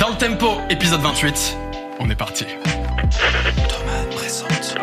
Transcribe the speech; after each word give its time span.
Dans 0.00 0.08
le 0.08 0.16
tempo, 0.16 0.58
épisode 0.70 1.00
28, 1.02 1.56
on 1.98 2.08
est 2.10 2.14
parti. 2.14 2.44
Thomas 3.68 4.04
présente. 4.16 4.74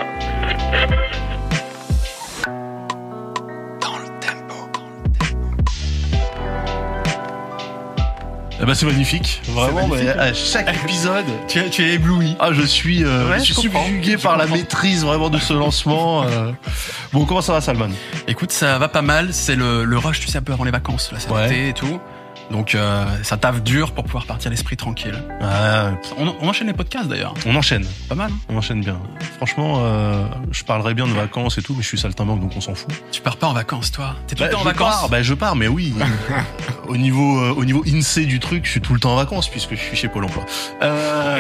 Dans 3.81 3.97
le 3.97 4.05
tempo. 4.19 4.69
Eh 8.61 8.65
ben, 8.65 8.73
c'est 8.75 8.85
magnifique, 8.85 9.41
vraiment. 9.49 9.87
magnifique, 9.87 10.13
mais 10.15 10.21
à 10.21 10.33
chaque 10.33 10.73
épisode, 10.83 11.25
Tu 11.47 11.59
es, 11.59 11.69
tu 11.69 11.83
es 11.83 11.93
ébloui. 11.95 12.35
ah, 12.39 12.49
je 12.53 12.61
suis, 12.63 13.03
euh, 13.03 13.29
Ouais, 13.29 13.39
je 13.39 13.45
suis 13.45 13.53
je 13.55 13.61
comprends. 13.61 13.83
subjugué 13.85 14.11
Je 14.13 14.23
par 14.23 14.37
la 14.37 14.43
comprends. 14.45 14.57
maîtrise 14.57 15.03
vraiment 15.03 15.29
de 15.29 15.39
ce 15.39 15.53
lancement. 15.53 16.23
euh. 16.23 16.51
Bon, 17.13 17.25
comment 17.25 17.41
ça 17.41 17.53
va, 17.53 17.61
Salman? 17.61 17.89
Écoute, 18.27 18.51
ça 18.51 18.77
va 18.77 18.87
pas 18.87 19.01
mal. 19.01 19.33
C'est 19.33 19.55
le, 19.55 19.83
le 19.83 19.97
rush, 19.97 20.19
tu 20.19 20.27
sais, 20.27 20.37
un 20.37 20.41
peu 20.41 20.53
avant 20.53 20.63
les 20.63 20.71
vacances, 20.71 21.11
Ouais. 21.29 21.45
été 21.47 21.69
et 21.69 21.73
tout. 21.73 21.99
Donc, 22.51 22.75
euh, 22.75 23.05
ça 23.23 23.35
taffe 23.37 23.61
dur 23.61 23.91
pour 23.91 24.03
pouvoir 24.05 24.25
partir 24.25 24.49
l'esprit 24.49 24.77
tranquille. 24.77 25.21
On, 26.17 26.33
on 26.41 26.47
enchaîne 26.49 26.67
les 26.67 26.73
podcasts 26.73 27.07
d'ailleurs. 27.09 27.33
On 27.45 27.55
enchaîne, 27.55 27.85
Pas 28.07 28.15
mal. 28.15 28.31
hein 28.31 28.37
on 28.49 28.57
enchaîne 28.57 28.81
bien. 28.81 28.97
Franchement, 29.37 29.79
euh, 29.79 30.25
je 30.51 30.63
parlerai 30.63 30.93
bien 30.93 31.07
de 31.07 31.11
vacances 31.11 31.57
et 31.57 31.61
tout, 31.61 31.73
mais 31.75 31.81
je 31.83 31.87
suis 31.87 31.97
saltimbanque, 31.97 32.39
donc 32.39 32.53
on 32.55 32.61
s'en 32.61 32.73
fout. 32.73 32.89
Tu 33.11 33.21
pars 33.21 33.37
pas 33.37 33.47
en 33.47 33.53
vacances, 33.53 33.91
toi 33.91 34.15
T'es 34.27 34.35
tout 34.35 34.43
Bah, 34.43 34.47
le 34.47 34.53
temps 34.53 34.59
en 34.59 34.63
je 34.63 34.65
vacances 34.69 34.99
pars, 35.01 35.09
bah, 35.09 35.21
je 35.23 35.33
pars, 35.33 35.55
mais 35.55 35.67
oui. 35.67 35.93
au 36.87 36.95
niveau, 36.97 37.37
euh, 37.39 37.53
au 37.55 37.65
niveau 37.65 37.83
INSEE 37.85 38.25
du 38.25 38.39
truc, 38.39 38.65
je 38.65 38.71
suis 38.71 38.81
tout 38.81 38.93
le 38.93 38.99
temps 38.99 39.11
en 39.13 39.17
vacances 39.17 39.49
puisque 39.49 39.71
je 39.71 39.81
suis 39.81 39.97
chez 39.97 40.07
Pôle 40.07 40.23
Emploi. 40.25 40.45
Euh, 40.81 41.39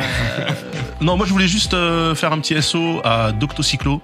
non, 1.01 1.15
moi 1.17 1.25
je 1.25 1.31
voulais 1.31 1.47
juste 1.47 1.73
euh, 1.73 2.15
faire 2.15 2.33
un 2.33 2.39
petit 2.39 2.61
SO 2.61 3.01
à 3.03 3.31
Doctocyclo, 3.31 4.01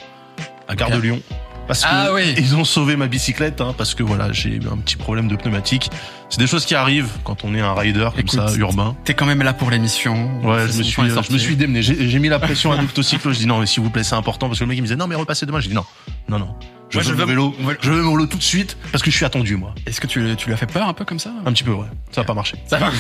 à 0.67 0.76
Gare 0.76 0.91
de 0.91 0.98
Lyon. 0.99 1.20
Parce 1.67 1.81
que 1.81 1.88
Ah 1.90 2.09
oui. 2.13 2.34
ils 2.38 2.55
ont 2.55 2.66
sauvé 2.66 2.95
ma 2.95 3.08
bicyclette, 3.08 3.62
hein, 3.62 3.73
parce 3.77 3.95
que 3.95 4.04
voilà, 4.04 4.31
j'ai 4.31 4.49
eu 4.49 4.62
un 4.71 4.77
petit 4.77 4.98
problème 4.98 5.27
de 5.27 5.35
pneumatique. 5.35 5.90
C'est 6.30 6.40
des 6.40 6.48
choses 6.48 6.66
qui 6.66 6.76
arrivent 6.76 7.09
quand 7.23 7.44
on 7.45 7.54
est 7.55 7.62
un 7.62 7.73
rider 7.73 8.08
comme 8.12 8.20
Écoute, 8.20 8.31
ça, 8.49 8.54
urbain. 8.58 8.95
T'es 9.05 9.13
quand 9.13 9.26
même 9.26 9.41
là 9.44 9.54
pour 9.54 9.70
l'émission. 9.71 10.30
Ouais, 10.44 10.68
je 10.68 10.77
me 10.80 10.84
suis, 10.84 11.02
je 11.09 11.31
me 11.34 11.38
suis 11.38 11.55
démené. 11.55 11.81
J'ai 11.81 12.09
j'ai 12.09 12.20
mis 12.20 12.27
la 12.30 12.40
pression 12.40 12.71
à 12.71 12.77
Doctocyclo. 12.77 13.31
Je 13.34 13.38
dis 13.40 13.45
non, 13.48 13.60
mais 13.60 13.65
s'il 13.65 13.84
vous 13.84 13.90
plaît, 13.91 14.04
c'est 14.04 14.15
important 14.15 14.48
parce 14.48 14.60
que 14.60 14.63
le 14.63 14.70
mec 14.70 14.77
il 14.77 14.82
me 14.82 14.87
disait 14.87 14.96
non, 14.98 15.07
mais 15.07 15.15
repassez 15.15 15.46
demain. 15.46 15.60
Je 15.60 15.70
dis 15.70 15.76
non, 15.76 15.85
non, 16.27 16.40
non. 16.40 16.55
Je 16.94 16.99
Moi, 16.99 17.04
veux 17.05 17.10
je 17.10 17.13
mon 17.13 17.20
veux- 17.26 17.26
vélo. 17.26 17.55
Ouais. 17.62 17.77
Je 17.82 17.91
veux 17.91 18.04
mon 18.04 18.12
vélo 18.12 18.27
tout 18.27 18.38
de 18.38 18.44
suite 18.44 18.77
parce 18.91 19.04
que 19.04 19.10
je 19.10 19.16
suis 19.16 19.26
attendu 19.26 19.55
moi. 19.55 19.74
Est-ce 19.88 19.99
que 19.99 20.05
tu, 20.05 20.36
tu 20.38 20.46
lui 20.46 20.54
as 20.54 20.58
fait 20.58 20.68
peur 20.68 20.88
un 20.88 20.94
peu 20.94 21.05
comme 21.05 21.18
ça 21.18 21.34
Un 21.44 21.52
petit 21.52 21.63
peu, 21.63 21.72
ouais. 21.72 21.88
Ça 22.12 22.22
a 22.22 22.24
pas 22.24 22.36
marché. 22.36 22.55
Ça 22.68 22.77
va. 22.77 22.91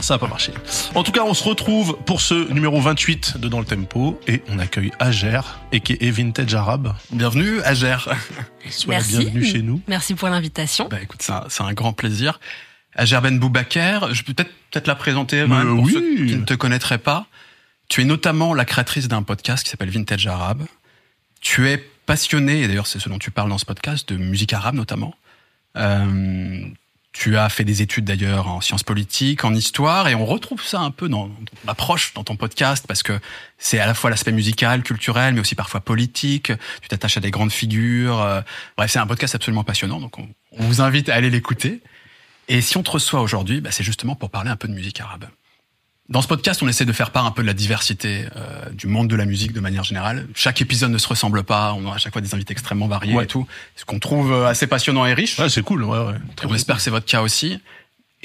Ça 0.00 0.14
a 0.14 0.18
pas 0.18 0.26
marché. 0.26 0.52
En 0.96 1.04
tout 1.04 1.12
cas, 1.12 1.22
on 1.22 1.32
se 1.32 1.44
retrouve 1.44 1.96
pour 2.06 2.20
ce 2.20 2.52
numéro 2.52 2.80
28 2.80 3.38
de 3.38 3.48
Dans 3.48 3.60
le 3.60 3.64
Tempo 3.64 4.20
et 4.26 4.42
on 4.48 4.58
accueille 4.58 4.90
Ager, 4.98 5.40
a.k.a. 5.72 6.10
Vintage 6.10 6.54
Arabe. 6.56 6.92
Bienvenue, 7.12 7.60
Agère. 7.62 8.08
Sois 8.68 8.94
Merci. 8.94 9.18
bienvenue 9.18 9.44
chez 9.44 9.62
nous. 9.62 9.80
Merci 9.86 10.14
pour 10.16 10.28
l'invitation. 10.28 10.88
Bah 10.88 10.98
écoute, 11.00 11.22
c'est 11.22 11.62
un, 11.62 11.72
grand 11.72 11.92
plaisir. 11.92 12.40
Agère 12.96 13.22
Ben 13.22 13.38
Boubaker, 13.38 14.12
je 14.12 14.24
peux 14.24 14.34
peut-être 14.34 14.50
peut-être 14.72 14.88
la 14.88 14.96
présenter 14.96 15.46
même 15.46 15.76
pour 15.76 15.84
oui. 15.84 15.92
ceux 15.92 16.00
qui 16.26 16.34
ne 16.36 16.44
te 16.44 16.54
connaîtraient 16.54 16.98
pas. 16.98 17.26
Tu 17.88 18.00
es 18.02 18.04
notamment 18.04 18.54
la 18.54 18.64
créatrice 18.64 19.06
d'un 19.06 19.22
podcast 19.22 19.62
qui 19.62 19.70
s'appelle 19.70 19.90
Vintage 19.90 20.26
Arabe. 20.26 20.64
Tu 21.40 21.68
es 21.68 21.88
passionné, 22.06 22.62
et 22.62 22.68
d'ailleurs 22.68 22.86
c'est 22.86 22.98
ce 22.98 23.08
dont 23.08 23.18
tu 23.18 23.30
parles 23.30 23.50
dans 23.50 23.58
ce 23.58 23.66
podcast, 23.66 24.08
de 24.08 24.16
musique 24.16 24.52
arabe 24.52 24.74
notamment. 24.74 25.14
Euh, 25.76 26.66
tu 27.12 27.38
as 27.38 27.48
fait 27.48 27.64
des 27.64 27.80
études 27.80 28.04
d'ailleurs 28.04 28.46
en 28.46 28.60
sciences 28.60 28.82
politiques, 28.82 29.44
en 29.44 29.54
histoire, 29.54 30.06
et 30.08 30.14
on 30.14 30.26
retrouve 30.26 30.62
ça 30.62 30.80
un 30.80 30.90
peu 30.90 31.08
dans, 31.08 31.28
ton 31.28 31.68
approche, 31.68 32.12
dans 32.12 32.24
ton 32.24 32.36
podcast, 32.36 32.84
parce 32.86 33.02
que 33.02 33.18
c'est 33.56 33.78
à 33.78 33.86
la 33.86 33.94
fois 33.94 34.10
l'aspect 34.10 34.32
musical, 34.32 34.82
culturel, 34.82 35.32
mais 35.32 35.40
aussi 35.40 35.54
parfois 35.54 35.80
politique. 35.80 36.52
Tu 36.82 36.88
t'attaches 36.88 37.16
à 37.16 37.20
des 37.20 37.30
grandes 37.30 37.52
figures. 37.52 38.20
euh, 38.20 38.42
bref, 38.76 38.90
c'est 38.90 38.98
un 38.98 39.06
podcast 39.06 39.34
absolument 39.34 39.64
passionnant, 39.64 39.98
donc 39.98 40.18
on, 40.18 40.28
on 40.52 40.64
vous 40.64 40.82
invite 40.82 41.08
à 41.08 41.14
aller 41.14 41.30
l'écouter. 41.30 41.80
Et 42.48 42.60
si 42.60 42.76
on 42.76 42.82
te 42.82 42.90
reçoit 42.90 43.22
aujourd'hui, 43.22 43.62
bah, 43.62 43.70
c'est 43.72 43.84
justement 43.84 44.14
pour 44.14 44.28
parler 44.28 44.50
un 44.50 44.56
peu 44.56 44.68
de 44.68 44.74
musique 44.74 45.00
arabe. 45.00 45.24
Dans 46.08 46.22
ce 46.22 46.28
podcast, 46.28 46.62
on 46.62 46.68
essaie 46.68 46.84
de 46.84 46.92
faire 46.92 47.10
part 47.10 47.26
un 47.26 47.32
peu 47.32 47.42
de 47.42 47.48
la 47.48 47.52
diversité 47.52 48.26
euh, 48.36 48.70
du 48.70 48.86
monde 48.86 49.08
de 49.08 49.16
la 49.16 49.24
musique 49.24 49.52
de 49.52 49.58
manière 49.58 49.82
générale. 49.82 50.28
Chaque 50.34 50.60
épisode 50.60 50.92
ne 50.92 50.98
se 50.98 51.08
ressemble 51.08 51.42
pas, 51.42 51.72
on 51.74 51.90
a 51.90 51.94
à 51.94 51.98
chaque 51.98 52.12
fois 52.12 52.22
des 52.22 52.32
invités 52.32 52.52
extrêmement 52.52 52.86
variés 52.86 53.14
Ouais. 53.16 53.24
et 53.24 53.26
tout, 53.26 53.44
ce 53.74 53.84
qu'on 53.84 53.98
trouve 53.98 54.32
euh, 54.32 54.46
assez 54.46 54.68
passionnant 54.68 55.04
et 55.04 55.14
riche. 55.14 55.36
Ouais, 55.38 55.48
c'est 55.48 55.62
cool. 55.62 55.82
Ouais, 55.82 55.98
ouais. 55.98 56.14
Et 56.42 56.46
on 56.46 56.54
espère 56.54 56.76
que 56.76 56.82
c'est 56.82 56.90
votre 56.90 57.06
cas 57.06 57.22
aussi. 57.22 57.58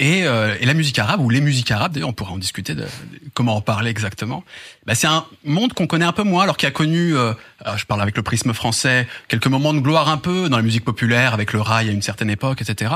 Et, 0.02 0.24
euh, 0.24 0.56
et 0.58 0.66
la 0.66 0.74
musique 0.74 0.98
arabe, 0.98 1.20
ou 1.20 1.30
les 1.30 1.40
musiques 1.40 1.70
arabes, 1.70 1.92
d'ailleurs, 1.92 2.08
on 2.08 2.12
pourra 2.12 2.32
en 2.32 2.38
discuter 2.38 2.74
de, 2.74 2.86
comment 3.34 3.54
en 3.54 3.60
parler 3.60 3.88
exactement. 3.88 4.42
Bah, 4.84 4.96
c'est 4.96 5.06
un 5.06 5.24
monde 5.44 5.74
qu'on 5.74 5.86
connaît 5.86 6.04
un 6.04 6.12
peu 6.12 6.24
moins, 6.24 6.42
alors 6.42 6.56
qui 6.56 6.66
a 6.66 6.72
connu, 6.72 7.16
euh, 7.16 7.32
je 7.76 7.84
parle 7.84 8.02
avec 8.02 8.16
le 8.16 8.24
prisme 8.24 8.52
français, 8.52 9.06
quelques 9.28 9.46
moments 9.46 9.72
de 9.72 9.78
gloire 9.78 10.08
un 10.08 10.16
peu 10.16 10.48
dans 10.48 10.56
la 10.56 10.64
musique 10.64 10.84
populaire, 10.84 11.34
avec 11.34 11.52
le 11.52 11.60
rail 11.60 11.88
à 11.88 11.92
une 11.92 12.02
certaine 12.02 12.30
époque, 12.30 12.60
etc. 12.62 12.92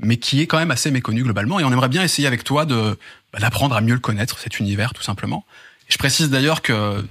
Mais 0.00 0.16
qui 0.16 0.40
est 0.40 0.48
quand 0.48 0.58
même 0.58 0.72
assez 0.72 0.90
méconnu 0.90 1.22
globalement. 1.22 1.60
Et 1.60 1.64
on 1.64 1.70
aimerait 1.70 1.88
bien 1.88 2.02
essayer 2.02 2.26
avec 2.26 2.42
toi 2.42 2.64
de 2.64 2.98
bah, 3.32 3.38
d'apprendre 3.38 3.76
à 3.76 3.80
mieux 3.80 3.94
le 3.94 4.00
connaître, 4.00 4.40
cet 4.40 4.58
univers, 4.58 4.94
tout 4.94 5.02
simplement. 5.04 5.44
Je 5.88 5.96
précise 5.96 6.28
d'ailleurs 6.28 6.60
que 6.60 7.06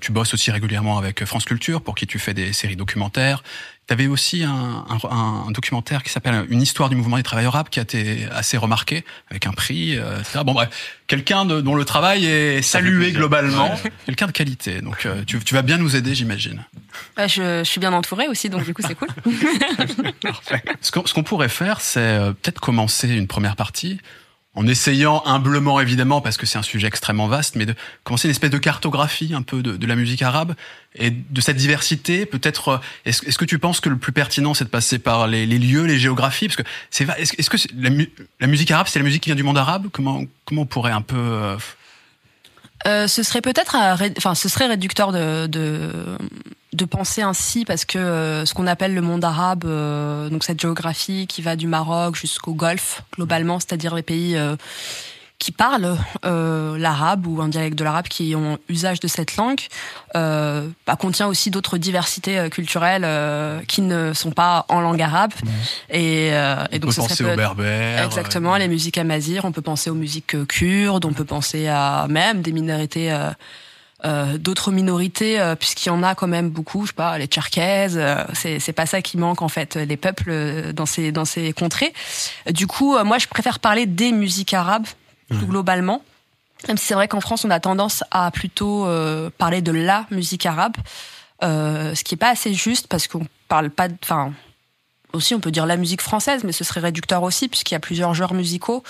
tu 0.00 0.12
bosses 0.12 0.34
aussi 0.34 0.50
régulièrement 0.50 0.98
avec 0.98 1.24
France 1.24 1.46
Culture, 1.46 1.80
pour 1.80 1.94
qui 1.94 2.06
tu 2.06 2.18
fais 2.18 2.34
des 2.34 2.52
séries 2.52 2.76
documentaires. 2.76 3.42
Tu 3.90 3.94
avais 3.94 4.06
aussi 4.06 4.44
un, 4.44 4.84
un- 4.88 5.08
un 5.10 5.50
documentaire 5.50 6.04
qui 6.04 6.10
s'appelle 6.10 6.46
Une 6.48 6.62
histoire 6.62 6.90
du 6.90 6.94
mouvement 6.94 7.16
des 7.16 7.24
travailleurs 7.24 7.56
arabes, 7.56 7.70
qui 7.70 7.80
a 7.80 7.82
été 7.82 8.24
assez 8.30 8.56
remarqué, 8.56 9.04
avec 9.28 9.48
un 9.48 9.50
prix, 9.52 9.98
euh, 9.98 10.20
etc. 10.20 10.42
Bon 10.46 10.52
bref, 10.52 10.68
quelqu'un 11.08 11.44
de- 11.44 11.60
dont 11.60 11.74
le 11.74 11.84
travail 11.84 12.24
est 12.24 12.62
salué 12.62 13.10
globalement, 13.10 13.74
quelqu'un 14.06 14.28
de 14.28 14.32
qualité. 14.32 14.80
Donc 14.80 15.06
euh, 15.06 15.24
tu, 15.26 15.40
tu 15.40 15.54
vas 15.54 15.62
bien 15.62 15.76
nous 15.76 15.96
aider, 15.96 16.14
j'imagine. 16.14 16.64
Bah, 17.16 17.26
je, 17.26 17.64
je 17.64 17.68
suis 17.68 17.80
bien 17.80 17.92
entourée 17.92 18.28
aussi, 18.28 18.48
donc 18.48 18.62
du 18.64 18.72
coup 18.74 18.82
c'est 18.86 18.94
cool. 18.94 19.08
Ce 20.80 20.92
qu'on 20.92 21.04
ce 21.04 21.12
qu'on 21.12 21.24
pourrait 21.24 21.48
faire, 21.48 21.80
c'est 21.80 21.98
euh, 21.98 22.30
peut-être 22.32 22.60
commencer 22.60 23.08
une 23.08 23.26
première 23.26 23.56
partie 23.56 23.98
en 24.54 24.66
essayant 24.66 25.22
humblement, 25.26 25.78
évidemment, 25.78 26.20
parce 26.20 26.36
que 26.36 26.44
c'est 26.44 26.58
un 26.58 26.62
sujet 26.62 26.88
extrêmement 26.88 27.28
vaste, 27.28 27.54
mais 27.54 27.66
de 27.66 27.74
commencer 28.02 28.26
une 28.26 28.32
espèce 28.32 28.50
de 28.50 28.58
cartographie 28.58 29.32
un 29.32 29.42
peu 29.42 29.62
de, 29.62 29.76
de 29.76 29.86
la 29.86 29.94
musique 29.94 30.22
arabe 30.22 30.54
et 30.96 31.10
de 31.10 31.40
cette 31.40 31.56
diversité. 31.56 32.26
Peut-être, 32.26 32.68
euh, 32.68 32.78
est-ce 33.04 33.24
est-ce 33.26 33.38
que 33.38 33.44
tu 33.44 33.60
penses 33.60 33.80
que 33.80 33.88
le 33.88 33.96
plus 33.96 34.12
pertinent, 34.12 34.52
c'est 34.52 34.64
de 34.64 34.70
passer 34.70 34.98
par 34.98 35.28
les, 35.28 35.46
les 35.46 35.58
lieux, 35.58 35.84
les 35.84 35.98
géographies? 35.98 36.48
Parce 36.48 36.56
que 36.56 36.64
c'est 36.90 37.06
est-ce 37.16 37.48
que 37.48 37.58
la, 37.76 37.90
la 38.40 38.46
musique 38.48 38.70
arabe, 38.72 38.88
c'est 38.88 38.98
la 38.98 39.04
musique 39.04 39.22
qui 39.22 39.28
vient 39.28 39.36
du 39.36 39.44
monde 39.44 39.58
arabe? 39.58 39.86
Comment 39.92 40.24
comment 40.44 40.62
on 40.62 40.66
pourrait 40.66 40.92
un 40.92 41.02
peu 41.02 41.56
euh, 42.86 43.06
ce 43.06 43.22
serait 43.22 43.42
peut-être, 43.42 43.76
enfin, 44.18 44.34
ce 44.34 44.48
serait 44.48 44.66
réducteur 44.66 45.12
de, 45.12 45.46
de 45.46 46.16
de 46.72 46.84
penser 46.84 47.22
ainsi 47.22 47.64
parce 47.64 47.84
que 47.84 47.98
euh, 47.98 48.46
ce 48.46 48.54
qu'on 48.54 48.66
appelle 48.66 48.94
le 48.94 49.00
monde 49.00 49.24
arabe, 49.24 49.64
euh, 49.64 50.28
donc 50.28 50.44
cette 50.44 50.60
géographie 50.60 51.26
qui 51.26 51.42
va 51.42 51.56
du 51.56 51.66
Maroc 51.66 52.14
jusqu'au 52.16 52.54
Golfe 52.54 53.02
globalement, 53.16 53.58
c'est-à-dire 53.58 53.94
les 53.94 54.02
pays 54.02 54.36
euh, 54.36 54.56
qui 55.40 55.50
parlent 55.52 55.96
euh, 56.24 56.76
l'arabe 56.78 57.26
ou 57.26 57.40
un 57.40 57.48
dialecte 57.48 57.76
de 57.76 57.82
l'arabe 57.82 58.06
qui 58.08 58.36
ont 58.36 58.58
usage 58.68 59.00
de 59.00 59.08
cette 59.08 59.36
langue, 59.36 59.58
euh, 60.14 60.68
bah, 60.86 60.94
contient 60.96 61.26
aussi 61.26 61.50
d'autres 61.50 61.78
diversités 61.78 62.38
euh, 62.38 62.48
culturelles 62.50 63.04
euh, 63.06 63.60
qui 63.66 63.80
ne 63.80 64.12
sont 64.12 64.30
pas 64.32 64.66
en 64.68 64.80
langue 64.80 65.00
arabe. 65.02 65.32
Et, 65.88 66.28
euh, 66.32 66.62
et 66.70 66.76
on 66.76 66.78
donc 66.80 66.82
peut 66.82 66.90
ce 66.90 66.94
serait 67.00 67.08
penser 67.08 67.24
peut- 67.24 67.32
aux 67.32 67.36
berbères 67.36 68.04
Exactement, 68.04 68.54
euh, 68.54 68.58
les 68.58 68.68
musiques 68.68 68.98
amazighes, 68.98 69.40
on 69.42 69.50
peut 69.50 69.62
penser 69.62 69.88
aux 69.90 69.94
musiques 69.94 70.46
kurdes, 70.46 71.06
on 71.06 71.12
peut 71.14 71.24
penser 71.24 71.66
à 71.68 72.06
même 72.08 72.42
des 72.42 72.52
minorités, 72.52 73.10
euh, 73.10 73.30
euh, 74.04 74.38
d'autres 74.38 74.72
minorités, 74.72 75.40
euh, 75.40 75.54
puisqu'il 75.56 75.88
y 75.88 75.92
en 75.92 76.02
a 76.02 76.14
quand 76.14 76.26
même 76.26 76.50
beaucoup, 76.50 76.82
je 76.84 76.88
sais 76.88 76.94
pas, 76.94 77.16
les 77.18 77.26
Tcherkèses, 77.26 77.98
euh, 77.98 78.24
c'est 78.34 78.58
c'est 78.58 78.72
pas 78.72 78.86
ça 78.86 79.02
qui 79.02 79.16
manque 79.18 79.42
en 79.42 79.48
fait, 79.48 79.76
les 79.76 79.96
peuples 79.98 80.72
dans 80.74 80.86
ces 80.86 81.12
dans 81.12 81.24
ces 81.26 81.52
contrées. 81.52 81.92
Du 82.50 82.66
coup, 82.66 82.96
euh, 82.96 83.04
moi 83.04 83.18
je 83.18 83.26
préfère 83.26 83.58
parler 83.58 83.84
des 83.86 84.12
musiques 84.12 84.54
arabes 84.54 84.86
plus 85.30 85.46
globalement. 85.46 86.02
Même 86.68 86.76
si 86.76 86.84
c'est 86.86 86.94
vrai 86.94 87.08
qu'en 87.08 87.20
France, 87.20 87.44
on 87.44 87.50
a 87.50 87.60
tendance 87.60 88.04
à 88.10 88.30
plutôt 88.30 88.84
euh, 88.86 89.30
parler 89.38 89.62
de 89.62 89.72
la 89.72 90.06
musique 90.10 90.44
arabe, 90.44 90.74
euh, 91.42 91.94
ce 91.94 92.04
qui 92.04 92.14
est 92.14 92.18
pas 92.18 92.28
assez 92.30 92.52
juste 92.52 92.86
parce 92.86 93.08
qu'on 93.08 93.26
parle 93.48 93.70
pas, 93.70 93.88
de- 93.88 93.96
enfin, 94.02 94.32
aussi 95.14 95.34
on 95.34 95.40
peut 95.40 95.50
dire 95.50 95.64
la 95.66 95.76
musique 95.78 96.02
française, 96.02 96.44
mais 96.44 96.52
ce 96.52 96.64
serait 96.64 96.80
réducteur 96.80 97.22
aussi 97.22 97.48
puisqu'il 97.48 97.74
y 97.74 97.76
a 97.76 97.80
plusieurs 97.80 98.12
genres 98.14 98.34
musicaux 98.34 98.82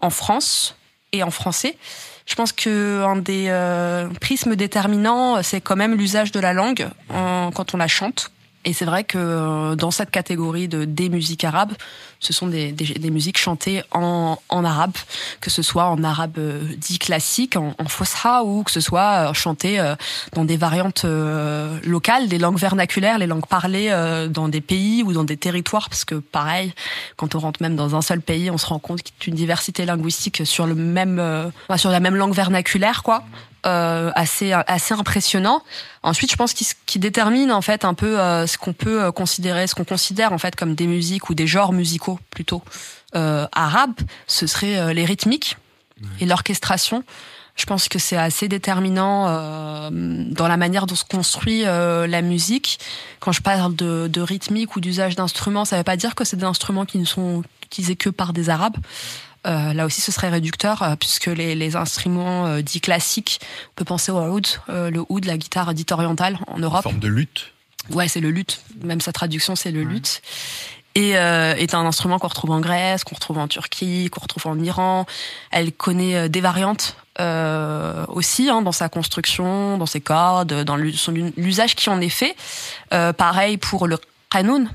en 0.00 0.10
France 0.10 0.76
et 1.12 1.22
en 1.22 1.30
français. 1.30 1.78
Je 2.26 2.34
pense 2.34 2.52
que 2.52 3.02
un 3.04 3.16
des 3.16 3.46
euh, 3.48 4.08
prismes 4.20 4.56
déterminants, 4.56 5.42
c'est 5.42 5.60
quand 5.62 5.76
même 5.76 5.94
l'usage 5.94 6.32
de 6.32 6.40
la 6.40 6.52
langue 6.52 6.88
en- 7.08 7.50
quand 7.54 7.72
on 7.74 7.78
la 7.78 7.88
chante. 7.88 8.30
Et 8.66 8.72
c'est 8.72 8.84
vrai 8.84 9.04
que 9.04 9.16
euh, 9.16 9.76
dans 9.76 9.92
cette 9.92 10.10
catégorie 10.10 10.66
de 10.66 10.84
des 10.84 11.08
musiques 11.08 11.44
arabes, 11.44 11.72
ce 12.18 12.32
sont 12.32 12.48
des, 12.48 12.72
des, 12.72 12.84
des 12.94 13.10
musiques 13.10 13.38
chantées 13.38 13.82
en, 13.92 14.38
en 14.48 14.64
arabe, 14.64 14.96
que 15.40 15.50
ce 15.50 15.62
soit 15.62 15.84
en 15.84 16.02
arabe 16.02 16.38
euh, 16.38 16.62
dit 16.76 16.98
classique, 16.98 17.56
en, 17.56 17.76
en 17.78 17.84
fosha, 17.86 18.42
ou 18.42 18.64
que 18.64 18.72
ce 18.72 18.80
soit 18.80 19.30
euh, 19.30 19.32
chanté 19.34 19.80
dans 20.32 20.44
des 20.44 20.56
variantes 20.56 21.06
locales, 21.84 22.26
des 22.26 22.38
langues 22.38 22.58
vernaculaires, 22.58 23.18
les 23.18 23.28
langues 23.28 23.46
parlées 23.46 23.88
dans 24.30 24.48
des 24.48 24.60
pays 24.60 25.04
ou 25.04 25.12
dans 25.12 25.22
des 25.22 25.36
territoires, 25.36 25.88
parce 25.88 26.04
que 26.04 26.16
pareil, 26.16 26.74
quand 27.16 27.36
on 27.36 27.38
rentre 27.38 27.62
même 27.62 27.76
dans 27.76 27.94
un 27.94 28.02
seul 28.02 28.20
pays, 28.20 28.50
on 28.50 28.58
se 28.58 28.66
rend 28.66 28.80
compte 28.80 29.02
qu'il 29.02 29.14
y 29.20 29.26
a 29.26 29.30
une 29.30 29.36
diversité 29.36 29.84
linguistique 29.84 30.44
sur 30.44 30.66
le 30.66 30.74
même, 30.74 31.52
sur 31.76 31.90
la 31.90 32.00
même 32.00 32.16
langue 32.16 32.34
vernaculaire, 32.34 33.04
quoi. 33.04 33.22
Euh, 33.66 34.12
assez 34.14 34.52
assez 34.52 34.94
impressionnant. 34.94 35.60
Ensuite, 36.04 36.30
je 36.30 36.36
pense 36.36 36.52
qu'il 36.52 36.68
qui 36.86 37.00
détermine 37.00 37.50
en 37.50 37.62
fait 37.62 37.84
un 37.84 37.94
peu 37.94 38.20
euh, 38.20 38.46
ce 38.46 38.58
qu'on 38.58 38.72
peut 38.72 39.02
euh, 39.02 39.10
considérer, 39.10 39.66
ce 39.66 39.74
qu'on 39.74 39.84
considère 39.84 40.32
en 40.32 40.38
fait 40.38 40.54
comme 40.54 40.76
des 40.76 40.86
musiques 40.86 41.30
ou 41.30 41.34
des 41.34 41.48
genres 41.48 41.72
musicaux 41.72 42.20
plutôt 42.30 42.62
euh, 43.16 43.48
arabes, 43.50 43.98
ce 44.28 44.46
serait 44.46 44.78
euh, 44.78 44.92
les 44.92 45.04
rythmiques 45.04 45.56
et 46.20 46.26
l'orchestration. 46.26 47.02
Je 47.56 47.64
pense 47.64 47.88
que 47.88 47.98
c'est 47.98 48.18
assez 48.18 48.46
déterminant 48.46 49.26
euh, 49.28 49.90
dans 49.90 50.46
la 50.46 50.58
manière 50.58 50.86
dont 50.86 50.94
se 50.94 51.04
construit 51.04 51.64
euh, 51.64 52.06
la 52.06 52.22
musique. 52.22 52.78
Quand 53.18 53.32
je 53.32 53.40
parle 53.40 53.74
de, 53.74 54.06
de 54.06 54.20
rythmique 54.20 54.76
ou 54.76 54.80
d'usage 54.80 55.16
d'instruments, 55.16 55.64
ça 55.64 55.74
ne 55.76 55.80
veut 55.80 55.84
pas 55.84 55.96
dire 55.96 56.14
que 56.14 56.24
c'est 56.24 56.36
des 56.36 56.44
instruments 56.44 56.84
qui 56.84 56.98
ne 56.98 57.06
sont 57.06 57.42
utilisés 57.64 57.96
que 57.96 58.10
par 58.10 58.32
des 58.32 58.48
Arabes. 58.48 58.76
Euh, 59.46 59.72
là 59.72 59.86
aussi, 59.86 60.00
ce 60.00 60.12
serait 60.12 60.28
réducteur, 60.28 60.82
euh, 60.82 60.96
puisque 60.96 61.26
les, 61.26 61.54
les 61.54 61.76
instruments 61.76 62.46
euh, 62.46 62.62
dits 62.62 62.80
classiques, 62.80 63.40
on 63.70 63.74
peut 63.76 63.84
penser 63.84 64.12
au 64.12 64.20
oud, 64.20 64.46
euh, 64.68 64.90
le 64.90 65.04
oud, 65.08 65.24
la 65.24 65.36
guitare 65.38 65.72
dite 65.74 65.92
orientale 65.92 66.38
en 66.46 66.58
Europe. 66.58 66.84
Une 66.84 66.90
forme 66.90 67.00
de 67.00 67.08
lutte. 67.08 67.52
Ouais, 67.90 68.08
c'est 68.08 68.20
le 68.20 68.30
luth. 68.30 68.62
Même 68.82 69.00
sa 69.00 69.12
traduction, 69.12 69.54
c'est 69.54 69.70
le 69.70 69.84
luth. 69.84 70.20
Et 70.96 71.16
euh, 71.16 71.54
est 71.54 71.74
un 71.74 71.84
instrument 71.84 72.18
qu'on 72.18 72.28
retrouve 72.28 72.50
en 72.50 72.60
Grèce, 72.60 73.04
qu'on 73.04 73.14
retrouve 73.14 73.38
en 73.38 73.48
Turquie, 73.48 74.08
qu'on 74.10 74.22
retrouve 74.22 74.46
en 74.46 74.58
Iran. 74.58 75.06
Elle 75.50 75.72
connaît 75.72 76.28
des 76.28 76.40
variantes 76.40 76.96
euh, 77.20 78.04
aussi 78.08 78.50
hein, 78.50 78.62
dans 78.62 78.72
sa 78.72 78.88
construction, 78.88 79.78
dans 79.78 79.86
ses 79.86 80.00
cordes, 80.00 80.64
dans 80.64 80.76
l'usage 80.76 81.74
qui 81.74 81.88
en 81.88 82.00
est 82.00 82.08
fait. 82.08 82.36
Euh, 82.92 83.12
pareil 83.12 83.56
pour 83.56 83.86
le 83.86 83.98
qanoun, 84.30 84.70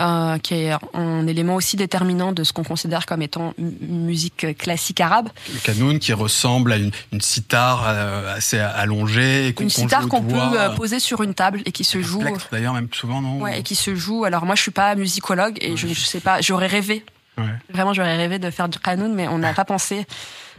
euh, 0.00 0.38
qui 0.38 0.54
est 0.54 0.72
un 0.94 1.26
élément 1.26 1.54
aussi 1.54 1.76
déterminant 1.76 2.32
de 2.32 2.44
ce 2.44 2.52
qu'on 2.52 2.64
considère 2.64 3.06
comme 3.06 3.22
étant 3.22 3.54
une 3.58 4.04
musique 4.04 4.56
classique 4.56 5.00
arabe. 5.00 5.28
Le 5.52 5.60
canoun 5.60 5.98
qui 5.98 6.12
ressemble 6.12 6.72
à 6.72 6.76
une, 6.76 6.90
une 7.12 7.20
sitar 7.20 7.84
euh, 7.86 8.36
assez 8.36 8.58
allongée. 8.58 9.54
Une 9.60 9.70
sitar 9.70 10.08
qu'on 10.08 10.22
peut 10.22 10.36
euh, 10.36 10.70
poser 10.70 11.00
sur 11.00 11.22
une 11.22 11.34
table 11.34 11.62
et 11.66 11.72
qui 11.72 11.84
se 11.84 12.00
joue. 12.00 12.22
D'ailleurs, 12.50 12.74
même 12.74 12.88
souvent, 12.92 13.20
non 13.20 13.40
Ouais, 13.40 13.60
et 13.60 13.62
qui 13.62 13.74
se 13.74 13.94
joue. 13.94 14.24
Alors 14.24 14.46
moi, 14.46 14.54
je 14.54 14.62
suis 14.62 14.70
pas 14.70 14.94
musicologue 14.94 15.58
et 15.60 15.76
je 15.76 15.86
ne 15.86 15.94
sais 15.94 16.20
pas. 16.20 16.40
J'aurais 16.40 16.66
rêvé. 16.66 17.04
Ouais. 17.38 17.44
Vraiment, 17.70 17.92
j'aurais 17.92 18.16
rêvé 18.16 18.38
de 18.38 18.50
faire 18.50 18.68
du 18.68 18.78
qanoun, 18.78 19.14
mais 19.14 19.28
on 19.28 19.38
n'a 19.38 19.52
pas 19.52 19.64
pensé 19.64 20.06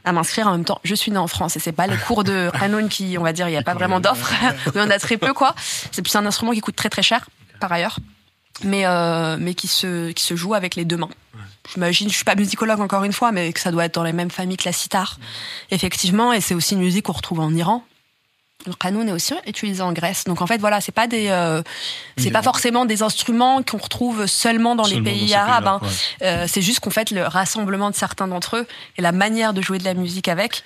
à 0.03 0.11
m'inscrire 0.11 0.47
en 0.47 0.51
même 0.51 0.65
temps. 0.65 0.79
Je 0.83 0.95
suis 0.95 1.11
née 1.11 1.17
en 1.17 1.27
France 1.27 1.55
et 1.55 1.59
c'est 1.59 1.71
pas 1.71 1.87
les 1.87 1.97
cours 2.07 2.23
de 2.23 2.51
qanoun 2.59 2.89
qui, 2.89 3.17
on 3.17 3.23
va 3.23 3.33
dire, 3.33 3.47
il 3.49 3.53
y 3.53 3.57
a 3.57 3.63
pas 3.63 3.73
vraiment 3.73 3.99
d'offres. 3.99 4.31
Oui, 4.67 4.71
on 4.75 4.89
a 4.89 4.99
très 4.99 5.17
peu 5.17 5.33
quoi. 5.33 5.55
C'est 5.91 6.01
plus 6.01 6.15
un 6.15 6.25
instrument 6.25 6.51
qui 6.51 6.61
coûte 6.61 6.75
très 6.75 6.89
très 6.89 7.03
cher 7.03 7.25
par 7.59 7.71
ailleurs, 7.71 7.99
mais 8.63 8.85
euh, 8.85 9.37
mais 9.39 9.53
qui 9.53 9.67
se 9.67 10.11
qui 10.11 10.23
se 10.23 10.35
joue 10.35 10.53
avec 10.53 10.75
les 10.75 10.85
deux 10.85 10.97
mains. 10.97 11.09
J'imagine, 11.73 12.09
je 12.09 12.15
suis 12.15 12.23
pas 12.25 12.35
musicologue 12.35 12.79
encore 12.81 13.03
une 13.03 13.13
fois, 13.13 13.31
mais 13.31 13.53
que 13.53 13.59
ça 13.59 13.71
doit 13.71 13.85
être 13.85 13.93
dans 13.93 14.03
les 14.03 14.13
mêmes 14.13 14.31
familles 14.31 14.57
que 14.57 14.65
la 14.65 14.73
sitar, 14.73 15.17
effectivement. 15.69 16.33
Et 16.33 16.41
c'est 16.41 16.55
aussi 16.55 16.73
une 16.73 16.81
musique 16.81 17.05
qu'on 17.05 17.13
retrouve 17.13 17.39
en 17.39 17.53
Iran. 17.53 17.83
Le 18.67 18.73
qanoun 18.73 19.07
est 19.09 19.11
aussi 19.11 19.33
utilisé 19.47 19.81
en 19.81 19.91
Grèce. 19.91 20.25
Donc 20.25 20.41
en 20.41 20.47
fait, 20.47 20.57
voilà, 20.59 20.81
c'est 20.81 20.91
pas 20.91 21.07
des, 21.07 21.29
euh, 21.29 21.63
c'est 22.17 22.29
pas 22.31 22.43
forcément 22.43 22.85
des 22.85 23.01
instruments 23.01 23.63
qu'on 23.63 23.77
retrouve 23.77 24.27
seulement 24.27 24.75
dans 24.75 24.83
Seulement 24.83 25.03
les 25.09 25.11
pays 25.11 25.33
arabes. 25.33 25.67
hein. 25.67 25.79
ouais. 25.81 26.27
Euh, 26.27 26.45
c'est 26.47 26.61
juste 26.61 26.79
qu'en 26.79 26.91
fait, 26.91 27.09
le 27.11 27.23
rassemblement 27.25 27.89
de 27.89 27.95
certains 27.95 28.27
d'entre 28.27 28.57
eux 28.57 28.67
et 28.97 29.01
la 29.01 29.11
manière 29.11 29.53
de 29.53 29.61
jouer 29.61 29.77
de 29.79 29.83
la 29.85 29.93
musique 29.95 30.27
avec 30.27 30.63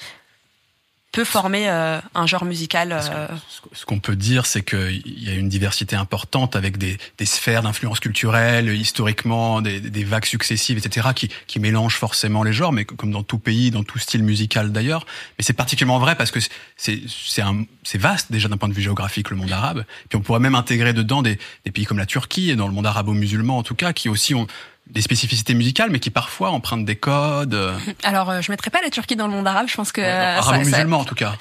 peut 1.15 1.23
former 1.23 1.69
euh, 1.69 1.99
un 2.13 2.27
genre 2.27 2.45
musical. 2.45 2.91
euh, 2.91 3.27
Ce 3.73 3.85
qu'on 3.85 3.99
peut 3.99 4.15
dire, 4.15 4.45
c'est 4.45 4.63
qu'il 4.63 5.23
y 5.23 5.29
a 5.29 5.33
une 5.33 5.49
diversité 5.49 5.95
importante 5.95 6.55
avec 6.55 6.77
des, 6.77 6.97
des 7.17 7.25
sphères 7.25 7.63
d'influence 7.63 7.99
culturelle, 7.99 8.69
historiquement, 8.69 9.61
des, 9.61 9.79
des 9.79 10.03
vagues 10.03 10.25
successives, 10.25 10.77
etc., 10.77 11.09
qui, 11.15 11.29
qui 11.47 11.59
mélangent 11.59 11.97
forcément 11.97 12.43
les 12.43 12.53
genres, 12.53 12.73
mais 12.73 12.83
comme 12.83 13.11
dans 13.11 13.23
tout 13.23 13.39
pays, 13.39 13.71
dans 13.71 13.83
tout 13.83 13.97
style 13.97 14.23
musical 14.23 14.71
d'ailleurs. 14.71 15.05
Mais 15.39 15.43
c'est 15.45 15.53
particulièrement 15.53 15.99
vrai 15.99 16.15
parce 16.15 16.31
que 16.31 16.39
c'est 16.75 17.97
vaste 17.97 18.31
déjà 18.31 18.49
d'un 18.49 18.57
point 18.57 18.69
de 18.69 18.73
vue 18.73 18.81
géographique 18.81 19.29
le 19.29 19.37
monde 19.37 19.51
arabe. 19.51 19.85
Puis 20.09 20.17
on 20.17 20.21
pourrait 20.21 20.41
même 20.41 20.55
intégrer 20.55 20.93
dedans 20.93 21.21
des, 21.21 21.39
des 21.63 21.71
pays 21.71 21.85
comme 21.85 21.97
la 21.97 22.05
Turquie 22.05 22.51
et 22.51 22.55
dans 22.55 22.67
le 22.67 22.73
monde 22.73 22.85
arabo-musulman 22.85 23.57
en 23.57 23.63
tout 23.63 23.75
cas, 23.75 23.93
qui 23.93 24.09
aussi 24.09 24.35
ont 24.35 24.47
des 24.87 25.01
spécificités 25.01 25.53
musicales, 25.53 25.89
mais 25.89 25.99
qui 25.99 26.09
parfois 26.11 26.51
empruntent 26.51 26.85
des 26.85 26.95
codes 26.95 27.73
Alors, 28.03 28.29
euh, 28.29 28.41
je 28.41 28.51
mettrais 28.51 28.69
pas 28.71 28.81
la 28.81 28.89
Turquie 28.89 29.15
dans 29.15 29.27
le 29.27 29.33
monde 29.33 29.47
arabe. 29.47 29.67
Je 29.67 29.75
pense 29.75 29.91
que 29.91 30.01
euh, 30.01 30.35
ça- 30.37 30.41
ça- 30.43 30.49
arabo-musulmans 30.49 30.99
en 30.99 31.05
tout 31.05 31.15
cas. 31.15 31.33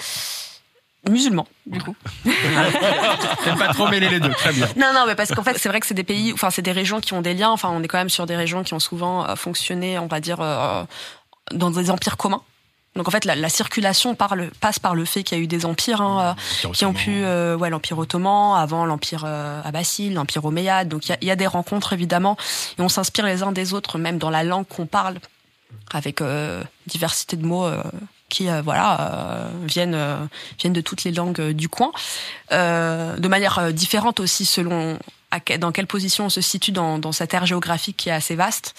musulmans, 1.11 1.47
du 1.67 1.81
coup. 1.81 1.95
J'aime 3.45 3.59
pas 3.59 3.69
trop 3.75 3.89
mêler 3.89 4.09
les 4.09 4.21
deux. 4.21 4.31
Très 4.31 4.53
bien. 4.53 4.67
Non, 4.77 4.93
non, 4.95 5.05
mais 5.07 5.15
parce 5.15 5.31
qu'en 5.35 5.43
fait, 5.43 5.59
c'est 5.59 5.69
vrai 5.69 5.81
que 5.81 5.87
c'est 5.87 5.95
des 5.95 6.05
pays, 6.05 6.33
enfin, 6.33 6.51
c'est 6.51 6.63
des 6.63 6.73
régions 6.73 7.01
qui 7.01 7.13
ont 7.13 7.21
des 7.23 7.35
liens. 7.35 7.51
Enfin, 7.51 7.69
on 7.71 7.83
est 7.83 7.89
quand 7.89 7.99
même 7.99 8.09
sur 8.11 8.27
des 8.27 8.37
régions 8.37 8.65
qui 8.65 8.73
ont 8.75 8.81
souvent 8.81 9.29
euh, 9.29 9.37
fonctionné, 9.37 9.99
on 9.99 10.07
va 10.07 10.21
dire, 10.21 10.39
euh, 10.41 10.83
dans 11.53 11.71
des 11.71 11.91
empires 11.91 12.17
communs. 12.17 12.43
Donc 12.97 13.09
en 13.09 13.11
fait, 13.11 13.25
la, 13.25 13.35
la 13.35 13.49
circulation 13.49 14.15
par 14.15 14.37
le, 14.37 14.51
passe 14.61 14.79
par 14.79 14.95
le 14.95 15.05
fait 15.05 15.25
qu'il 15.25 15.37
y 15.37 15.41
a 15.41 15.45
eu 15.45 15.49
des 15.49 15.67
empires 15.67 16.01
hein, 16.01 16.37
euh, 16.65 16.71
qui 16.73 16.85
ont 16.85 16.93
pu, 16.93 17.25
euh, 17.25 17.57
ouais, 17.57 17.69
l'empire 17.71 17.99
ottoman, 17.99 18.57
avant 18.57 18.87
l'empire 18.87 19.25
euh, 19.27 19.61
abbasside, 19.65 20.13
l'empire 20.15 20.45
omeyyade. 20.45 20.89
Donc 20.89 21.09
il 21.09 21.17
y 21.21 21.27
y 21.27 21.31
a 21.31 21.37
des 21.37 21.47
rencontres 21.49 21.93
évidemment, 21.93 22.37
et 22.79 22.83
on 22.83 22.89
s'inspire 22.89 23.27
les 23.27 23.43
uns 23.43 23.51
des 23.53 23.73
autres, 23.75 23.99
même 23.99 24.19
dans 24.19 24.31
la 24.31 24.45
langue 24.45 24.67
qu'on 24.69 24.87
parle, 24.87 25.17
avec 25.93 26.21
euh, 26.21 26.63
diversité 26.87 27.37
de 27.37 27.45
mots. 27.45 27.65
euh, 27.67 27.83
qui 28.31 28.49
euh, 28.49 28.63
voilà 28.63 29.01
euh, 29.01 29.49
viennent 29.65 29.95
euh, 29.95 30.17
viennent 30.59 30.73
de 30.73 30.81
toutes 30.81 31.05
les 31.05 31.13
langues 31.13 31.51
du 31.53 31.69
coin 31.69 31.93
euh, 32.53 33.17
de 33.19 33.29
manière 33.29 33.59
euh, 33.59 33.71
différente 33.71 34.19
aussi 34.19 34.45
selon 34.47 34.99
à 35.31 35.41
que- 35.41 35.57
dans 35.59 35.73
quelle 35.73 35.87
position 35.87 36.25
on 36.27 36.29
se 36.31 36.41
situe 36.41 36.73
dans, 36.73 36.99
dans 36.99 37.13
cette 37.13 37.35
aire 37.35 37.45
géographique 37.47 37.97
qui 37.99 38.09
est 38.09 38.13
assez 38.13 38.35
vaste 38.35 38.75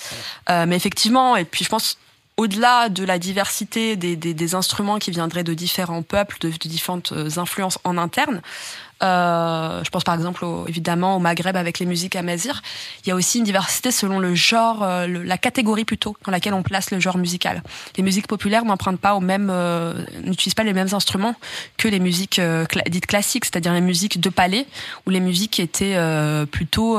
Euh, 0.49 0.65
mais 0.67 0.75
effectivement 0.75 1.35
et 1.37 1.45
puis 1.45 1.63
je 1.63 1.69
pense 1.69 1.97
au-delà 2.37 2.89
de 2.89 3.03
la 3.05 3.17
diversité 3.17 3.95
des, 3.95 4.15
des, 4.15 4.33
des 4.33 4.55
instruments 4.55 4.99
qui 4.99 5.09
viendraient 5.11 5.43
de 5.45 5.53
différents 5.53 6.01
peuples, 6.03 6.37
de, 6.41 6.49
de 6.49 6.67
différentes 6.69 7.13
euh, 7.13 7.29
influences 7.37 7.79
en 7.85 7.97
interne, 7.97 8.41
euh, 9.03 9.83
je 9.83 9.89
pense 9.89 10.03
par 10.03 10.15
exemple 10.15 10.43
au- 10.45 10.67
évidemment 10.67 11.15
au 11.17 11.19
Maghreb 11.19 11.55
avec 11.55 11.79
les 11.79 11.85
musiques 11.85 12.15
amazighes, 12.15 12.61
il 13.05 13.09
y 13.09 13.11
a 13.11 13.15
aussi 13.15 13.39
une 13.39 13.43
diversité 13.45 13.91
selon 13.91 14.19
le 14.19 14.35
genre, 14.35 14.83
euh, 14.83 15.07
la 15.07 15.37
catégorie 15.37 15.85
plutôt 15.85 16.15
dans 16.25 16.31
laquelle 16.31 16.53
on 16.53 16.63
place 16.63 16.91
le 16.91 16.99
genre 16.99 17.17
musical. 17.17 17.61
Les 17.97 18.03
musiques 18.03 18.27
populaires 18.27 18.65
n'empruntent 18.65 18.99
pas 18.99 19.15
au 19.15 19.19
même, 19.21 19.49
euh, 19.51 19.93
n'utilisent 20.23 20.55
pas 20.55 20.63
les 20.63 20.73
mêmes 20.73 20.93
instruments 20.93 21.35
que 21.77 21.87
les 21.87 21.99
musiques 21.99 22.39
euh, 22.39 22.65
dites 22.87 23.05
classiques, 23.05 23.45
c'est-à-dire 23.45 23.73
les 23.73 23.81
musiques 23.81 24.19
de 24.19 24.29
palais 24.29 24.65
ou 25.05 25.09
les 25.09 25.19
musiques 25.21 25.51
qui 25.51 25.61
étaient 25.61 25.97
plutôt 26.51 26.97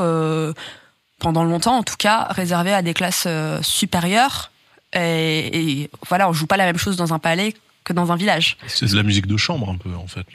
pendant 1.19 1.45
longtemps 1.45 1.77
en 1.77 1.83
tout 1.83 1.97
cas 1.99 2.27
réservées 2.31 2.73
à 2.75 2.83
des 2.83 2.95
classes 2.95 3.27
supérieures. 3.63 4.51
Et, 4.97 5.81
et 5.83 5.91
voilà, 6.09 6.29
on 6.29 6.33
joue 6.33 6.47
pas 6.47 6.57
la 6.57 6.65
même 6.65 6.79
chose 6.79 6.97
dans 6.97 7.13
un 7.15 7.19
palais 7.19 7.55
que 7.85 7.93
dans 7.93 8.11
un 8.11 8.17
village. 8.17 8.57
C'est 8.67 8.91
de 8.91 8.97
la 8.97 9.03
musique 9.05 9.27
de 9.27 9.37
chambre 9.37 9.69
un 9.71 9.77
peu 9.77 9.95
en 9.95 10.07
fait. 10.09 10.27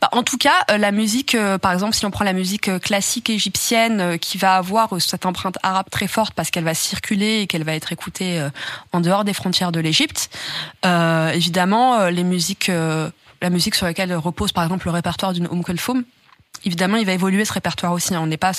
Bah, 0.00 0.08
en 0.12 0.22
tout 0.22 0.38
cas, 0.38 0.64
euh, 0.70 0.78
la 0.78 0.92
musique, 0.92 1.34
euh, 1.34 1.58
par 1.58 1.72
exemple, 1.72 1.94
si 1.94 2.06
on 2.06 2.10
prend 2.10 2.24
la 2.24 2.32
musique 2.32 2.68
euh, 2.68 2.78
classique 2.78 3.28
égyptienne, 3.28 4.00
euh, 4.00 4.16
qui 4.16 4.38
va 4.38 4.54
avoir 4.56 4.94
euh, 4.94 5.00
cette 5.00 5.26
empreinte 5.26 5.58
arabe 5.62 5.86
très 5.90 6.06
forte 6.06 6.34
parce 6.34 6.50
qu'elle 6.50 6.64
va 6.64 6.72
circuler 6.72 7.40
et 7.40 7.46
qu'elle 7.46 7.64
va 7.64 7.74
être 7.74 7.92
écoutée 7.92 8.48
en 8.92 9.00
dehors 9.00 9.24
des 9.24 9.34
frontières 9.34 9.72
de 9.72 9.80
l'Égypte, 9.80 10.30
évidemment, 10.84 12.06
les 12.06 12.24
musiques, 12.24 12.68
la 12.68 13.50
musique 13.50 13.74
sur 13.74 13.86
laquelle 13.86 14.14
repose, 14.14 14.52
par 14.52 14.64
exemple, 14.64 14.86
le 14.86 14.92
répertoire 14.92 15.32
d'une 15.32 15.46
Umm 15.50 15.62
Kulthum, 15.62 16.04
évidemment, 16.64 16.96
il 16.96 17.04
va 17.04 17.12
évoluer 17.12 17.44
ce 17.44 17.52
répertoire 17.52 17.92
aussi. 17.92 18.14
hein. 18.14 18.20
On 18.22 18.26
n'est 18.26 18.36
pas 18.36 18.52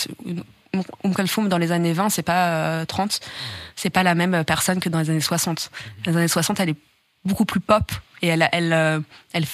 Kulthum 1.15 1.49
dans 1.49 1.57
les 1.57 1.71
années 1.71 1.93
20, 1.93 2.09
c'est 2.09 2.23
pas 2.23 2.47
euh, 2.47 2.85
30, 2.85 3.19
c'est 3.75 3.89
pas 3.89 4.03
la 4.03 4.15
même 4.15 4.43
personne 4.43 4.79
que 4.79 4.89
dans 4.89 4.99
les 4.99 5.09
années 5.09 5.21
60. 5.21 5.69
Dans 6.05 6.11
les 6.11 6.17
années 6.17 6.27
60, 6.27 6.59
elle 6.59 6.69
est 6.69 6.75
beaucoup 7.25 7.45
plus 7.45 7.59
pop 7.59 7.91
et 8.21 8.27
elle, 8.27 8.47
elle, 8.51 8.73
euh, 8.73 8.99
elle, 9.33 9.45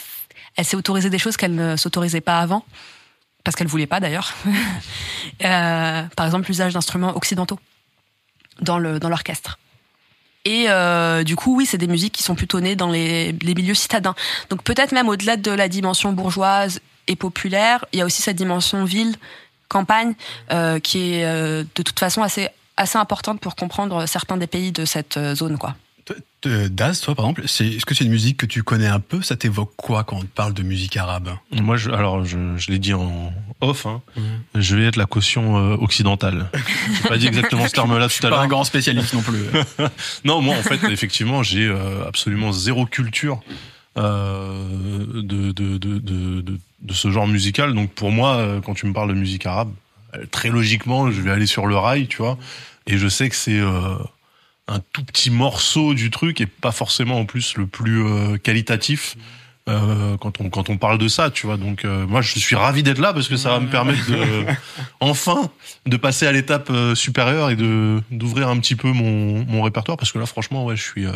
elle 0.55 0.65
s'est 0.65 0.77
autorisée 0.77 1.09
des 1.09 1.19
choses 1.19 1.37
qu'elle 1.37 1.55
ne 1.55 1.75
s'autorisait 1.75 2.21
pas 2.21 2.39
avant, 2.39 2.63
parce 3.43 3.55
qu'elle 3.55 3.67
voulait 3.67 3.87
pas 3.87 3.99
d'ailleurs. 3.99 4.33
Euh, 5.45 6.03
par 6.17 6.25
exemple, 6.25 6.47
l'usage 6.47 6.73
d'instruments 6.73 7.15
occidentaux 7.15 7.59
dans 8.61 8.77
le 8.77 8.99
dans 8.99 9.07
l'orchestre. 9.07 9.57
Et 10.43 10.65
euh, 10.67 11.23
du 11.23 11.37
coup, 11.37 11.55
oui, 11.55 11.65
c'est 11.65 11.77
des 11.77 11.87
musiques 11.87 12.13
qui 12.13 12.23
sont 12.23 12.35
plutôt 12.35 12.59
nées 12.59 12.75
dans 12.75 12.89
les, 12.89 13.31
les 13.31 13.53
milieux 13.53 13.73
citadins. 13.73 14.15
Donc 14.49 14.63
peut-être 14.63 14.91
même 14.91 15.07
au-delà 15.07 15.37
de 15.37 15.51
la 15.51 15.69
dimension 15.69 16.11
bourgeoise 16.11 16.81
et 17.07 17.15
populaire, 17.15 17.85
il 17.93 17.99
y 17.99 18.01
a 18.01 18.05
aussi 18.05 18.21
cette 18.21 18.35
dimension 18.35 18.83
ville, 18.83 19.15
campagne, 19.69 20.13
euh, 20.51 20.79
qui 20.79 21.13
est 21.13 21.25
euh, 21.25 21.63
de 21.75 21.83
toute 21.83 21.99
façon 21.99 22.21
assez 22.21 22.49
assez 22.75 22.97
importante 22.97 23.39
pour 23.41 23.55
comprendre 23.55 24.05
certains 24.05 24.37
des 24.37 24.47
pays 24.47 24.71
de 24.71 24.85
cette 24.85 25.17
euh, 25.17 25.35
zone, 25.35 25.57
quoi. 25.57 25.75
Daz, 26.41 27.01
toi, 27.01 27.15
par 27.15 27.25
exemple, 27.25 27.43
c'est, 27.47 27.67
est-ce 27.67 27.85
que 27.85 27.93
c'est 27.93 28.05
une 28.05 28.11
musique 28.11 28.37
que 28.37 28.45
tu 28.45 28.63
connais 28.63 28.87
un 28.87 29.01
peu? 29.01 29.21
Ça 29.21 29.35
t'évoque 29.35 29.73
quoi 29.75 30.05
quand 30.05 30.15
on 30.17 30.21
te 30.21 30.25
parle 30.27 30.53
de 30.53 30.63
musique 30.63 30.95
arabe? 30.95 31.31
Moi, 31.51 31.75
je, 31.75 31.91
alors, 31.91 32.23
je, 32.23 32.37
je 32.55 32.71
l'ai 32.71 32.79
dit 32.79 32.93
en 32.93 33.33
off, 33.59 33.85
hein, 33.85 34.01
je 34.55 34.75
vais 34.77 34.85
être 34.85 34.95
la 34.95 35.05
caution 35.05 35.57
euh, 35.57 35.75
occidentale. 35.75 36.49
J'ai 37.03 37.09
pas 37.09 37.17
dit 37.17 37.27
exactement 37.27 37.67
ce 37.67 37.73
terme-là 37.73 38.07
tout 38.19 38.25
à 38.25 38.29
Pas 38.29 38.37
un 38.37 38.39
l'heure. 38.39 38.47
grand 38.47 38.63
spécialiste 38.63 39.13
non 39.13 39.21
plus. 39.21 39.43
Non, 40.23 40.41
moi, 40.41 40.55
en 40.55 40.63
fait, 40.63 40.81
effectivement, 40.89 41.43
j'ai 41.43 41.65
euh, 41.67 42.07
absolument 42.07 42.53
zéro 42.53 42.85
culture 42.85 43.41
euh, 43.97 44.63
de, 45.15 45.51
de, 45.51 45.77
de, 45.77 45.99
de, 45.99 46.59
de, 46.81 46.93
ce 46.93 47.11
genre 47.11 47.27
musical. 47.27 47.73
Donc, 47.73 47.91
pour 47.91 48.11
moi, 48.11 48.37
euh, 48.37 48.61
quand 48.61 48.73
tu 48.73 48.85
me 48.85 48.93
parles 48.93 49.09
de 49.09 49.19
musique 49.19 49.45
arabe, 49.45 49.71
euh, 50.15 50.25
très 50.31 50.49
logiquement, 50.49 51.11
je 51.11 51.21
vais 51.21 51.31
aller 51.31 51.45
sur 51.47 51.67
le 51.67 51.75
rail, 51.77 52.07
tu 52.07 52.17
vois. 52.17 52.37
Et 52.87 52.97
je 52.97 53.07
sais 53.07 53.29
que 53.29 53.35
c'est 53.35 53.59
euh, 53.59 53.95
un 54.67 54.79
tout 54.93 55.03
petit 55.03 55.29
morceau 55.31 55.93
du 55.93 56.09
truc 56.11 56.41
et 56.41 56.45
pas 56.45 56.71
forcément 56.71 57.19
en 57.19 57.25
plus 57.25 57.55
le 57.57 57.67
plus 57.67 58.03
euh, 58.05 58.37
qualitatif. 58.37 59.15
euh, 59.67 60.17
quand 60.17 60.41
on 60.41 60.49
quand 60.49 60.69
on 60.69 60.77
parle 60.77 60.97
de 60.97 61.07
ça, 61.07 61.29
tu 61.29 61.45
vois. 61.45 61.57
Donc 61.57 61.85
euh, 61.85 62.07
moi 62.07 62.21
je 62.21 62.39
suis 62.39 62.55
ravi 62.55 62.81
d'être 62.81 62.97
là 62.99 63.13
parce 63.13 63.27
que 63.27 63.37
ça 63.37 63.49
va 63.51 63.59
me 63.59 63.67
permettre 63.69 64.09
de 64.09 64.45
enfin 64.99 65.51
de 65.85 65.97
passer 65.97 66.25
à 66.25 66.31
l'étape 66.31 66.69
euh, 66.71 66.95
supérieure 66.95 67.51
et 67.51 67.55
de 67.55 68.01
d'ouvrir 68.09 68.47
un 68.49 68.57
petit 68.59 68.75
peu 68.75 68.91
mon 68.91 69.45
mon 69.45 69.61
répertoire 69.61 69.97
parce 69.97 70.11
que 70.11 70.17
là 70.17 70.25
franchement 70.25 70.65
ouais 70.65 70.75
je 70.75 70.81
suis 70.83 71.05
euh, 71.05 71.11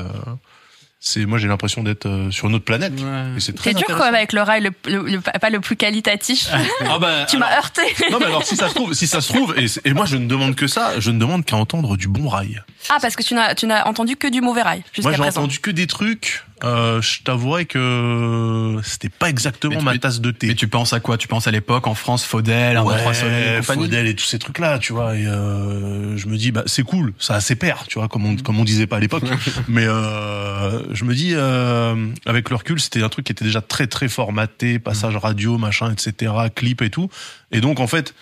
c'est 1.05 1.25
moi 1.25 1.37
j'ai 1.37 1.49
l'impression 1.49 1.83
d'être 1.83 2.05
euh, 2.05 2.31
sur 2.31 2.47
une 2.47 2.55
autre 2.55 2.63
planète. 2.63 2.93
Et 3.35 3.39
c'est 3.41 3.51
très 3.53 3.73
dur 3.73 3.85
quand 3.87 4.05
même 4.05 4.15
avec 4.15 4.31
le 4.31 4.41
rail, 4.41 4.61
le, 4.61 4.71
le- 4.89 5.03
le- 5.11 5.19
pas 5.19 5.49
le 5.49 5.59
plus 5.59 5.75
qualitatif. 5.75 6.47
Ah 6.87 6.97
bah, 7.01 7.25
tu 7.29 7.37
m'as 7.37 7.57
heurté. 7.57 7.81
Non 8.09 8.19
mais 8.19 8.27
alors 8.27 8.43
si 8.45 8.55
ça 8.55 8.69
se 8.69 8.73
trouve, 8.73 8.93
si 8.93 9.05
ça 9.05 9.19
se 9.19 9.33
trouve, 9.33 9.53
et, 9.57 9.65
et 9.83 9.93
moi 9.93 10.05
je 10.05 10.15
ne 10.15 10.27
demande 10.27 10.55
que 10.55 10.65
ça, 10.67 10.99
je 11.01 11.11
ne 11.11 11.19
demande 11.19 11.43
qu'à 11.43 11.57
entendre 11.57 11.97
du 11.97 12.07
bon 12.07 12.29
rail. 12.29 12.63
Ah, 12.89 12.97
parce 13.01 13.17
que 13.17 13.23
tu 13.23 13.33
n'as, 13.33 13.53
tu 13.53 13.65
n'as 13.67 13.83
entendu 13.85 14.15
que 14.15 14.27
du 14.27 14.39
mauvais 14.39 14.61
rail 14.61 14.81
jusqu'à 14.93 15.01
Moi 15.09 15.11
j'ai 15.11 15.17
présent. 15.21 15.41
entendu 15.41 15.59
que 15.59 15.71
des 15.71 15.87
trucs. 15.87 16.43
Euh, 16.63 17.01
je 17.01 17.21
t'avouerais 17.23 17.65
que 17.65 18.77
c'était 18.83 19.09
pas 19.09 19.29
exactement 19.29 19.79
tu- 19.79 19.83
ma 19.83 19.97
tasse 19.97 20.21
de 20.21 20.31
thé. 20.31 20.47
Mais 20.47 20.55
tu 20.55 20.67
penses 20.69 20.93
à 20.93 21.01
quoi? 21.01 21.17
Tu 21.17 21.27
penses 21.27 21.45
à 21.47 21.51
l'époque 21.51 21.87
en 21.87 21.93
France, 21.93 22.23
Faudel, 22.25 22.77
un, 22.77 22.83
trois 22.83 23.13
soleils, 23.13 23.59
compagnie? 23.59 23.83
Faudel 23.83 24.07
et 24.07 24.15
tous 24.15 24.23
ces 24.23 24.39
trucs 24.39 24.59
là, 24.59 24.79
tu 24.79 24.93
vois. 24.93 25.15
Et 25.17 25.25
euh, 25.27 26.15
je 26.15 26.27
me 26.27 26.37
dis, 26.37 26.51
bah 26.51 26.63
c'est 26.65 26.83
cool, 26.83 27.13
ça 27.19 27.35
a 27.35 27.41
ses 27.41 27.55
pairs, 27.55 27.83
tu 27.89 27.99
vois, 27.99 28.07
comme 28.07 28.25
on 28.25 28.35
comme 28.37 28.59
on 28.59 28.63
disait 28.63 28.87
pas 28.87 28.95
à 28.97 28.99
l'époque. 29.01 29.23
Mais 29.67 29.85
euh, 29.85 30.81
je 30.93 31.03
me 31.03 31.13
dis, 31.13 31.33
avec 32.25 32.49
le 32.49 32.55
recul, 32.55 32.79
c'était 32.79 33.03
un 33.03 33.09
truc 33.09 33.25
qui 33.25 33.31
était 33.33 33.43
déjà 33.45 33.61
très 33.61 33.87
très 33.87 34.07
formaté, 34.07 34.79
passage 34.79 35.17
radio, 35.17 35.57
machin, 35.57 35.91
etc., 35.91 36.31
clip 36.55 36.81
et 36.81 36.89
tout. 36.89 37.09
Et 37.51 37.59
donc 37.59 37.81
en 37.81 37.87
fait, 37.87 38.13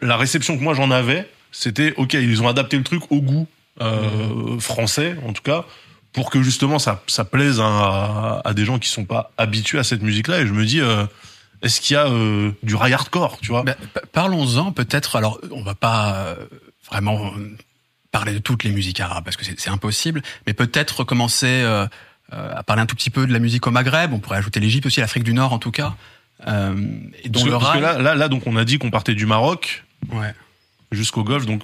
la 0.00 0.16
réception 0.16 0.56
que 0.56 0.62
moi 0.62 0.74
j'en 0.74 0.90
avais, 0.90 1.28
c'était 1.52 1.92
ok, 1.96 2.14
ils 2.14 2.42
ont 2.42 2.48
adapté 2.48 2.78
le 2.78 2.84
truc 2.84 3.02
au 3.10 3.20
goût 3.20 3.46
euh, 3.82 4.58
français, 4.58 5.16
en 5.26 5.32
tout 5.32 5.42
cas, 5.42 5.64
pour 6.12 6.30
que 6.30 6.42
justement 6.42 6.78
ça, 6.78 7.02
ça 7.06 7.24
plaise 7.24 7.60
à, 7.60 8.40
à 8.44 8.52
des 8.54 8.64
gens 8.64 8.78
qui 8.78 8.88
sont 8.88 9.04
pas 9.04 9.32
habitués 9.38 9.78
à 9.78 9.84
cette 9.84 10.02
musique-là. 10.02 10.40
Et 10.40 10.46
je 10.46 10.52
me 10.52 10.64
dis, 10.66 10.80
euh, 10.80 11.06
est-ce 11.62 11.80
qu'il 11.80 11.94
y 11.94 11.96
a 11.96 12.06
euh, 12.06 12.52
du 12.62 12.74
rail 12.74 12.92
hardcore, 12.92 13.38
tu 13.40 13.48
vois? 13.48 13.62
Bah, 13.62 13.76
Parlons-en 14.12 14.72
peut-être. 14.72 15.16
Alors, 15.16 15.40
on 15.50 15.62
va 15.62 15.74
pas 15.74 16.14
euh, 16.16 16.34
vraiment 16.90 17.32
euh, 17.36 17.56
parler 18.10 18.32
de 18.34 18.38
toutes 18.38 18.62
les 18.64 18.72
musiques 18.72 19.00
arabes 19.00 19.24
parce 19.24 19.36
que 19.36 19.44
c'est 19.44 19.58
c'est 19.58 19.70
impossible, 19.70 20.22
mais 20.46 20.52
peut-être 20.52 20.98
recommencer 21.00 21.46
euh, 21.62 21.86
euh, 22.34 22.54
à 22.54 22.62
parler 22.62 22.82
un 22.82 22.86
tout 22.86 22.96
petit 22.96 23.10
peu 23.10 23.26
de 23.26 23.32
la 23.32 23.38
musique 23.38 23.66
au 23.66 23.70
Maghreb. 23.70 24.12
On 24.12 24.18
pourrait 24.18 24.38
ajouter 24.38 24.60
l'Égypte 24.60 24.86
aussi, 24.86 25.00
l'Afrique 25.00 25.24
du 25.24 25.32
Nord 25.34 25.52
en 25.54 25.58
tout 25.58 25.70
cas. 25.72 25.94
Euh, 26.46 26.74
et 27.22 27.28
dont 27.28 27.40
Parce 27.40 27.44
que, 27.44 27.48
le 27.50 27.58
parce 27.58 27.64
que 27.64 27.70
rail. 27.78 27.80
là, 27.82 28.02
là, 28.02 28.14
là, 28.16 28.28
donc 28.28 28.46
on 28.46 28.56
a 28.56 28.64
dit 28.64 28.78
qu'on 28.78 28.90
partait 28.90 29.14
du 29.14 29.24
Maroc 29.26 29.84
Ouais. 30.10 30.34
jusqu'au 30.90 31.22
Golfe, 31.24 31.46
donc 31.46 31.62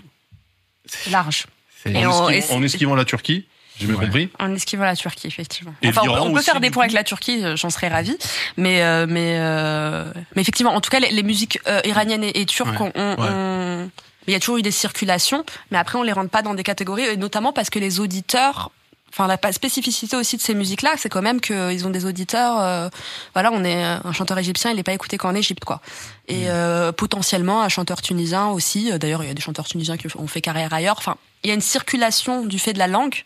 C'est 0.87 1.11
large. 1.11 1.47
En, 1.87 2.29
esquivant, 2.29 2.57
en 2.59 2.63
esquivant 2.63 2.95
la 2.95 3.05
Turquie, 3.05 3.47
j'ai 3.79 3.87
bien 3.87 3.97
Ouais. 3.97 4.05
compris. 4.07 4.31
En 4.39 4.55
esquivant 4.55 4.85
la 4.85 4.97
Turquie, 4.97 5.27
effectivement. 5.27 5.75
Et 5.83 5.89
enfin, 5.89 6.03
on, 6.05 6.07
peut- 6.07 6.21
on 6.21 6.33
peut 6.33 6.39
aussi, 6.39 6.51
faire 6.51 6.61
des 6.61 6.71
points 6.71 6.85
avec 6.85 6.95
la 6.95 7.05
Turquie, 7.05 7.45
euh, 7.45 7.57
j'en 7.57 7.71
serais 7.71 7.89
ravie. 7.89 8.17
Mais, 8.57 8.83
euh, 8.83 9.07
mais, 9.09 9.37
euh, 9.39 10.13
mais 10.37 10.43
effectivement, 10.43 10.75
en 10.75 10.81
tout 10.81 10.91
cas, 10.91 11.01
les, 11.01 11.11
les 11.11 11.23
musiques 11.23 11.59
euh, 11.69 11.81
iraniennes 11.85 12.25
et, 12.25 12.41
et 12.41 12.47
turques, 12.47 12.81
Ouais. 12.81 12.93
on, 12.95 13.01
on- 13.19 13.23
Ouais. 13.23 13.29
on- 13.31 13.91
il 14.27 14.33
y 14.33 14.35
a 14.35 14.41
toujours 14.41 14.59
eu 14.59 14.63
des 14.63 14.71
circulations, 14.71 15.45
mais 15.71 15.79
après, 15.79 15.97
on 15.99 16.03
les 16.03 16.13
rentre 16.13 16.29
pas 16.31 16.43
dans 16.43 16.53
des 16.55 16.63
catégories, 16.63 17.05
et 17.05 17.17
notamment 17.17 17.53
parce 17.53 17.71
que 17.71 17.79
les 17.79 17.99
auditeurs. 18.01 18.71
Enfin, 19.11 19.27
la 19.27 19.53
spécificité 19.53 20.17
aussi 20.17 20.37
de 20.37 20.43
ces 20.43 20.55
musiques-là, 20.55 20.95
c'est 20.97 21.09
quand 21.09 21.23
même 21.23 21.41
qu'ils 21.41 21.87
ont 21.87 21.91
des 21.91 22.05
auditeurs. 22.05 22.61
euh, 22.61 22.89
voilà, 23.35 23.51
on 23.53 23.65
est 23.65 23.83
un 23.83 24.13
chanteur 24.13 24.39
égyptien, 24.39 24.71
il 24.71 24.77
n'est 24.77 24.83
pas 24.83 24.93
écouté 24.93 25.17
qu'en 25.17 25.35
Égypte, 25.35 25.65
quoi. 25.65 25.81
Et 26.29 26.51
euh, 26.51 26.93
potentiellement 26.93 27.63
un 27.63 27.69
chanteur 27.69 28.03
tunisien 28.03 28.49
aussi. 28.49 28.93
Euh, 28.93 28.99
D'ailleurs, 28.99 29.23
il 29.25 29.29
y 29.29 29.31
a 29.31 29.35
des 29.35 29.43
chanteurs 29.43 29.67
tunisiens 29.67 29.97
qui 29.97 30.07
ont 30.17 30.27
fait 30.27 30.41
carrière 30.41 30.73
ailleurs. 30.73 30.97
Enfin, 30.99 31.17
il 31.43 31.49
y 31.49 31.51
a 31.51 31.55
une 31.55 31.61
circulation 31.61 32.45
du 32.45 32.59
fait 32.59 32.73
de 32.73 32.79
la 32.79 32.87
langue 32.87 33.25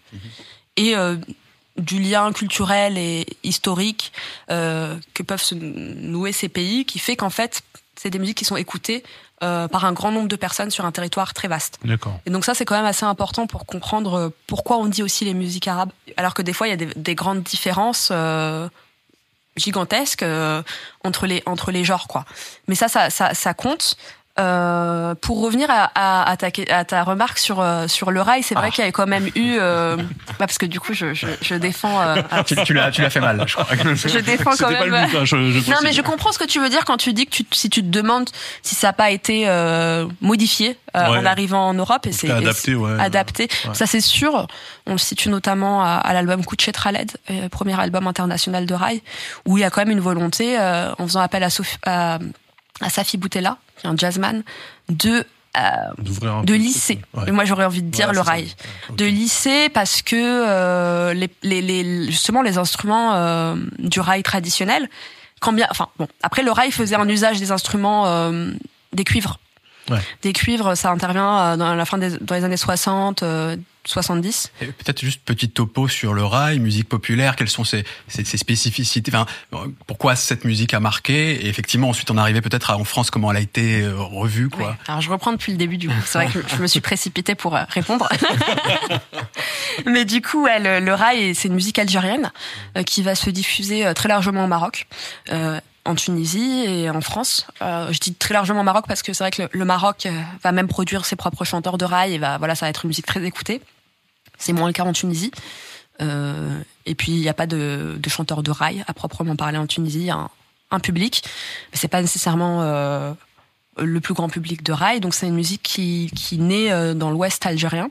et 0.76 0.96
euh, 0.96 1.16
du 1.76 1.98
lien 1.98 2.32
culturel 2.32 2.98
et 2.98 3.26
historique 3.42 4.12
euh, 4.50 4.96
que 5.14 5.22
peuvent 5.22 5.42
se 5.42 5.54
nouer 5.54 6.32
ces 6.32 6.48
pays, 6.48 6.84
qui 6.84 6.98
fait 6.98 7.16
qu'en 7.16 7.30
fait, 7.30 7.62
c'est 7.96 8.10
des 8.10 8.18
musiques 8.18 8.38
qui 8.38 8.44
sont 8.44 8.56
écoutées 8.56 9.02
euh, 9.42 9.68
par 9.68 9.84
un 9.84 9.92
grand 9.92 10.10
nombre 10.10 10.28
de 10.28 10.36
personnes 10.36 10.70
sur 10.70 10.84
un 10.84 10.92
territoire 10.92 11.34
très 11.34 11.48
vaste. 11.48 11.78
D'accord. 11.84 12.18
Et 12.26 12.30
donc 12.30 12.44
ça, 12.44 12.54
c'est 12.54 12.64
quand 12.64 12.76
même 12.76 12.84
assez 12.84 13.04
important 13.04 13.46
pour 13.46 13.66
comprendre 13.66 14.14
euh, 14.14 14.28
pourquoi 14.46 14.76
on 14.78 14.86
dit 14.86 15.02
aussi 15.02 15.24
les 15.24 15.34
musiques 15.34 15.68
arabes, 15.68 15.90
alors 16.16 16.34
que 16.34 16.42
des 16.42 16.52
fois, 16.52 16.68
il 16.68 16.70
y 16.70 16.74
a 16.74 16.76
des, 16.76 16.90
des 16.94 17.14
grandes 17.14 17.42
différences 17.42 18.10
euh, 18.12 18.68
gigantesques 19.56 20.22
euh, 20.22 20.62
entre 21.04 21.26
les 21.26 21.42
entre 21.46 21.70
les 21.70 21.84
genres, 21.84 22.08
quoi. 22.08 22.24
Mais 22.68 22.74
ça, 22.74 22.88
ça, 22.88 23.10
ça, 23.10 23.34
ça 23.34 23.54
compte. 23.54 23.96
Euh, 24.40 25.14
pour 25.14 25.42
revenir 25.42 25.68
à, 25.70 25.90
à, 25.94 26.30
à, 26.30 26.36
ta, 26.38 26.48
à 26.70 26.84
ta 26.86 27.02
remarque 27.04 27.38
sur 27.38 27.60
euh, 27.60 27.86
sur 27.86 28.10
le 28.10 28.22
rail, 28.22 28.42
c'est 28.42 28.54
vrai 28.54 28.68
Ah. 28.68 28.70
qu'il 28.70 28.78
y 28.78 28.82
avait 28.84 28.92
quand 28.92 29.06
même 29.06 29.26
eu, 29.34 29.56
euh, 29.60 29.96
bah, 30.26 30.34
parce 30.38 30.56
que 30.56 30.64
du 30.64 30.80
coup, 30.80 30.94
je, 30.94 31.12
je, 31.12 31.26
je 31.42 31.54
défends. 31.54 32.00
euh, 32.00 32.16
Tu, 32.46 32.56
tu 32.64 32.72
l'as, 32.72 32.90
fait 32.92 33.20
mal, 33.20 33.44
je 33.46 33.54
crois. 33.54 33.66
je 33.94 34.18
défends 34.20 34.52
quand 34.58 34.70
même. 34.70 34.84
but, 34.88 35.16
hein, 35.18 35.24
je, 35.26 35.50
je 35.50 35.70
Non, 35.70 35.76
mais 35.82 35.92
je 35.92 36.00
comprends 36.00 36.32
ce 36.32 36.38
que 36.38 36.46
tu 36.46 36.60
veux 36.60 36.70
dire 36.70 36.86
quand 36.86 36.96
tu 36.96 37.12
dis 37.12 37.26
que 37.26 37.30
tu, 37.30 37.44
si 37.52 37.68
tu 37.68 37.82
te 37.82 37.88
demandes 37.88 38.30
si 38.62 38.74
ça 38.74 38.86
n'a 38.88 38.92
pas 38.94 39.10
été 39.10 39.44
euh, 39.48 40.06
modifié 40.22 40.78
euh, 40.96 41.10
Ouais. 41.10 41.18
en 41.18 41.26
arrivant 41.26 41.68
en 41.68 41.74
Europe 41.74 42.06
et 42.06 42.12
c'est 42.12 42.30
adapté, 42.30 42.74
ouais. 42.74 42.98
adapté. 43.00 43.48
Ouais. 43.68 43.74
Ça 43.74 43.86
c'est 43.86 44.00
sûr. 44.00 44.46
On 44.86 44.92
le 44.92 44.98
situe 44.98 45.28
notamment 45.28 45.82
à, 45.84 45.96
à 45.96 46.12
l'album 46.14 46.42
Couchet 46.44 46.72
Traled, 46.72 47.12
euh, 47.30 47.48
premier 47.50 47.78
album 47.78 48.06
international 48.06 48.64
de 48.64 48.74
Rai, 48.74 49.02
où 49.46 49.58
il 49.58 49.60
y 49.60 49.64
a 49.64 49.68
quand 49.70 49.82
même 49.82 49.90
une 49.90 50.00
volonté, 50.00 50.58
euh, 50.58 50.90
en 50.98 51.06
faisant 51.06 51.20
appel 51.20 51.42
à, 51.42 51.50
Sophie- 51.50 51.76
à, 52.82 52.90
Safi 52.90 53.16
Boutella, 53.16 53.58
qui 53.78 53.86
est 53.86 53.90
un 53.90 53.96
jazzman, 53.96 54.42
de 54.88 55.24
euh, 55.56 56.42
de 56.44 56.54
lycée. 56.54 56.96
truc, 56.96 57.22
ouais. 57.22 57.28
Et 57.28 57.30
moi 57.32 57.44
j'aurais 57.44 57.66
envie 57.66 57.82
de 57.82 57.90
dire 57.90 58.08
Ouais, 58.08 58.14
le 58.14 58.20
rail 58.20 58.54
de 58.96 59.04
lycée 59.04 59.68
parce 59.68 60.00
que 60.00 60.16
euh, 60.16 61.12
les, 61.12 61.28
les, 61.42 61.60
les- 61.60 62.06
justement 62.10 62.40
les 62.42 62.56
instruments 62.56 63.14
euh, 63.16 63.56
du 63.78 64.00
rail 64.00 64.22
traditionnel, 64.22 64.88
quand 65.40 65.52
bien, 65.52 65.66
enfin 65.70 65.88
bon, 65.98 66.08
après 66.22 66.42
le 66.42 66.52
rail 66.52 66.70
faisait 66.70 66.96
un 66.96 67.08
usage 67.08 67.38
des 67.38 67.50
instruments 67.52 68.06
euh, 68.06 68.50
des 68.94 69.04
cuivres. 69.04 69.38
Ouais. 69.90 69.98
Des 70.22 70.32
cuivres, 70.32 70.76
ça 70.76 70.90
intervient 70.90 71.38
euh, 71.38 71.56
dans 71.56 71.74
la 71.74 71.84
fin 71.84 71.98
des 71.98 72.10
dans 72.20 72.34
les 72.34 72.44
années 72.44 72.56
60, 72.56 73.22
euh, 73.22 73.56
70. 73.84 74.52
Et 74.60 74.66
Peut-être 74.66 75.00
juste 75.00 75.22
petite 75.24 75.54
topo 75.54 75.88
sur 75.88 76.14
le 76.14 76.24
rail, 76.24 76.60
musique 76.60 76.88
populaire, 76.88 77.34
quelles 77.34 77.48
sont 77.48 77.64
ses, 77.64 77.84
ses, 78.06 78.24
ses 78.24 78.36
spécificités, 78.36 79.10
enfin, 79.14 79.26
pourquoi 79.88 80.14
cette 80.14 80.44
musique 80.44 80.72
a 80.72 80.78
marqué, 80.78 81.44
et 81.44 81.48
effectivement 81.48 81.88
ensuite 81.88 82.10
on 82.12 82.16
arrivait 82.16 82.40
peut-être 82.42 82.70
en 82.70 82.84
France 82.84 83.10
comment 83.10 83.32
elle 83.32 83.38
a 83.38 83.40
été 83.40 83.82
euh, 83.82 83.96
revue, 83.96 84.48
quoi. 84.50 84.76
Alors 84.86 85.00
je 85.00 85.10
reprends 85.10 85.32
depuis 85.32 85.50
le 85.50 85.58
début 85.58 85.78
du 85.78 85.88
coup. 85.88 85.94
C'est 86.06 86.18
vrai 86.18 86.28
que 86.28 86.38
je, 86.46 86.62
me 86.62 86.68
suis 86.68 86.80
précipitée 86.80 87.34
pour 87.34 87.56
euh, 87.56 87.64
répondre. 87.68 88.08
Mais 89.86 90.04
du 90.04 90.22
coup, 90.22 90.44
ouais, 90.44 90.58
le, 90.60 90.84
le 90.84 90.94
rail, 90.94 91.34
c'est 91.34 91.48
une 91.48 91.54
musique 91.54 91.78
algérienne 91.78 92.30
euh, 92.76 92.82
qui 92.82 93.02
va 93.02 93.14
se 93.14 93.30
diffuser 93.30 93.84
euh, 93.86 93.94
très 93.94 94.08
largement 94.08 94.44
au 94.44 94.48
Maroc. 94.48 94.86
euh, 95.30 95.60
en 95.84 95.94
Tunisie 95.94 96.64
et 96.66 96.90
en 96.90 97.00
France. 97.00 97.46
Euh, 97.60 97.92
je 97.92 97.98
dis 97.98 98.14
très 98.14 98.34
largement 98.34 98.62
Maroc 98.62 98.84
parce 98.86 99.02
que 99.02 99.12
c'est 99.12 99.24
vrai 99.24 99.30
que 99.30 99.56
le, 99.56 99.64
Maroc 99.64 100.06
euh, 100.06 100.20
va 100.42 100.52
même 100.52 100.68
produire 100.68 101.04
ses 101.04 101.16
propres 101.16 101.44
chanteurs 101.44 101.78
de 101.78 101.84
rail 101.84 102.14
et 102.14 102.18
va 102.18 102.38
voilà 102.38 102.54
ça 102.54 102.66
va 102.66 102.70
être 102.70 102.84
une 102.84 102.88
musique 102.88 103.06
très 103.06 103.24
écoutée. 103.24 103.60
C'est 104.38 104.52
moins 104.52 104.68
le 104.68 104.72
cas 104.72 104.84
en 104.84 104.92
Tunisie. 104.92 105.32
Euh, 106.00 106.58
et 106.86 106.94
puis 106.94 107.12
il 107.12 107.20
n'y 107.20 107.28
a 107.28 107.34
pas 107.34 107.46
de, 107.46 107.96
de 107.98 108.08
chanteurs 108.08 108.42
de 108.42 108.50
rail 108.50 108.84
à 108.86 108.94
proprement 108.94 109.36
parler 109.36 109.58
en 109.58 109.66
Tunisie. 109.66 110.10
Un, 110.10 110.30
un 110.72 110.80
public, 110.80 111.22
mais 111.70 111.78
c'est 111.78 111.88
pas 111.88 112.00
nécessairement 112.00 112.62
euh, 112.62 113.12
le 113.78 114.00
plus 114.00 114.14
grand 114.14 114.28
public 114.28 114.62
de 114.62 114.72
rail. 114.72 115.00
Donc 115.00 115.14
c'est 115.14 115.28
une 115.28 115.34
musique 115.34 115.62
qui, 115.62 116.10
qui 116.16 116.38
naît 116.38 116.72
euh, 116.72 116.94
dans 116.94 117.10
l'ouest 117.10 117.44
algérien. 117.46 117.90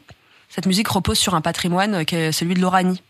Cette 0.50 0.65
musique 0.65 0.89
repose 0.89 1.17
sur 1.17 1.36
un 1.36 1.41
patrimoine 1.41 1.95
euh, 1.95 2.03
qui 2.03 2.15
est 2.15 2.31
celui 2.31 2.55
de 2.55 2.60
l'Oranie, 2.60 3.01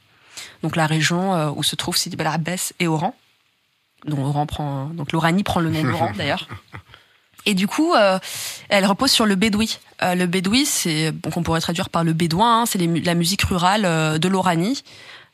donc 0.62 0.76
la 0.76 0.86
région 0.86 1.52
où 1.58 1.64
se 1.64 1.76
trouve 1.76 1.98
Sidi 1.98 2.16
Bel 2.16 2.28
Abbès 2.28 2.74
et 2.80 2.88
Oran. 2.88 3.16
Dont 4.06 4.24
Oran 4.26 4.46
prend, 4.46 4.86
donc 4.88 5.12
l'Oranie 5.12 5.44
prend 5.44 5.60
le 5.60 5.70
nom 5.70 5.84
d'Oran 5.84 6.12
d'ailleurs. 6.18 6.48
Et 7.46 7.54
du 7.56 7.68
coup, 7.68 7.94
euh, 7.94 8.20
elle 8.70 8.86
repose 8.86 9.12
sur 9.12 9.26
le 9.26 9.36
bédoui. 9.36 9.80
Euh, 10.04 10.14
le 10.16 10.28
bédoui, 10.28 10.66
c'est 10.66 11.12
bon, 11.12 11.32
qu'on 11.32 11.44
pourrait 11.44 11.62
traduire 11.62 11.90
par 11.90 12.04
le 12.04 12.14
bédouin. 12.14 12.62
hein, 12.62 12.66
c'est 12.68 12.78
les 12.78 13.02
la 13.02 13.16
musique 13.16 13.42
rurale 13.44 13.84
euh, 13.86 14.18
de 14.20 14.28
l'Oranie 14.28 14.84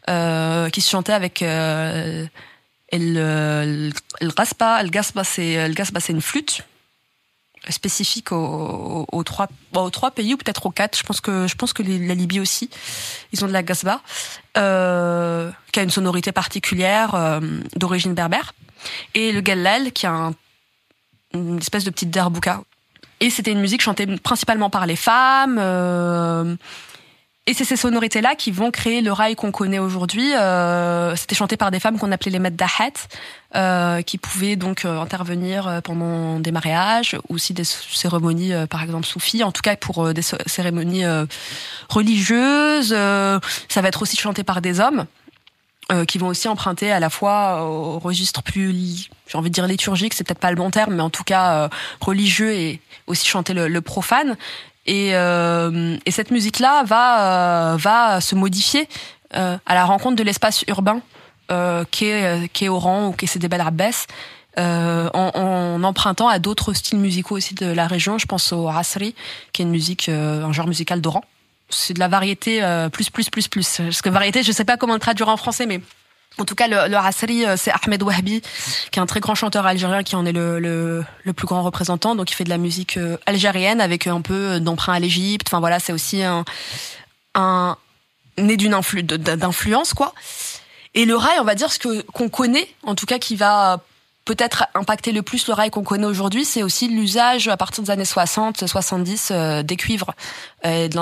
qui 0.07 0.81
se 0.81 0.89
chantait 0.89 1.11
avec 1.11 1.41
el, 1.41 2.29
el 2.93 3.93
gaspa. 4.37 4.79
El 4.81 4.89
gaspa, 4.89 5.25
c'est 5.25 5.51
el 5.51 5.75
gaspa, 5.75 5.99
c'est 5.99 6.13
une 6.13 6.21
flûte 6.21 6.63
spécifique 7.69 8.31
aux, 8.31 9.23
trois 9.25 9.47
aux 9.75 9.89
trois 9.89 10.11
pays 10.11 10.33
ou 10.33 10.37
peut-être 10.37 10.65
aux 10.65 10.71
quatre. 10.71 10.97
Je 10.97 11.03
pense 11.03 11.21
que 11.21 11.47
je 11.47 11.55
pense 11.55 11.73
que 11.73 11.83
la 11.83 12.13
Libye 12.15 12.39
aussi, 12.39 12.69
ils 13.33 13.43
ont 13.43 13.47
de 13.47 13.53
la 13.53 13.63
gasba 13.63 14.01
euh, 14.57 15.51
qui 15.71 15.79
a 15.79 15.83
une 15.83 15.89
sonorité 15.89 16.31
particulière 16.31 17.15
euh, 17.15 17.39
d'origine 17.75 18.13
berbère 18.13 18.53
et 19.13 19.31
le 19.31 19.41
gallal 19.41 19.91
qui 19.91 20.05
a 20.07 20.11
un- 20.11 20.33
une 21.33 21.57
espèce 21.59 21.83
de 21.83 21.89
petite 21.89 22.09
derbouka. 22.11 22.61
Et 23.19 23.29
c'était 23.31 23.51
une 23.51 23.61
musique 23.61 23.81
chantée 23.81 24.05
principalement 24.17 24.69
par 24.69 24.85
les 24.85 24.95
femmes. 24.95 25.57
euh, 25.59 26.55
et 27.47 27.53
c'est 27.55 27.63
ces 27.65 27.77
sonorités-là 27.77 28.35
qui 28.35 28.51
vont 28.51 28.69
créer 28.69 29.01
le 29.01 29.11
rail 29.11 29.35
qu'on 29.35 29.51
connaît 29.51 29.79
aujourd'hui. 29.79 30.35
Euh, 30.35 31.15
c'était 31.15 31.33
chanté 31.35 31.57
par 31.57 31.71
des 31.71 31.79
femmes 31.79 31.97
qu'on 31.97 32.11
appelait 32.11 32.31
les 32.31 32.39
meddahat, 32.39 32.91
euh, 33.55 34.01
qui 34.03 34.17
pouvaient 34.19 34.55
donc 34.57 34.85
euh, 34.85 34.99
intervenir 34.99 35.67
euh, 35.67 35.81
pendant 35.81 36.39
des 36.39 36.51
mariages, 36.51 37.15
ou 37.29 37.35
aussi 37.35 37.53
des 37.53 37.63
cérémonies, 37.63 38.53
euh, 38.53 38.67
par 38.67 38.83
exemple 38.83 39.05
soufis, 39.07 39.43
en 39.43 39.51
tout 39.51 39.61
cas 39.63 39.75
pour 39.77 40.13
des 40.13 40.21
cé- 40.21 40.37
cérémonies 40.45 41.05
religieuses. 41.89 42.89
Ça 42.89 43.81
va 43.81 43.87
être 43.87 44.01
aussi 44.01 44.17
chanté 44.17 44.43
par 44.43 44.61
des 44.61 44.79
hommes. 44.79 45.05
euh, 45.91 46.03
qui 46.03 46.17
vont 46.17 46.27
aussi 46.27 46.49
emprunter 46.49 46.91
à 46.91 46.99
la 46.99 47.09
fois 47.09 47.63
au 47.63 47.97
registre 47.99 48.43
plus, 48.43 49.07
j'ai 49.25 49.37
envie 49.37 49.49
de 49.49 49.53
dire 49.53 49.67
liturgique, 49.67 50.13
c'est 50.13 50.25
peut-être 50.25 50.39
pas 50.41 50.49
le 50.49 50.57
bon 50.57 50.69
terme, 50.69 50.95
mais 50.95 51.01
en 51.01 51.09
tout 51.09 51.23
cas 51.23 51.53
euh, 51.53 51.69
religieux 52.01 52.51
et 52.51 52.81
aussi 53.07 53.25
chanter 53.25 53.53
le 53.53 53.79
profane. 53.81 54.35
Et, 54.87 55.09
euh, 55.13 55.97
et 56.05 56.11
cette 56.11 56.31
musique-là 56.31 56.83
va 56.85 57.73
euh, 57.73 57.77
va 57.77 58.21
se 58.21 58.35
modifier 58.35 58.87
à 59.33 59.75
la 59.75 59.83
rencontre 59.83 60.15
de 60.15 60.23
l'espace 60.23 60.63
urbain 60.67 61.01
qui 61.91 62.05
est 62.05 62.51
qui 62.53 62.65
est 62.65 62.69
Oran 62.69 63.07
ou 63.07 63.11
qui 63.11 63.25
est 63.25 63.27
Sidi 63.27 63.47
Bel 63.47 63.61
Abbès. 63.61 64.07
Euh, 64.57 65.07
en, 65.13 65.29
en, 65.35 65.83
empruntant 65.83 66.27
à 66.27 66.39
d'autres 66.39 66.73
styles 66.73 66.97
musicaux 66.97 67.35
aussi 67.35 67.53
de 67.53 67.67
la 67.67 67.85
région. 67.85 68.17
Je 68.17 68.25
pense 68.25 68.51
au 68.53 68.63
Rasri, 68.63 69.13
qui 69.53 69.61
est 69.61 69.65
une 69.65 69.69
musique, 69.69 70.09
un 70.09 70.51
genre 70.51 70.65
musical 70.65 70.99
d'Oran. 70.99 71.23
C'est 71.69 71.93
de 71.93 71.99
la 71.99 72.07
variété 72.07 72.61
plus 72.91 73.11
plus 73.11 73.29
plus 73.29 73.47
plus. 73.47 73.77
Parce 73.77 74.01
que 74.01 74.09
variété, 74.09 74.41
je 74.41 74.51
sais 74.51 74.65
pas 74.65 74.77
comment 74.77 74.93
le 74.93 74.99
traduire 74.99 75.29
en 75.29 75.37
français, 75.37 75.67
mais 75.67 75.81
en 76.39 76.45
tout 76.45 76.55
cas, 76.55 76.67
le, 76.67 76.87
le 76.87 77.47
euh, 77.47 77.57
c'est 77.57 77.71
Ahmed 77.71 78.03
Wahbi, 78.03 78.41
qui 78.91 78.99
est 78.99 79.01
un 79.01 79.05
très 79.05 79.19
grand 79.19 79.35
chanteur 79.35 79.65
algérien, 79.65 80.03
qui 80.03 80.15
en 80.15 80.25
est 80.25 80.31
le, 80.31 80.59
le, 80.59 81.03
le, 81.23 81.33
plus 81.33 81.47
grand 81.47 81.63
représentant. 81.63 82.15
Donc, 82.15 82.31
il 82.31 82.35
fait 82.35 82.43
de 82.43 82.49
la 82.49 82.57
musique 82.59 82.97
euh, 82.97 83.17
algérienne 83.25 83.81
avec 83.81 84.07
un 84.07 84.21
peu 84.21 84.59
d'emprunt 84.59 84.93
à 84.93 84.99
l'Égypte. 84.99 85.47
Enfin 85.49 85.59
voilà, 85.59 85.79
c'est 85.79 85.93
aussi 85.93 86.21
un, 86.21 86.45
un 87.33 87.77
né 88.37 88.55
d'une 88.55 88.73
influ, 88.73 89.03
d'influence 89.03 89.93
quoi. 89.93 90.13
Et 90.93 91.05
le 91.05 91.15
rail, 91.15 91.37
on 91.39 91.43
va 91.43 91.55
dire 91.55 91.71
ce 91.71 91.79
que 91.79 92.01
qu'on 92.11 92.29
connaît, 92.29 92.67
en 92.83 92.95
tout 92.95 93.05
cas, 93.05 93.19
qui 93.19 93.35
va 93.35 93.81
peut-être 94.27 94.65
impacter 94.75 95.11
le 95.11 95.23
plus 95.23 95.47
le 95.47 95.53
rail 95.53 95.71
qu'on 95.71 95.83
connaît 95.83 96.05
aujourd'hui, 96.05 96.45
c'est 96.45 96.61
aussi 96.61 96.87
l'usage 96.87 97.47
à 97.47 97.57
partir 97.57 97.83
des 97.83 97.89
années 97.89 98.05
60, 98.05 98.67
70 98.67 99.29
euh, 99.31 99.63
des 99.63 99.75
cuivres, 99.75 100.13
et 100.63 100.89
de 100.89 100.95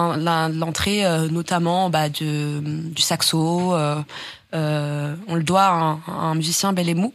l'entrée 0.57 1.03
notamment 1.29 1.89
bah, 1.89 2.07
de, 2.07 2.61
du 2.63 3.01
saxo, 3.01 3.73
euh, 4.55 5.15
on 5.27 5.35
le 5.35 5.43
doit 5.43 5.63
à 5.63 5.97
un, 6.07 6.35
musicien 6.35 6.73
Belemou 6.73 7.13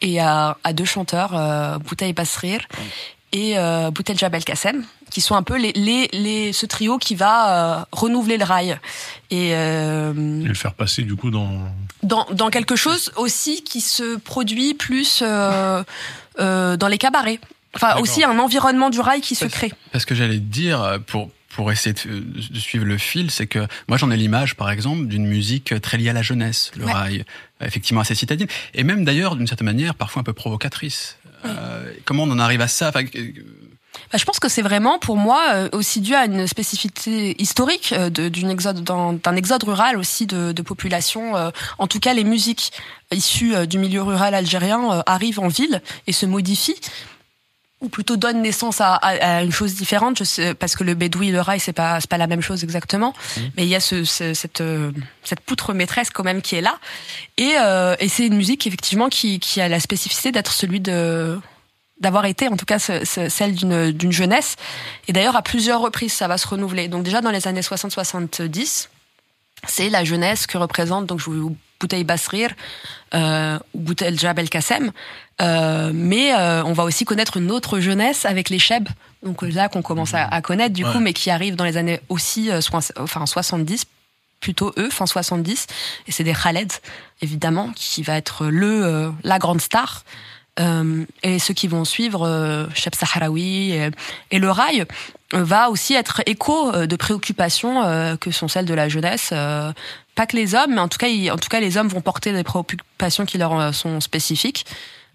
et 0.00 0.20
à, 0.20 0.56
deux 0.72 0.84
chanteurs, 0.84 1.34
euh, 1.34 1.78
Boutaï 1.78 2.12
Basrir 2.12 2.60
et 3.32 3.58
euh, 3.58 3.90
Boutelja 3.90 4.30
Belkacem, 4.30 4.84
qui 5.10 5.20
sont 5.20 5.34
un 5.34 5.42
peu 5.42 5.58
les, 5.58 5.72
les, 6.12 6.52
ce 6.52 6.64
trio 6.66 6.98
qui 6.98 7.14
va 7.14 7.80
euh, 7.80 7.84
renouveler 7.92 8.38
le 8.38 8.44
rail. 8.44 8.78
Et, 9.30 9.50
le 9.52 10.54
faire 10.54 10.74
passer 10.74 11.02
du 11.02 11.14
coup 11.14 11.30
dans 11.30 11.50
dans, 12.02 12.50
quelque 12.50 12.76
chose 12.76 13.12
aussi 13.16 13.62
qui 13.62 13.80
se 13.80 14.16
produit 14.16 14.74
plus 14.74 15.22
dans 15.22 15.84
les 16.36 16.98
cabarets. 16.98 17.40
Enfin 17.74 17.96
aussi 18.00 18.24
un 18.24 18.38
environnement 18.38 18.90
du 18.90 19.00
rail 19.00 19.20
qui 19.20 19.34
se 19.34 19.44
crée. 19.44 19.72
Parce 19.92 20.04
que 20.04 20.14
j'allais 20.14 20.38
dire 20.38 20.98
pour 21.06 21.30
pour 21.58 21.72
essayer 21.72 21.92
de, 21.92 22.58
suivre 22.58 22.84
le 22.84 22.98
fil, 22.98 23.32
c'est 23.32 23.48
que 23.48 23.66
moi 23.88 23.98
j'en 23.98 24.12
ai 24.12 24.16
l'image, 24.16 24.54
par 24.54 24.70
exemple, 24.70 25.06
d'une 25.06 25.26
musique 25.26 25.74
très 25.80 25.96
liée 25.96 26.10
à 26.10 26.12
la 26.12 26.22
jeunesse, 26.22 26.70
le 26.76 26.84
rail, 26.84 27.24
effectivement 27.60 28.00
assez 28.00 28.14
citadine, 28.14 28.46
et 28.74 28.84
même 28.84 29.04
d'ailleurs 29.04 29.34
d'une 29.34 29.48
certaine 29.48 29.64
manière 29.64 29.96
parfois 29.96 30.20
un 30.20 30.22
peu 30.22 30.32
provocatrice. 30.32 31.18
Euh, 31.44 31.92
comment 32.04 32.24
on 32.24 32.30
en 32.30 32.38
arrive 32.38 32.60
à 32.60 32.68
ça? 32.68 32.92
Bah, 34.12 34.18
je 34.18 34.24
pense 34.24 34.38
que 34.38 34.48
c'est 34.48 34.62
vraiment 34.62 34.98
pour 34.98 35.16
moi 35.16 35.42
euh, 35.52 35.68
aussi 35.72 36.00
dû 36.00 36.14
à 36.14 36.24
une 36.24 36.46
spécificité 36.46 37.40
historique 37.40 37.92
euh, 37.92 38.10
d'une 38.10 38.50
exode 38.50 38.82
d'un 38.82 39.36
exode 39.36 39.64
rural 39.64 39.98
aussi 39.98 40.26
de, 40.26 40.52
de 40.52 40.62
population. 40.62 41.34
en 41.78 41.86
tout 41.86 42.00
cas, 42.00 42.14
les 42.14 42.24
musiques 42.24 42.72
issues 43.12 43.66
du 43.66 43.78
milieu 43.78 44.02
rural 44.02 44.34
algérien 44.34 45.02
arrivent 45.06 45.40
en 45.40 45.48
ville 45.48 45.82
et 46.06 46.12
se 46.12 46.26
modifient 46.26 46.80
ou 47.80 47.88
plutôt 47.88 48.16
donne 48.16 48.42
naissance 48.42 48.80
à, 48.80 48.94
à, 48.94 49.42
une 49.42 49.52
chose 49.52 49.74
différente 49.74 50.18
je 50.18 50.24
sais, 50.24 50.54
parce 50.54 50.74
que 50.74 50.82
le 50.82 50.94
bédoui 50.94 51.28
et 51.28 51.32
le 51.32 51.40
rail 51.40 51.60
c'est 51.60 51.72
pas 51.72 52.00
c'est 52.00 52.10
pas 52.10 52.18
la 52.18 52.26
même 52.26 52.40
chose 52.40 52.64
exactement 52.64 53.14
mmh. 53.36 53.40
mais 53.56 53.64
il 53.64 53.68
y 53.68 53.76
a 53.76 53.80
ce, 53.80 54.04
cette 54.04 54.60
euh, 54.60 54.90
cette 55.22 55.40
poutre 55.40 55.74
maîtresse 55.74 56.10
quand 56.10 56.24
même 56.24 56.42
qui 56.42 56.56
est 56.56 56.60
là 56.60 56.78
et 57.36 57.52
euh, 57.56 57.94
et 58.00 58.08
c'est 58.08 58.26
une 58.26 58.36
musique 58.36 58.66
effectivement 58.66 59.08
qui 59.08 59.38
qui 59.38 59.60
a 59.60 59.68
la 59.68 59.78
spécificité 59.78 60.32
d'être 60.32 60.52
celui 60.52 60.80
de 60.80 61.38
d'avoir 62.00 62.26
été 62.26 62.48
en 62.48 62.56
tout 62.56 62.66
cas 62.66 62.78
celle 62.78 63.54
d'une 63.54 63.90
d'une 63.90 64.12
jeunesse 64.12 64.56
et 65.08 65.12
d'ailleurs 65.12 65.36
à 65.36 65.42
plusieurs 65.42 65.80
reprises 65.80 66.12
ça 66.12 66.28
va 66.28 66.38
se 66.38 66.46
renouveler 66.46 66.88
donc 66.88 67.02
déjà 67.02 67.20
dans 67.20 67.30
les 67.30 67.48
années 67.48 67.62
60 67.62 67.90
70 67.90 68.88
c'est 69.66 69.90
la 69.90 70.04
jeunesse 70.04 70.46
que 70.46 70.58
représente 70.58 71.06
donc 71.06 71.18
je 71.18 71.30
vous 71.30 71.56
Bouteille 71.80 72.04
Basrir 72.04 72.50
euh, 73.14 73.58
ou 73.74 73.80
Bouteille 73.80 74.18
Jabel 74.18 74.48
Kassem. 74.50 74.90
Euh, 75.40 75.92
mais 75.94 76.34
euh, 76.34 76.64
on 76.64 76.72
va 76.72 76.82
aussi 76.82 77.04
connaître 77.04 77.36
une 77.36 77.50
autre 77.50 77.78
jeunesse 77.78 78.24
avec 78.24 78.50
les 78.50 78.58
Cheb, 78.58 78.88
donc 79.22 79.42
là 79.42 79.68
qu'on 79.68 79.82
commence 79.82 80.12
à, 80.14 80.42
connaître 80.42 80.74
du 80.74 80.84
coup, 80.84 80.98
mais 80.98 81.12
qui 81.12 81.30
arrive 81.30 81.54
dans 81.54 81.64
les 81.64 81.76
années 81.76 82.00
aussi, 82.08 82.50
euh, 82.50 82.60
enfin 82.98 83.24
70, 83.24 83.84
plutôt 84.40 84.72
eux, 84.76 84.90
fin 84.90 85.06
70, 85.06 85.66
et 86.06 86.12
c'est 86.12 86.24
des 86.24 86.34
Khaled, 86.34 86.72
évidemment, 87.22 87.70
qui 87.74 88.02
va 88.02 88.16
être 88.16 88.46
le 88.46 88.84
euh, 88.84 89.10
la 89.22 89.38
grande 89.38 89.60
star. 89.60 90.04
Euh, 90.58 91.04
et 91.22 91.38
ceux 91.38 91.54
qui 91.54 91.68
vont 91.68 91.84
suivre, 91.84 92.26
euh, 92.26 92.66
Cheb 92.74 92.94
Sahraoui 92.94 93.72
et, 94.30 94.38
le 94.38 94.50
rail, 94.50 94.84
va 95.32 95.70
aussi 95.70 95.94
être 95.94 96.22
écho 96.26 96.72
de 96.72 96.96
préoccupations 96.96 98.16
que 98.18 98.30
sont 98.30 98.48
celles 98.48 98.64
de 98.64 98.74
la 98.74 98.88
jeunesse, 98.88 99.32
pas 100.18 100.26
que 100.26 100.36
les 100.36 100.56
hommes, 100.56 100.74
mais 100.74 100.80
en 100.80 100.88
tout 100.88 100.98
cas, 100.98 101.60
les 101.60 101.76
hommes 101.76 101.86
vont 101.86 102.00
porter 102.00 102.32
des 102.32 102.42
préoccupations 102.42 103.24
qui 103.24 103.38
leur 103.38 103.56
euh, 103.56 103.70
sont 103.70 104.00
spécifiques. 104.00 104.66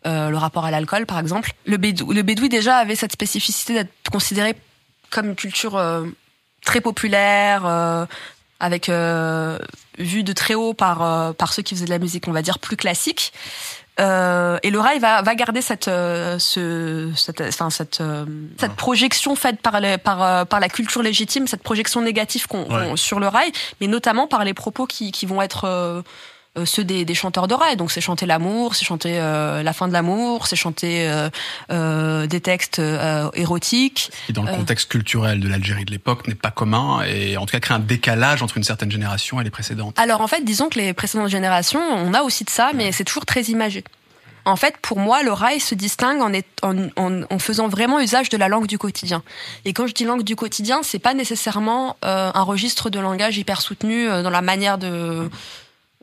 Euh, 0.05 0.29
le 0.29 0.37
rapport 0.37 0.63
à 0.63 0.71
l'alcool, 0.71 1.05
par 1.05 1.19
exemple. 1.19 1.51
Le 1.65 1.75
bédou, 1.75 2.13
le 2.13 2.21
bédoui 2.21 2.47
déjà 2.47 2.77
avait 2.77 2.95
cette 2.95 3.11
spécificité 3.11 3.73
d'être 3.73 3.91
considéré 4.09 4.55
comme 5.09 5.27
une 5.27 5.35
culture 5.35 5.75
euh, 5.75 6.05
très 6.63 6.79
populaire, 6.79 7.65
euh, 7.65 8.05
avec 8.61 8.87
euh, 8.87 9.59
vue 9.97 10.23
de 10.23 10.31
très 10.31 10.53
haut 10.53 10.73
par 10.73 11.35
par 11.35 11.51
ceux 11.51 11.63
qui 11.63 11.75
faisaient 11.75 11.85
de 11.85 11.89
la 11.89 11.99
musique, 11.99 12.29
on 12.29 12.31
va 12.31 12.41
dire 12.41 12.59
plus 12.59 12.77
classique. 12.77 13.33
Euh, 13.99 14.57
et 14.63 14.71
le 14.71 14.79
rail 14.79 14.99
va, 14.99 15.21
va 15.21 15.35
garder 15.35 15.61
cette, 15.61 15.87
euh, 15.87 16.39
ce, 16.39 17.11
cette, 17.15 17.41
enfin, 17.41 17.69
cette, 17.69 18.01
euh, 18.01 18.25
cette 18.57 18.71
ah. 18.71 18.75
projection 18.75 19.35
faite 19.35 19.61
par, 19.61 19.79
les, 19.79 19.97
par, 19.99 20.47
par 20.47 20.59
la 20.59 20.69
culture 20.69 21.03
légitime, 21.03 21.45
cette 21.45 21.61
projection 21.61 22.01
négative 22.01 22.47
qu'on, 22.47 22.95
sur 22.95 23.19
le 23.19 23.27
rail, 23.27 23.51
mais 23.81 23.87
notamment 23.87 24.27
par 24.27 24.43
les 24.45 24.55
propos 24.55 24.87
qui, 24.87 25.11
qui 25.11 25.25
vont 25.25 25.41
être 25.41 26.03
ceux 26.65 26.83
des, 26.83 27.05
des, 27.05 27.15
chanteurs 27.15 27.47
de 27.47 27.53
rail. 27.53 27.77
Donc 27.77 27.91
c'est 27.91 28.01
chanter 28.01 28.25
l'amour, 28.25 28.75
c'est 28.75 28.85
chanter 28.85 29.17
la 29.17 29.73
fin 29.73 29.87
de 29.87 29.93
l'amour, 29.93 30.47
c'est 30.47 30.55
chanter 30.55 31.11
euh, 31.71 32.27
des 32.27 32.41
textes 32.41 32.81
érotiques. 33.33 34.11
Qui 34.27 34.33
dans 34.33 34.43
le 34.43 34.53
contexte 34.53 34.89
culturel 34.89 35.39
de 35.39 35.47
l'Algérie 35.47 35.85
de 35.85 35.91
l'époque 35.91 36.27
n'est 36.27 36.35
pas 36.35 36.51
commun 36.51 37.03
et 37.03 37.37
en 37.37 37.45
tout 37.45 37.51
cas 37.51 37.59
crée 37.59 37.73
un 37.73 37.79
décalage 37.79 38.41
entre 38.43 38.57
une 38.57 38.63
certaine 38.63 38.91
génération 38.91 39.41
et 39.41 39.43
les 39.43 39.49
précédentes. 39.49 39.97
Alors 39.99 40.21
en 40.21 40.27
fait, 40.27 40.43
disons 40.43 40.69
que 40.69 40.79
les 40.79 40.93
précédentes 40.93 41.29
générations, 41.29 41.81
on 41.81 42.13
a 42.13 42.21
aussi 42.21 42.43
de 42.43 42.49
ça, 42.49 42.71
mais 42.73 42.91
c'est 42.91 43.03
toujours 43.03 43.25
très 43.25 43.43
imagé. 43.43 43.83
En 44.45 44.55
fait, 44.57 44.75
pour 44.81 44.99
moi, 44.99 45.23
le 45.23 45.31
rail 45.31 45.59
se 45.59 45.73
distingue 45.73 46.21
en, 46.21 46.31
en, 46.97 47.23
en, 47.29 47.39
faisant 47.39 47.69
vraiment 47.69 47.99
usage 48.01 48.29
de 48.29 48.35
la 48.35 48.49
langue 48.49 48.67
du 48.67 48.77
quotidien. 48.77 49.23
Et 49.63 49.71
quand 49.71 49.87
je 49.87 49.93
dis 49.93 50.03
langue 50.03 50.23
du 50.23 50.35
quotidien, 50.35 50.81
c'est 50.83 50.99
pas 50.99 51.13
nécessairement 51.13 51.95
euh, 52.03 52.29
un 52.33 52.41
registre 52.41 52.89
de 52.89 52.99
langage 52.99 53.37
hyper 53.37 53.61
soutenu 53.61 54.09
euh, 54.09 54.21
dans 54.21 54.29
la 54.29 54.41
manière 54.41 54.77
de 54.77 55.29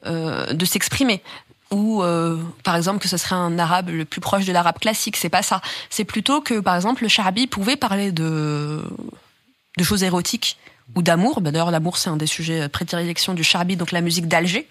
euh, 0.07 0.53
de 0.53 0.65
s'exprimer 0.65 1.23
ou 1.71 2.03
euh, 2.03 2.37
par 2.65 2.77
exemple 2.77 2.99
que 2.99 3.09
ce 3.09 3.17
serait 3.17 3.37
un 3.37 3.59
arabe 3.59 3.91
le 3.91 4.05
plus 4.05 4.21
proche 4.21 4.45
de 4.45 4.53
l'arabe 4.53 4.79
classique, 4.79 5.17
c'est 5.17 5.29
pas 5.29 5.43
ça. 5.43 5.61
C'est 5.89 6.05
plutôt 6.05 6.41
que 6.41 6.59
par 6.59 6.75
exemple 6.75 7.03
le 7.03 7.09
charbi 7.09 7.47
pouvait 7.47 7.77
parler 7.77 8.13
de 8.13 8.83
de 9.79 9.85
choses 9.85 10.03
érotiques 10.03 10.59
ou 10.97 11.03
d'amour. 11.03 11.41
Bah, 11.41 11.53
D'ailleurs, 11.53 11.71
l'amour 11.71 11.97
c'est 11.97 12.11
un 12.11 12.17
des 12.17 12.27
sujets 12.27 12.63
de 12.63 12.67
prédilection 12.67 13.35
du 13.35 13.45
charbi, 13.45 13.77
donc 13.77 13.93
la 13.93 14.01
musique 14.01 14.27
d'Alger 14.27 14.67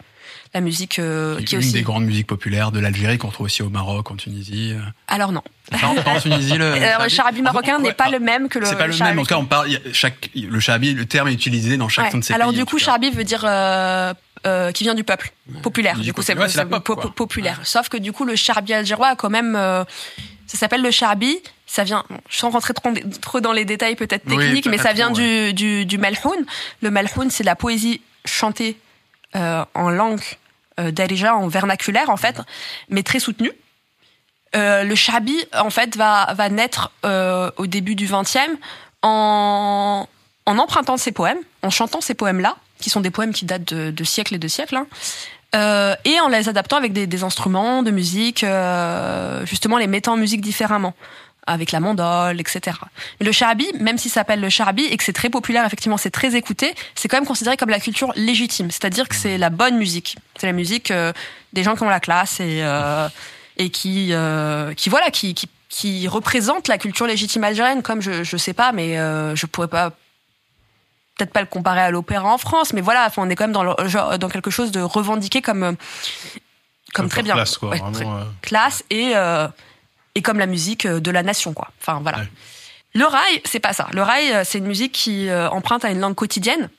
la 0.53 0.61
musique 0.61 0.97
euh, 0.97 1.39
qui 1.41 1.55
est 1.55 1.61
une 1.61 1.71
des 1.71 1.83
grandes 1.83 2.05
musiques 2.05 2.27
populaires 2.27 2.71
de 2.71 2.79
l'Algérie 2.79 3.17
qu'on 3.17 3.29
trouve 3.29 3.45
aussi 3.45 3.61
au 3.61 3.69
Maroc, 3.69 4.09
en 4.09 4.15
Tunisie. 4.15 4.73
Euh. 4.73 4.81
Alors 5.07 5.31
non. 5.31 5.43
en 5.71 6.19
Tunisie, 6.19 6.57
le, 6.57 6.73
Alors, 6.73 7.03
le 7.03 7.09
charabi 7.09 7.41
marocain 7.41 7.79
n'est 7.79 7.93
pas 7.93 8.09
le 8.09 8.19
même 8.19 8.49
que 8.49 8.57
le. 8.57 8.65
C'est 8.65 8.77
pas 8.77 8.87
le 8.87 8.97
même. 8.97 9.19
En 9.19 9.21
tout 9.21 9.27
cas, 9.27 9.37
on 9.37 9.45
parle. 9.45 9.69
Chaque 9.93 10.29
le 10.33 10.59
charabi, 10.59 10.93
le 10.93 11.05
terme 11.05 11.27
est 11.27 11.33
utilisé 11.33 11.77
dans 11.77 11.89
chaque 11.89 12.15
de 12.15 12.21
ces 12.21 12.33
Alors 12.33 12.53
du 12.53 12.65
coup, 12.65 12.79
charabi 12.79 13.11
veut 13.11 13.23
dire 13.23 13.43
euh, 13.45 14.13
euh, 14.47 14.71
qui 14.71 14.85
vient 14.85 14.95
du 14.95 15.03
peuple 15.03 15.33
populaire. 15.61 15.97
Du, 15.97 16.13
coup, 16.13 16.21
c'est 16.21 16.35
populaire. 17.15 17.59
Sauf 17.63 17.89
que 17.89 17.97
du 17.97 18.13
coup, 18.13 18.23
le 18.23 18.37
charbi 18.37 18.73
algérois 18.73 19.09
a 19.09 19.15
quand 19.15 19.29
même. 19.29 19.55
Euh, 19.55 19.83
ça 20.47 20.57
s'appelle 20.57 20.81
le 20.81 20.91
charbi. 20.91 21.37
Ça 21.65 21.83
vient, 21.83 22.03
sans 22.29 22.49
rentrer 22.49 22.73
trop, 22.73 22.91
trop 23.21 23.41
dans 23.41 23.51
les 23.51 23.65
détails 23.65 23.95
peut-être 23.95 24.25
techniques, 24.25 24.65
mais 24.65 24.77
ça 24.77 24.93
vient 24.93 25.11
du, 25.11 25.53
du, 25.53 25.85
du 25.85 25.97
malhoun. 25.97 26.45
Le 26.81 26.89
malhoun, 26.89 27.29
c'est 27.29 27.43
la 27.43 27.55
poésie 27.55 28.01
chantée 28.25 28.77
euh, 28.77 28.88
en 29.35 29.89
langue 29.89 30.21
euh, 30.79 30.91
d'Arija, 30.91 31.35
en 31.35 31.47
vernaculaire 31.47 32.09
en 32.09 32.17
fait, 32.17 32.41
mais 32.89 33.03
très 33.03 33.19
soutenue. 33.19 33.51
Euh, 34.55 34.83
le 34.83 34.95
shabi 34.95 35.35
en 35.57 35.69
fait 35.69 35.95
va 35.95 36.33
va 36.33 36.49
naître 36.49 36.91
euh, 37.05 37.51
au 37.57 37.67
début 37.67 37.95
du 37.95 38.07
XXe 38.07 38.57
en 39.01 40.07
en 40.45 40.57
empruntant 40.57 40.97
ses 40.97 41.11
poèmes, 41.11 41.39
en 41.63 41.69
chantant 41.69 42.01
ces 42.01 42.15
poèmes 42.15 42.39
là, 42.39 42.55
qui 42.79 42.89
sont 42.89 43.01
des 43.01 43.11
poèmes 43.11 43.33
qui 43.33 43.45
datent 43.45 43.73
de, 43.73 43.91
de 43.91 44.03
siècles 44.03 44.35
et 44.35 44.39
de 44.39 44.47
siècles. 44.47 44.77
Hein, 44.77 44.87
euh, 45.55 45.95
et 46.05 46.19
en 46.19 46.29
les 46.29 46.47
adaptant 46.47 46.77
avec 46.77 46.93
des, 46.93 47.07
des 47.07 47.23
instruments 47.23 47.83
de 47.83 47.91
musique, 47.91 48.43
euh, 48.43 49.45
justement 49.45 49.77
les 49.77 49.87
mettant 49.87 50.13
en 50.13 50.17
musique 50.17 50.41
différemment 50.41 50.93
avec 51.49 51.71
la 51.71 51.79
mandole, 51.79 52.39
etc. 52.39 52.77
Le 53.19 53.31
charbi, 53.31 53.67
même 53.79 53.97
s'il 53.97 54.11
s'appelle 54.11 54.41
le 54.41 54.49
charbi 54.49 54.85
et 54.85 54.97
que 54.97 55.03
c'est 55.03 55.13
très 55.13 55.29
populaire, 55.29 55.65
effectivement, 55.65 55.97
c'est 55.97 56.11
très 56.11 56.35
écouté, 56.35 56.73
c'est 56.95 57.07
quand 57.07 57.17
même 57.17 57.27
considéré 57.27 57.57
comme 57.57 57.69
la 57.69 57.79
culture 57.79 58.11
légitime. 58.15 58.71
C'est-à-dire 58.71 59.07
que 59.07 59.15
c'est 59.15 59.37
la 59.37 59.49
bonne 59.49 59.77
musique. 59.77 60.17
C'est 60.37 60.47
la 60.47 60.53
musique 60.53 60.91
euh, 60.91 61.13
des 61.53 61.63
gens 61.63 61.75
qui 61.75 61.83
ont 61.83 61.89
la 61.89 61.99
classe 61.99 62.39
et 62.39 62.61
euh, 62.63 63.09
et 63.57 63.69
qui 63.69 64.09
euh, 64.11 64.73
qui 64.73 64.89
voilà 64.89 65.11
qui, 65.11 65.33
qui 65.33 65.49
qui 65.69 66.07
représente 66.07 66.67
la 66.67 66.77
culture 66.77 67.05
légitime 67.05 67.43
algérienne. 67.43 67.83
Comme 67.83 68.01
je 68.01 68.23
je 68.23 68.37
sais 68.37 68.53
pas, 68.53 68.71
mais 68.71 68.95
je 68.95 69.45
pourrais 69.45 69.67
pas 69.67 69.91
peut-être 71.19 71.33
pas 71.33 71.41
le 71.41 71.47
comparer 71.47 71.81
à 71.81 71.91
l'opéra 71.91 72.33
en 72.33 72.37
France, 72.37 72.73
mais 72.73 72.81
voilà, 72.81 73.11
on 73.17 73.29
est 73.29 73.35
quand 73.35 73.43
même 73.43 73.51
dans, 73.51 73.63
le, 73.63 73.75
genre, 73.87 74.17
dans 74.17 74.29
quelque 74.29 74.49
chose 74.49 74.71
de 74.71 74.81
revendiqué 74.81 75.41
comme, 75.41 75.63
euh, 75.63 75.73
comme 76.93 77.09
très 77.09 77.23
bien. 77.23 77.33
Classe, 77.33 77.57
quoi. 77.57 77.69
Ouais, 77.69 77.79
vraiment, 77.79 78.17
euh... 78.17 78.23
Classe 78.41 78.83
et, 78.89 79.11
euh, 79.15 79.47
et 80.15 80.21
comme 80.21 80.39
la 80.39 80.45
musique 80.45 80.87
de 80.87 81.11
la 81.11 81.23
nation, 81.23 81.53
quoi. 81.53 81.69
Enfin, 81.79 81.99
voilà. 82.01 82.19
Ouais. 82.19 82.29
Le 82.95 83.05
rail, 83.05 83.41
c'est 83.45 83.59
pas 83.59 83.73
ça. 83.73 83.87
Le 83.93 84.01
rail, 84.01 84.41
c'est 84.45 84.57
une 84.57 84.67
musique 84.67 84.91
qui 84.91 85.29
emprunte 85.31 85.85
à 85.85 85.91
une 85.91 85.99
langue 85.99 86.15
quotidienne 86.15 86.69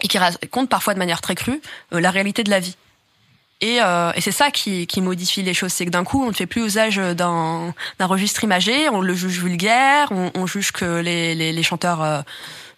et 0.00 0.08
qui 0.08 0.16
raconte 0.16 0.70
parfois 0.70 0.94
de 0.94 0.98
manière 0.98 1.20
très 1.20 1.34
crue 1.34 1.60
la 1.90 2.10
réalité 2.10 2.42
de 2.42 2.48
la 2.48 2.58
vie. 2.58 2.76
Et, 3.60 3.78
euh, 3.82 4.12
et 4.14 4.20
c'est 4.20 4.32
ça 4.32 4.50
qui, 4.50 4.86
qui, 4.86 5.02
modifie 5.02 5.42
les 5.42 5.52
choses, 5.52 5.72
c'est 5.72 5.84
que 5.84 5.90
d'un 5.90 6.04
coup, 6.04 6.24
on 6.24 6.28
ne 6.28 6.34
fait 6.34 6.46
plus 6.46 6.64
usage 6.64 6.96
d'un 6.96 7.74
registre 7.98 8.42
imagé, 8.42 8.88
on 8.88 9.02
le 9.02 9.14
juge 9.14 9.38
vulgaire, 9.38 10.08
on, 10.12 10.30
on 10.34 10.46
juge 10.46 10.72
que 10.72 11.00
les, 11.00 11.34
les, 11.34 11.52
les 11.52 11.62
chanteurs, 11.62 12.02
euh, 12.02 12.22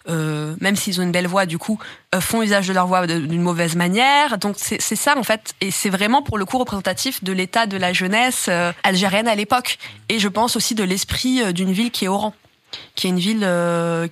euh, 0.09 0.55
même 0.59 0.75
s'ils 0.75 0.99
ont 0.99 1.03
une 1.03 1.11
belle 1.11 1.27
voix, 1.27 1.45
du 1.45 1.57
coup, 1.57 1.79
euh, 2.13 2.19
font 2.19 2.41
usage 2.41 2.67
de 2.67 2.73
leur 2.73 2.87
voix 2.87 3.07
d'une 3.07 3.41
mauvaise 3.41 3.75
manière. 3.75 4.37
Donc 4.37 4.55
c'est 4.57 4.79
ça 4.79 5.17
en 5.17 5.23
fait, 5.23 5.53
et 5.61 5.71
c'est 5.71 5.89
vraiment 5.89 6.21
pour 6.21 6.37
le 6.37 6.45
coup 6.45 6.57
représentatif 6.57 7.23
de 7.23 7.31
l'état 7.31 7.65
de 7.65 7.77
la 7.77 7.93
jeunesse 7.93 8.47
euh, 8.49 8.71
algérienne 8.83 9.27
à 9.27 9.35
l'époque, 9.35 9.77
et 10.09 10.19
je 10.19 10.27
pense 10.27 10.55
aussi 10.55 10.75
de 10.75 10.83
l'esprit 10.83 11.53
d'une 11.53 11.71
ville 11.71 11.91
qui 11.91 12.05
est 12.05 12.09
Oran 12.09 12.33
qui 12.95 13.05
est 13.05 13.11
une 13.11 13.19
ville 13.19 13.47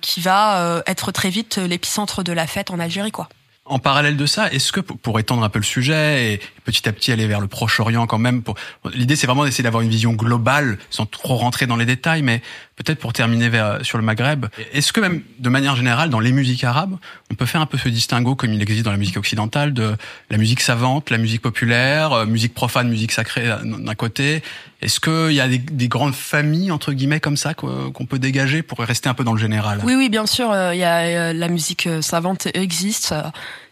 qui 0.00 0.20
va 0.20 0.82
être 0.86 1.10
très 1.10 1.30
vite 1.30 1.56
l'épicentre 1.56 2.22
de 2.22 2.32
la 2.32 2.46
fête 2.46 2.70
en 2.70 2.78
Algérie, 2.78 3.10
quoi. 3.10 3.28
En 3.64 3.80
parallèle 3.80 4.16
de 4.16 4.26
ça, 4.26 4.52
est-ce 4.52 4.70
que 4.70 4.78
pour 4.80 5.18
étendre 5.18 5.42
un 5.42 5.48
peu 5.48 5.58
le 5.58 5.64
sujet 5.64 6.34
et 6.34 6.40
petit 6.64 6.88
à 6.88 6.92
petit 6.92 7.12
aller 7.12 7.26
vers 7.26 7.40
le 7.40 7.48
Proche-Orient 7.48 8.06
quand 8.06 8.18
même, 8.18 8.42
pour... 8.42 8.56
l'idée 8.94 9.16
c'est 9.16 9.26
vraiment 9.26 9.44
d'essayer 9.44 9.64
d'avoir 9.64 9.82
une 9.82 9.90
vision 9.90 10.12
globale 10.12 10.78
sans 10.90 11.06
trop 11.06 11.36
rentrer 11.36 11.66
dans 11.66 11.76
les 11.76 11.86
détails, 11.86 12.22
mais 12.22 12.42
peut-être 12.76 12.98
pour 12.98 13.12
terminer 13.12 13.48
vers, 13.48 13.84
sur 13.84 13.98
le 13.98 14.04
Maghreb, 14.04 14.46
est-ce 14.72 14.92
que 14.92 15.00
même 15.00 15.22
de 15.38 15.48
manière 15.48 15.76
générale 15.76 16.10
dans 16.10 16.20
les 16.20 16.32
musiques 16.32 16.64
arabes, 16.64 16.96
on 17.30 17.34
peut 17.34 17.46
faire 17.46 17.60
un 17.60 17.66
peu 17.66 17.78
ce 17.78 17.88
distinguo 17.88 18.34
comme 18.34 18.52
il 18.52 18.62
existe 18.62 18.84
dans 18.84 18.90
la 18.90 18.96
musique 18.96 19.16
occidentale 19.16 19.72
de 19.72 19.96
la 20.30 20.38
musique 20.38 20.60
savante, 20.60 21.10
la 21.10 21.18
musique 21.18 21.42
populaire, 21.42 22.12
euh, 22.12 22.26
musique 22.26 22.54
profane, 22.54 22.88
musique 22.88 23.12
sacrée 23.12 23.50
euh, 23.50 23.56
d'un 23.62 23.94
côté? 23.94 24.42
Est-ce 24.80 24.98
qu'il 24.98 25.34
y 25.34 25.40
a 25.40 25.48
des, 25.48 25.58
des, 25.58 25.88
grandes 25.88 26.14
familles 26.14 26.72
entre 26.72 26.92
guillemets 26.92 27.20
comme 27.20 27.36
ça 27.36 27.54
qu'on 27.54 28.06
peut 28.08 28.18
dégager 28.18 28.62
pour 28.62 28.78
rester 28.78 29.08
un 29.08 29.14
peu 29.14 29.22
dans 29.22 29.32
le 29.32 29.38
général? 29.38 29.80
Oui, 29.84 29.94
oui, 29.94 30.08
bien 30.08 30.26
sûr. 30.26 30.52
Il 30.72 30.78
y 30.78 30.84
a 30.84 31.32
la 31.32 31.48
musique 31.48 31.88
savante 32.00 32.48
existe. 32.52 33.14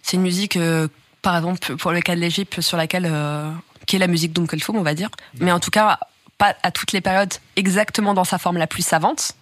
C'est 0.02 0.16
une 0.18 0.22
musique 0.22 0.56
par 1.22 1.36
exemple 1.36 1.76
pour 1.76 1.92
le 1.92 2.00
cas 2.00 2.14
de 2.14 2.20
l'Égypte 2.20 2.60
sur 2.60 2.76
laquelle 2.76 3.08
euh, 3.10 3.50
qui 3.86 3.96
est 3.96 3.98
la 3.98 4.06
musique 4.06 4.32
d'Unkelfoum 4.32 4.76
on 4.76 4.82
va 4.82 4.94
dire. 4.94 5.10
Mais 5.40 5.52
en 5.52 5.60
tout 5.60 5.70
cas 5.70 5.98
pas 6.38 6.54
à 6.62 6.70
toutes 6.70 6.92
les 6.92 7.00
périodes 7.00 7.34
exactement 7.56 8.14
dans 8.14 8.24
sa 8.24 8.38
forme 8.38 8.56
la 8.56 8.66
plus 8.66 8.84
savante. 8.84 9.32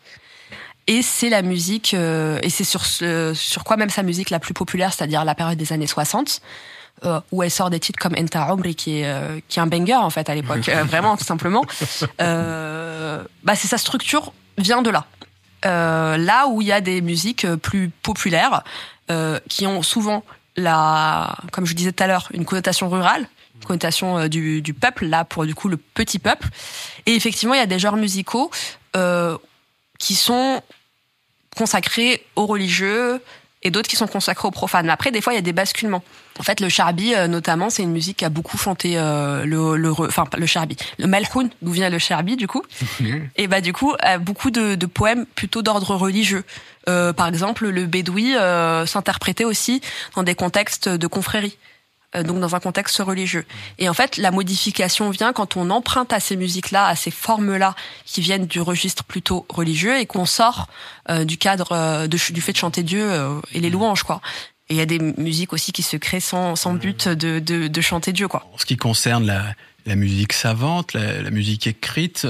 Et 0.87 1.03
c'est 1.03 1.29
la 1.29 1.43
musique 1.43 1.93
euh, 1.93 2.39
et 2.43 2.49
c'est 2.49 2.65
sur 2.65 2.87
ce, 2.87 3.35
sur 3.35 3.63
quoi 3.63 3.77
même 3.77 3.91
sa 3.91 4.03
musique 4.03 4.31
la 4.31 4.41
plus 4.41 4.55
populaire 4.55 4.93
c'est-à-dire 4.93 5.25
la 5.25 5.35
période 5.35 5.59
des 5.59 5.73
années 5.73 5.87
60 5.87 6.41
euh, 7.05 7.21
où 7.31 7.43
elle 7.43 7.51
sort 7.51 7.71
des 7.71 7.79
titres 7.79 7.99
comme 7.99 8.15
Enta 8.19 8.53
Omri 8.53 8.75
qui 8.75 9.01
est 9.01 9.07
euh, 9.07 9.41
qui 9.49 9.59
est 9.59 9.63
un 9.63 9.67
banger 9.67 9.95
en 9.95 10.11
fait 10.11 10.29
à 10.29 10.35
l'époque 10.35 10.69
euh, 10.69 10.83
vraiment 10.89 11.17
tout 11.17 11.25
simplement. 11.25 11.65
Euh, 12.21 13.23
bah 13.45 13.55
c'est 13.55 13.69
sa 13.69 13.79
structure 13.79 14.33
vient 14.57 14.83
de 14.83 14.91
là. 14.91 15.07
Là 15.65 16.47
où 16.49 16.63
il 16.63 16.69
y 16.69 16.73
a 16.73 16.81
des 16.81 17.01
musiques 17.01 17.47
plus 17.57 17.91
populaires 18.03 18.63
qui 19.49 19.67
ont 19.67 19.83
souvent 19.83 20.25
la, 20.59 21.37
comme 21.53 21.67
je 21.67 21.75
disais 21.75 21.93
tout 21.93 22.03
à 22.03 22.07
l'heure, 22.07 22.29
une 22.33 22.45
connotation 22.45 22.89
rurale, 22.89 23.29
une 23.57 23.65
connotation 23.65 24.19
euh, 24.19 24.29
du, 24.29 24.61
du, 24.61 24.75
peuple, 24.75 25.07
là 25.07 25.25
pour 25.25 25.47
du 25.47 25.55
coup 25.55 25.69
le 25.69 25.77
petit 25.77 26.19
peuple. 26.19 26.49
Et 27.07 27.15
effectivement, 27.15 27.55
il 27.55 27.59
y 27.59 27.63
a 27.63 27.67
des 27.67 27.79
genres 27.79 27.97
musicaux 27.97 28.51
euh, 28.97 29.39
qui 29.99 30.15
sont 30.15 30.63
consacrés 31.57 32.25
aux 32.37 32.47
religieux 32.47 33.21
et 33.63 33.71
d'autres 33.71 33.89
qui 33.89 33.97
sont 33.97 34.07
consacrés 34.07 34.47
aux 34.47 34.53
profanes. 34.53 34.87
Mais 34.87 34.93
après, 34.93 35.11
des 35.11 35.21
fois, 35.21 35.33
il 35.33 35.37
y 35.37 35.39
a 35.39 35.43
des 35.43 35.53
basculements. 35.53 36.03
En 36.39 36.43
fait, 36.43 36.61
le 36.61 36.69
charbi, 36.69 37.15
euh, 37.15 37.27
notamment, 37.27 37.71
c'est 37.71 37.83
une 37.83 37.93
musique 37.93 38.19
qui 38.19 38.25
a 38.25 38.29
beaucoup 38.29 38.57
chanté 38.57 38.93
euh, 38.97 39.45
le, 39.45 39.77
le, 39.77 39.91
enfin 39.91 40.25
le 40.37 40.47
charbi, 40.47 40.77
le 40.99 41.07
malhoun, 41.07 41.51
d'où 41.63 41.73
vient 41.73 41.91
le 41.91 41.99
charbi 41.99 42.37
du 42.37 42.47
coup. 42.47 42.63
et 43.37 43.49
bah 43.49 43.61
du 43.61 43.73
coup, 43.73 43.95
a 44.01 44.19
beaucoup 44.19 44.51
de, 44.51 44.77
de 44.77 44.87
poèmes 44.87 45.27
plutôt 45.35 45.63
d'ordre 45.63 45.97
religieux. 45.97 46.45
Euh, 46.89 47.13
par 47.13 47.27
exemple, 47.27 47.69
le 47.69 47.87
bédoui 47.87 48.37
euh, 48.37 48.87
s'interprétait 48.87 49.45
aussi 49.45 49.81
dans 50.15 50.23
des 50.23 50.35
contextes 50.35 50.89
de 50.89 51.07
confrérie. 51.07 51.59
Euh, 52.17 52.23
donc 52.23 52.41
dans 52.41 52.55
un 52.55 52.61
contexte 52.61 52.97
religieux. 52.99 53.45
Et 53.79 53.87
en 53.87 53.93
fait, 53.93 54.17
la 54.17 54.31
modification 54.31 55.11
vient 55.11 55.35
quand 55.35 55.59
on 55.59 55.69
emprunte 55.69 56.11
à 56.15 56.21
ces 56.21 56.37
musiques-là, 56.37 56.87
à 56.87 56.97
ces 56.97 57.11
formes-là, 57.11 57.75
qui 58.07 58.23
viennent 58.23 58.47
du 58.47 58.63
registre 58.63 59.05
plutôt 59.05 59.45
religieux, 59.51 59.99
et 59.99 60.07
qu'on 60.07 60.25
sort 60.25 60.69
euh, 61.11 61.27
du 61.27 61.37
cadre 61.37 61.73
euh, 61.73 62.07
de, 62.07 62.17
du 62.33 62.41
fait 62.41 62.53
de 62.53 62.57
chanter 62.57 62.83
Dieu 62.83 63.11
et 63.53 63.61
les 63.61 63.69
louanges, 63.69 64.05
quoi. 64.05 64.23
Et 64.71 64.75
il 64.75 64.77
y 64.79 64.81
a 64.81 64.87
des 64.87 64.99
musiques 64.99 65.53
aussi 65.53 65.73
qui 65.73 65.83
se 65.83 65.99
créent 65.99 66.21
sans, 66.21 66.57
sans 66.57 66.73
but 66.73 67.09
de, 67.09 67.41
de, 67.41 67.69
de, 67.69 67.81
chanter 67.83 68.15
Dieu, 68.15 68.27
quoi. 68.27 68.47
En 68.55 68.59
ce 68.59 68.65
qui 68.65 68.79
concerne 68.79 69.27
la, 69.27 69.55
la 69.85 69.95
musique 69.95 70.33
savante, 70.33 70.95
la, 70.95 71.21
la 71.21 71.31
musique 71.31 71.67
écrite, 71.67 72.27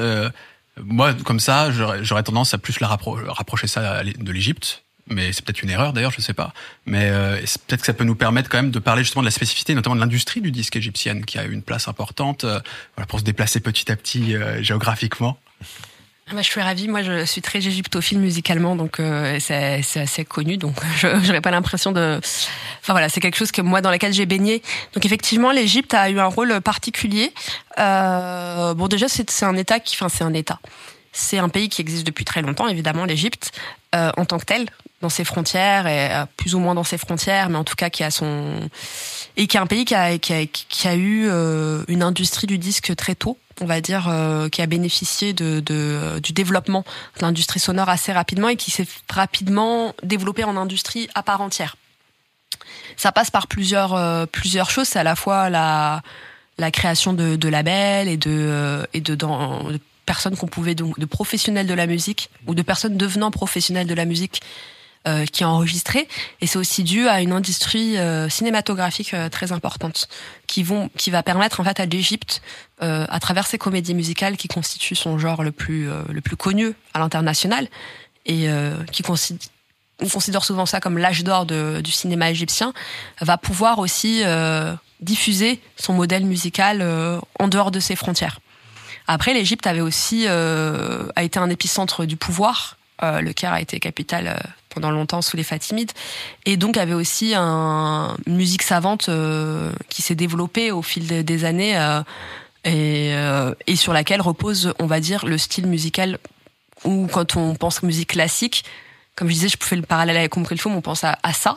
moi, 0.82 1.14
comme 1.14 1.40
ça, 1.40 1.70
j'aurais 2.02 2.24
tendance 2.24 2.52
à 2.52 2.58
plus 2.58 2.80
la 2.80 2.88
rappro 2.88 3.16
rapprocher 3.26 3.68
ça 3.68 4.02
de 4.02 4.32
l'Égypte 4.32 4.84
mais 5.10 5.32
c'est 5.32 5.44
peut-être 5.44 5.62
une 5.62 5.70
erreur 5.70 5.92
d'ailleurs, 5.92 6.12
je 6.12 6.20
sais 6.20 6.34
pas. 6.34 6.52
Mais 6.86 7.08
euh, 7.10 7.36
peut-être 7.66 7.80
que 7.80 7.86
ça 7.86 7.94
peut 7.94 8.04
nous 8.04 8.14
permettre 8.14 8.48
quand 8.48 8.58
même 8.58 8.70
de 8.70 8.78
parler 8.78 9.02
justement 9.02 9.22
de 9.22 9.26
la 9.26 9.32
spécificité, 9.32 9.74
notamment 9.74 9.96
de 9.96 10.00
l'industrie 10.00 10.40
du 10.40 10.50
disque 10.50 10.76
égyptienne, 10.76 11.24
qui 11.24 11.38
a 11.38 11.44
eu 11.44 11.52
une 11.52 11.62
place 11.62 11.88
importante 11.88 12.44
euh, 12.44 12.60
pour 13.08 13.18
se 13.18 13.24
déplacer 13.24 13.60
petit 13.60 13.90
à 13.90 13.96
petit 13.96 14.34
euh, 14.34 14.62
géographiquement. 14.62 15.38
Ah 16.30 16.34
bah, 16.34 16.42
je 16.42 16.46
suis 16.46 16.60
ravie. 16.60 16.88
Moi, 16.88 17.02
je 17.02 17.24
suis 17.24 17.40
très 17.40 17.58
égyptophile 17.58 18.18
musicalement, 18.18 18.76
donc 18.76 19.00
c'est 19.40 19.80
assez 19.96 20.26
connu. 20.26 20.58
Donc, 20.58 20.76
je 20.98 21.06
n'aurais 21.26 21.40
pas 21.40 21.50
l'impression 21.50 21.90
de. 21.90 22.20
Enfin 22.82 22.92
voilà, 22.92 23.08
c'est 23.08 23.20
quelque 23.20 23.36
chose 23.36 23.50
que 23.50 23.62
moi 23.62 23.80
dans 23.80 23.90
lequel 23.90 24.12
j'ai 24.12 24.26
baigné. 24.26 24.62
Donc 24.92 25.06
effectivement, 25.06 25.52
l'Égypte 25.52 25.94
a 25.94 26.10
eu 26.10 26.18
un 26.18 26.26
rôle 26.26 26.60
particulier. 26.60 27.32
Bon, 27.78 28.88
déjà, 28.90 29.08
c'est 29.08 29.42
un 29.42 29.56
État 29.56 29.78
enfin, 29.78 30.10
c'est 30.10 30.24
un 30.24 30.34
État. 30.34 30.60
C'est 31.12 31.38
un 31.38 31.48
pays 31.48 31.70
qui 31.70 31.80
existe 31.80 32.06
depuis 32.06 32.26
très 32.26 32.42
longtemps, 32.42 32.68
évidemment, 32.68 33.06
l'Égypte, 33.06 33.58
en 33.94 34.26
tant 34.26 34.38
que 34.38 34.44
tel, 34.44 34.66
dans 35.00 35.08
ses 35.08 35.24
frontières, 35.24 35.86
et 35.86 36.12
euh, 36.12 36.26
plus 36.36 36.54
ou 36.54 36.58
moins 36.58 36.74
dans 36.74 36.84
ses 36.84 36.98
frontières, 36.98 37.50
mais 37.50 37.58
en 37.58 37.64
tout 37.64 37.76
cas 37.76 37.90
qui 37.90 38.02
a 38.02 38.10
son... 38.10 38.68
Et 39.36 39.46
qui 39.46 39.56
est 39.56 39.60
un 39.60 39.66
pays 39.66 39.84
qui 39.84 39.94
a, 39.94 40.18
qui 40.18 40.32
a, 40.32 40.46
qui 40.46 40.88
a 40.88 40.94
eu 40.96 41.28
euh, 41.28 41.84
une 41.86 42.02
industrie 42.02 42.48
du 42.48 42.58
disque 42.58 42.96
très 42.96 43.14
tôt, 43.14 43.38
on 43.60 43.66
va 43.66 43.80
dire, 43.80 44.08
euh, 44.08 44.48
qui 44.48 44.62
a 44.62 44.66
bénéficié 44.66 45.32
de, 45.32 45.60
de 45.60 46.18
du 46.20 46.32
développement 46.32 46.84
de 47.18 47.22
l'industrie 47.22 47.60
sonore 47.60 47.88
assez 47.88 48.12
rapidement 48.12 48.48
et 48.48 48.56
qui 48.56 48.72
s'est 48.72 48.86
rapidement 49.08 49.94
développée 50.02 50.42
en 50.42 50.56
industrie 50.56 51.08
à 51.14 51.22
part 51.22 51.40
entière. 51.40 51.76
Ça 52.96 53.12
passe 53.12 53.30
par 53.30 53.46
plusieurs, 53.46 53.94
euh, 53.94 54.26
plusieurs 54.26 54.70
choses. 54.70 54.88
C'est 54.88 54.98
à 54.98 55.04
la 55.04 55.14
fois 55.14 55.50
la, 55.50 56.02
la 56.58 56.72
création 56.72 57.12
de, 57.12 57.36
de 57.36 57.48
labels 57.48 58.08
et 58.08 58.16
de, 58.16 58.84
et 58.92 59.00
de, 59.00 59.14
dans, 59.14 59.70
de 59.70 59.78
personnes 60.04 60.36
qu'on 60.36 60.48
pouvait 60.48 60.74
donc 60.74 60.98
de 60.98 61.06
professionnels 61.06 61.68
de 61.68 61.74
la 61.74 61.86
musique 61.86 62.30
ou 62.48 62.56
de 62.56 62.62
personnes 62.62 62.96
devenant 62.96 63.30
professionnels 63.30 63.86
de 63.86 63.94
la 63.94 64.04
musique 64.04 64.40
euh, 65.08 65.24
qui 65.24 65.42
a 65.42 65.48
enregistré 65.48 66.06
et 66.42 66.46
c'est 66.46 66.58
aussi 66.58 66.84
dû 66.84 67.08
à 67.08 67.22
une 67.22 67.32
industrie 67.32 67.96
euh, 67.96 68.28
cinématographique 68.28 69.14
euh, 69.14 69.30
très 69.30 69.52
importante 69.52 70.06
qui 70.46 70.62
vont 70.62 70.90
qui 70.98 71.10
va 71.10 71.22
permettre 71.22 71.60
en 71.60 71.64
fait 71.64 71.80
à 71.80 71.86
l'Égypte 71.86 72.42
à 72.80 73.18
travers 73.18 73.46
ses 73.46 73.58
comédies 73.58 73.94
musicales 73.94 74.36
qui 74.36 74.46
constituent 74.46 74.94
son 74.94 75.18
genre 75.18 75.42
le 75.42 75.50
plus 75.50 75.88
le 76.08 76.20
plus 76.20 76.36
connu 76.36 76.74
à 76.94 77.00
l'international 77.00 77.68
et 78.24 78.46
qui 78.92 79.02
on 80.00 80.08
considère 80.08 80.44
souvent 80.44 80.64
ça 80.64 80.78
comme 80.78 80.96
l'âge 80.96 81.24
d'or 81.24 81.44
du 81.44 81.90
cinéma 81.90 82.30
égyptien, 82.30 82.72
va 83.20 83.36
pouvoir 83.36 83.80
aussi 83.80 84.22
diffuser 85.00 85.60
son 85.76 85.92
modèle 85.92 86.24
musical 86.24 86.86
en 87.40 87.48
dehors 87.48 87.72
de 87.72 87.80
ses 87.80 87.96
frontières. 87.96 88.38
Après, 89.08 89.34
l'Égypte 89.34 89.66
avait 89.66 89.80
aussi 89.80 90.28
a 90.28 91.22
été 91.22 91.40
un 91.40 91.50
épicentre 91.50 92.04
du 92.04 92.16
pouvoir. 92.16 92.76
Le 93.02 93.32
Caire 93.32 93.54
a 93.54 93.60
été 93.60 93.80
capitale 93.80 94.40
pendant 94.68 94.90
longtemps 94.90 95.22
sous 95.22 95.36
les 95.36 95.42
Fatimides, 95.42 95.92
et 96.44 96.56
donc 96.56 96.76
avait 96.76 96.94
aussi 96.94 97.34
un, 97.34 98.16
une 98.26 98.36
musique 98.36 98.62
savante 98.62 99.08
euh, 99.08 99.72
qui 99.88 100.02
s'est 100.02 100.14
développée 100.14 100.70
au 100.70 100.82
fil 100.82 101.24
des, 101.24 101.44
années 101.44 101.78
et, 102.64 103.14
et, 103.66 103.76
sur 103.76 103.92
laquelle 103.92 104.20
repose, 104.20 104.74
on 104.78 104.86
va 104.86 105.00
dire, 105.00 105.26
le 105.26 105.38
style 105.38 105.66
musical. 105.66 106.18
Ou 106.84 107.08
quand 107.10 107.36
on 107.36 107.54
pense 107.54 107.82
musique 107.82 108.10
classique, 108.10 108.64
comme 109.18 109.28
je 109.28 109.34
disais, 109.34 109.48
je 109.48 109.56
fais 109.60 109.76
le 109.76 109.82
parallèle 109.82 110.16
avec 110.16 110.36
Umkelfoum, 110.36 110.74
on 110.74 110.80
pense 110.80 111.04
à, 111.04 111.18
à, 111.22 111.32
ça. 111.32 111.56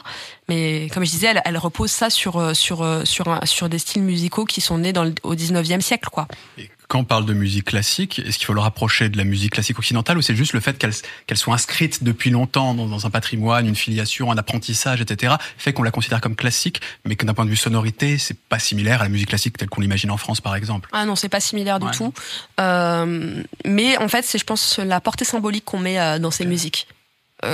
Mais 0.49 0.89
comme 0.93 1.05
je 1.05 1.11
disais, 1.11 1.27
elle, 1.27 1.41
elle 1.45 1.57
repose 1.57 1.91
ça 1.91 2.09
sur 2.09 2.55
sur 2.55 3.01
sur 3.05 3.27
un, 3.29 3.45
sur 3.45 3.69
des 3.69 3.79
styles 3.79 4.01
musicaux 4.01 4.45
qui 4.45 4.61
sont 4.61 4.79
nés 4.79 4.93
dans 4.93 5.03
le, 5.03 5.13
au 5.23 5.35
19e 5.35 5.81
siècle, 5.81 6.09
quoi. 6.11 6.27
Et 6.57 6.69
quand 6.91 6.99
on 6.99 7.05
parle 7.05 7.25
de 7.25 7.33
musique 7.33 7.67
classique, 7.67 8.19
est-ce 8.19 8.37
qu'il 8.37 8.45
faut 8.47 8.53
le 8.53 8.59
rapprocher 8.59 9.07
de 9.07 9.17
la 9.17 9.23
musique 9.23 9.53
classique 9.53 9.79
occidentale 9.79 10.17
ou 10.17 10.21
c'est 10.21 10.35
juste 10.35 10.51
le 10.51 10.59
fait 10.59 10.77
qu'elle 10.77 10.91
qu 11.25 11.35
soit 11.37 11.53
inscrite 11.53 12.03
depuis 12.03 12.31
longtemps 12.31 12.73
dans, 12.73 12.85
dans, 12.85 13.05
un 13.05 13.09
patrimoine, 13.09 13.65
une 13.65 13.77
filiation, 13.77 14.29
un 14.29 14.37
apprentissage, 14.37 14.99
etc., 14.99 15.35
fait 15.57 15.71
qu'on 15.71 15.83
la 15.83 15.91
considère 15.91 16.19
comme 16.19 16.35
classique, 16.35 16.81
mais 17.05 17.15
que 17.15 17.25
d'un 17.25 17.33
point 17.33 17.45
de 17.45 17.49
vue 17.49 17.55
sonorité, 17.55 18.17
c'est 18.17 18.37
pas 18.37 18.59
similaire 18.59 18.99
à 18.99 19.03
la 19.05 19.09
musique 19.09 19.29
classique 19.29 19.57
telle 19.57 19.69
qu'on 19.69 19.79
l'imagine 19.79 20.11
en 20.11 20.17
France, 20.17 20.41
par 20.41 20.53
exemple? 20.53 20.89
Ah 20.91 21.05
non, 21.05 21.15
c'est 21.15 21.29
pas 21.29 21.39
similaire 21.39 21.79
du 21.79 21.89
tout. 21.91 22.13
Euh, 22.59 23.41
mais 23.63 23.97
en 23.97 24.09
fait, 24.09 24.25
c'est, 24.25 24.37
je 24.37 24.43
pense, 24.43 24.77
la 24.77 24.99
portée 24.99 25.23
symbolique 25.23 25.63
qu'on 25.63 25.79
met 25.79 25.97
euh, 25.97 26.19
dans 26.19 26.31
ces 26.31 26.45
musiques. 26.45 26.87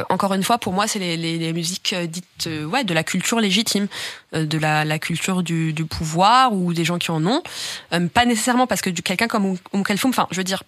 Encore 0.10 0.34
une 0.34 0.44
fois, 0.44 0.58
pour 0.58 0.74
moi, 0.74 0.88
c'est 0.88 1.00
les, 1.00 1.18
les, 1.18 1.38
les, 1.38 1.54
musiques 1.54 1.96
dites 1.96 2.50
ouais, 2.66 2.84
de 2.84 2.94
la 2.94 3.04
culture 3.04 3.40
légitime, 3.40 3.88
de 4.34 4.58
la, 4.58 4.86
la 4.86 5.00
culture 5.00 5.44
du, 5.44 5.74
du, 5.74 5.86
pouvoir 5.86 6.54
ou 6.54 6.74
des 6.74 6.86
gens 6.86 6.98
qui 6.98 7.12
en 7.12 7.26
ont. 7.26 7.42
pas 8.14 8.26
nécessairement 8.26 8.68
parce 8.68 8.82
que 8.82 8.90
quelqu'un 8.90 9.28
comme 9.28 9.58
Oum 9.74 9.84
Kalfoum, 9.84 10.10
enfin, 10.10 10.28
je 10.32 10.38
veux 10.38 10.44
dire, 10.44 10.64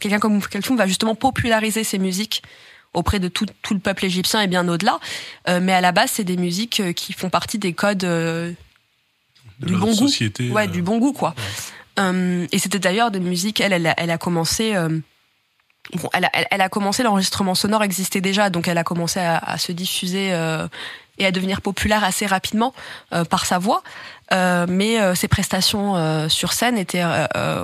quelqu'un 0.00 0.18
comme 0.18 0.34
Oum 0.34 0.42
Kalfoum 0.42 0.76
va 0.76 0.86
justement 0.86 1.14
populariser 1.14 1.84
ces 1.84 1.98
musiques 1.98 2.42
auprès 2.92 3.18
de 3.20 3.28
tout, 3.28 3.46
tout 3.62 3.74
le 3.74 3.80
peuple 3.80 4.04
égyptien 4.04 4.40
et 4.42 4.46
bien 4.46 4.66
au-delà. 4.68 4.98
mais 5.46 5.72
à 5.72 5.80
la 5.80 5.92
base, 5.92 6.10
c'est 6.12 6.24
des 6.24 6.36
musiques 6.36 6.82
qui 6.94 7.12
font 7.12 7.30
partie 7.30 7.58
des 7.58 7.72
codes 7.72 8.06
du 9.60 9.76
bon 9.76 9.94
société, 9.94 10.48
goût. 10.48 10.54
Ouais, 10.54 10.68
du 10.68 10.82
bon 10.82 10.98
goût, 10.98 11.12
quoi. 11.12 11.34
Euh, 11.98 12.46
et 12.50 12.58
c'était 12.58 12.78
d'ailleurs 12.78 13.10
des 13.10 13.20
musiques. 13.20 13.60
Elle, 13.60 13.72
elle, 13.72 13.94
elle 13.96 14.10
a 14.10 14.18
commencé. 14.18 14.74
Euh, 15.92 15.98
bon, 15.98 16.08
elle, 16.12 16.24
a, 16.24 16.30
elle, 16.50 16.60
a 16.60 16.68
commencé. 16.68 17.02
L'enregistrement 17.02 17.54
sonore 17.54 17.82
existait 17.82 18.20
déjà, 18.20 18.50
donc 18.50 18.68
elle 18.68 18.78
a 18.78 18.84
commencé 18.84 19.20
à, 19.20 19.38
à 19.38 19.58
se 19.58 19.72
diffuser 19.72 20.32
euh, 20.32 20.66
et 21.18 21.26
à 21.26 21.30
devenir 21.30 21.60
populaire 21.60 22.02
assez 22.02 22.26
rapidement 22.26 22.74
euh, 23.12 23.24
par 23.24 23.46
sa 23.46 23.58
voix. 23.58 23.82
Euh, 24.32 24.66
mais 24.68 25.14
ses 25.14 25.28
prestations 25.28 26.28
sur 26.30 26.54
scène 26.54 26.78
étaient 26.78 27.04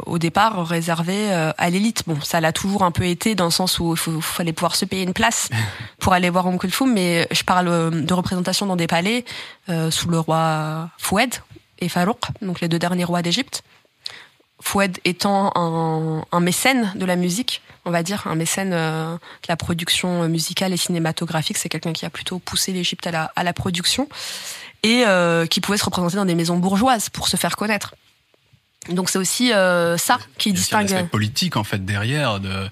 au 0.05 0.19
départ 0.19 0.67
réservées 0.67 1.33
à 1.33 1.71
l'élite. 1.71 2.03
Bon, 2.07 2.21
ça 2.21 2.41
l'a 2.41 2.53
toujours 2.53 2.85
un 2.85 2.91
peu 2.91 3.07
été 3.07 3.35
dans 3.35 3.47
le 3.47 3.51
sens 3.51 3.79
où 3.81 3.95
il 3.95 4.23
fallait 4.23 4.53
pouvoir 4.53 4.77
se 4.77 4.85
payer 4.85 5.03
une 5.03 5.15
place 5.15 5.49
pour 5.99 6.13
aller 6.13 6.29
voir 6.29 6.47
Umm 6.47 6.59
Kulthum. 6.59 6.93
Mais 6.93 7.27
je 7.31 7.43
parle 7.45 8.05
de 8.05 8.15
représentation 8.15 8.67
dans 8.67 8.77
des 8.77 8.87
palais 8.87 9.25
sous 9.91 10.11
le 10.11 10.21
roi 10.21 10.91
Foued 10.99 11.35
et 11.81 11.89
Farouk, 11.89 12.21
donc 12.43 12.61
les 12.61 12.69
deux 12.69 12.79
derniers 12.79 13.05
rois 13.05 13.23
d'Égypte. 13.23 13.63
Foued 14.63 14.99
étant 15.05 15.53
un, 15.55 16.25
un, 16.33 16.41
mécène 16.41 16.93
de 16.95 17.05
la 17.07 17.17
musique, 17.17 17.63
on 17.85 17.91
va 17.91 18.03
dire, 18.03 18.27
un 18.27 18.35
mécène 18.35 18.73
euh, 18.73 19.15
de 19.15 19.47
la 19.49 19.57
production 19.57 20.29
musicale 20.29 20.73
et 20.73 20.77
cinématographique. 20.77 21.57
C'est 21.59 21.69
quelqu'un 21.69 21.93
qui 21.93 22.05
a 22.05 22.11
plutôt 22.11 22.39
poussé 22.39 22.73
l'Égypte 22.73 23.07
à 23.07 23.11
la, 23.11 23.33
à 23.37 23.43
la 23.43 23.53
production 23.53 24.09
et 24.83 25.05
euh, 25.07 25.47
qui 25.47 25.61
pouvait 25.61 25.79
se 25.79 25.85
représenter 25.85 26.17
dans 26.17 26.25
des 26.25 26.35
maisons 26.35 26.59
bourgeoises 26.59 27.09
pour 27.09 27.29
se 27.29 27.37
faire 27.37 27.57
connaître. 27.57 27.95
Donc 28.89 29.11
c'est 29.11 29.19
aussi 29.19 29.53
euh, 29.53 29.97
ça 29.99 30.19
qui 30.39 30.53
distingue. 30.53 30.89
l'aspect 30.89 31.09
politique 31.09 31.57
en 31.57 31.65
fait 31.65 31.85
derrière 31.85 32.41
de 32.41 32.69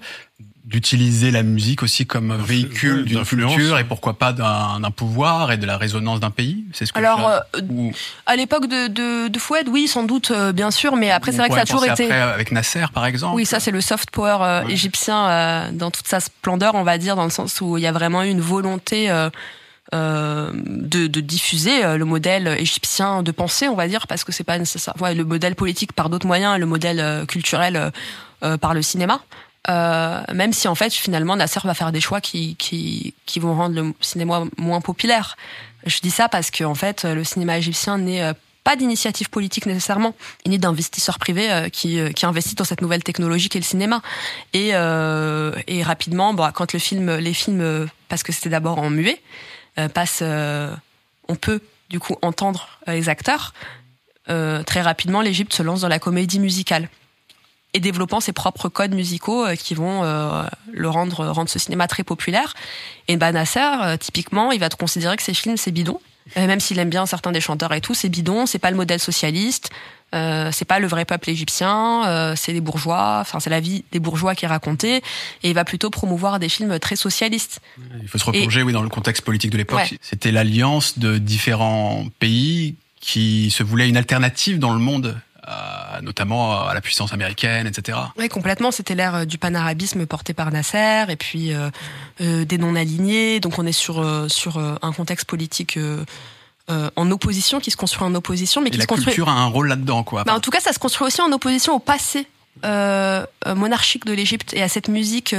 d'utiliser 0.69 1.31
la 1.31 1.41
musique 1.41 1.81
aussi 1.81 2.05
comme 2.05 2.35
véhicule 2.35 3.03
d'une 3.03 3.23
culture 3.23 3.79
et 3.79 3.83
pourquoi 3.83 4.19
pas 4.19 4.33
d'un 4.33 4.91
pouvoir 4.91 5.51
et 5.51 5.57
de 5.57 5.65
la 5.65 5.77
résonance 5.77 6.19
d'un 6.19 6.29
pays 6.29 6.63
C'est 6.73 6.85
ce 6.85 6.93
que 6.93 6.99
Alors, 6.99 7.27
euh, 7.27 7.91
à 8.27 8.35
l'époque 8.35 8.67
de, 8.67 8.85
de, 8.87 9.29
de 9.29 9.39
Fouad, 9.39 9.67
oui, 9.67 9.87
sans 9.87 10.03
doute, 10.03 10.29
euh, 10.29 10.51
bien 10.51 10.69
sûr, 10.69 10.95
mais 10.95 11.09
après, 11.09 11.31
c'est 11.31 11.39
vrai 11.39 11.49
que 11.49 11.55
ça 11.55 11.61
a 11.61 11.65
toujours 11.65 11.85
été. 11.85 12.05
Après, 12.05 12.21
avec 12.21 12.51
Nasser, 12.51 12.85
par 12.93 13.07
exemple. 13.07 13.35
Oui, 13.35 13.47
ça, 13.47 13.59
c'est 13.59 13.71
le 13.71 13.81
soft 13.81 14.11
power 14.11 14.37
euh, 14.41 14.67
égyptien 14.67 15.71
dans 15.71 15.89
toute 15.89 16.07
sa 16.07 16.19
splendeur, 16.19 16.75
on 16.75 16.83
va 16.83 16.99
dire, 16.99 17.15
dans 17.15 17.23
le 17.23 17.31
sens 17.31 17.61
où 17.61 17.77
il 17.77 17.83
y 17.83 17.87
a 17.87 17.91
vraiment 17.91 18.23
eu 18.23 18.29
une 18.29 18.41
volonté. 18.41 19.09
Euh, 19.95 20.51
de, 20.53 21.07
de, 21.07 21.19
diffuser 21.19 21.97
le 21.97 22.05
modèle 22.05 22.47
égyptien 22.59 23.23
de 23.23 23.31
pensée, 23.31 23.67
on 23.67 23.75
va 23.75 23.87
dire, 23.87 24.05
parce 24.05 24.23
que 24.23 24.31
c'est 24.31 24.43
pas 24.43 24.59
nécessaire. 24.59 24.93
Ouais, 25.01 25.15
le 25.15 25.25
modèle 25.25 25.55
politique 25.55 25.93
par 25.93 26.11
d'autres 26.11 26.27
moyens, 26.27 26.59
le 26.59 26.67
modèle 26.67 27.25
culturel 27.25 27.91
par 28.61 28.75
le 28.75 28.83
cinéma. 28.83 29.19
Euh, 29.69 30.23
même 30.33 30.53
si 30.53 30.67
en 30.67 30.75
fait 30.75 30.91
finalement 30.91 31.35
Nasser 31.35 31.59
va 31.63 31.73
faire 31.73 31.91
des 31.91 32.01
choix 32.01 32.21
qui, 32.21 32.55
qui, 32.55 33.13
qui 33.25 33.39
vont 33.39 33.55
rendre 33.55 33.75
le 33.75 33.93
cinéma 34.01 34.43
moins 34.57 34.81
populaire. 34.81 35.37
Je 35.85 35.99
dis 35.99 36.11
ça 36.11 36.27
parce 36.27 36.49
que 36.51 36.63
en 36.63 36.75
fait 36.75 37.03
le 37.05 37.23
cinéma 37.23 37.57
égyptien 37.57 37.97
n'est 37.97 38.23
euh, 38.23 38.33
pas 38.63 38.75
d'initiative 38.75 39.29
politique 39.31 39.65
nécessairement, 39.65 40.13
il 40.45 40.53
est 40.53 40.57
d'investisseurs 40.57 41.17
privés 41.17 41.51
euh, 41.51 41.69
qui, 41.69 41.99
qui 42.13 42.25
investissent 42.25 42.55
dans 42.55 42.65
cette 42.65 42.81
nouvelle 42.81 43.03
technologie 43.03 43.49
qu'est 43.49 43.59
le 43.59 43.65
cinéma. 43.65 44.01
Et, 44.53 44.71
euh, 44.73 45.53
et 45.67 45.81
rapidement, 45.83 46.33
bon, 46.33 46.51
quand 46.53 46.73
le 46.73 46.79
film, 46.79 47.15
les 47.15 47.33
films, 47.33 47.87
parce 48.09 48.23
que 48.23 48.31
c'était 48.31 48.49
d'abord 48.49 48.79
en 48.79 48.89
muet, 48.91 49.21
euh, 49.79 49.87
passent, 49.87 50.23
on 51.27 51.35
peut 51.35 51.61
du 51.89 51.99
coup 51.99 52.15
entendre 52.21 52.67
les 52.85 53.09
acteurs. 53.09 53.53
très 54.27 54.81
rapidement, 54.81 55.21
l'Égypte 55.21 55.53
se 55.53 55.63
lance 55.63 55.81
dans 55.81 55.87
la 55.87 55.99
comédie 55.99 56.39
musicale 56.39 56.89
et 57.73 57.79
développant 57.79 58.19
ses 58.19 58.33
propres 58.33 58.69
codes 58.69 58.93
musicaux 58.93 59.45
euh, 59.45 59.55
qui 59.55 59.75
vont 59.75 60.03
euh, 60.03 60.43
le 60.71 60.89
rendre 60.89 61.27
rendre 61.27 61.49
ce 61.49 61.59
cinéma 61.59 61.87
très 61.87 62.03
populaire. 62.03 62.53
Et 63.07 63.17
Ben 63.17 63.31
Nasser, 63.31 63.59
euh, 63.59 63.97
typiquement, 63.97 64.51
il 64.51 64.59
va 64.59 64.69
te 64.69 64.75
considérer 64.75 65.15
que 65.17 65.23
ses 65.23 65.33
films 65.33 65.57
c'est 65.57 65.71
bidon, 65.71 65.99
même 66.35 66.59
s'il 66.59 66.79
aime 66.79 66.89
bien 66.89 67.05
certains 67.05 67.31
des 67.31 67.41
chanteurs 67.41 67.73
et 67.73 67.81
tout, 67.81 67.93
c'est 67.93 68.09
bidon, 68.09 68.45
c'est 68.45 68.59
pas 68.59 68.71
le 68.71 68.77
modèle 68.77 68.99
socialiste. 68.99 69.69
C'est 70.11 70.65
pas 70.65 70.79
le 70.79 70.87
vrai 70.87 71.05
peuple 71.05 71.29
égyptien, 71.29 72.33
c'est 72.35 72.51
les 72.51 72.61
bourgeois, 72.61 73.19
enfin 73.21 73.39
c'est 73.39 73.51
la 73.51 73.59
vie 73.59 73.83
des 73.91 73.99
bourgeois 73.99 74.33
qui 74.33 74.45
est 74.45 74.47
racontée, 74.47 75.03
et 75.43 75.49
il 75.49 75.53
va 75.53 75.65
plutôt 75.65 75.91
promouvoir 75.91 76.39
des 76.39 76.49
films 76.49 76.79
très 76.79 76.95
socialistes. 76.95 77.61
Il 78.01 78.07
faut 78.07 78.17
se 78.17 78.25
replonger, 78.25 78.63
oui, 78.63 78.73
dans 78.73 78.81
le 78.81 78.89
contexte 78.89 79.23
politique 79.23 79.51
de 79.51 79.57
l'époque. 79.57 79.93
C'était 80.01 80.31
l'alliance 80.31 80.97
de 80.97 81.19
différents 81.19 82.07
pays 82.17 82.75
qui 82.99 83.51
se 83.51 83.61
voulaient 83.61 83.87
une 83.87 83.97
alternative 83.97 84.57
dans 84.57 84.73
le 84.73 84.79
monde 84.79 85.15
notamment 86.01 86.67
à 86.67 86.73
la 86.73 86.81
puissance 86.81 87.13
américaine, 87.13 87.67
etc. 87.67 87.97
Oui, 88.17 88.29
complètement. 88.29 88.71
C'était 88.71 88.95
l'ère 88.95 89.15
euh, 89.15 89.25
du 89.25 89.37
panarabisme 89.37 90.05
porté 90.05 90.33
par 90.33 90.51
Nasser, 90.51 91.05
et 91.09 91.15
puis 91.15 91.53
euh, 91.53 91.69
euh, 92.21 92.45
des 92.45 92.57
non-alignés. 92.57 93.39
Donc 93.39 93.59
on 93.59 93.65
est 93.65 93.71
sur, 93.71 94.05
sur 94.29 94.57
un 94.57 94.91
contexte 94.91 95.27
politique... 95.27 95.79
en 96.95 97.11
opposition, 97.11 97.59
qui 97.59 97.71
se 97.71 97.77
construit 97.77 98.03
en 98.03 98.13
opposition, 98.13 98.61
mais 98.61 98.69
qui 98.69 98.77
la 98.77 98.83
se 98.83 98.87
construit. 98.87 99.15
culture 99.15 99.29
a 99.29 99.33
un 99.33 99.47
rôle 99.47 99.69
là-dedans, 99.69 100.03
quoi. 100.03 100.23
Bah, 100.23 100.35
en 100.35 100.39
tout 100.39 100.51
cas, 100.51 100.59
ça 100.59 100.71
se 100.71 100.77
construit 100.77 101.07
aussi 101.07 101.19
en 101.21 101.31
opposition 101.31 101.73
au 101.73 101.79
passé 101.79 102.27
monarchique 102.63 104.05
de 104.05 104.13
l'Égypte 104.13 104.53
et 104.53 104.61
à 104.61 104.67
cette 104.67 104.87
musique 104.87 105.33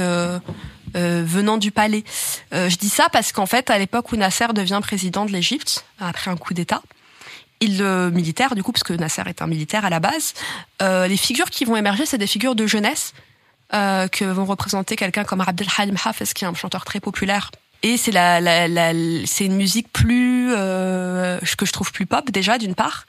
venant 0.93 1.57
du 1.57 1.71
palais. 1.71 2.03
je 2.51 2.75
dis 2.75 2.89
ça 2.89 3.07
parce 3.11 3.31
qu'en 3.31 3.45
fait, 3.45 3.69
à 3.69 3.77
l'époque 3.77 4.11
où 4.11 4.17
Nasser 4.17 4.47
devient 4.53 4.79
président 4.81 5.25
de 5.25 5.31
l'Égypte 5.31 5.85
après 5.99 6.31
un 6.31 6.35
coup 6.35 6.53
d'État, 6.53 6.81
il 7.61 7.77
le 7.77 8.09
militaire 8.11 8.55
du 8.55 8.63
coup 8.63 8.71
parce 8.71 8.83
que 8.83 8.93
Nasser 8.93 9.23
est 9.27 9.41
un 9.41 9.47
militaire 9.47 9.85
à 9.85 9.89
la 9.89 9.99
base. 9.99 10.33
Euh, 10.81 11.07
les 11.07 11.17
figures 11.17 11.49
qui 11.49 11.63
vont 11.63 11.77
émerger, 11.77 12.05
c'est 12.05 12.17
des 12.17 12.27
figures 12.27 12.55
de 12.55 12.67
jeunesse 12.67 13.13
euh, 13.73 14.07
que 14.07 14.25
vont 14.25 14.45
représenter 14.45 14.95
quelqu'un 14.95 15.23
comme 15.23 15.41
Abdelhalim 15.41 15.95
Hafez 16.03 16.25
qui 16.35 16.43
est 16.43 16.47
un 16.47 16.53
chanteur 16.53 16.83
très 16.83 16.99
populaire. 16.99 17.51
Et 17.83 17.97
c'est 17.97 18.11
la, 18.11 18.41
la, 18.41 18.67
la 18.67 18.91
c'est 19.25 19.45
une 19.45 19.55
musique 19.55 19.91
plus 19.93 20.51
euh, 20.53 21.39
que 21.57 21.65
je 21.65 21.71
trouve 21.71 21.91
plus 21.91 22.05
pop 22.05 22.29
déjà 22.29 22.57
d'une 22.57 22.75
part 22.75 23.05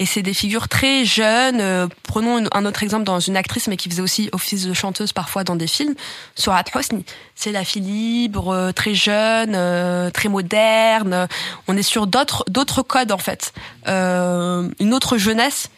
et 0.00 0.06
c'est 0.06 0.22
des 0.22 0.32
figures 0.32 0.66
très 0.66 1.04
jeunes. 1.04 1.60
Euh, 1.60 1.86
prenons 2.04 2.42
un 2.52 2.64
autre 2.64 2.82
exemple 2.82 3.04
dans 3.04 3.20
une 3.20 3.36
actrice, 3.36 3.68
mais 3.68 3.76
qui 3.76 3.90
faisait 3.90 4.00
aussi 4.00 4.30
office 4.32 4.66
de 4.66 4.72
chanteuse 4.72 5.12
parfois 5.12 5.44
dans 5.44 5.56
des 5.56 5.66
films, 5.66 5.94
Surat 6.34 6.64
Hosni. 6.74 7.04
C'est 7.34 7.52
la 7.52 7.64
fille 7.64 7.82
libre, 7.82 8.48
euh, 8.48 8.72
très 8.72 8.94
jeune, 8.94 9.52
euh, 9.54 10.10
très 10.10 10.30
moderne. 10.30 11.28
On 11.68 11.76
est 11.76 11.82
sur 11.82 12.06
d'autres 12.06 12.44
d'autres 12.48 12.82
codes 12.82 13.12
en 13.12 13.18
fait, 13.18 13.52
une 13.86 14.94
autre 14.94 15.18
jeunesse 15.18 15.68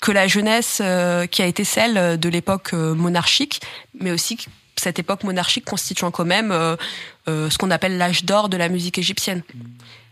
que 0.00 0.12
la 0.12 0.26
jeunesse 0.28 0.80
qui 1.30 1.42
a 1.42 1.46
été 1.46 1.64
celle 1.64 2.18
de 2.18 2.28
l'époque 2.28 2.72
monarchique, 2.72 3.60
mais 4.00 4.12
aussi 4.12 4.38
cette 4.76 4.98
époque 4.98 5.24
monarchique 5.24 5.64
constituant 5.64 6.10
quand 6.10 6.24
même 6.24 6.52
ce 7.26 7.58
qu'on 7.58 7.70
appelle 7.70 7.98
l'âge 7.98 8.24
d'or 8.24 8.48
de 8.48 8.56
la 8.56 8.68
musique 8.68 8.96
égyptienne. 8.96 9.42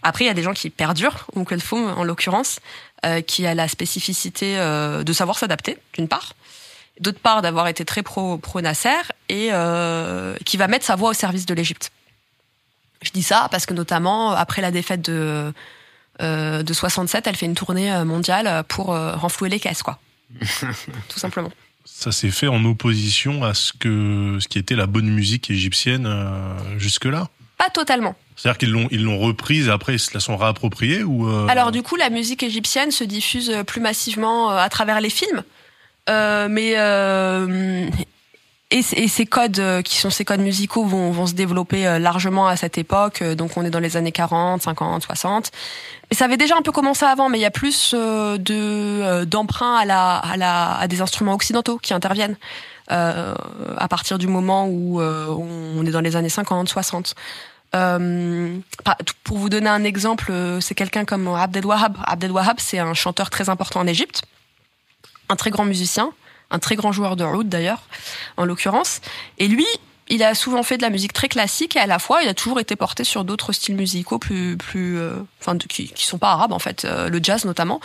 Après, 0.02 0.24
il 0.24 0.26
y 0.28 0.30
a 0.30 0.34
des 0.34 0.42
gens 0.42 0.52
qui 0.52 0.70
perdurent, 0.70 1.26
ou 1.34 1.44
font 1.58 1.88
en 1.88 2.04
l'occurrence, 2.04 2.60
euh, 3.04 3.20
qui 3.20 3.46
a 3.46 3.54
la 3.54 3.68
spécificité 3.68 4.56
euh, 4.58 5.04
de 5.04 5.12
savoir 5.12 5.38
s'adapter, 5.38 5.78
d'une 5.94 6.08
part, 6.08 6.32
d'autre 7.00 7.18
part 7.18 7.42
d'avoir 7.42 7.68
été 7.68 7.84
très 7.84 8.02
pro, 8.02 8.38
pro 8.38 8.60
Nasser 8.60 8.88
et 9.28 9.48
euh, 9.52 10.34
qui 10.44 10.56
va 10.56 10.66
mettre 10.66 10.84
sa 10.84 10.96
voix 10.96 11.10
au 11.10 11.12
service 11.12 11.44
de 11.44 11.54
l'Égypte. 11.54 11.92
Je 13.02 13.10
dis 13.10 13.22
ça 13.22 13.48
parce 13.50 13.66
que 13.66 13.74
notamment 13.74 14.30
après 14.30 14.62
la 14.62 14.70
défaite 14.70 15.02
de 15.02 15.52
de 16.18 16.72
67, 16.72 17.26
elle 17.26 17.36
fait 17.36 17.44
une 17.44 17.54
tournée 17.54 17.92
mondiale 18.04 18.64
pour 18.68 18.86
renflouer 18.86 19.50
les 19.50 19.60
caisses, 19.60 19.82
quoi. 19.82 19.98
Tout 20.40 21.18
simplement. 21.18 21.52
Ça 21.84 22.10
s'est 22.10 22.30
fait 22.30 22.48
en 22.48 22.64
opposition 22.64 23.44
à 23.44 23.52
ce 23.52 23.74
que 23.74 24.38
ce 24.40 24.48
qui 24.48 24.58
était 24.58 24.76
la 24.76 24.86
bonne 24.86 25.10
musique 25.10 25.50
égyptienne 25.50 26.08
jusque 26.78 27.04
là. 27.04 27.28
Pas 27.58 27.68
totalement. 27.68 28.16
C'est-à-dire 28.36 28.58
qu'ils 28.58 28.70
l'ont 28.70 28.86
ils 28.90 29.02
l'ont 29.02 29.18
reprise 29.18 29.68
et 29.68 29.70
après 29.70 29.94
ils 29.94 29.98
se 29.98 30.12
la 30.12 30.20
sont 30.20 30.36
réappropriée 30.36 31.02
ou 31.02 31.28
euh... 31.28 31.46
Alors 31.48 31.72
du 31.72 31.82
coup 31.82 31.96
la 31.96 32.10
musique 32.10 32.42
égyptienne 32.42 32.90
se 32.90 33.02
diffuse 33.02 33.50
euh, 33.50 33.64
plus 33.64 33.80
massivement 33.80 34.52
euh, 34.52 34.58
à 34.58 34.68
travers 34.68 35.00
les 35.00 35.10
films, 35.10 35.42
euh, 36.10 36.46
mais 36.50 36.74
euh, 36.76 37.88
et, 38.70 38.82
ces 38.82 39.26
codes 39.26 39.82
qui 39.84 39.96
sont 39.96 40.10
ces 40.10 40.24
codes 40.24 40.40
musicaux 40.40 40.84
vont, 40.84 41.12
vont 41.12 41.26
se 41.26 41.34
développer 41.34 41.98
largement 41.98 42.46
à 42.46 42.56
cette 42.56 42.78
époque. 42.78 43.22
Donc 43.22 43.56
on 43.56 43.64
est 43.64 43.70
dans 43.70 43.80
les 43.80 43.96
années 43.96 44.12
40, 44.12 44.60
50, 44.60 45.04
60. 45.04 45.50
Et 46.10 46.14
ça 46.14 46.26
avait 46.26 46.36
déjà 46.36 46.56
un 46.56 46.62
peu 46.62 46.72
commencé 46.72 47.04
avant, 47.04 47.28
mais 47.28 47.38
il 47.38 47.42
y 47.42 47.46
a 47.46 47.50
plus 47.52 47.94
de 47.94 49.24
d'emprunt 49.24 49.76
à 49.76 49.84
la, 49.84 50.16
à 50.16 50.36
la 50.36 50.74
à 50.74 50.88
des 50.88 51.00
instruments 51.00 51.34
occidentaux 51.34 51.78
qui 51.78 51.94
interviennent. 51.94 52.36
Euh, 52.92 53.34
à 53.78 53.88
partir 53.88 54.18
du 54.18 54.26
moment 54.26 54.66
où 54.66 55.00
on 55.00 55.86
est 55.86 55.90
dans 55.90 56.00
les 56.00 56.16
années 56.16 56.28
50, 56.28 56.68
60. 56.68 57.14
Euh, 57.74 58.58
pour 59.24 59.38
vous 59.38 59.48
donner 59.48 59.68
un 59.68 59.84
exemple, 59.84 60.28
euh, 60.30 60.60
c'est 60.60 60.74
quelqu'un 60.74 61.04
comme 61.04 61.28
Abdel 61.28 61.66
Wahab. 61.66 61.96
Abdel 62.04 62.30
Wahab, 62.30 62.56
c'est 62.60 62.78
un 62.78 62.94
chanteur 62.94 63.30
très 63.30 63.48
important 63.48 63.80
en 63.80 63.86
Égypte, 63.86 64.22
un 65.28 65.36
très 65.36 65.50
grand 65.50 65.64
musicien, 65.64 66.12
un 66.50 66.58
très 66.58 66.76
grand 66.76 66.92
joueur 66.92 67.16
de 67.16 67.24
oud 67.24 67.48
d'ailleurs, 67.48 67.82
en 68.36 68.44
l'occurrence. 68.44 69.00
Et 69.38 69.48
lui, 69.48 69.66
il 70.08 70.22
a 70.22 70.34
souvent 70.34 70.62
fait 70.62 70.76
de 70.76 70.82
la 70.82 70.90
musique 70.90 71.12
très 71.12 71.28
classique 71.28 71.74
et 71.74 71.80
à 71.80 71.86
la 71.86 71.98
fois 71.98 72.22
il 72.22 72.28
a 72.28 72.34
toujours 72.34 72.60
été 72.60 72.76
porté 72.76 73.02
sur 73.02 73.24
d'autres 73.24 73.52
styles 73.52 73.74
musicaux 73.74 74.20
plus 74.20 74.56
plus 74.56 74.98
euh, 74.98 75.16
enfin 75.40 75.58
qui 75.58 75.88
qui 75.88 76.06
sont 76.06 76.18
pas 76.18 76.30
arabes 76.30 76.52
en 76.52 76.60
fait 76.60 76.84
le 76.84 77.18
jazz 77.20 77.44
notamment 77.44 77.80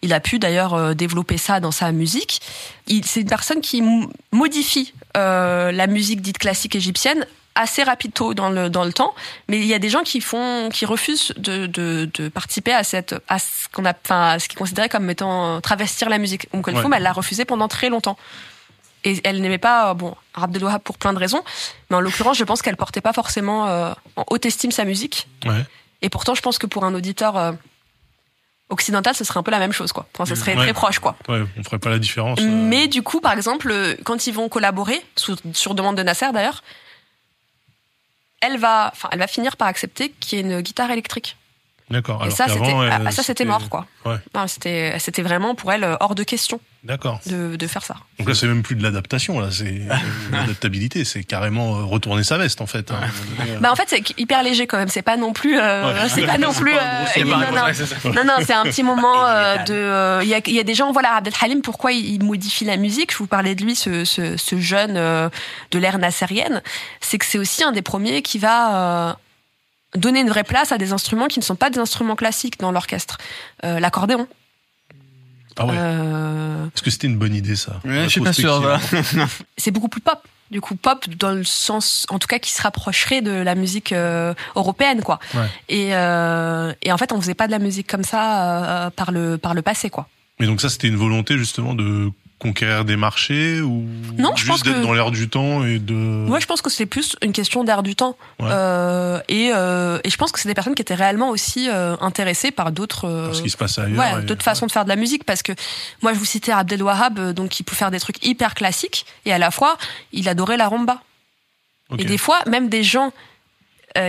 il 0.00 0.14
a 0.14 0.20
pu 0.20 0.38
d'ailleurs 0.38 0.94
développer 0.94 1.36
ça 1.36 1.60
dans 1.60 1.72
sa 1.72 1.92
musique 1.92 2.40
c'est 2.86 3.20
une 3.20 3.28
personne 3.28 3.60
qui 3.60 3.82
modifie 4.32 4.94
la 5.14 5.86
musique 5.86 6.22
dite 6.22 6.38
classique 6.38 6.76
égyptienne 6.76 7.26
assez 7.56 7.82
rapide 7.82 8.12
tôt 8.12 8.34
dans 8.34 8.50
le 8.50 8.70
dans 8.70 8.84
le 8.84 8.92
temps 8.92 9.14
mais 9.48 9.58
il 9.58 9.66
y 9.66 9.74
a 9.74 9.78
des 9.78 9.88
gens 9.88 10.02
qui 10.02 10.20
font 10.20 10.68
qui 10.72 10.86
refusent 10.86 11.32
de 11.36 11.66
de, 11.66 12.08
de 12.14 12.28
participer 12.28 12.72
à 12.72 12.84
cette 12.84 13.14
à 13.28 13.38
ce 13.38 13.68
qu'on 13.72 13.84
a 13.84 13.92
enfin 14.04 14.38
ce 14.38 14.46
qui 14.46 14.54
est 14.54 14.58
considéré 14.58 14.88
comme 14.88 15.10
étant 15.10 15.60
travestir 15.60 16.08
la 16.08 16.18
musique 16.18 16.46
ouais. 16.52 16.72
elle 16.94 17.02
l'a 17.02 17.12
refusé 17.12 17.44
pendant 17.44 17.66
très 17.68 17.88
longtemps 17.88 18.16
et 19.06 19.20
elle 19.24 19.40
n'aimait 19.40 19.58
pas 19.58 19.94
bon 19.94 20.14
Abdelwahab 20.34 20.82
pour 20.82 20.98
plein 20.98 21.12
de 21.12 21.18
raisons, 21.18 21.42
mais 21.88 21.96
en 21.96 22.00
l'occurrence, 22.00 22.36
je 22.36 22.44
pense 22.44 22.60
qu'elle 22.60 22.76
portait 22.76 23.00
pas 23.00 23.12
forcément 23.12 23.68
euh, 23.68 23.92
en 24.16 24.24
haute 24.28 24.44
estime 24.44 24.72
sa 24.72 24.84
musique. 24.84 25.28
Ouais. 25.46 25.64
Et 26.02 26.10
pourtant, 26.10 26.34
je 26.34 26.42
pense 26.42 26.58
que 26.58 26.66
pour 26.66 26.84
un 26.84 26.92
auditeur 26.92 27.36
euh, 27.36 27.52
occidental, 28.68 29.14
ce 29.14 29.24
serait 29.24 29.38
un 29.38 29.42
peu 29.44 29.52
la 29.52 29.60
même 29.60 29.72
chose, 29.72 29.92
quoi. 29.92 30.06
Enfin, 30.12 30.26
ce 30.26 30.34
serait 30.34 30.56
ouais. 30.56 30.62
très 30.62 30.72
proche, 30.72 30.98
quoi. 30.98 31.16
Ouais, 31.28 31.42
on 31.56 31.62
ferait 31.62 31.78
pas 31.78 31.90
la 31.90 32.00
différence. 32.00 32.40
Euh... 32.40 32.48
Mais 32.48 32.88
du 32.88 33.02
coup, 33.02 33.20
par 33.20 33.32
exemple, 33.32 33.72
quand 34.04 34.26
ils 34.26 34.34
vont 34.34 34.48
collaborer, 34.48 35.00
sous, 35.14 35.36
sur 35.52 35.74
demande 35.74 35.96
de 35.96 36.02
Nasser 36.02 36.32
d'ailleurs, 36.32 36.64
elle 38.40 38.58
va, 38.58 38.90
enfin, 38.92 39.08
elle 39.12 39.18
va 39.18 39.26
finir 39.26 39.56
par 39.56 39.68
accepter 39.68 40.10
qu'il 40.10 40.38
y 40.38 40.40
ait 40.40 40.44
une 40.44 40.60
guitare 40.60 40.90
électrique. 40.90 41.36
D'accord. 41.88 42.26
Et 42.26 42.30
ça, 42.30 42.48
c'était, 42.48 42.74
ah, 42.90 43.10
ça, 43.12 43.22
c'était 43.22 43.44
mort, 43.44 43.68
quoi. 43.68 43.86
Ouais. 44.04 44.16
Non, 44.34 44.48
c'était, 44.48 44.98
c'était 44.98 45.22
vraiment 45.22 45.54
pour 45.54 45.70
elle 45.70 45.96
hors 46.00 46.16
de 46.16 46.24
question. 46.24 46.60
D'accord. 46.82 47.20
De, 47.26 47.54
de, 47.54 47.66
faire 47.66 47.84
ça. 47.84 47.96
Donc 48.18 48.28
là, 48.28 48.34
c'est 48.34 48.46
même 48.48 48.62
plus 48.62 48.74
de 48.74 48.82
l'adaptation, 48.82 49.38
là, 49.38 49.48
c'est 49.52 49.82
l'adaptabilité, 50.32 51.04
c'est 51.04 51.22
carrément 51.22 51.86
retourner 51.86 52.24
sa 52.24 52.38
veste, 52.38 52.60
en 52.60 52.66
fait. 52.66 52.90
Hein. 52.90 53.00
bah, 53.60 53.70
en 53.70 53.76
fait, 53.76 53.84
c'est 53.86 54.18
hyper 54.18 54.42
léger 54.42 54.66
quand 54.66 54.78
même. 54.78 54.88
C'est 54.88 55.02
pas 55.02 55.16
non 55.16 55.32
plus, 55.32 55.58
euh, 55.60 56.02
ouais. 56.02 56.08
c'est 56.08 56.26
pas 56.26 56.38
non 56.38 56.52
plus. 56.52 56.74
Euh, 56.74 57.24
non, 57.24 57.38
non, 57.38 58.12
non, 58.12 58.24
non, 58.24 58.34
c'est 58.44 58.54
un 58.54 58.64
petit 58.64 58.82
moment 58.84 59.24
euh, 59.24 59.56
de. 59.58 60.24
Il 60.24 60.28
y, 60.28 60.34
a, 60.34 60.40
y 60.44 60.58
a 60.58 60.64
des 60.64 60.74
gens, 60.74 60.90
voilà, 60.90 61.14
Abdel 61.14 61.34
Halim, 61.40 61.62
pourquoi 61.62 61.92
il, 61.92 62.14
il, 62.14 62.24
modifie 62.24 62.64
la 62.64 62.76
musique? 62.76 63.12
Je 63.12 63.18
vous 63.18 63.28
parlais 63.28 63.54
de 63.54 63.62
lui, 63.62 63.76
ce, 63.76 64.04
ce, 64.04 64.36
ce 64.36 64.58
jeune 64.58 64.94
de 64.94 65.78
l'ère 65.78 65.98
nassérienne. 65.98 66.62
C'est 67.00 67.18
que 67.18 67.26
c'est 67.26 67.38
aussi 67.38 67.62
un 67.62 67.70
des 67.70 67.82
premiers 67.82 68.22
qui 68.22 68.38
va 68.38 69.18
donner 69.96 70.20
une 70.20 70.28
vraie 70.28 70.44
place 70.44 70.72
à 70.72 70.78
des 70.78 70.92
instruments 70.92 71.26
qui 71.26 71.38
ne 71.38 71.44
sont 71.44 71.56
pas 71.56 71.70
des 71.70 71.78
instruments 71.78 72.16
classiques 72.16 72.58
dans 72.58 72.72
l'orchestre. 72.72 73.18
Euh, 73.64 73.80
L'accordéon. 73.80 74.26
Ah 75.58 75.66
ouais. 75.66 75.74
Euh... 75.76 76.66
Est-ce 76.66 76.82
que 76.82 76.90
c'était 76.90 77.06
une 77.06 77.16
bonne 77.16 77.34
idée 77.34 77.56
ça 77.56 77.80
ouais, 77.84 78.04
Je 78.04 78.08
suis 78.08 78.20
pas 78.20 78.32
sûr. 78.32 78.78
c'est 79.56 79.70
beaucoup 79.70 79.88
plus 79.88 80.02
pop. 80.02 80.20
Du 80.50 80.60
coup, 80.60 80.76
pop 80.76 81.08
dans 81.08 81.32
le 81.32 81.42
sens, 81.42 82.06
en 82.08 82.20
tout 82.20 82.28
cas, 82.28 82.38
qui 82.38 82.52
se 82.52 82.62
rapprocherait 82.62 83.20
de 83.20 83.32
la 83.32 83.56
musique 83.56 83.90
euh, 83.92 84.32
européenne, 84.54 85.02
quoi. 85.02 85.18
Ouais. 85.34 85.48
Et, 85.68 85.88
euh, 85.94 86.72
et 86.82 86.92
en 86.92 86.98
fait, 86.98 87.12
on 87.12 87.20
faisait 87.20 87.34
pas 87.34 87.46
de 87.46 87.52
la 87.52 87.58
musique 87.58 87.88
comme 87.88 88.04
ça 88.04 88.92
par 88.94 89.10
le 89.10 89.38
par 89.38 89.54
le 89.54 89.62
passé, 89.62 89.90
quoi. 89.90 90.08
Mais 90.38 90.46
donc 90.46 90.60
ça, 90.60 90.68
c'était 90.68 90.86
une 90.86 90.96
volonté 90.96 91.36
justement 91.36 91.74
de 91.74 92.12
conquérir 92.38 92.84
des 92.84 92.96
marchés 92.96 93.62
ou 93.62 93.86
non, 94.18 94.32
je 94.34 94.40
juste 94.40 94.48
pense 94.50 94.62
d'être 94.62 94.76
que... 94.76 94.82
dans 94.82 94.92
l'air 94.92 95.10
du 95.10 95.28
temps 95.28 95.64
et 95.64 95.78
de 95.78 95.94
moi 95.94 96.38
je 96.38 96.44
pense 96.44 96.60
que 96.60 96.68
c'est 96.68 96.84
plus 96.84 97.16
une 97.22 97.32
question 97.32 97.64
d'air 97.64 97.82
du 97.82 97.96
temps. 97.96 98.16
Ouais. 98.38 98.48
euh, 98.50 99.20
et, 99.28 99.52
euh, 99.54 99.98
et 100.04 100.10
je 100.10 100.16
pense 100.18 100.32
que 100.32 100.40
c'est 100.40 100.48
des 100.48 100.54
personnes 100.54 100.74
qui 100.74 100.82
étaient 100.82 100.94
réellement 100.94 101.30
aussi 101.30 101.70
euh, 101.70 101.96
intéressées 102.00 102.50
par 102.50 102.72
d'autres 102.72 103.30
ce 103.32 103.40
qui 103.40 103.48
se 103.48 103.56
passe 103.56 103.78
ailleurs 103.78 103.98
ouais, 103.98 104.20
et... 104.20 104.26
d'autres 104.26 104.42
façons 104.42 104.66
de 104.66 104.72
faire 104.72 104.84
de 104.84 104.90
la 104.90 104.96
musique. 104.96 105.24
Parce 105.24 105.42
que 105.42 105.52
moi 106.02 106.12
je 106.12 106.18
vous 106.18 106.26
citais 106.26 106.52
Abdel 106.52 106.82
Wahab 106.82 107.32
donc 107.32 107.48
qui 107.48 107.62
peut 107.62 107.74
faire 107.74 107.90
des 107.90 108.00
trucs 108.00 108.22
hyper 108.24 108.54
classiques 108.54 109.06
et 109.24 109.32
à 109.32 109.38
la 109.38 109.50
fois 109.50 109.78
il 110.12 110.28
adorait 110.28 110.58
la 110.58 110.68
rumba. 110.68 111.00
Okay. 111.88 112.02
et 112.02 112.04
des 112.04 112.18
fois 112.18 112.40
même 112.46 112.68
des 112.68 112.82
gens 112.82 113.12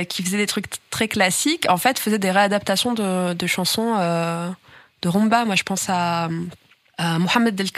qui 0.09 0.21
faisaient 0.21 0.37
des 0.37 0.47
trucs 0.47 0.65
très 0.89 1.07
classiques 1.07 1.65
en 1.69 1.77
fait 1.77 1.97
faisaient 1.97 2.19
des 2.19 2.31
réadaptations 2.31 2.93
de, 2.93 3.33
de 3.33 3.47
chansons 3.47 3.95
de 5.01 5.07
rumba. 5.07 5.45
Moi 5.45 5.55
je 5.55 5.63
pense 5.63 5.85
à 5.87 6.27
Mohamed 6.99 7.55
Del 7.55 7.69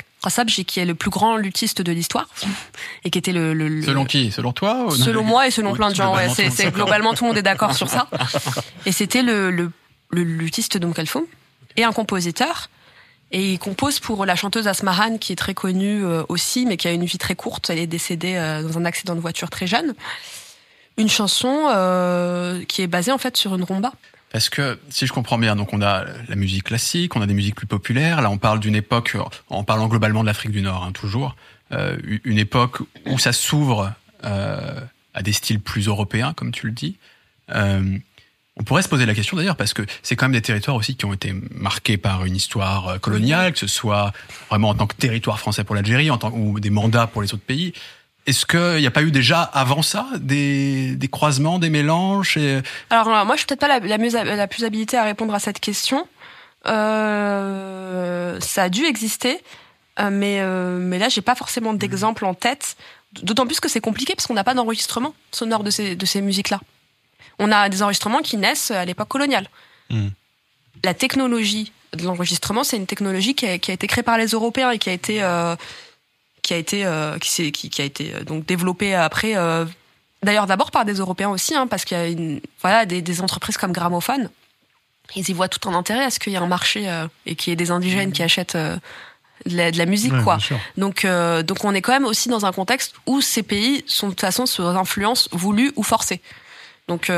Qui 0.68 0.80
est 0.80 0.86
le 0.86 0.96
plus 0.96 1.10
grand 1.10 1.38
luthiste 1.38 1.82
de 1.82 1.92
l'histoire, 1.92 2.28
et 3.04 3.10
qui 3.10 3.18
était 3.18 3.32
le, 3.32 3.54
le, 3.54 3.68
le... 3.70 3.84
selon 3.84 4.06
qui? 4.06 4.32
Selon 4.32 4.52
toi 4.52 4.86
ou... 4.88 4.92
Selon 4.92 5.24
moi 5.24 5.48
et 5.48 5.52
selon 5.52 5.72
oui, 5.72 5.78
plein 5.78 5.90
de 5.90 5.96
gens. 5.96 6.16
Ouais, 6.16 6.28
c'est, 6.30 6.72
globalement 6.72 7.14
tout 7.14 7.24
le 7.24 7.30
monde 7.30 7.38
est 7.38 7.44
d'accord 7.44 7.74
sur 7.74 7.90
ça. 7.90 8.08
Et 8.86 8.92
c'était 8.92 9.22
le, 9.22 9.50
le, 9.50 9.72
le 10.12 10.24
luthiste 10.24 10.78
et 11.78 11.84
un 11.84 11.92
compositeur. 11.92 12.70
Et 13.32 13.54
il 13.54 13.60
compose 13.60 14.00
pour 14.00 14.26
la 14.26 14.36
chanteuse 14.36 14.68
Asmahan, 14.68 15.18
qui 15.18 15.34
est 15.34 15.36
très 15.36 15.54
connue 15.54 16.04
euh, 16.04 16.24
aussi, 16.30 16.66
mais 16.66 16.78
qui 16.78 16.88
a 16.88 16.92
une 16.92 17.06
vie 17.06 17.20
très 17.20 17.36
courte. 17.36 17.70
Elle 17.70 17.78
est 17.78 17.88
décédée 17.88 18.36
euh, 18.36 18.64
dans 18.64 18.78
un 18.80 18.86
accident 18.86 19.16
de 19.16 19.20
voiture 19.20 19.50
très 19.50 19.68
jeune. 19.68 19.94
Une 20.98 21.10
chanson 21.10 21.68
euh, 21.70 22.64
qui 22.66 22.82
est 22.82 22.88
basée 22.88 23.12
en 23.12 23.20
fait 23.20 23.38
sur 23.38 23.54
une 23.56 23.64
rumba. 23.64 23.94
Parce 24.32 24.50
que 24.50 24.80
si 24.90 25.08
je 25.08 25.14
comprends 25.14 25.38
bien, 25.38 25.56
donc 25.56 25.74
on 25.74 25.82
a 25.82 26.06
la 26.28 26.36
musique 26.36 26.66
classique, 26.66 27.16
on 27.16 27.22
a 27.22 27.26
des 27.26 27.34
musiques 27.34 27.56
plus 27.56 27.68
populaires. 27.68 28.22
Là, 28.22 28.30
on 28.30 28.38
parle 28.38 28.60
d'une 28.60 28.76
époque, 28.76 29.18
en 29.50 29.64
parlant 29.64 29.88
globalement 29.88 30.22
de 30.22 30.28
l'Afrique 30.28 30.52
du 30.52 30.62
Nord, 30.62 30.84
hein, 30.84 30.92
toujours, 30.92 31.36
euh, 31.72 31.98
une 32.24 32.38
époque 32.38 32.80
où 33.08 33.18
ça 33.18 33.32
s'ouvre 33.34 33.94
euh, 34.24 34.80
à 35.14 35.24
des 35.24 35.34
styles 35.34 35.60
plus 35.60 35.88
européens, 35.88 36.34
comme 36.34 36.52
tu 36.52 36.68
le 36.68 36.72
dis. 36.72 36.98
Euh, 37.52 37.98
on 38.56 38.64
pourrait 38.64 38.82
se 38.82 38.90
poser 38.90 39.06
la 39.06 39.16
question 39.16 39.38
d'ailleurs 39.38 39.56
parce 39.56 39.74
que 39.74 39.84
c'est 40.04 40.18
quand 40.18 40.26
même 40.26 40.34
des 40.34 40.42
territoires 40.42 40.76
aussi 40.76 40.96
qui 40.96 41.06
ont 41.06 41.14
été 41.14 41.34
marqués 41.52 41.98
par 41.98 42.26
une 42.26 42.36
histoire 42.36 43.00
coloniale, 43.00 43.54
que 43.54 43.60
ce 43.60 43.68
soit 43.68 44.12
vraiment 44.50 44.70
en 44.70 44.76
tant 44.76 44.86
que 44.86 44.96
territoire 44.96 45.40
français 45.40 45.64
pour 45.64 45.76
l'Algérie, 45.76 46.12
en 46.12 46.18
tant 46.18 46.32
ou 46.32 46.60
des 46.60 46.70
mandats 46.70 47.08
pour 47.08 47.22
les 47.22 47.34
autres 47.34 47.44
pays. 47.44 47.74
Est-ce 48.30 48.46
qu'il 48.46 48.80
n'y 48.80 48.86
a 48.86 48.92
pas 48.92 49.02
eu 49.02 49.10
déjà 49.10 49.42
avant 49.42 49.82
ça 49.82 50.08
des, 50.20 50.96
des 50.96 51.08
croisements, 51.08 51.58
des 51.58 51.72
mélanges 51.72 52.38
et... 52.38 52.62
Alors 52.92 53.08
moi, 53.26 53.36
je 53.36 53.40
suis 53.40 53.48
peut-être 53.48 53.60
pas 53.60 53.68
la, 53.68 53.80
la, 53.80 53.98
mieux, 53.98 54.12
la 54.12 54.48
plus 54.48 54.64
habilitée 54.64 54.98
à 54.98 55.04
répondre 55.04 55.34
à 55.34 55.40
cette 55.40 55.60
question. 55.60 56.08
Euh, 56.68 58.40
ça 58.40 58.64
a 58.64 58.70
dû 58.70 58.86
exister, 58.86 59.40
mais 60.12 60.42
euh, 60.42 60.78
mais 60.80 61.00
là, 61.00 61.10
j'ai 61.10 61.22
pas 61.22 61.34
forcément 61.34 61.74
d'exemple 61.74 62.24
en 62.24 62.36
tête. 62.36 62.76
D'autant 63.24 63.48
plus 63.48 63.60
que 63.60 63.68
c'est 63.68 63.82
compliqué 63.82 64.14
parce 64.14 64.28
qu'on 64.28 64.36
n'a 64.36 64.44
pas 64.44 64.54
d'enregistrement 64.54 65.16
sonore 65.32 65.64
de 65.64 65.72
ces 65.72 65.96
de 65.96 66.06
ces 66.06 66.22
musiques-là. 66.22 66.60
On 67.40 67.52
a 67.52 67.68
des 67.70 67.82
enregistrements 67.82 68.22
qui 68.22 68.38
naissent 68.38 68.70
à 68.70 68.86
l'époque 68.86 69.08
coloniale. 69.08 69.48
Mmh. 69.90 70.10
La 70.84 70.94
technologie 70.94 71.72
de 71.94 72.04
l'enregistrement, 72.04 72.64
c'est 72.64 72.78
une 72.78 72.86
technologie 72.86 73.34
qui 73.34 73.48
a, 73.48 73.58
qui 73.58 73.72
a, 73.72 73.74
été 73.74 73.88
créée 73.88 74.04
par 74.04 74.20
les 74.20 74.28
Européens 74.28 74.70
et 74.70 74.78
qui 74.78 74.90
a 74.90 74.94
été 74.94 75.24
euh, 75.24 75.56
qui 76.50 76.56
a 76.56 76.58
été 76.58 76.84
euh, 76.84 77.20
qui, 77.20 77.52
qui, 77.52 77.70
qui, 77.70 77.82
a 77.84 77.86
été 77.86 78.12
donc 78.26 78.44
développé 78.44 78.96
après 78.96 79.38
euh, 79.38 79.66
d'ailleurs 80.24 80.48
d'abord 80.48 80.72
par 80.72 80.84
des 80.84 80.96
Européens 80.96 81.30
aussi 81.30 81.54
hein, 81.54 81.68
parce 81.68 81.86
qu'il 81.86 81.96
y 81.96 82.02
a 82.02 82.08
une 82.08 82.42
voilà 82.60 82.88
des, 82.88 83.04
des, 83.04 83.22
entreprises 83.22 83.56
comme 83.56 83.72
Gramophone 83.72 84.32
ils 85.16 85.30
y 85.30 85.34
voient 85.34 85.48
tout 85.48 85.70
un 85.70 85.76
intérêt 85.76 86.06
à 86.06 86.10
ce 86.10 86.18
qu'il 86.18 86.34
y 86.34 86.36
ait 86.36 86.40
un 86.40 86.48
marché 86.48 86.90
euh, 86.90 87.08
et 87.28 87.36
qu'il 87.36 87.52
y 87.52 87.54
ait 87.54 87.56
des 87.56 87.70
indigènes 87.70 88.10
mmh. 88.10 88.14
qui 88.14 88.24
achètent 88.24 88.58
de 88.58 88.80
la, 89.46 89.70
de, 89.70 89.78
la, 89.78 89.86
musique 89.86 90.12
ouais, 90.12 90.24
quoi. 90.24 90.40
donc 90.76 91.06
donc 91.06 91.64
on 91.64 91.76
est 91.76 91.82
quand 91.84 91.94
même 91.94 92.06
aussi 92.06 92.30
dans 92.30 92.48
un 92.48 92.52
contexte 92.52 92.96
où 93.06 93.22
ces 93.22 93.44
pays 93.44 93.84
sont 93.86 94.08
de 94.08 94.14
toute 94.14 94.22
façon 94.22 94.48
sous 94.48 94.64
influence 94.64 95.30
voulue 95.32 95.72
ou 95.76 95.84
forcée 95.84 96.20
donc 96.88 97.12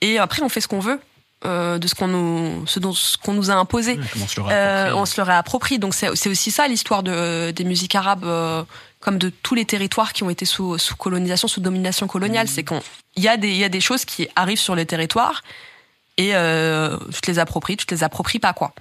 et 0.00 0.18
après 0.18 0.42
on 0.42 0.48
fait 0.48 0.60
ce 0.60 0.66
qu'on 0.66 0.80
veut 0.80 0.98
euh, 1.44 1.78
de 1.78 1.86
ce 1.86 1.94
qu'on 1.94 2.08
nous, 2.08 2.66
ce 2.66 2.78
dont, 2.78 2.92
ce 2.92 3.16
qu'on 3.16 3.32
nous 3.32 3.50
a 3.50 3.54
imposé. 3.54 3.98
Oui, 3.98 4.22
on, 4.22 4.26
se 4.26 4.40
euh, 4.40 4.94
on 4.94 5.06
se 5.06 5.20
le 5.20 5.24
réapproprie. 5.24 5.78
Donc 5.78 5.94
c'est, 5.94 6.14
c'est 6.14 6.28
aussi 6.28 6.50
ça 6.50 6.68
l'histoire 6.68 7.02
de, 7.02 7.50
des 7.50 7.64
musiques 7.64 7.94
arabes, 7.94 8.24
euh, 8.24 8.62
comme 9.00 9.18
de 9.18 9.28
tous 9.28 9.54
les 9.54 9.64
territoires 9.64 10.12
qui 10.12 10.22
ont 10.22 10.30
été 10.30 10.44
sous, 10.44 10.78
sous 10.78 10.96
colonisation, 10.96 11.48
sous 11.48 11.60
domination 11.60 12.06
coloniale. 12.06 12.46
Mmh. 12.46 12.50
C'est 12.50 12.64
qu'on, 12.64 12.80
il 13.16 13.22
y 13.22 13.28
a 13.28 13.36
des, 13.36 13.48
il 13.48 13.56
y 13.56 13.64
a 13.64 13.68
des 13.68 13.80
choses 13.80 14.04
qui 14.04 14.28
arrivent 14.36 14.60
sur 14.60 14.74
le 14.74 14.84
territoire 14.84 15.42
et 16.16 16.34
euh, 16.34 16.96
tu 17.12 17.20
te 17.20 17.30
les 17.30 17.38
appropries, 17.38 17.76
tu 17.76 17.86
te 17.86 17.94
les 17.94 18.04
appropries 18.04 18.38
pas 18.38 18.52
quoi. 18.52 18.72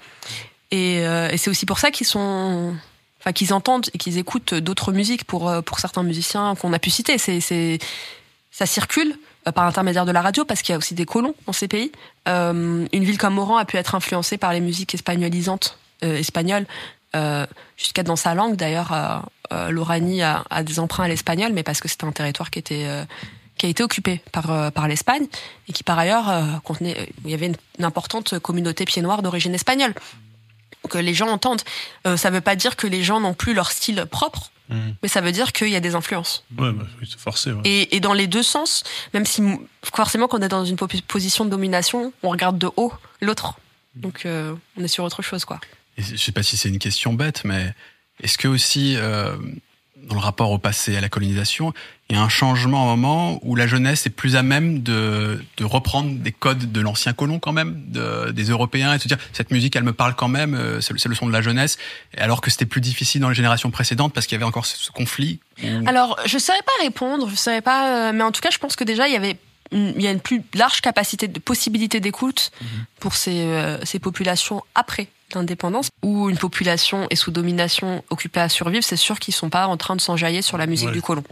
Et, 0.71 0.97
et 0.97 1.37
c'est 1.37 1.49
aussi 1.49 1.65
pour 1.65 1.79
ça 1.79 1.91
qu'ils 1.91 2.07
sont, 2.07 2.73
enfin 3.19 3.33
qu'ils 3.33 3.53
entendent 3.53 3.89
et 3.93 3.97
qu'ils 3.97 4.17
écoutent 4.17 4.53
d'autres 4.53 4.93
musiques 4.93 5.25
pour 5.25 5.51
pour 5.63 5.79
certains 5.79 6.03
musiciens 6.03 6.55
qu'on 6.55 6.71
a 6.71 6.79
pu 6.79 6.89
citer. 6.89 7.17
C'est, 7.17 7.41
c'est, 7.41 7.79
ça 8.51 8.65
circule 8.65 9.17
par 9.55 9.65
l'intermédiaire 9.65 10.05
de 10.05 10.11
la 10.11 10.21
radio, 10.21 10.45
parce 10.45 10.61
qu'il 10.61 10.73
y 10.73 10.75
a 10.75 10.77
aussi 10.77 10.93
des 10.93 11.05
colons 11.05 11.35
dans 11.47 11.53
ces 11.53 11.67
pays. 11.67 11.91
Euh, 12.27 12.85
une 12.91 13.03
ville 13.03 13.17
comme 13.17 13.39
Oran 13.39 13.57
a 13.57 13.65
pu 13.65 13.77
être 13.77 13.95
influencée 13.95 14.37
par 14.37 14.53
les 14.53 14.59
musiques 14.59 14.93
espagnolisantes 14.93 15.77
euh, 16.03 16.17
espagnoles, 16.17 16.65
euh, 17.15 17.45
jusqu'à 17.77 18.03
dans 18.03 18.15
sa 18.15 18.35
langue 18.35 18.55
d'ailleurs. 18.55 19.25
L'Oranie 19.69 20.21
a, 20.23 20.45
des 20.63 20.79
emprunts 20.79 21.03
à 21.03 21.07
l'espagnol, 21.09 21.51
mais 21.51 21.61
parce 21.61 21.81
que 21.81 21.89
c'était 21.89 22.05
un 22.05 22.13
territoire 22.13 22.51
qui 22.51 22.59
était 22.59 22.87
qui 23.57 23.65
a 23.65 23.69
été 23.69 23.83
occupé 23.83 24.21
par 24.31 24.71
par 24.71 24.87
l'Espagne 24.87 25.27
et 25.67 25.73
qui 25.73 25.83
par 25.83 25.99
ailleurs 25.99 26.61
contenait, 26.63 27.09
il 27.25 27.31
y 27.31 27.33
avait 27.33 27.47
une, 27.47 27.85
importante 27.85 28.39
communauté 28.39 28.85
pied 28.85 29.01
noir 29.01 29.21
d'origine 29.21 29.53
espagnole 29.53 29.93
que 30.89 30.97
les 30.97 31.13
gens 31.13 31.27
entendent. 31.27 31.61
Euh, 32.07 32.17
ça 32.17 32.29
veut 32.29 32.41
pas 32.41 32.55
dire 32.55 32.75
que 32.75 32.87
les 32.87 33.03
gens 33.03 33.19
n'ont 33.19 33.33
plus 33.33 33.53
leur 33.53 33.71
style 33.71 34.05
propre, 34.09 34.51
mmh. 34.71 34.95
mais 35.03 35.07
ça 35.09 35.21
veut 35.21 35.31
dire 35.31 35.53
qu'il 35.53 35.69
y 35.69 35.75
a 35.75 35.79
des 35.79 35.95
influences. 35.95 36.43
Ouais, 36.57 36.71
bah, 36.71 36.85
oui, 36.99 37.07
c'est 37.09 37.19
forcé. 37.19 37.51
Ouais. 37.51 37.61
Et, 37.65 37.95
et, 37.95 37.99
dans 37.99 38.13
les 38.13 38.27
deux 38.27 38.43
sens, 38.43 38.83
même 39.13 39.25
si 39.25 39.43
forcément 39.83 40.27
quand 40.27 40.39
on 40.39 40.41
est 40.41 40.47
dans 40.47 40.65
une 40.65 40.77
position 40.77 41.45
de 41.45 41.49
domination, 41.49 42.13
on 42.23 42.29
regarde 42.29 42.57
de 42.57 42.69
haut 42.77 42.93
l'autre. 43.21 43.55
Donc 43.95 44.25
euh, 44.25 44.55
on 44.77 44.83
est 44.83 44.87
sur 44.87 45.03
autre 45.03 45.21
chose, 45.21 45.45
quoi. 45.45 45.59
Et 45.97 46.03
je 46.03 46.15
sais 46.15 46.31
pas 46.31 46.43
si 46.43 46.57
c'est 46.57 46.69
une 46.69 46.79
question 46.79 47.13
bête, 47.13 47.43
mais 47.43 47.73
est-ce 48.21 48.37
que 48.37 48.47
aussi, 48.47 48.95
euh, 48.97 49.35
dans 50.07 50.15
le 50.15 50.21
rapport 50.21 50.51
au 50.51 50.57
passé, 50.57 50.95
à 50.97 51.01
la 51.01 51.09
colonisation, 51.09 51.73
il 52.09 52.15
y 52.15 52.19
a 52.19 52.21
un 52.21 52.29
changement 52.29 52.81
à 52.89 52.93
un 52.93 52.95
moment 52.95 53.39
où 53.43 53.55
la 53.55 53.67
jeunesse 53.67 54.05
est 54.05 54.09
plus 54.11 54.35
à 54.35 54.43
même 54.43 54.81
de, 54.81 55.43
de 55.57 55.63
reprendre 55.65 56.11
des 56.17 56.31
codes 56.31 56.71
de 56.71 56.81
l'ancien 56.81 57.13
colon 57.13 57.39
quand 57.39 57.53
même, 57.53 57.81
de, 57.87 58.31
des 58.31 58.45
Européens, 58.45 58.93
et 58.93 58.97
de 58.97 59.01
se 59.01 59.07
dire 59.07 59.17
cette 59.31 59.51
musique, 59.51 59.75
elle 59.75 59.83
me 59.83 59.93
parle 59.93 60.15
quand 60.15 60.27
même, 60.27 60.53
euh, 60.55 60.81
c'est 60.81 60.93
le, 60.93 60.99
le 61.09 61.15
son 61.15 61.27
de 61.27 61.31
la 61.31 61.41
jeunesse, 61.41 61.77
alors 62.17 62.41
que 62.41 62.49
c'était 62.51 62.65
plus 62.65 62.81
difficile 62.81 63.21
dans 63.21 63.29
les 63.29 63.35
générations 63.35 63.71
précédentes 63.71 64.13
parce 64.13 64.27
qu'il 64.27 64.35
y 64.35 64.39
avait 64.39 64.45
encore 64.45 64.65
ce, 64.65 64.77
ce 64.77 64.91
conflit. 64.91 65.39
Alors, 65.85 66.19
je 66.25 66.35
ne 66.35 66.39
saurais 66.39 66.61
pas 66.65 66.83
répondre, 66.83 67.29
je 67.29 67.35
saurais 67.35 67.61
pas, 67.61 68.09
euh, 68.09 68.11
mais 68.13 68.23
en 68.23 68.31
tout 68.31 68.41
cas, 68.41 68.49
je 68.51 68.57
pense 68.57 68.75
que 68.75 68.83
déjà, 68.83 69.07
il 69.07 69.13
y 69.13 69.17
avait 69.17 69.37
une, 69.71 69.93
il 69.95 70.01
y 70.01 70.07
a 70.07 70.11
une 70.11 70.19
plus 70.19 70.41
large 70.53 70.81
capacité 70.81 71.27
de 71.29 71.39
possibilité 71.39 71.99
d'écoute 72.01 72.51
Mhm. 72.61 72.67
pour 72.99 73.15
ces, 73.15 73.41
euh, 73.43 73.77
ces 73.85 73.99
populations 73.99 74.63
après 74.75 75.07
l'indépendance, 75.35 75.89
où 76.03 76.29
une 76.29 76.37
population 76.37 77.07
est 77.09 77.15
sous 77.15 77.31
domination 77.31 78.03
occupée 78.09 78.39
à 78.41 78.49
survivre, 78.49 78.83
c'est 78.83 78.95
sûr 78.95 79.19
qu'ils 79.19 79.33
sont 79.33 79.49
pas 79.49 79.67
en 79.67 79.77
train 79.77 79.95
de 79.95 80.01
s'enjailler 80.01 80.41
sur 80.41 80.57
la 80.57 80.65
musique 80.67 80.87
Ouais. 80.87 80.93
du 80.93 81.01
colon. 81.01 81.23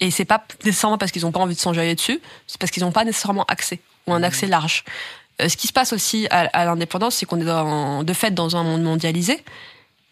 Et 0.00 0.10
c'est 0.10 0.24
pas 0.24 0.44
nécessairement 0.64 0.98
parce 0.98 1.12
qu'ils 1.12 1.22
n'ont 1.22 1.32
pas 1.32 1.40
envie 1.40 1.54
de 1.54 1.60
s'enjailler 1.60 1.94
dessus, 1.94 2.20
c'est 2.46 2.58
parce 2.58 2.70
qu'ils 2.70 2.82
n'ont 2.82 2.92
pas 2.92 3.04
nécessairement 3.04 3.44
accès, 3.44 3.80
ou 4.06 4.12
un 4.14 4.22
accès 4.22 4.46
large. 4.46 4.84
Euh, 5.40 5.48
ce 5.48 5.56
qui 5.56 5.66
se 5.68 5.72
passe 5.72 5.92
aussi 5.92 6.26
à, 6.30 6.40
à 6.52 6.64
l'indépendance, 6.64 7.14
c'est 7.16 7.26
qu'on 7.26 7.40
est 7.40 7.44
dans- 7.44 8.02
de 8.02 8.12
fait 8.12 8.32
dans 8.32 8.56
un 8.56 8.62
monde 8.64 8.82
mondialisé. 8.82 9.42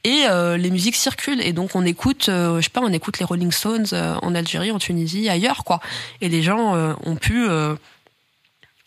Et 0.04 0.24
euh, 0.28 0.56
les 0.56 0.70
musiques 0.70 0.94
circulent 0.94 1.40
et 1.40 1.52
donc 1.52 1.74
on 1.74 1.84
écoute, 1.84 2.28
euh, 2.28 2.58
je 2.58 2.64
sais 2.64 2.70
pas, 2.70 2.80
on 2.80 2.92
écoute 2.92 3.18
les 3.18 3.24
Rolling 3.24 3.50
Stones 3.50 3.86
euh, 3.92 4.14
en 4.22 4.36
Algérie, 4.36 4.70
en 4.70 4.78
Tunisie, 4.78 5.28
ailleurs 5.28 5.64
quoi. 5.64 5.80
Et 6.20 6.28
les 6.28 6.44
gens 6.44 6.76
ont 7.04 7.16
pu, 7.16 7.44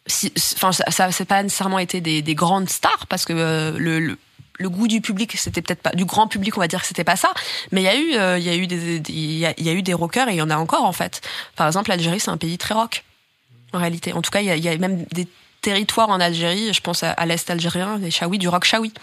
si- 0.07 0.32
enfin 0.55 0.72
ça, 0.72 0.86
ça 0.89 1.12
c'est 1.12 1.26
pas 1.26 1.43
nécessairement 1.43 1.80
été 1.80 1.99
des, 2.01 2.22
des 2.22 2.36
grandes 2.36 2.70
stars 2.70 3.05
parce 3.07 3.26
que 3.26 3.34
le, 3.78 3.99
le 3.99 4.18
le 4.60 4.70
goût 4.70 4.88
du 4.88 5.01
public, 5.01 5.36
c'était 5.38 5.62
peut-être 5.62 5.82
pas 5.82 5.91
du 5.91 6.05
grand 6.05 6.28
public, 6.28 6.55
on 6.57 6.60
va 6.60 6.68
dire 6.68 6.82
que 6.82 6.88
c'était 6.88 7.03
pas 7.03 7.16
ça, 7.16 7.32
mais 7.72 7.82
il 7.82 7.86
y 7.86 7.88
a 7.88 7.95
eu, 7.95 8.39
il 8.39 8.45
y 8.45 9.70
a 9.70 9.74
eu 9.74 9.82
des, 9.82 9.93
rockers 9.93 10.28
et 10.28 10.34
il 10.34 10.38
y 10.38 10.41
en 10.41 10.49
a 10.49 10.57
encore 10.57 10.84
en 10.84 10.93
fait. 10.93 11.22
Par 11.55 11.66
exemple, 11.66 11.89
l'Algérie 11.89 12.20
c'est 12.20 12.30
un 12.30 12.38
pays 12.38 12.57
très 12.57 12.74
rock 12.74 13.03
en 13.74 13.80
réalité. 13.80 14.14
En 14.14 14.22
tout 14.22 14.32
cas, 14.32 14.41
il 14.41 14.64
y 14.64 14.70
a, 14.70 14.78
même 14.78 15.05
des 15.12 15.28
territoires 15.62 16.10
en 16.10 16.20
Algérie, 16.20 16.74
je 16.74 16.82
pense 16.82 17.03
à, 17.03 17.26
l'est 17.26 17.49
algérien, 17.49 17.99
des 17.99 18.12
chaouis, 18.12 18.38
du 18.38 18.47
rock 18.47 18.66
chaoui. 18.66 18.93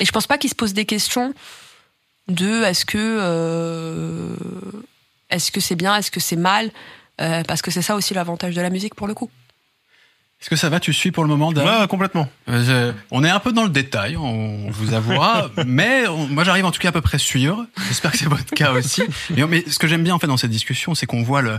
Et 0.00 0.04
je 0.04 0.12
pense 0.12 0.26
pas 0.26 0.38
qu'ils 0.38 0.50
se 0.50 0.54
posent 0.54 0.74
des 0.74 0.84
questions 0.84 1.34
de 2.28 2.62
est-ce 2.64 2.84
que 2.84 2.98
euh, 2.98 4.36
est-ce 5.30 5.50
que 5.50 5.60
c'est 5.60 5.74
bien, 5.74 5.96
est-ce 5.96 6.10
que 6.10 6.20
c'est 6.20 6.36
mal, 6.36 6.70
euh, 7.20 7.42
parce 7.44 7.62
que 7.62 7.70
c'est 7.70 7.82
ça 7.82 7.96
aussi 7.96 8.14
l'avantage 8.14 8.54
de 8.54 8.60
la 8.60 8.70
musique 8.70 8.94
pour 8.94 9.06
le 9.06 9.14
coup. 9.14 9.30
Est-ce 10.40 10.50
que 10.50 10.56
ça 10.56 10.68
va 10.68 10.78
Tu 10.78 10.92
suis 10.92 11.10
pour 11.10 11.24
le 11.24 11.28
moment 11.28 11.50
Dan 11.52 11.66
Ouais, 11.66 11.86
complètement. 11.88 12.28
Euh, 12.48 12.92
on 13.10 13.24
est 13.24 13.30
un 13.30 13.40
peu 13.40 13.52
dans 13.52 13.64
le 13.64 13.70
détail, 13.70 14.16
on 14.16 14.70
vous 14.70 14.94
avouera, 14.94 15.50
mais 15.66 16.06
on- 16.06 16.28
moi 16.28 16.44
j'arrive 16.44 16.64
en 16.64 16.70
tout 16.70 16.78
cas 16.80 16.90
à 16.90 16.92
peu 16.92 17.00
près 17.00 17.18
suivre. 17.18 17.66
J'espère 17.88 18.12
que 18.12 18.18
c'est 18.18 18.26
votre 18.28 18.44
cas 18.54 18.72
aussi. 18.72 19.02
Mais, 19.30 19.44
mais 19.46 19.64
ce 19.68 19.78
que 19.80 19.88
j'aime 19.88 20.04
bien 20.04 20.14
en 20.14 20.18
fait 20.20 20.28
dans 20.28 20.36
cette 20.36 20.50
discussion, 20.52 20.94
c'est 20.94 21.06
qu'on 21.06 21.22
voit 21.22 21.42
le 21.42 21.58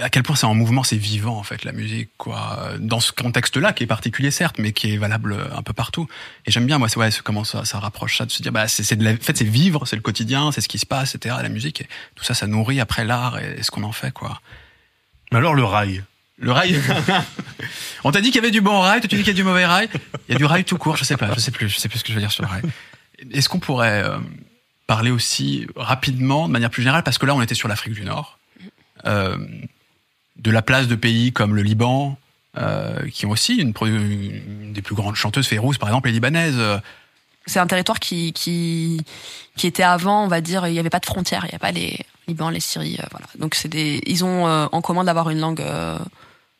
à 0.00 0.08
quel 0.08 0.22
point 0.22 0.36
c'est 0.36 0.46
en 0.46 0.54
mouvement, 0.54 0.82
c'est 0.84 0.96
vivant 0.96 1.36
en 1.36 1.42
fait 1.42 1.64
la 1.64 1.72
musique 1.72 2.10
quoi. 2.16 2.70
Dans 2.78 3.00
ce 3.00 3.12
contexte-là 3.12 3.72
qui 3.74 3.82
est 3.84 3.86
particulier 3.88 4.30
certes, 4.30 4.56
mais 4.58 4.72
qui 4.72 4.94
est 4.94 4.96
valable 4.96 5.36
un 5.54 5.62
peu 5.62 5.72
partout. 5.74 6.06
Et 6.46 6.50
j'aime 6.50 6.64
bien 6.64 6.78
moi, 6.78 6.88
c'est 6.88 6.98
ouais, 6.98 7.10
comment 7.22 7.44
ça, 7.44 7.64
ça 7.66 7.78
rapproche 7.80 8.16
ça 8.16 8.24
de 8.24 8.30
se 8.30 8.40
dire 8.40 8.52
bah 8.52 8.66
c'est 8.68 8.82
c'est 8.84 8.96
de 8.96 9.04
la, 9.04 9.12
en 9.12 9.16
fait 9.20 9.36
c'est 9.36 9.44
vivre, 9.44 9.84
c'est 9.84 9.96
le 9.96 10.00
quotidien, 10.02 10.52
c'est 10.52 10.60
ce 10.62 10.68
qui 10.68 10.78
se 10.78 10.86
passe, 10.86 11.14
etc. 11.16 11.34
La 11.42 11.48
musique, 11.50 11.82
et 11.82 11.88
tout 12.14 12.24
ça, 12.24 12.32
ça 12.34 12.46
nourrit 12.46 12.80
après 12.80 13.04
l'art 13.04 13.38
et, 13.38 13.56
et 13.58 13.62
ce 13.62 13.70
qu'on 13.70 13.82
en 13.82 13.92
fait 13.92 14.12
quoi. 14.12 14.40
Mais 15.32 15.38
alors 15.38 15.54
le 15.54 15.64
rail? 15.64 16.02
Le 16.38 16.52
rail. 16.52 16.80
On 18.04 18.12
t'a 18.12 18.20
dit 18.20 18.28
qu'il 18.28 18.36
y 18.36 18.44
avait 18.44 18.50
du 18.50 18.60
bon 18.60 18.80
rail, 18.80 19.00
toi 19.00 19.08
tu 19.08 19.16
dis 19.16 19.22
qu'il 19.22 19.32
y 19.32 19.36
a 19.36 19.40
du 19.40 19.44
mauvais 19.44 19.66
rail. 19.66 19.88
Il 20.28 20.32
y 20.32 20.34
a 20.34 20.38
du 20.38 20.44
rail 20.44 20.64
tout 20.64 20.78
court, 20.78 20.96
je 20.96 21.04
sais 21.04 21.16
pas, 21.16 21.34
je 21.34 21.40
sais 21.40 21.50
plus, 21.50 21.68
je 21.68 21.78
sais 21.78 21.88
plus 21.88 21.98
ce 21.98 22.04
que 22.04 22.10
je 22.10 22.14
veux 22.14 22.20
dire 22.20 22.30
sur 22.30 22.44
le 22.44 22.48
rail. 22.48 22.62
Est-ce 23.32 23.48
qu'on 23.48 23.58
pourrait 23.58 24.02
euh, 24.04 24.18
parler 24.86 25.10
aussi 25.10 25.66
rapidement, 25.74 26.46
de 26.46 26.52
manière 26.52 26.70
plus 26.70 26.82
générale, 26.82 27.02
parce 27.02 27.18
que 27.18 27.26
là 27.26 27.34
on 27.34 27.42
était 27.42 27.56
sur 27.56 27.66
l'Afrique 27.66 27.94
du 27.94 28.04
Nord, 28.04 28.38
euh, 29.06 29.36
de 30.36 30.50
la 30.50 30.62
place 30.62 30.86
de 30.86 30.94
pays 30.94 31.32
comme 31.32 31.56
le 31.56 31.62
Liban, 31.62 32.16
euh, 32.56 33.08
qui 33.08 33.26
ont 33.26 33.30
aussi 33.30 33.56
une, 33.56 34.72
des 34.72 34.82
plus 34.82 34.94
grandes 34.94 35.16
chanteuses, 35.16 35.48
Férouz 35.48 35.78
par 35.78 35.88
exemple, 35.88 36.08
les 36.08 36.14
libanaises. 36.14 36.60
C'est 37.46 37.58
un 37.58 37.66
territoire 37.66 37.98
qui, 37.98 38.32
qui 38.32 39.02
qui 39.58 39.66
était 39.66 39.82
avant, 39.82 40.24
on 40.24 40.28
va 40.28 40.40
dire, 40.40 40.66
il 40.66 40.72
n'y 40.72 40.78
avait 40.78 40.88
pas 40.88 41.00
de 41.00 41.06
frontières, 41.06 41.44
il 41.44 41.50
n'y 41.50 41.56
a 41.56 41.58
pas 41.58 41.72
les 41.72 41.98
Liban, 42.26 42.48
les 42.48 42.60
Syries, 42.60 42.98
euh, 43.00 43.06
voilà. 43.10 43.26
Donc 43.38 43.54
c'est 43.54 43.68
des, 43.68 44.00
ils 44.06 44.24
ont 44.24 44.46
euh, 44.46 44.66
en 44.72 44.80
commun 44.80 45.04
d'avoir 45.04 45.28
une 45.28 45.40
langue, 45.40 45.60
euh, 45.60 45.98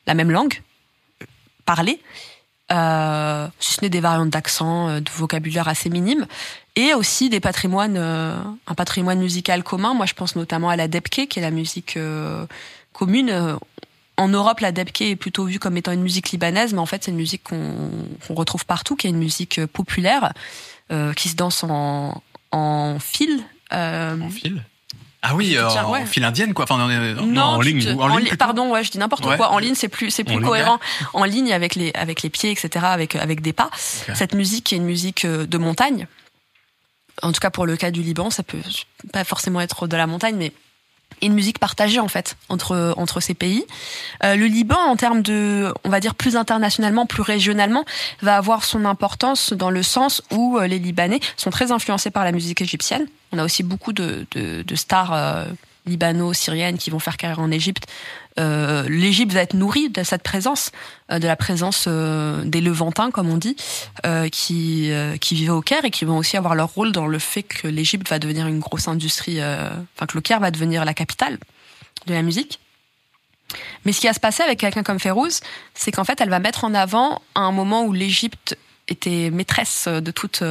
la 0.09 0.15
même 0.15 0.33
langue 0.33 0.63
parlée, 1.67 2.01
euh, 2.73 3.47
si 3.61 3.75
ce 3.75 3.81
n'est 3.83 3.91
des 3.91 4.01
variantes 4.01 4.31
d'accent, 4.31 4.89
euh, 4.89 5.01
de 5.01 5.11
vocabulaire 5.11 5.69
assez 5.69 5.91
minimes, 5.91 6.27
et 6.77 6.95
aussi 6.95 7.29
des 7.29 7.41
patrimoines, 7.41 7.97
euh, 7.99 8.35
un 8.67 8.75
patrimoine 8.75 9.21
musical 9.21 9.63
commun. 9.63 9.93
Moi, 9.95 10.07
je 10.07 10.15
pense 10.15 10.35
notamment 10.35 10.71
à 10.71 10.77
la 10.77 10.89
debke, 10.89 11.29
qui 11.29 11.39
est 11.39 11.43
la 11.43 11.51
musique 11.51 11.99
commune. 12.93 13.59
En 14.17 14.29
Europe, 14.29 14.61
la 14.61 14.73
debke 14.73 15.03
est 15.03 15.17
plutôt 15.17 15.45
vue 15.45 15.59
comme 15.59 15.77
étant 15.77 15.93
une 15.93 16.03
musique 16.03 16.31
libanaise, 16.31 16.73
mais 16.73 16.81
en 16.81 16.87
fait, 16.87 17.05
c'est 17.05 17.11
une 17.11 17.17
musique 17.19 17.45
qu'on 17.45 18.35
retrouve 18.35 18.65
partout, 18.65 18.97
qui 18.97 19.07
est 19.07 19.11
une 19.11 19.19
musique 19.19 19.65
populaire, 19.67 20.33
qui 21.17 21.29
se 21.29 21.37
danse 21.37 21.63
en, 21.65 22.23
en 22.51 22.99
fil. 22.99 23.43
en 23.71 24.31
fil? 24.31 24.65
Ah 25.23 25.35
oui, 25.35 25.57
euh, 25.57 25.67
Tiens, 25.71 25.85
en 25.85 25.91
ouais. 25.93 26.07
file 26.07 26.23
indienne 26.25 26.55
quoi. 26.55 26.63
Enfin, 26.65 26.79
non, 26.79 26.87
non, 27.27 27.43
en 27.43 27.61
ligne, 27.61 27.83
te- 27.83 27.89
en 27.91 28.17
ligne 28.17 28.37
pardon, 28.37 28.71
ouais, 28.71 28.85
je 28.85 28.91
dis 28.93 28.99
n'importe 28.99 29.27
Ouais. 29.27 29.37
quoi. 29.37 29.51
En 29.51 29.59
ligne, 29.59 29.75
c'est 29.75 29.89
plus, 29.89 30.11
c'est 30.13 30.23
En 30.23 30.27
plus 30.27 30.35
ligne. 30.37 30.47
cohérent. 30.49 30.79
En 31.13 31.25
ligne, 31.25 31.53
avec 31.53 31.75
les, 31.75 31.91
avec 31.95 32.23
les 32.23 32.31
pieds, 32.31 32.53
etc., 32.53 32.85
avec, 32.89 33.17
avec 33.17 33.41
des 33.41 33.53
pas. 33.53 33.69
Cette 33.77 34.35
musique 34.35 34.65
qui 34.65 34.75
est 34.75 34.79
une 34.79 34.85
musique 34.85 35.25
euh, 35.25 35.45
de 35.47 35.59
montagne. 35.59 36.07
En 37.23 37.33
tout 37.33 37.41
cas, 37.41 37.51
pour 37.51 37.67
le 37.67 37.77
cas 37.77 37.91
du 37.91 38.01
Liban, 38.03 38.31
ça 38.31 38.45
peut 38.45 38.59
pas 39.13 39.25
forcément 39.25 39.61
être 39.61 39.89
de 39.89 39.97
la 39.97 40.07
montagne, 40.07 40.37
mais 40.37 40.53
une 41.23 41.35
musique 41.35 41.59
partagée 41.59 42.01
en 42.01 42.09
fait 42.09 42.37
entre 42.49 42.95
entre 42.97 43.21
ces 43.21 43.35
pays. 43.35 43.65
Euh, 44.25 44.37
le 44.37 44.47
Liban, 44.47 44.79
en 44.79 44.97
termes 44.97 45.23
de, 45.23 45.73
on 45.85 45.89
va 45.89 46.01
dire 46.01 46.15
plus 46.15 46.37
internationalement, 46.37 47.07
plus 47.07 47.23
régionalement, 47.23 47.85
va 48.23 48.37
avoir 48.37 48.65
son 48.65 48.85
importance 48.85 49.53
dans 49.53 49.71
le 49.71 49.83
sens 49.83 50.23
où 50.31 50.59
euh, 50.59 50.67
les 50.67 50.79
Libanais 50.79 51.21
sont 51.37 51.51
très 51.51 51.73
influencés 51.73 52.11
par 52.11 52.25
la 52.25 52.33
musique 52.33 52.61
égyptienne. 52.61 53.07
On 53.33 53.39
a 53.39 53.45
aussi 53.45 53.63
beaucoup 53.63 53.93
de, 53.93 54.27
de, 54.33 54.63
de 54.63 54.77
stars 54.77 55.13
euh, 55.13 55.45
libano-syriennes 55.87 56.79
qui 56.79 56.91
vont 56.91 56.99
faire 56.99 57.17
carrière 57.17 57.41
en 57.41 57.51
Égypte. 57.51 57.87
Euh, 58.39 58.85
L'Égypte 58.89 59.33
va 59.33 59.41
être 59.41 59.55
nourrie 59.55 59.91
de 59.91 60.03
cette 60.03 60.23
présence, 60.23 60.71
euh, 61.11 61.19
de 61.19 61.27
la 61.27 61.37
présence 61.37 61.87
euh, 61.89 62.43
des 62.45 62.61
Levantins, 62.61 63.11
comme 63.11 63.29
on 63.29 63.37
dit, 63.37 63.57
qui, 64.33 64.91
qui 65.21 65.35
vivaient 65.35 65.51
au 65.51 65.61
Caire 65.61 65.85
et 65.85 65.91
qui 65.91 66.05
vont 66.05 66.17
aussi 66.17 66.37
avoir 66.37 66.55
leur 66.55 66.71
rôle 66.71 66.93
dans 66.93 67.07
le 67.07 67.19
fait 67.19 67.43
que 67.43 67.69
l'Égypte 67.69 68.09
va 68.09 68.19
devenir 68.19 68.47
une 68.47 68.59
grosse 68.59 68.89
industrie, 68.89 69.41
enfin 69.43 70.07
que 70.07 70.15
le 70.15 70.21
Caire 70.21 70.41
va 70.41 70.51
devenir 70.51 70.85
la 70.85 70.95
capitale 70.95 71.39
de 72.07 72.15
la 72.15 72.23
musique. 72.23 72.61
Mais 73.85 73.93
ce 73.93 74.01
qui 74.01 74.07
va 74.07 74.13
se 74.13 74.21
passer 74.21 74.43
avec 74.43 74.61
quelqu'un 74.61 74.83
comme 74.83 74.99
Férouz, 74.99 75.41
c'est 75.75 75.93
qu'en 75.93 76.05
fait, 76.05 76.21
elle 76.21 76.31
va 76.31 76.39
mettre 76.39 76.65
en 76.65 76.75
avant 76.75 77.23
un 77.35 77.53
moment 77.53 77.85
où 77.85 77.93
l'Égypte 77.93 78.59
était 78.89 79.31
maîtresse 79.31 79.89
de 79.89 80.11
toute, 80.11 80.43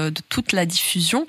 la 0.52 0.66
diffusion 0.66 1.26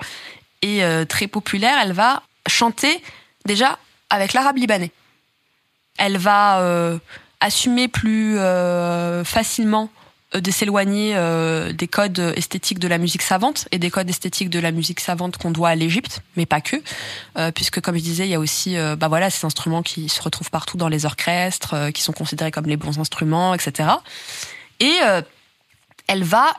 et 0.61 0.81
très 1.07 1.27
populaire, 1.27 1.77
elle 1.81 1.93
va 1.93 2.23
chanter 2.47 3.01
déjà 3.45 3.79
avec 4.09 4.33
l'arabe 4.33 4.57
libanais. 4.57 4.91
Elle 5.99 6.17
va 6.17 6.61
euh, 6.61 6.97
assumer 7.41 7.89
plus 7.89 8.39
euh, 8.39 9.25
facilement 9.25 9.89
euh, 10.33 10.39
de 10.39 10.49
s'éloigner 10.49 11.13
des 11.73 11.87
codes 11.87 12.19
esthétiques 12.37 12.79
de 12.79 12.87
la 12.87 12.97
musique 12.97 13.21
savante 13.21 13.67
et 13.71 13.79
des 13.79 13.91
codes 13.91 14.09
esthétiques 14.09 14.49
de 14.49 14.59
la 14.59 14.71
musique 14.71 15.01
savante 15.01 15.37
qu'on 15.37 15.51
doit 15.51 15.69
à 15.69 15.75
l'Égypte, 15.75 16.21
mais 16.37 16.45
pas 16.45 16.61
que, 16.61 16.77
puisque 17.51 17.81
comme 17.81 17.95
je 17.95 18.01
disais, 18.01 18.25
il 18.25 18.31
y 18.31 18.35
a 18.35 18.39
aussi, 18.39 18.77
bah 18.97 19.09
voilà, 19.09 19.29
ces 19.29 19.45
instruments 19.45 19.83
qui 19.83 20.07
se 20.07 20.21
retrouvent 20.21 20.49
partout 20.49 20.77
dans 20.77 20.87
les 20.87 21.05
orchestres, 21.05 21.91
qui 21.93 22.01
sont 22.01 22.13
considérés 22.13 22.51
comme 22.51 22.65
les 22.65 22.77
bons 22.77 22.97
instruments, 22.99 23.53
etc. 23.53 23.89
Et 24.79 24.95
elle 26.07 26.23
va, 26.23 26.53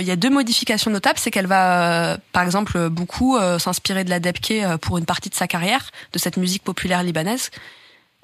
il 0.00 0.06
y 0.06 0.10
a 0.10 0.16
deux 0.16 0.30
modifications 0.30 0.90
notables, 0.90 1.18
c'est 1.18 1.30
qu'elle 1.32 1.48
va, 1.48 2.18
par 2.32 2.44
exemple, 2.44 2.88
beaucoup 2.90 3.38
s'inspirer 3.58 4.04
de 4.04 4.10
la 4.10 4.20
debke 4.20 4.76
pour 4.82 4.98
une 4.98 5.06
partie 5.06 5.30
de 5.30 5.34
sa 5.34 5.48
carrière, 5.48 5.90
de 6.12 6.18
cette 6.18 6.36
musique 6.36 6.62
populaire 6.62 7.02
libanaise, 7.02 7.50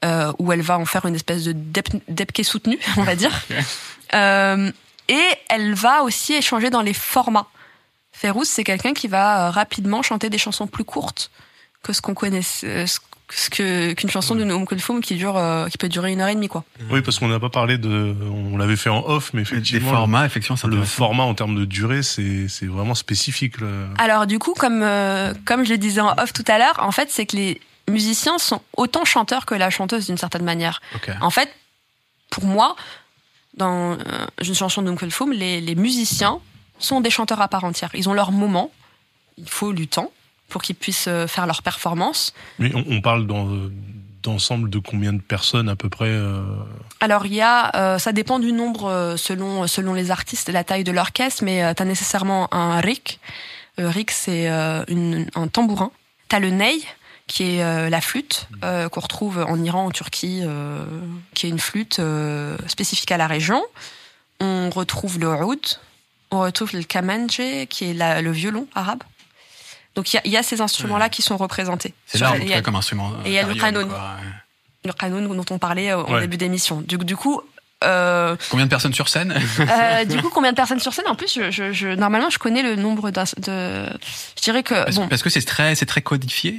euh, 0.04 0.32
où 0.38 0.52
elle 0.52 0.62
va 0.62 0.78
en 0.78 0.84
faire 0.84 1.06
une 1.06 1.14
espèce 1.14 1.44
de 1.44 1.52
deb- 1.52 2.00
debke 2.08 2.44
soutenue, 2.44 2.78
on 2.96 3.02
va 3.02 3.16
dire. 3.16 3.32
Euh, 4.14 4.70
et 5.08 5.24
elle 5.48 5.74
va 5.74 6.02
aussi 6.04 6.34
échanger 6.34 6.70
dans 6.70 6.82
les 6.82 6.94
formats. 6.94 7.48
Férouz, 8.12 8.46
c'est 8.48 8.62
quelqu'un 8.62 8.92
qui 8.92 9.08
va 9.08 9.46
euh, 9.46 9.50
rapidement 9.50 10.02
chanter 10.02 10.30
des 10.30 10.38
chansons 10.38 10.68
plus 10.68 10.84
courtes 10.84 11.32
que 11.82 11.92
ce 11.92 12.00
qu'on 12.00 12.14
connaît, 12.14 12.42
ce 12.42 12.86
ce 13.30 13.50
que 13.50 13.92
qu'une 13.94 14.10
chanson 14.10 14.34
d'une 14.36 14.50
Umm 14.52 14.66
Kulthum 14.66 15.00
qui 15.00 15.16
dure, 15.16 15.36
euh, 15.36 15.66
qui 15.68 15.78
peut 15.78 15.88
durer 15.88 16.12
une 16.12 16.20
heure 16.20 16.28
et 16.28 16.34
demie, 16.34 16.46
quoi. 16.48 16.62
Oui, 16.90 17.00
parce 17.00 17.18
qu'on 17.18 17.26
n'a 17.26 17.40
pas 17.40 17.48
parlé 17.48 17.76
de, 17.78 18.14
on 18.52 18.56
l'avait 18.56 18.76
fait 18.76 18.90
en 18.90 19.02
off, 19.04 19.30
mais 19.32 19.42
Des 19.42 19.48
effectivement, 19.54 19.90
formats, 19.90 20.26
effectivement, 20.26 20.56
c'est 20.56 20.68
le 20.68 20.84
format 20.84 21.24
en 21.24 21.34
termes 21.34 21.56
de 21.56 21.64
durée, 21.64 22.02
c'est 22.04 22.46
c'est 22.48 22.66
vraiment 22.66 22.94
spécifique. 22.94 23.54
Alors 23.98 24.26
du 24.26 24.38
coup, 24.38 24.52
comme 24.54 24.82
euh, 24.82 25.34
comme 25.46 25.64
je 25.64 25.70
le 25.70 25.78
disais 25.78 26.02
en 26.02 26.14
off 26.18 26.32
tout 26.32 26.44
à 26.46 26.58
l'heure, 26.58 26.76
en 26.78 26.92
fait, 26.92 27.10
c'est 27.10 27.26
que 27.26 27.34
les 27.36 27.60
musiciens 27.88 28.38
sont 28.38 28.60
autant 28.76 29.04
chanteurs 29.04 29.46
que 29.46 29.54
la 29.54 29.70
chanteuse 29.70 30.06
d'une 30.06 30.18
certaine 30.18 30.44
manière. 30.44 30.80
En 31.20 31.30
fait, 31.30 31.52
pour 32.30 32.44
moi, 32.44 32.76
dans 33.56 33.92
euh, 33.92 33.98
une 34.44 34.54
chanson 34.54 34.82
d'Uncle 34.82 35.10
Foom, 35.10 35.32
les, 35.32 35.60
les 35.60 35.74
musiciens 35.74 36.40
sont 36.78 37.00
des 37.00 37.10
chanteurs 37.10 37.40
à 37.40 37.48
part 37.48 37.64
entière. 37.64 37.90
Ils 37.94 38.08
ont 38.08 38.14
leur 38.14 38.32
moment. 38.32 38.70
Il 39.38 39.48
faut 39.48 39.72
du 39.72 39.86
temps 39.88 40.10
pour 40.48 40.62
qu'ils 40.62 40.76
puissent 40.76 41.08
euh, 41.08 41.26
faire 41.26 41.46
leur 41.46 41.62
performance. 41.62 42.34
Mais 42.58 42.74
on, 42.74 42.84
on 42.88 43.00
parle 43.00 43.26
dans, 43.26 43.48
d'ensemble 44.22 44.70
de 44.70 44.78
combien 44.78 45.12
de 45.12 45.20
personnes 45.20 45.68
à 45.68 45.76
peu 45.76 45.88
près 45.88 46.08
euh? 46.08 46.42
Alors 47.00 47.26
il 47.26 47.34
y 47.34 47.40
a, 47.40 47.74
euh, 47.76 47.98
ça 47.98 48.12
dépend 48.12 48.38
du 48.38 48.52
nombre 48.52 48.88
euh, 48.88 49.16
selon 49.16 49.66
selon 49.66 49.92
les 49.94 50.10
artistes 50.10 50.48
et 50.48 50.52
la 50.52 50.64
taille 50.64 50.84
de 50.84 50.92
l'orchestre, 50.92 51.44
mais 51.44 51.74
tu 51.74 51.82
as 51.82 51.86
nécessairement 51.86 52.52
un 52.52 52.80
rik. 52.80 53.20
Le 53.76 53.88
rik 53.88 54.10
c'est 54.10 54.48
euh, 54.48 54.84
un 55.34 55.48
tambourin. 55.48 55.90
T'as 56.28 56.40
le 56.40 56.50
ney 56.50 56.78
qui 57.26 57.56
est 57.56 57.62
euh, 57.64 57.88
la 57.88 58.00
flûte 58.00 58.48
euh, 58.64 58.88
qu'on 58.88 59.00
retrouve 59.00 59.38
en 59.48 59.62
Iran, 59.62 59.86
en 59.86 59.90
Turquie, 59.90 60.40
euh, 60.44 60.84
qui 61.34 61.46
est 61.46 61.50
une 61.50 61.58
flûte 61.58 62.00
spécifique 62.66 63.10
à 63.12 63.16
la 63.16 63.26
région. 63.26 63.62
On 64.40 64.68
retrouve 64.70 65.18
le 65.18 65.28
oud, 65.44 65.60
on 66.30 66.40
retrouve 66.40 66.72
le 66.74 66.82
kamanje 66.82 67.66
qui 67.70 67.90
est 67.90 67.94
la- 67.94 68.20
le 68.20 68.30
violon 68.30 68.66
arabe. 68.74 69.02
Donc 69.94 70.12
il 70.12 70.16
y 70.16 70.18
a, 70.18 70.22
il 70.24 70.32
y 70.32 70.36
a 70.36 70.42
ces 70.42 70.60
instruments-là 70.60 71.08
qui 71.08 71.22
sont 71.22 71.36
représentés. 71.36 71.94
C'est 72.06 72.18
là, 72.18 72.32
en 72.32 72.38
tout 72.38 72.46
cas, 72.46 72.62
comme 72.62 72.76
instrument. 72.76 73.12
et 73.24 73.28
il 73.28 73.32
y 73.32 73.38
a 73.38 73.42
le 73.44 73.48
ouais. 73.50 73.54
le 74.84 74.92
canon 74.92 75.34
dont 75.34 75.44
on 75.50 75.58
parlait 75.58 75.94
Ouais. 75.94 76.20
début 76.20 76.36
d'émission. 76.36 76.80
Du, 76.82 76.98
du 76.98 77.16
coup, 77.16 77.40
euh, 77.84 78.36
Combien 78.50 78.66
de 78.66 78.70
personnes 78.70 78.94
sur 78.94 79.08
scène 79.08 79.32
euh, 79.60 80.04
du 80.04 80.20
coup, 80.20 80.30
combien 80.30 80.50
de 80.50 80.56
personnes 80.56 80.80
sur 80.80 80.92
scène? 80.92 81.04
En 81.08 81.14
plus, 81.14 81.32
je, 81.34 81.50
je, 81.50 81.72
je- 81.72 81.88
normalement, 81.88 82.30
je 82.30 82.38
connais 82.38 82.62
le 82.62 82.76
nombre 82.76 83.10
de. 83.10 83.22
Je 84.36 84.42
dirais 84.42 84.62
que 84.62 84.74
Parce, 84.74 84.96
bon. 84.96 85.08
parce 85.08 85.22
que 85.22 85.30
c'est 85.30 85.42
très, 85.42 85.74
c'est 85.74 85.86
très 85.86 86.02
codifié. 86.02 86.58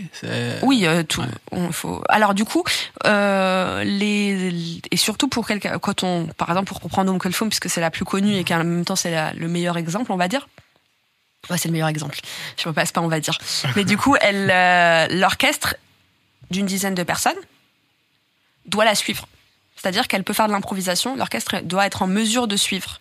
Oui, 0.61 0.86
euh, 0.86 1.03
tout. 1.03 1.21
Ouais. 1.21 1.28
On, 1.51 1.71
faut. 1.71 2.03
Alors 2.09 2.34
du 2.34 2.45
coup, 2.45 2.63
euh, 3.05 3.84
les 3.84 4.80
et 4.91 4.97
surtout 4.97 5.28
pour 5.28 5.47
quelqu'un 5.47 5.78
quand 5.80 6.03
on, 6.03 6.28
par 6.38 6.49
exemple, 6.49 6.67
pour 6.67 6.80
reprendre 6.80 7.11
Oncle 7.13 7.32
Foam 7.32 7.49
puisque 7.49 7.69
c'est 7.69 7.82
la 7.82 7.91
plus 7.91 8.05
connue 8.05 8.36
et 8.36 8.43
qu'en 8.43 8.57
même 8.57 8.86
temps 8.86 8.95
c'est 8.95 9.11
la- 9.11 9.34
le 9.34 9.47
meilleur 9.47 9.78
exemple, 9.78 10.11
on 10.11 10.17
va 10.17 10.28
dire. 10.28 10.47
Ouais, 11.49 11.57
c'est 11.59 11.67
le 11.67 11.73
meilleur 11.73 11.89
exemple. 11.89 12.17
Je 12.57 12.67
repasse 12.67 12.91
pas, 12.91 13.01
on 13.01 13.07
va 13.07 13.19
dire. 13.19 13.38
Mais 13.76 13.84
du 13.84 13.97
coup, 13.97 14.15
elle, 14.19 14.49
euh, 14.51 15.07
l'orchestre 15.11 15.76
d'une 16.49 16.65
dizaine 16.65 16.95
de 16.95 17.03
personnes 17.03 17.36
doit 18.65 18.84
la 18.86 18.95
suivre. 18.95 19.28
C'est-à-dire 19.76 20.07
qu'elle 20.07 20.23
peut 20.23 20.34
faire 20.34 20.47
de 20.47 20.53
l'improvisation. 20.53 21.15
L'orchestre 21.15 21.61
doit 21.63 21.86
être 21.86 22.01
en 22.01 22.07
mesure 22.07 22.47
de 22.47 22.55
suivre. 22.57 22.99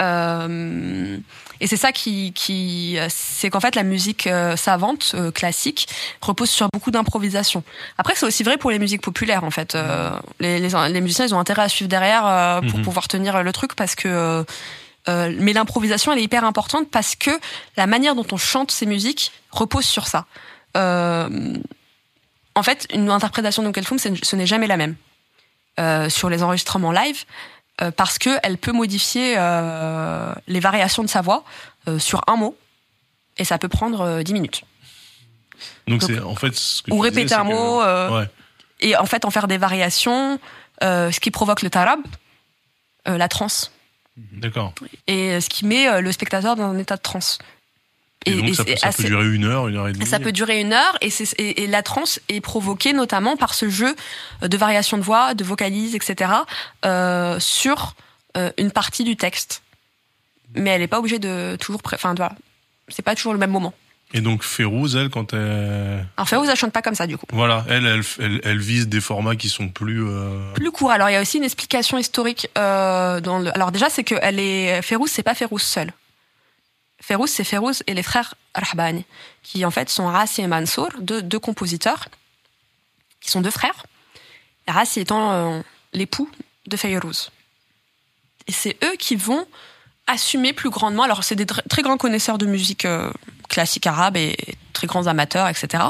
Euh, 0.00 1.16
et 1.60 1.68
c'est 1.68 1.76
ça 1.76 1.92
qui, 1.92 2.32
qui 2.32 2.98
c'est 3.08 3.48
qu'en 3.48 3.60
fait 3.60 3.76
la 3.76 3.84
musique 3.84 4.26
euh, 4.26 4.56
savante 4.56 5.12
euh, 5.14 5.30
classique 5.30 5.86
repose 6.20 6.50
sur 6.50 6.66
beaucoup 6.72 6.90
d'improvisation. 6.90 7.62
Après 7.96 8.14
c'est 8.16 8.26
aussi 8.26 8.42
vrai 8.42 8.56
pour 8.56 8.72
les 8.72 8.80
musiques 8.80 9.02
populaires 9.02 9.44
en 9.44 9.52
fait. 9.52 9.76
Les, 10.40 10.58
les, 10.58 10.68
les 10.90 11.00
musiciens 11.00 11.26
ils 11.26 11.34
ont 11.34 11.38
intérêt 11.38 11.62
à 11.62 11.68
suivre 11.68 11.88
derrière 11.88 12.60
pour 12.62 12.78
Mhm. 12.78 12.84
pouvoir 12.84 13.06
tenir 13.06 13.42
le 13.44 13.52
truc 13.52 13.76
parce 13.76 13.94
que 13.94 14.44
mais 15.06 15.52
l'improvisation 15.52 16.10
elle 16.12 16.18
est 16.18 16.24
hyper 16.24 16.44
importante 16.44 16.90
parce 16.90 17.14
que 17.14 17.30
la 17.76 17.86
manière 17.86 18.16
dont 18.16 18.26
on 18.32 18.36
chante 18.36 18.72
ces 18.72 18.86
musiques 18.86 19.30
repose 19.52 19.84
sur 19.84 20.08
ça. 20.08 20.26
En 20.74 22.62
fait 22.64 22.88
une 22.92 23.10
interprétation 23.10 23.62
de 23.62 23.82
Foam 23.82 23.98
ce 23.98 24.34
n'est 24.36 24.46
jamais 24.46 24.66
la 24.66 24.76
même 24.76 24.96
sur 26.08 26.30
les 26.30 26.42
enregistrements 26.42 26.92
live 26.92 27.24
euh, 27.82 27.90
parce 27.90 28.18
que 28.18 28.30
elle 28.42 28.58
peut 28.58 28.72
modifier 28.72 29.34
euh, 29.36 30.32
les 30.46 30.60
variations 30.60 31.02
de 31.02 31.08
sa 31.08 31.20
voix 31.22 31.44
euh, 31.88 31.98
sur 31.98 32.22
un 32.28 32.36
mot 32.36 32.56
et 33.38 33.44
ça 33.44 33.58
peut 33.58 33.68
prendre 33.68 34.00
euh, 34.02 34.22
10 34.22 34.32
minutes. 34.32 34.62
Donc, 35.88 36.02
c'est 36.02 36.20
en 36.20 36.34
fait 36.36 36.54
ce 36.54 36.82
que 36.82 36.90
Ou 36.92 36.96
disais, 36.96 37.08
répéter 37.08 37.34
un 37.34 37.42
que- 37.44 37.48
mot 37.48 37.82
euh, 37.82 38.20
Ouais. 38.20 38.28
et 38.80 38.96
en 38.96 39.06
fait 39.06 39.24
en 39.24 39.30
faire 39.30 39.48
des 39.48 39.58
variations, 39.58 40.38
euh, 40.82 41.10
ce 41.10 41.20
qui 41.20 41.30
provoque 41.30 41.62
le 41.62 41.70
tarab, 41.70 42.00
euh, 43.08 43.16
la 43.18 43.28
transe, 43.28 43.70
D'accord. 44.16 44.72
et 45.06 45.32
euh, 45.32 45.40
ce 45.40 45.48
qui 45.48 45.64
met 45.66 45.88
euh, 45.88 46.00
le 46.00 46.12
spectateur 46.12 46.54
dans 46.56 46.64
un 46.64 46.78
état 46.78 46.96
de 46.96 47.02
transe. 47.02 47.38
Et, 48.26 48.34
donc, 48.34 48.48
et 48.48 48.76
ça, 48.76 48.92
peut, 48.92 49.04
durer 49.04 49.26
une 49.34 49.44
heure, 49.44 49.68
une 49.68 49.76
heure 49.76 49.88
et 49.88 49.92
demie. 49.92 50.06
ça 50.06 50.18
peut 50.18 50.32
durer 50.32 50.60
une 50.60 50.72
heure 50.72 50.98
et, 51.00 51.66
la 51.66 51.82
transe 51.82 52.20
est 52.28 52.40
provoquée 52.40 52.92
notamment 52.92 53.36
par 53.36 53.54
ce 53.54 53.68
jeu 53.68 53.94
de 54.42 54.56
variation 54.56 54.96
de 54.96 55.02
voix, 55.02 55.34
de 55.34 55.44
vocalises, 55.44 55.94
etc. 55.94 56.30
euh, 56.84 57.38
sur 57.40 57.94
euh, 58.36 58.50
une 58.58 58.70
partie 58.70 59.04
du 59.04 59.16
texte. 59.16 59.62
Mais 60.54 60.70
elle 60.70 60.80
n'est 60.80 60.88
pas 60.88 60.98
obligée 60.98 61.18
de 61.18 61.56
toujours... 61.60 61.80
Enfin, 61.92 62.14
voilà. 62.14 62.34
C'est 62.88 63.02
pas 63.02 63.14
toujours 63.14 63.32
le 63.32 63.38
même 63.38 63.50
moment. 63.50 63.74
Et 64.12 64.20
donc, 64.20 64.44
Férouz, 64.44 64.94
elle, 64.96 65.10
quand 65.10 65.32
elle. 65.32 66.06
Alors 66.16 66.28
Férouz, 66.28 66.48
elle 66.48 66.56
chante 66.56 66.72
pas 66.72 66.82
comme 66.82 66.94
ça 66.94 67.08
du 67.08 67.18
coup. 67.18 67.26
Voilà, 67.32 67.64
elle, 67.68 67.84
elle, 67.84 68.02
elle, 68.20 68.40
elle 68.44 68.60
vise 68.60 68.86
des 68.86 69.00
formats 69.00 69.34
qui 69.34 69.48
sont 69.48 69.68
plus. 69.68 70.04
euh, 70.06 70.52
Plus 70.52 70.70
court. 70.70 70.92
Alors 70.92 71.10
il 71.10 71.14
y 71.14 71.16
a 71.16 71.20
aussi 71.20 71.38
une 71.38 71.44
explication 71.44 71.98
historique 71.98 72.48
euh, 72.56 73.20
dans 73.20 73.40
le... 73.40 73.52
Alors 73.54 73.72
déjà, 73.72 73.90
c'est 73.90 74.04
que 74.04 74.14
elle 74.22 74.38
est... 74.38 74.82
Férouz, 74.82 75.10
c'est 75.10 75.24
pas 75.24 75.34
Férouz 75.34 75.62
seul. 75.62 75.90
Férouz, 77.06 77.28
c'est 77.30 77.44
Férouz 77.44 77.82
et 77.86 77.92
les 77.92 78.02
frères 78.02 78.34
Rahbani, 78.54 79.04
qui 79.42 79.64
en 79.66 79.70
fait 79.70 79.90
sont 79.90 80.06
Rassi 80.06 80.40
et 80.40 80.46
Mansour, 80.46 80.88
deux, 81.00 81.38
compositeurs, 81.38 82.08
qui 83.20 83.30
sont 83.30 83.42
deux 83.42 83.50
frères. 83.50 83.84
Rassi 84.66 85.00
étant 85.00 85.32
euh, 85.32 85.60
l'époux 85.92 86.30
de 86.66 86.76
Férouz. 86.78 87.30
Et 88.46 88.52
c'est 88.52 88.78
eux 88.82 88.96
qui 88.98 89.16
vont 89.16 89.46
assumer 90.06 90.54
plus 90.54 90.70
grandement. 90.70 91.02
Alors 91.02 91.24
c'est 91.24 91.34
des 91.36 91.44
tr- 91.44 91.60
très 91.68 91.82
grands 91.82 91.98
connaisseurs 91.98 92.38
de 92.38 92.46
musique 92.46 92.86
euh, 92.86 93.10
classique 93.50 93.86
arabe 93.86 94.16
et 94.16 94.34
très 94.72 94.86
grands 94.86 95.06
amateurs, 95.06 95.48
etc. 95.48 95.84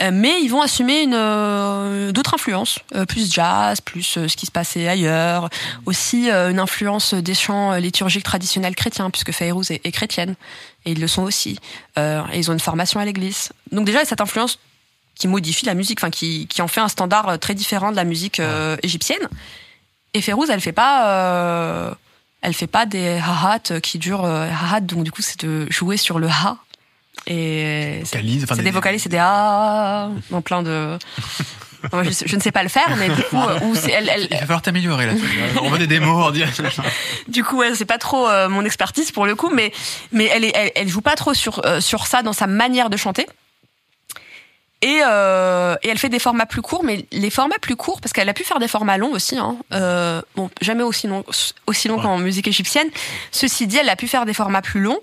Euh, 0.00 0.10
mais 0.12 0.40
ils 0.42 0.48
vont 0.48 0.62
assumer 0.62 1.02
une 1.02 1.14
euh, 1.14 2.12
d'autres 2.12 2.34
influences, 2.34 2.78
euh, 2.94 3.04
plus 3.04 3.30
jazz, 3.30 3.82
plus 3.82 4.16
euh, 4.16 4.26
ce 4.26 4.36
qui 4.36 4.46
se 4.46 4.50
passait 4.50 4.88
ailleurs, 4.88 5.50
aussi 5.84 6.30
euh, 6.30 6.50
une 6.50 6.58
influence 6.58 7.12
des 7.12 7.34
chants 7.34 7.72
euh, 7.72 7.78
liturgiques 7.78 8.24
traditionnels 8.24 8.74
chrétiens, 8.74 9.10
puisque 9.10 9.32
Fayrouz 9.32 9.70
est, 9.70 9.84
est 9.84 9.92
chrétienne 9.92 10.34
et 10.86 10.92
ils 10.92 11.00
le 11.00 11.06
sont 11.08 11.22
aussi. 11.22 11.58
Euh, 11.98 12.22
et 12.32 12.38
ils 12.38 12.50
ont 12.50 12.54
une 12.54 12.60
formation 12.60 13.00
à 13.00 13.04
l'église. 13.04 13.50
Donc 13.70 13.84
déjà 13.84 14.02
cette 14.06 14.22
influence 14.22 14.58
qui 15.14 15.28
modifie 15.28 15.66
la 15.66 15.74
musique, 15.74 15.98
enfin 16.00 16.10
qui, 16.10 16.46
qui 16.46 16.62
en 16.62 16.68
fait 16.68 16.80
un 16.80 16.88
standard 16.88 17.28
euh, 17.28 17.36
très 17.36 17.54
différent 17.54 17.90
de 17.90 17.96
la 17.96 18.04
musique 18.04 18.40
euh, 18.40 18.78
égyptienne. 18.82 19.28
Et 20.14 20.22
Fayrouz, 20.22 20.48
elle 20.48 20.62
fait 20.62 20.72
pas, 20.72 21.06
euh, 21.10 21.94
elle 22.40 22.54
fait 22.54 22.66
pas 22.66 22.86
des 22.86 23.18
ha-hat 23.18 23.78
qui 23.82 23.98
durent 23.98 24.24
euh, 24.24 24.48
ha-hat, 24.48 24.80
donc 24.80 25.04
du 25.04 25.12
coup 25.12 25.20
c'est 25.20 25.44
de 25.44 25.66
jouer 25.70 25.98
sur 25.98 26.18
le 26.18 26.28
ha. 26.28 26.56
Et 27.26 28.00
c'est- 28.04 28.16
Vocalise, 28.16 28.44
enfin, 28.44 28.54
c'est 28.56 28.62
des 28.62 28.70
vocalises, 28.70 29.02
c'est 29.02 29.08
des 29.08 29.18
ah 29.20 30.08
en 30.32 30.42
plein 30.42 30.62
de. 30.62 30.98
Moi, 31.92 32.04
je, 32.04 32.36
ne 32.36 32.40
sais 32.40 32.52
pas 32.52 32.62
le 32.62 32.68
faire, 32.68 32.94
mais 32.96 33.08
du 33.08 33.22
coup, 33.24 33.36
euh, 33.36 33.58
elle, 33.92 34.08
elle, 34.08 34.22
Il 34.30 34.34
va 34.34 34.38
falloir 34.42 34.62
t'améliorer 34.62 35.06
là. 35.06 35.12
On 35.62 35.68
veut 35.68 35.78
des 35.78 35.88
démos. 35.88 36.26
on 36.28 36.30
dit- 36.30 36.44
du 37.28 37.42
coup, 37.42 37.58
ouais, 37.58 37.74
c'est 37.74 37.84
pas 37.84 37.98
trop 37.98 38.28
euh, 38.28 38.48
mon 38.48 38.64
expertise 38.64 39.10
pour 39.10 39.26
le 39.26 39.34
coup, 39.34 39.50
mais 39.52 39.72
mais 40.12 40.26
elle 40.26 40.44
est, 40.44 40.52
elle, 40.54 40.70
elle 40.76 40.88
joue 40.88 41.00
pas 41.00 41.16
trop 41.16 41.34
sur 41.34 41.60
euh, 41.66 41.80
sur 41.80 42.06
ça 42.06 42.22
dans 42.22 42.32
sa 42.32 42.46
manière 42.46 42.88
de 42.88 42.96
chanter. 42.96 43.26
Et, 44.80 45.00
euh, 45.06 45.76
et 45.82 45.88
elle 45.90 45.98
fait 45.98 46.08
des 46.08 46.18
formats 46.18 46.46
plus 46.46 46.60
courts, 46.62 46.82
mais 46.82 47.06
les 47.12 47.30
formats 47.30 47.58
plus 47.60 47.76
courts, 47.76 48.00
parce 48.00 48.12
qu'elle 48.12 48.28
a 48.28 48.34
pu 48.34 48.42
faire 48.42 48.58
des 48.58 48.66
formats 48.66 48.96
longs 48.98 49.12
aussi, 49.12 49.38
hein, 49.38 49.56
euh, 49.72 50.20
bon, 50.34 50.50
jamais 50.60 50.82
aussi 50.82 51.06
long, 51.06 51.24
aussi 51.68 51.86
long 51.86 51.96
Ouais. 51.98 52.02
qu'en 52.02 52.18
musique 52.18 52.48
égyptienne. 52.48 52.88
Ceci 53.30 53.68
dit, 53.68 53.76
elle 53.76 53.88
a 53.88 53.94
pu 53.94 54.08
faire 54.08 54.26
des 54.26 54.34
formats 54.34 54.60
plus 54.62 54.80
longs, 54.80 54.98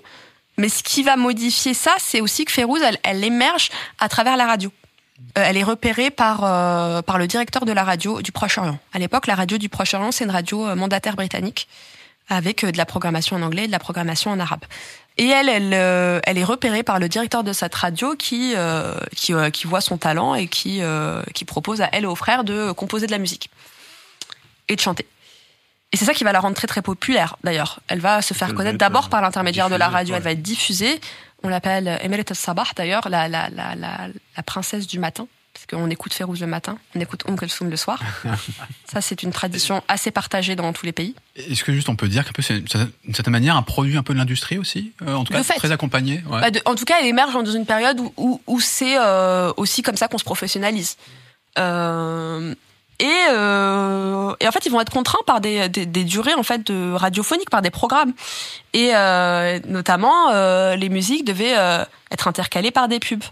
mais 0.60 0.68
ce 0.68 0.82
qui 0.82 1.02
va 1.02 1.16
modifier 1.16 1.72
ça, 1.72 1.94
c'est 1.98 2.20
aussi 2.20 2.44
que 2.44 2.52
Férouz, 2.52 2.82
elle, 2.82 2.98
elle 3.02 3.24
émerge 3.24 3.70
à 3.98 4.10
travers 4.10 4.36
la 4.36 4.46
radio. 4.46 4.70
Euh, 5.38 5.44
elle 5.46 5.56
est 5.56 5.64
repérée 5.64 6.10
par, 6.10 6.44
euh, 6.44 7.00
par 7.00 7.16
le 7.18 7.26
directeur 7.26 7.64
de 7.64 7.72
la 7.72 7.82
radio 7.82 8.20
du 8.20 8.30
Proche-Orient. 8.30 8.78
À 8.92 8.98
l'époque, 8.98 9.26
la 9.26 9.34
radio 9.34 9.56
du 9.56 9.70
Proche-Orient, 9.70 10.12
c'est 10.12 10.24
une 10.24 10.30
radio 10.30 10.66
euh, 10.66 10.74
mandataire 10.74 11.16
britannique 11.16 11.66
avec 12.28 12.64
de 12.64 12.76
la 12.76 12.84
programmation 12.84 13.36
en 13.36 13.42
anglais 13.42 13.64
et 13.64 13.66
de 13.68 13.72
la 13.72 13.78
programmation 13.78 14.30
en 14.30 14.38
arabe. 14.38 14.64
Et 15.16 15.28
elle, 15.28 15.48
elle, 15.48 15.72
elle 16.24 16.38
est 16.38 16.44
repérée 16.44 16.82
par 16.82 17.00
le 17.00 17.08
directeur 17.08 17.42
de 17.42 17.52
cette 17.52 17.74
radio 17.74 18.14
qui, 18.14 18.54
qui, 19.16 19.32
qui 19.52 19.66
voit 19.66 19.80
son 19.80 19.98
talent 19.98 20.36
et 20.36 20.46
qui, 20.46 20.80
qui 21.34 21.44
propose 21.44 21.80
à 21.80 21.88
elle 21.90 22.04
et 22.04 22.06
aux 22.06 22.14
frères 22.14 22.44
de 22.44 22.70
composer 22.70 23.08
de 23.08 23.10
la 23.10 23.18
musique 23.18 23.50
et 24.68 24.76
de 24.76 24.80
chanter. 24.80 25.06
Et 25.92 25.96
c'est 25.96 26.04
ça 26.04 26.14
qui 26.14 26.22
va 26.24 26.32
la 26.32 26.40
rendre 26.40 26.54
très 26.56 26.66
très 26.68 26.82
populaire 26.82 27.36
d'ailleurs. 27.42 27.80
Elle 27.88 27.98
va 28.00 28.22
se 28.22 28.32
faire 28.34 28.54
connaître 28.54 28.78
d'abord 28.78 29.06
euh, 29.06 29.08
par 29.08 29.22
l'intermédiaire 29.22 29.68
de 29.70 29.74
la 29.76 29.88
radio. 29.88 30.14
Elle 30.14 30.22
va 30.22 30.30
être 30.32 30.42
diffusée. 30.42 31.00
On 31.42 31.48
l'appelle 31.48 31.98
Emelet 32.02 32.24
Sabah 32.32 32.64
d'ailleurs, 32.76 33.08
la, 33.08 33.28
la, 33.28 33.48
la, 33.50 33.74
la, 33.74 34.08
la 34.36 34.42
princesse 34.42 34.86
du 34.86 34.98
matin. 34.98 35.26
Parce 35.52 35.66
qu'on 35.66 35.90
écoute 35.90 36.14
Férouz 36.14 36.40
le 36.40 36.46
matin, 36.46 36.78
on 36.94 37.00
écoute 37.00 37.24
Kulthum 37.24 37.70
le 37.70 37.76
soir. 37.76 37.98
ça, 38.90 39.00
c'est 39.00 39.24
une 39.24 39.32
tradition 39.32 39.82
assez 39.88 40.12
partagée 40.12 40.54
dans 40.54 40.72
tous 40.72 40.86
les 40.86 40.92
pays. 40.92 41.16
Est-ce 41.34 41.64
que 41.64 41.72
juste 41.72 41.88
on 41.88 41.96
peut 41.96 42.06
dire 42.06 42.24
qu'un 42.24 42.30
peu 42.30 42.40
c'est 42.40 42.60
d'une 42.60 43.14
certaine 43.14 43.32
manière 43.32 43.56
un 43.56 43.62
produit 43.62 43.96
un 43.96 44.04
peu 44.04 44.14
de 44.14 44.18
l'industrie 44.18 44.58
aussi, 44.58 44.92
euh, 45.02 45.12
en 45.12 45.24
tout 45.24 45.32
cas 45.32 45.42
fait. 45.42 45.54
très 45.54 45.72
accompagné. 45.72 46.22
ouais. 46.30 46.40
Bah, 46.40 46.50
de- 46.52 46.62
en 46.66 46.76
tout 46.76 46.84
cas, 46.84 47.00
elle 47.00 47.06
émerge 47.08 47.32
dans 47.34 47.44
une 47.44 47.66
période 47.66 47.98
où, 47.98 48.12
où, 48.16 48.40
où 48.46 48.60
c'est 48.60 48.96
euh, 48.96 49.52
aussi 49.56 49.82
comme 49.82 49.96
ça 49.96 50.06
qu'on 50.06 50.18
se 50.18 50.24
professionnalise. 50.24 50.96
Euh, 51.58 52.54
et, 53.00 53.10
euh, 53.30 54.34
et 54.40 54.46
en 54.46 54.52
fait, 54.52 54.64
ils 54.66 54.70
vont 54.72 54.80
être 54.80 54.92
contraints 54.92 55.18
par 55.26 55.40
des, 55.40 55.68
des, 55.68 55.86
des 55.86 56.04
durées 56.04 56.34
en 56.34 56.42
fait 56.42 56.66
de 56.66 56.92
radiophoniques, 56.92 57.50
par 57.50 57.62
des 57.62 57.70
programmes. 57.70 58.12
Et 58.72 58.90
euh, 58.94 59.58
notamment, 59.66 60.30
euh, 60.30 60.76
les 60.76 60.88
musiques 60.88 61.24
devaient 61.24 61.56
euh, 61.58 61.84
être 62.12 62.28
intercalées 62.28 62.70
par 62.70 62.86
des 62.88 63.00
pubs. 63.00 63.24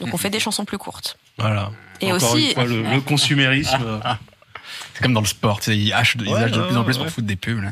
Donc, 0.00 0.14
on 0.14 0.16
fait 0.16 0.30
des 0.30 0.40
chansons 0.40 0.64
plus 0.64 0.78
courtes. 0.78 1.18
Voilà. 1.38 1.70
Et 2.00 2.10
Encore 2.12 2.32
aussi- 2.32 2.48
une 2.48 2.54
fois, 2.54 2.64
le, 2.64 2.82
le 2.82 3.00
consumérisme. 3.00 4.00
C'est 4.94 5.02
comme 5.02 5.12
dans 5.14 5.20
le 5.20 5.26
sport, 5.26 5.60
ils 5.68 5.92
hachent, 5.92 6.16
de- 6.16 6.24
ils 6.24 6.32
Ouais, 6.32 6.42
hachent 6.44 6.52
de 6.52 6.60
ouais, 6.60 6.66
plus 6.68 6.76
en 6.76 6.84
plus 6.84 6.96
ouais. 6.96 7.04
pour 7.04 7.12
foutre 7.12 7.26
des 7.26 7.36
pubs. 7.36 7.62
Là. 7.62 7.70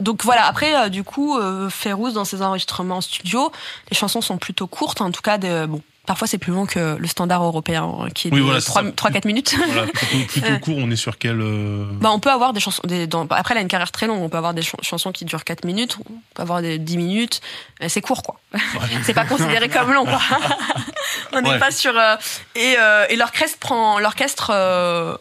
Donc 0.00 0.24
voilà, 0.24 0.46
après, 0.46 0.74
euh, 0.76 0.88
du 0.88 1.02
coup, 1.04 1.36
euh, 1.38 1.68
Férouz, 1.70 2.14
dans 2.14 2.24
ses 2.24 2.40
enregistrements 2.42 2.96
en 2.98 3.00
studio, 3.00 3.50
les 3.90 3.96
chansons 3.96 4.20
sont 4.20 4.38
plutôt 4.38 4.66
courtes, 4.66 5.00
en 5.00 5.10
tout 5.10 5.22
cas, 5.22 5.38
de, 5.38 5.66
bon, 5.66 5.82
parfois 6.08 6.26
c'est 6.26 6.38
plus 6.38 6.52
long 6.52 6.66
que 6.66 6.96
le 6.98 7.06
standard 7.06 7.44
européen 7.44 7.84
hein, 7.84 8.08
qui 8.12 8.26
est 8.28 8.32
Oui, 8.32 8.40
de 8.40 8.44
voilà, 8.44 8.60
c'est 8.60 8.72
3-4 8.72 9.26
minutes. 9.26 9.54
Voilà, 9.68 9.86
plutôt, 9.86 10.24
plutôt 10.26 10.58
court, 10.62 10.74
on 10.78 10.90
est 10.90 10.96
sur 10.96 11.18
quel 11.18 11.40
euh, 11.40 11.84
Bah, 11.92 12.10
on 12.10 12.18
peut 12.18 12.32
avoir 12.32 12.52
des 12.52 12.58
chansons. 12.60 12.82
Des, 12.84 13.06
dans- 13.06 13.26
après, 13.30 13.54
elle 13.54 13.58
a 13.58 13.62
une 13.62 13.68
carrière 13.68 13.92
très 13.92 14.06
longue. 14.08 14.20
On 14.22 14.28
peut 14.28 14.36
avoir 14.38 14.54
des 14.54 14.62
ch- 14.62 14.74
chansons 14.82 15.12
qui 15.12 15.24
durent 15.24 15.44
4 15.44 15.64
minutes. 15.64 15.98
On 16.10 16.14
peut 16.34 16.42
avoir 16.42 16.60
des 16.62 16.78
10 16.78 16.96
minutes. 16.96 17.40
C'est 17.86 18.00
court, 18.00 18.22
quoi. 18.24 18.40
c'est 19.04 19.14
pas 19.14 19.24
considéré 19.26 19.68
comme 19.68 19.92
long, 19.92 20.04
quoi. 20.04 20.20
on 21.32 21.40
n'est 21.42 21.50
Ouais. 21.50 21.58
pas 21.58 21.70
sur. 21.70 21.96
euh, 21.96 22.16
et 22.56 22.74
euh, 22.78 23.06
et 23.10 23.16
l'orchestre 23.16 23.58
prend. 23.58 23.98
L'orchestre. 24.00 24.50
euh, 24.52 25.16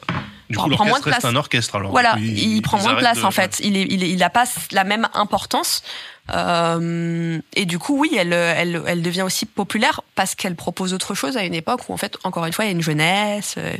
Du 0.49 0.57
coup, 0.57 0.69
prend 0.69 0.85
moins 0.85 0.99
de 0.99 1.05
l'orchestre 1.05 1.05
reste 1.09 1.19
place. 1.21 1.31
un 1.31 1.35
orchestre 1.35 1.75
alors. 1.75 1.91
voilà, 1.91 2.15
il, 2.19 2.61
prend 2.61 2.79
moins 2.79 2.93
de 2.93 2.99
place, 2.99 3.23
en 3.23 3.31
fait. 3.31 3.59
Il, 3.63 3.75
est, 3.77 3.85
il, 3.89 4.03
est- 4.03 4.09
il 4.09 4.23
a 4.23 4.29
pas 4.29 4.45
la 4.71 4.83
même 4.85 5.07
importance. 5.13 5.83
Euh, 6.33 7.39
et 7.55 7.65
du 7.65 7.79
coup, 7.79 7.97
oui, 7.99 8.11
elle, 8.17 8.33
elle, 8.33 8.81
elle 8.85 9.01
devient 9.01 9.21
aussi 9.21 9.45
populaire 9.45 10.01
parce 10.15 10.35
qu'elle 10.35 10.55
propose 10.55 10.93
autre 10.93 11.15
chose 11.15 11.37
à 11.37 11.43
une 11.43 11.53
époque 11.53 11.81
où, 11.89 11.93
en 11.93 11.97
fait, 11.97 12.17
encore 12.23 12.45
une 12.45 12.53
fois, 12.53 12.65
il 12.65 12.67
y 12.69 12.71
a 12.71 12.73
une 12.73 12.81
jeunesse, 12.81 13.55
euh, 13.57 13.73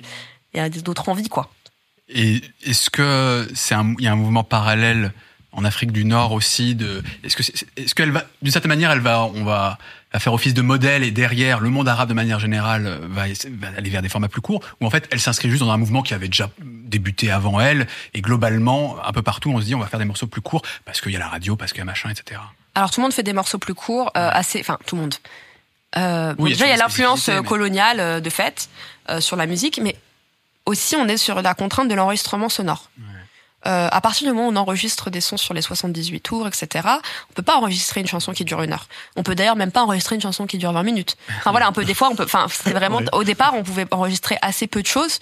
il 0.53 0.57
y 0.57 0.59
a 0.61 0.69
d'autres 0.69 1.09
envies, 1.09 1.29
quoi. 1.29 1.49
Et 2.09 2.41
est-ce 2.63 2.89
que 2.89 3.47
c'est 3.53 3.75
un, 3.75 3.93
il 3.99 4.05
y 4.05 4.07
a 4.07 4.13
un 4.13 4.15
mouvement 4.15 4.43
parallèle 4.43 5.11
en 5.57 5.65
Afrique 5.65 5.91
du 5.91 6.05
Nord 6.05 6.31
aussi 6.33 6.75
de, 6.75 7.03
est-ce 7.23 7.35
que, 7.35 7.43
est-ce 7.75 7.95
qu'elle 7.95 8.11
va, 8.11 8.23
d'une 8.41 8.51
certaine 8.51 8.69
manière, 8.69 8.91
elle 8.91 8.99
va, 8.99 9.23
on 9.23 9.43
va, 9.43 9.77
va 10.13 10.19
faire 10.19 10.31
office 10.31 10.53
de 10.53 10.61
modèle 10.61 11.03
et 11.03 11.09
derrière, 11.11 11.59
le 11.59 11.69
monde 11.69 11.89
arabe 11.89 12.07
de 12.07 12.13
manière 12.13 12.39
générale 12.39 12.85
euh, 12.85 12.99
va, 13.09 13.23
aller 13.75 13.89
vers 13.89 14.03
des 14.03 14.07
formats 14.09 14.27
plus 14.29 14.39
courts, 14.41 14.61
ou 14.79 14.85
en 14.85 14.89
fait, 14.91 15.07
elle 15.11 15.19
s'inscrit 15.19 15.49
juste 15.49 15.63
dans 15.63 15.71
un 15.71 15.77
mouvement 15.77 16.03
qui 16.03 16.13
avait 16.13 16.27
déjà 16.27 16.49
débuté 16.61 17.31
avant 17.31 17.59
elle, 17.59 17.87
et 18.13 18.21
globalement, 18.21 18.97
un 19.03 19.11
peu 19.11 19.23
partout, 19.23 19.49
on 19.51 19.59
se 19.59 19.65
dit, 19.65 19.73
on 19.73 19.79
va 19.79 19.87
faire 19.87 19.99
des 19.99 20.05
morceaux 20.05 20.27
plus 20.27 20.41
courts 20.41 20.61
parce 20.85 21.01
qu'il 21.01 21.11
y 21.11 21.15
a 21.15 21.19
la 21.19 21.27
radio, 21.27 21.55
parce 21.55 21.71
qu'il 21.71 21.79
y 21.79 21.81
a 21.81 21.85
machin, 21.85 22.09
etc. 22.11 22.39
Alors 22.75 22.91
tout 22.91 22.99
le 22.99 23.05
monde 23.05 23.13
fait 23.13 23.23
des 23.23 23.33
morceaux 23.33 23.57
plus 23.57 23.73
courts, 23.73 24.11
euh, 24.15 24.29
assez, 24.31 24.59
enfin 24.59 24.77
tout 24.85 24.95
le 24.95 25.01
monde. 25.01 25.15
Euh, 25.97 26.35
Oui, 26.37 26.51
déjà 26.51 26.65
il 26.67 26.69
y 26.69 26.73
a 26.73 26.77
l'influence 26.77 27.27
mais- 27.29 27.41
coloniale 27.41 28.21
de 28.21 28.29
fait 28.29 28.69
euh, 29.09 29.19
sur 29.21 29.35
la 29.35 29.47
musique, 29.47 29.79
mais 29.83 29.95
aussi 30.67 30.95
on 30.95 31.07
est 31.07 31.17
sur 31.17 31.41
la 31.41 31.55
contrainte 31.55 31.87
de 31.87 31.95
l'enregistrement 31.95 32.49
sonore. 32.49 32.91
Euh, 33.67 33.89
à 33.91 33.99
partir 34.01 34.27
du 34.27 34.33
moment 34.33 34.47
où 34.47 34.51
on 34.51 34.55
enregistre 34.55 35.09
des 35.09 35.19
sons 35.21 35.35
sur 35.37 35.53
les 35.53 35.61
78 35.61 36.21
tours, 36.21 36.47
etc., 36.47 36.87
on 37.29 37.33
peut 37.33 37.41
pas 37.43 37.57
enregistrer 37.57 37.99
une 38.01 38.07
chanson 38.07 38.31
qui 38.31 38.45
dure 38.45 38.61
une 38.61 38.71
heure. 38.71 38.87
On 39.17 39.23
peut 39.23 39.35
d'ailleurs 39.35 39.57
même 39.57 39.71
pas 39.71 39.83
enregistrer 39.83 40.15
une 40.15 40.21
chanson 40.21 40.45
qui 40.47 40.57
dure 40.57 40.71
20 40.71 40.83
minutes. 40.83 41.17
Enfin 41.39 41.51
voilà, 41.51 41.67
un 41.67 41.71
peu 41.73 41.83
des 41.83 41.93
fois, 41.93 42.09
on 42.09 42.15
peut. 42.15 42.23
Enfin, 42.23 42.47
c'est 42.49 42.71
vraiment 42.71 43.01
au 43.11 43.23
départ, 43.25 43.53
on 43.55 43.63
pouvait 43.63 43.85
enregistrer 43.91 44.37
assez 44.41 44.67
peu 44.67 44.81
de 44.81 44.87
choses, 44.87 45.19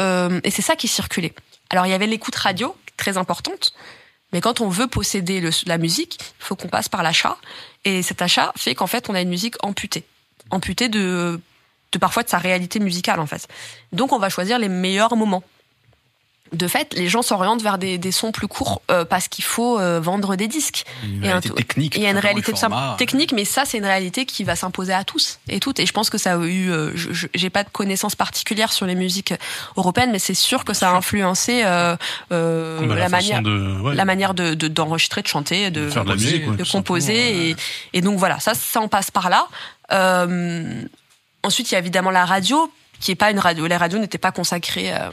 euh, 0.00 0.40
et 0.42 0.50
c'est 0.50 0.62
ça 0.62 0.74
qui 0.76 0.88
circulait. 0.88 1.32
Alors 1.70 1.86
il 1.86 1.90
y 1.90 1.94
avait 1.94 2.06
l'écoute 2.06 2.34
radio 2.36 2.76
très 2.96 3.18
importante, 3.18 3.72
mais 4.32 4.40
quand 4.40 4.60
on 4.60 4.68
veut 4.68 4.86
posséder 4.88 5.40
le- 5.40 5.50
la 5.66 5.78
musique, 5.78 6.18
il 6.20 6.44
faut 6.44 6.56
qu'on 6.56 6.68
passe 6.68 6.88
par 6.88 7.02
l'achat, 7.02 7.36
et 7.84 8.02
cet 8.02 8.20
achat 8.22 8.52
fait 8.56 8.74
qu'en 8.74 8.86
fait 8.88 9.08
on 9.08 9.14
a 9.14 9.20
une 9.20 9.28
musique 9.28 9.54
amputée, 9.62 10.04
amputée 10.50 10.88
de 10.88 11.40
de 11.92 11.98
parfois 11.98 12.24
de 12.24 12.28
sa 12.28 12.38
réalité 12.38 12.80
musicale 12.80 13.20
en 13.20 13.26
fait. 13.26 13.46
Donc 13.92 14.12
on 14.12 14.18
va 14.18 14.28
choisir 14.28 14.58
les 14.58 14.68
meilleurs 14.68 15.14
moments. 15.16 15.44
De 16.52 16.68
fait, 16.68 16.94
les 16.94 17.08
gens 17.08 17.22
s'orientent 17.22 17.62
vers 17.62 17.76
des, 17.78 17.98
des 17.98 18.12
sons 18.12 18.30
plus 18.32 18.46
courts 18.48 18.80
euh, 18.90 19.04
parce 19.04 19.26
qu'il 19.28 19.44
faut 19.44 19.78
euh, 19.80 19.98
vendre 20.00 20.36
des 20.36 20.46
disques. 20.48 20.84
Une 21.04 21.24
Et 21.24 21.26
un 21.26 21.30
réalité 21.32 21.48
tout- 21.48 21.54
technique. 21.56 21.94
Il 21.96 22.02
y 22.02 22.06
a 22.06 22.10
une 22.10 22.18
réalité 22.18 22.52
de 22.52 22.56
format. 22.58 22.94
technique, 22.98 23.32
mais 23.32 23.44
ça, 23.44 23.64
c'est 23.64 23.78
une 23.78 23.84
réalité 23.84 24.26
qui 24.26 24.44
va 24.44 24.54
s'imposer 24.56 24.92
à 24.94 25.02
tous 25.04 25.38
et 25.48 25.58
toutes. 25.60 25.80
Et 25.80 25.86
je 25.86 25.92
pense 25.92 26.08
que 26.08 26.18
ça 26.18 26.34
a 26.34 26.38
eu. 26.44 26.70
euh, 26.70 26.92
J'ai 27.34 27.50
pas 27.50 27.64
de 27.64 27.68
connaissances 27.70 28.14
particulières 28.14 28.72
sur 28.72 28.86
les 28.86 28.94
musiques 28.94 29.34
européennes, 29.76 30.10
mais 30.12 30.18
c'est 30.20 30.34
sûr 30.34 30.64
que 30.64 30.72
ça 30.72 30.90
a 30.90 30.94
influencé 30.94 31.62
euh, 31.64 31.96
euh, 32.32 32.86
bah, 32.86 32.94
la, 32.94 33.08
façon 33.08 33.10
manière, 33.10 33.42
de, 33.42 33.80
ouais, 33.82 33.94
la 33.94 34.04
manière 34.04 34.34
de 34.34 34.54
de- 34.54 34.68
d'enregistrer, 34.68 35.22
de, 35.22 35.28
chanter, 35.28 35.70
de, 35.70 35.86
de 35.86 35.90
faire 35.90 36.04
de 36.04 36.08
la 36.10 36.64
composer, 36.70 37.12
musique, 37.12 37.56
ouais. 37.56 37.56
Et, 37.92 37.98
et 37.98 38.00
donc 38.02 38.18
voilà, 38.18 38.38
ça, 38.40 38.54
ça 38.54 38.80
on 38.80 38.88
passe 38.88 39.10
par 39.10 39.30
là. 39.30 39.46
Euh, 39.92 40.82
ensuite, 41.42 41.70
il 41.70 41.74
y 41.74 41.76
a 41.76 41.80
évidemment 41.80 42.10
la 42.10 42.24
radio, 42.24 42.70
qui 43.00 43.10
est 43.12 43.16
pas 43.16 43.30
une 43.30 43.38
radio. 43.38 43.66
Les 43.66 43.76
radios 43.76 43.98
n'étaient 43.98 44.18
pas 44.18 44.32
consacrées 44.32 44.92
euh, 44.94 45.08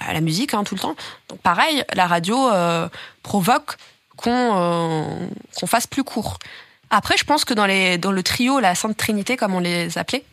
à 0.00 0.12
la 0.12 0.20
musique 0.20 0.54
hein, 0.54 0.64
tout 0.64 0.74
le 0.74 0.80
temps. 0.80 0.96
Donc 1.28 1.40
pareil, 1.40 1.84
la 1.94 2.06
radio 2.06 2.48
euh, 2.48 2.88
provoque 3.22 3.76
qu'on 4.16 4.30
euh, 4.32 5.26
qu'on 5.56 5.66
fasse 5.66 5.86
plus 5.86 6.04
court. 6.04 6.38
Après, 6.90 7.16
je 7.16 7.24
pense 7.24 7.44
que 7.44 7.54
dans, 7.54 7.66
les, 7.66 7.98
dans 7.98 8.10
le 8.10 8.22
trio, 8.22 8.58
la 8.58 8.74
Sainte 8.74 8.96
Trinité, 8.96 9.36
comme 9.36 9.54
on 9.54 9.60
les 9.60 9.96
appelait, 9.96 10.24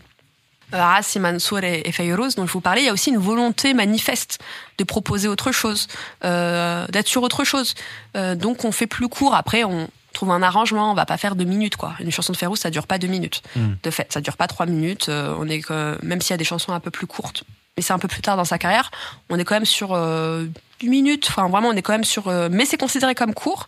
euh, 0.74 0.78
Arasi, 0.78 1.20
Mansour 1.20 1.60
et, 1.64 1.92
Fayrouz, 1.92 2.36
dont 2.36 2.48
je 2.48 2.52
vous 2.52 2.62
parlais, 2.62 2.82
il 2.82 2.86
y 2.86 2.90
a 2.90 2.94
aussi 2.94 3.12
une 3.12 3.20
volonté 3.20 3.74
manifeste 3.74 4.40
de 4.78 4.84
proposer 4.84 5.28
autre 5.28 5.52
chose, 5.52 5.88
euh, 6.26 6.86
d'être 6.88 7.08
sur 7.08 7.24
autre 7.24 7.44
chose. 7.44 7.76
Euh, 8.16 8.36
donc 8.36 8.66
on 8.66 8.72
fait 8.72 8.88
plus 8.88 9.08
court. 9.08 9.36
Après, 9.36 9.64
on 9.64 9.88
trouve 10.14 10.32
un 10.32 10.42
arrangement. 10.42 10.92
On 10.92 10.96
va 10.96 11.06
pas 11.06 11.18
faire 11.18 11.36
deux 11.36 11.46
minutes, 11.46 11.78
quoi. 11.78 11.94
Une 12.00 12.12
chanson 12.12 12.34
de 12.34 12.38
Fayrouz, 12.38 12.60
ça 12.60 12.70
dure 12.70 12.88
pas 12.88 12.98
deux 12.98 13.08
minutes. 13.08 13.44
Mm. 13.56 13.74
De 13.84 13.92
fait, 13.92 14.12
ça 14.12 14.20
dure 14.20 14.36
pas 14.36 14.48
trois 14.48 14.66
minutes. 14.66 15.10
Euh, 15.10 15.36
on 15.40 15.48
est 15.48 15.62
que, 15.62 15.98
même 16.04 16.22
s'il 16.22 16.32
y 16.32 16.34
a 16.34 16.38
des 16.38 16.44
chansons 16.44 16.74
un 16.74 16.80
peu 16.80 16.92
plus 16.92 17.08
courtes, 17.08 17.44
mais 17.78 17.84
c'est 17.84 17.94
un 17.94 18.00
peu 18.00 18.08
plus 18.08 18.22
tard 18.22 18.36
dans 18.38 18.46
sa 18.46 18.58
carrière, 18.58 18.92
on 19.30 19.38
est 19.40 19.46
quand 19.46 19.56
même 19.56 19.66
sur 19.66 19.94
euh, 19.94 20.46
une 20.82 20.90
minute. 20.90 21.28
Enfin, 21.30 21.48
vraiment, 21.48 21.70
on 21.70 21.74
est 21.74 21.82
quand 21.82 21.94
même 21.94 22.04
sur. 22.04 22.28
euh, 22.28 22.50
mais 22.52 22.66
c'est 22.66 22.78
considéré 22.78 23.16
comme 23.16 23.34
court. 23.34 23.68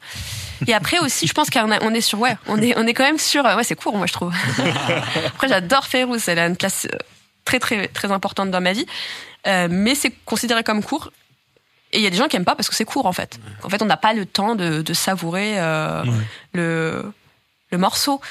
Et 0.68 0.74
après 0.74 1.00
aussi, 1.00 1.26
je 1.28 1.34
pense 1.34 1.50
qu'on 1.50 1.94
est 1.94 2.02
sur. 2.02 2.20
Ouais, 2.20 2.36
on 2.48 2.62
est, 2.62 2.78
on 2.78 2.86
est 2.88 2.94
quand 2.94 3.04
même 3.06 3.20
sur. 3.20 3.46
euh, 3.46 3.56
Ouais, 3.56 3.64
c'est 3.64 3.76
court, 3.76 3.96
moi, 3.96 4.08
je 4.08 4.14
trouve. 4.14 4.34
après, 5.28 5.48
j'adore 5.48 5.86
Fayrouz. 5.86 6.28
Elle 6.28 6.40
a 6.40 6.48
une 6.48 6.58
place 6.58 6.86
euh, 6.92 6.98
très, 7.46 7.60
très, 7.60 7.88
très 7.88 8.12
importante 8.12 8.52
dans 8.52 8.62
ma 8.62 8.74
vie. 8.74 8.86
Euh, 9.48 9.68
mais 9.72 9.96
c'est 9.96 10.12
considéré 10.26 10.64
comme 10.64 10.84
court. 10.84 11.12
Et 11.92 11.98
il 11.98 12.04
y 12.04 12.08
a 12.08 12.10
des 12.10 12.18
gens 12.18 12.28
qui 12.28 12.36
aiment 12.36 12.46
pas 12.46 12.56
parce 12.56 12.70
que 12.70 12.76
c'est 12.76 12.86
court, 12.86 13.06
en 13.06 13.14
fait. 13.14 13.40
En 13.64 13.70
fait, 13.70 13.82
on 13.82 13.86
n'a 13.86 13.98
pas 13.98 14.14
le 14.14 14.26
temps 14.26 14.56
de, 14.56 14.82
de 14.82 14.94
savourer 14.94 15.60
euh, 15.60 16.04
Ouais. 16.04 16.12
le, 16.54 17.12
le 17.72 17.78
morceau. 17.78 18.22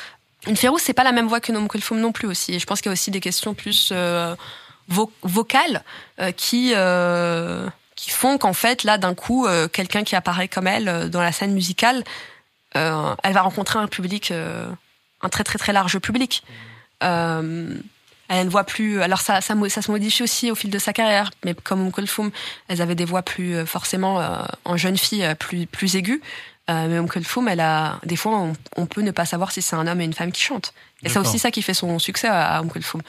Une 0.47 0.57
Férouz, 0.57 0.81
c'est 0.81 0.93
pas 0.93 1.03
la 1.05 1.13
même 1.13 1.27
voix 1.27 1.41
que 1.41 1.51
Nom 1.51 1.67
Kulfoum 1.67 1.99
non 1.99 2.13
plus 2.13 2.29
aussi. 2.29 2.55
Et 2.55 2.59
je 2.61 2.67
pense 2.67 2.81
qu'il 2.81 2.89
y 2.91 2.93
a 2.93 2.93
aussi 2.93 3.11
des 3.11 3.21
questions 3.21 3.55
plus 3.55 3.89
euh, 3.91 4.37
vo- 4.89 5.13
vocales 5.23 5.83
euh, 6.21 6.33
qui 6.33 6.73
euh, 6.75 7.69
qui 7.95 8.11
font 8.11 8.39
qu'en 8.39 8.53
fait 8.53 8.85
là 8.85 8.99
d'un 8.99 9.15
coup 9.15 9.47
euh, 9.47 9.69
quelqu'un 9.69 10.05
qui 10.05 10.17
apparaît 10.17 10.49
comme 10.49 10.67
elle 10.67 10.89
euh, 10.89 11.09
dans 11.09 11.23
la 11.23 11.33
scène 11.33 11.53
musicale, 11.53 12.05
euh, 12.77 13.15
elle 13.23 13.33
va 13.33 13.43
rencontrer 13.43 13.79
un 13.79 13.87
public, 13.89 14.31
euh, 14.31 14.69
un 15.23 15.29
très 15.29 15.45
très 15.45 15.59
très 15.59 15.73
large 15.73 15.99
public. 15.99 16.43
Euh, 17.03 17.75
elle 18.31 18.45
ne 18.45 18.51
voit 18.51 18.65
plus. 18.65 19.01
Alors 19.01 19.21
ça, 19.23 19.41
ça, 19.41 19.55
ça 19.71 19.81
se 19.83 19.91
modifie 19.91 20.23
aussi 20.23 20.51
au 20.51 20.55
fil 20.55 20.69
de 20.71 20.79
sa 20.79 20.93
carrière. 20.93 21.31
Mais 21.45 21.55
comme 21.55 21.81
Umm 21.87 21.93
Kulthum, 21.93 22.31
elles 22.69 22.83
avaient 22.83 22.95
des 22.95 23.07
voix 23.07 23.23
plus 23.23 23.65
forcément 23.67 24.21
euh, 24.21 24.43
en 24.65 24.77
jeune 24.77 24.99
fille 24.99 25.27
plus 25.39 25.67
plus 25.67 25.97
aiguës. 25.97 26.21
Euh, 26.69 26.87
mais 26.89 26.97
Umm 26.99 27.09
Kulthum, 27.09 27.49
elle 27.49 27.61
a 27.61 27.99
des 28.05 28.17
fois 28.17 28.33
on, 28.39 28.53
on 28.77 28.85
peut 28.87 29.01
ne 29.01 29.13
pas 29.13 29.25
savoir 29.25 29.51
si 29.51 29.63
c'est 29.63 29.77
un 29.77 29.87
homme 29.87 30.01
et 30.03 30.05
une 30.05 30.13
femme 30.13 30.31
qui 30.33 30.43
chantent. 30.43 30.75
Et 31.03 31.09
c'est 31.09 31.19
aussi 31.21 31.39
ça 31.39 31.51
qui 31.51 31.63
fait 31.63 31.73
son 31.75 31.99
succès 31.99 32.29
à, 32.29 32.59
à 32.59 32.63
Kulthum. 32.65 33.01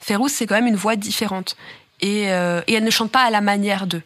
Férouz, 0.00 0.30
c'est 0.32 0.46
quand 0.46 0.54
même 0.56 0.66
une 0.66 0.76
voix 0.76 0.96
différente 0.96 1.56
et, 2.00 2.30
euh, 2.32 2.60
et 2.66 2.74
elle 2.74 2.84
ne 2.84 2.90
chante 2.90 3.10
pas 3.10 3.22
à 3.24 3.30
la 3.30 3.40
manière 3.40 3.86
d'eux. 3.86 4.02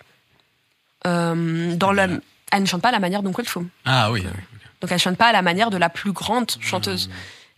Euh, 1.06 1.74
dans 1.76 1.92
la, 1.92 2.08
elle 2.52 2.62
ne 2.62 2.66
chante 2.66 2.82
pas 2.82 2.88
à 2.88 2.92
la 2.92 2.98
manière 2.98 3.22
d'Umm 3.22 3.34
Kulthum. 3.34 3.68
Ah 3.84 4.10
oui. 4.10 4.24
Donc 4.80 4.92
elle 4.92 4.98
chante 4.98 5.16
pas 5.16 5.26
à 5.28 5.32
la 5.32 5.42
manière 5.42 5.70
de 5.70 5.76
la 5.76 5.88
plus 5.88 6.12
grande 6.12 6.50
chanteuse. 6.60 7.10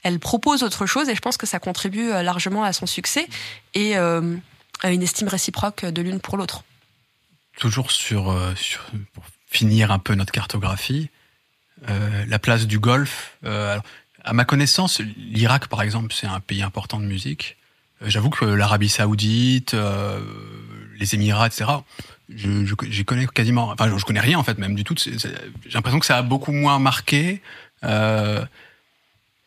Elle 0.03 0.19
propose 0.19 0.63
autre 0.63 0.87
chose 0.87 1.09
et 1.09 1.15
je 1.15 1.21
pense 1.21 1.37
que 1.37 1.47
ça 1.47 1.59
contribue 1.59 2.11
euh, 2.11 2.23
largement 2.23 2.65
à 2.65 2.73
son 2.73 2.87
succès 2.87 3.29
et 3.75 3.97
euh, 3.99 4.37
à 4.83 4.91
une 4.91 5.03
estime 5.03 5.29
réciproque 5.29 5.85
de 5.85 6.01
l'une 6.03 6.21
pour 6.21 6.37
l'autre. 6.39 6.65
Toujours 7.59 7.91
sur, 7.91 8.31
euh, 8.31 8.55
sur- 8.55 8.87
pour 9.13 9.25
finir 9.47 9.91
un 9.91 9.99
peu 9.99 10.15
notre 10.15 10.33
cartographie, 10.33 11.11
euh, 11.89 12.25
la 12.27 12.39
place 12.39 12.67
du 12.67 12.81
euh, 12.87 13.05
alors, 13.73 13.83
à 14.25 14.33
ma 14.33 14.45
connaissance, 14.45 15.01
l'Irak, 15.17 15.67
par 15.67 15.83
exemple, 15.83 16.15
c'est 16.15 16.27
un 16.27 16.41
pays 16.41 16.63
important 16.63 16.99
de 17.01 17.05
musique. 17.05 17.57
J'avoue 18.03 18.31
que 18.31 18.45
l'Arabie 18.45 18.89
Saoudite, 18.89 19.75
euh, 19.75 20.21
les 20.99 21.15
Émirats, 21.15 21.47
etc. 21.47 21.67
Je, 22.35 22.65
je, 22.65 22.75
j'y 22.89 23.05
connais 23.05 23.27
quasiment. 23.27 23.71
Enfin, 23.71 23.95
je 23.97 24.05
connais 24.05 24.21
rien 24.21 24.39
en 24.39 24.45
fait, 24.45 24.57
même 24.59 24.75
du 24.75 24.85
tout. 24.85 24.95
J'ai 24.97 25.19
l'impression 25.75 26.01
que 26.01 26.07
ça 26.07 26.17
a 26.17 26.23
beaucoup 26.23 26.53
moins 26.53 26.79
marqué. 26.79 27.43
Euh, 27.85 28.45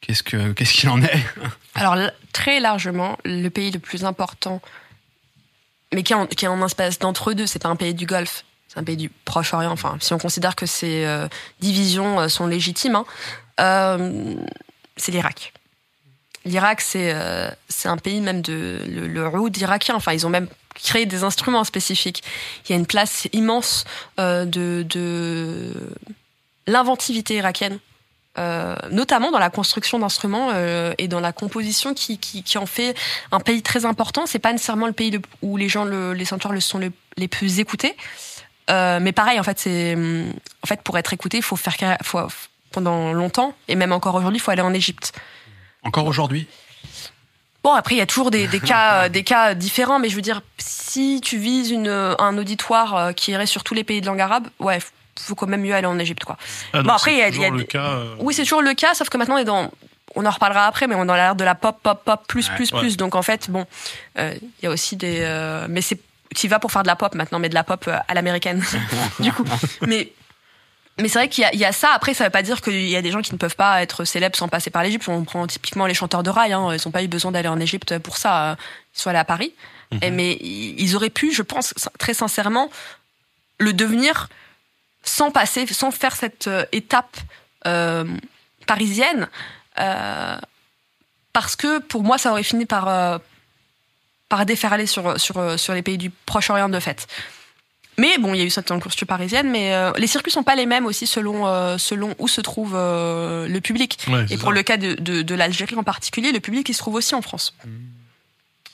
qu'est-ce 0.01 0.21
que 0.21 0.51
qu'est-ce 0.51 0.73
qu'il 0.73 0.89
en 0.89 1.01
est? 1.01 1.25
Alors 1.75 1.97
très 2.31 2.59
largement, 2.59 3.17
le 3.25 3.49
pays 3.49 3.71
le 3.71 3.79
plus 3.79 4.05
important, 4.05 4.61
mais 5.93 6.03
qui 6.03 6.13
est 6.13 6.15
en, 6.15 6.27
qui 6.27 6.45
est 6.45 6.49
en 6.49 6.63
espace 6.63 6.99
d'entre-deux, 6.99 7.47
c'est 7.47 7.59
pas 7.59 7.69
un 7.69 7.75
pays 7.75 7.95
du 7.95 8.05
Golfe, 8.05 8.45
c'est 8.67 8.79
un 8.79 8.83
pays 8.83 8.97
du 8.97 9.09
Proche-Orient. 9.25 9.71
Enfin, 9.71 9.97
si 9.99 10.13
on 10.13 10.19
considère 10.19 10.55
que 10.55 10.67
ces 10.67 11.05
euh, 11.05 11.27
divisions 11.59 12.29
sont 12.29 12.45
légitimes, 12.45 13.01
hein, 13.57 13.97
c'est 14.95 15.11
l'Irak. 15.11 15.53
L'Irak, 16.45 16.81
c'est 16.81 17.13
euh, 17.13 17.49
un 17.85 17.97
pays 17.97 18.19
même 18.21 18.41
de 18.41 18.79
le, 18.87 19.07
le 19.07 19.59
irakien. 19.59 19.95
Enfin, 19.95 20.13
ils 20.13 20.25
ont 20.27 20.29
même 20.29 20.47
créé 20.75 21.05
des 21.05 21.23
instruments 21.23 21.63
spécifiques. 21.63 22.23
Il 22.65 22.71
y 22.71 22.75
a 22.75 22.77
une 22.77 22.85
place 22.85 23.27
immense 23.31 23.85
euh, 24.19 24.45
de, 24.45 24.85
de 24.89 25.73
l'inventivité 26.67 27.35
irakienne 27.35 27.79
euh, 28.39 28.75
notamment 28.89 29.29
dans 29.29 29.37
la 29.39 29.51
construction 29.51 29.99
d'instruments 29.99 30.49
euh, 30.53 30.93
et 30.97 31.07
dans 31.07 31.19
la 31.19 31.31
composition 31.31 31.93
qui, 31.93 32.17
qui, 32.17 32.41
qui 32.41 32.57
en 32.57 32.65
fait 32.65 32.95
un 33.31 33.39
pays 33.39 33.61
très 33.61 33.85
important. 33.85 34.25
C'est 34.25 34.39
pas 34.39 34.51
nécessairement 34.51 34.87
le 34.87 34.93
pays 34.93 35.19
où 35.43 35.55
les 35.55 35.69
gens, 35.69 35.85
le, 35.85 36.13
les 36.13 36.25
chanteurs 36.25 36.51
le 36.51 36.59
sont 36.59 36.79
le- 36.79 36.91
les 37.15 37.27
plus 37.27 37.59
écoutés. 37.59 37.95
Mais 38.69 39.11
pareil, 39.11 39.39
en 39.39 39.43
fait, 39.43 39.59
c'est 39.59 39.95
en 40.63 40.67
fait 40.67 40.81
pour 40.81 40.97
être 40.97 41.13
écouté, 41.13 41.37
il 41.37 41.43
faut 41.43 41.57
faire 41.57 41.75
faut, 42.01 42.21
pendant 42.71 43.13
longtemps 43.13 43.53
et 43.67 43.75
même 43.75 43.91
encore 43.91 44.15
aujourd'hui, 44.15 44.37
il 44.37 44.41
faut 44.41 44.51
aller 44.51 44.61
en 44.61 44.73
Égypte. 44.73 45.13
Encore 45.83 46.05
aujourd'hui 46.07 46.47
Bon, 47.63 47.71
après, 47.73 47.95
il 47.95 47.97
y 47.97 48.01
a 48.01 48.05
toujours 48.05 48.29
des, 48.29 48.47
des 48.47 48.59
cas, 48.71 49.07
des 49.09 49.23
cas 49.23 49.53
différents, 49.53 49.99
mais 49.99 50.09
je 50.09 50.15
veux 50.15 50.21
dire, 50.21 50.41
si 50.57 51.21
tu 51.23 51.37
vises 51.37 51.71
une, 51.71 51.87
un 51.87 52.37
auditoire 52.37 53.13
qui 53.15 53.31
irait 53.31 53.45
sur 53.45 53.63
tous 53.63 53.73
les 53.73 53.83
pays 53.85 54.01
de 54.01 54.05
langue 54.05 54.19
arabe, 54.19 54.47
ouais, 54.59 54.79
faut 55.17 55.35
quand 55.35 55.47
même 55.47 55.61
mieux 55.61 55.73
aller 55.73 55.87
en 55.87 55.97
Égypte, 55.99 56.25
quoi. 56.25 56.37
Ah, 56.73 56.83
bon, 56.83 56.89
après, 56.91 57.13
il 57.13 57.19
y 57.19 57.21
a, 57.21 57.29
il 57.29 57.39
y 57.39 57.45
a 57.45 57.49
le 57.49 57.59
des- 57.59 57.65
cas. 57.65 57.85
euh, 57.85 58.15
Oui, 58.19 58.33
c'est 58.33 58.43
toujours 58.43 58.61
le 58.61 58.73
cas, 58.73 58.93
sauf 58.95 59.07
que 59.09 59.17
maintenant 59.17 59.35
on 59.35 59.39
est 59.39 59.45
dans. 59.45 59.71
On 60.15 60.25
en 60.27 60.29
reparlera 60.31 60.67
après, 60.67 60.85
mais 60.87 60.93
on 60.95 61.03
est 61.03 61.07
dans 61.07 61.15
l'ère 61.15 61.35
de 61.35 61.43
la 61.43 61.55
pop, 61.55 61.77
pop, 61.81 62.03
pop, 62.03 62.27
plus, 62.27 62.49
Ouais, 62.49 62.55
plus, 62.55 62.71
ouais. 62.73 62.79
plus. 62.81 62.97
Donc 62.97 63.15
en 63.15 63.21
fait, 63.23 63.49
bon, 63.49 63.65
euh, 64.19 64.33
il 64.41 64.65
y 64.65 64.67
a 64.67 64.69
aussi 64.69 64.95
des. 64.95 65.19
euh, 65.21 65.65
mais 65.69 65.81
c'est. 65.81 65.99
Tu 66.35 66.47
y 66.47 66.49
vas 66.49 66.59
pour 66.59 66.71
faire 66.71 66.83
de 66.83 66.87
la 66.87 66.95
pop 66.95 67.15
maintenant, 67.15 67.39
mais 67.39 67.49
de 67.49 67.53
la 67.55 67.63
pop 67.63 67.85
euh, 67.87 67.97
à 68.07 68.13
l'américaine. 68.13 68.63
du 69.19 69.31
coup. 69.31 69.45
Mais. 69.87 70.11
Mais 70.99 71.07
c'est 71.07 71.17
vrai 71.19 71.27
qu'il 71.29 71.41
y, 71.43 71.45
a- 71.45 71.53
il 71.53 71.59
y 71.59 71.65
a 71.65 71.71
ça. 71.71 71.91
Après, 71.93 72.13
ça 72.13 72.23
veut 72.25 72.29
pas 72.29 72.43
dire 72.43 72.61
qu'il 72.61 72.87
y 72.87 72.95
a 72.95 73.01
des 73.01 73.11
gens 73.11 73.21
qui 73.21 73.33
ne 73.33 73.37
peuvent 73.37 73.55
pas 73.55 73.81
être 73.81 74.05
célèbres 74.05 74.35
sans 74.37 74.47
passer 74.47 74.69
par 74.69 74.83
l'Égypte. 74.83 75.07
On 75.07 75.23
prend 75.23 75.47
typiquement 75.47 75.85
les 75.87 75.93
chanteurs 75.95 76.21
de 76.23 76.29
rail. 76.29 76.53
Hein. 76.53 76.73
Ils 76.75 76.81
n'ont 76.85 76.91
pas 76.91 77.03
eu 77.03 77.07
besoin 77.07 77.31
d'aller 77.31 77.47
en 77.47 77.59
Égypte 77.59 77.97
pour 77.99 78.17
ça. 78.17 78.51
euh, 78.51 78.55
Ils 78.95 78.99
sont 79.01 79.09
allés 79.09 79.19
à 79.19 79.25
Paris. 79.25 79.53
Et, 80.01 80.09
mais 80.09 80.33
ils 80.41 80.95
auraient 80.95 81.11
pu, 81.11 81.31
je 81.33 81.43
pense, 81.43 81.75
très 81.99 82.15
sincèrement, 82.15 82.71
le 83.59 83.73
devenir 83.73 84.27
sans 85.03 85.29
passer, 85.29 85.67
sans 85.67 85.91
faire 85.91 86.15
cette 86.15 86.47
euh, 86.47 86.65
étape 86.71 87.15
euh, 87.67 88.03
parisienne, 88.65 89.29
euh, 89.79 90.35
parce 91.31 91.55
que 91.55 91.77
pour 91.79 92.01
moi, 92.03 92.17
ça 92.17 92.31
aurait 92.31 92.41
fini 92.43 92.65
par 92.65 92.87
euh, 92.87 93.17
par 94.29 94.45
déferler 94.47 94.87
sur 94.87 95.19
sur 95.19 95.59
sur 95.59 95.73
les 95.75 95.83
pays 95.83 95.99
du 95.99 96.09
Proche-Orient 96.09 96.69
de 96.69 96.79
fait. 96.79 97.05
Mais 97.97 98.17
bon, 98.17 98.33
il 98.33 98.39
y 98.39 98.41
a 98.41 98.45
eu 98.45 98.49
cette 98.49 98.71
incursion 98.71 99.05
parisienne, 99.05 99.49
mais 99.49 99.73
euh, 99.73 99.91
les 99.97 100.07
circuits 100.07 100.31
sont 100.31 100.43
pas 100.43 100.55
les 100.55 100.65
mêmes 100.65 100.85
aussi 100.85 101.05
selon 101.05 101.45
euh, 101.47 101.77
selon 101.77 102.15
où 102.19 102.27
se 102.27 102.41
trouve 102.41 102.73
euh, 102.75 103.47
le 103.47 103.61
public. 103.61 103.99
ouais, 104.07 104.25
Et 104.31 104.37
pour 104.37 104.49
ça. 104.49 104.55
le 104.55 104.63
cas 104.63 104.77
de, 104.77 104.95
de, 104.95 105.21
de 105.21 105.35
l'Algérie 105.35 105.75
en 105.75 105.83
particulier, 105.83 106.31
le 106.31 106.39
public 106.39 106.67
il 106.69 106.73
se 106.73 106.79
trouve 106.79 106.95
aussi 106.95 107.13
en 107.15 107.21
France. 107.21 107.53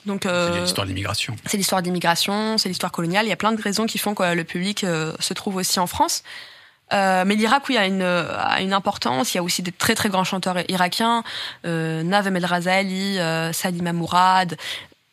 Donc 0.05 0.21
C'est 0.23 0.59
l'histoire 0.61 0.85
de 0.85 0.91
l'immigration. 0.91 1.35
c'est 1.45 1.57
l'histoire 1.57 1.81
d'immigration, 1.81 2.57
c'est 2.57 2.69
l'histoire 2.69 2.91
coloniale. 2.91 3.25
Il 3.25 3.29
y 3.29 3.33
a 3.33 3.35
plein 3.35 3.51
de 3.51 3.61
raisons 3.61 3.85
qui 3.85 3.97
font 3.97 4.15
que 4.15 4.33
le 4.33 4.43
public 4.45 4.85
se 5.19 5.33
trouve 5.33 5.57
aussi 5.57 5.79
en 5.79 5.87
France. 5.87 6.23
Mais 6.91 7.35
l'Irak, 7.35 7.67
oui, 7.69 7.77
a 7.77 7.85
une, 7.85 8.01
a 8.01 8.61
une 8.61 8.73
importance. 8.73 9.33
Il 9.33 9.37
y 9.37 9.39
a 9.39 9.43
aussi 9.43 9.61
des 9.61 9.71
très 9.73 9.93
très 9.95 10.09
grands 10.09 10.23
chanteurs 10.23 10.57
irakiens, 10.69 11.23
euh, 11.65 12.01
Navem 12.01 12.35
El 12.37 12.45
Razali, 12.45 13.17
Salima 13.53 13.93
Mourad. 13.93 14.55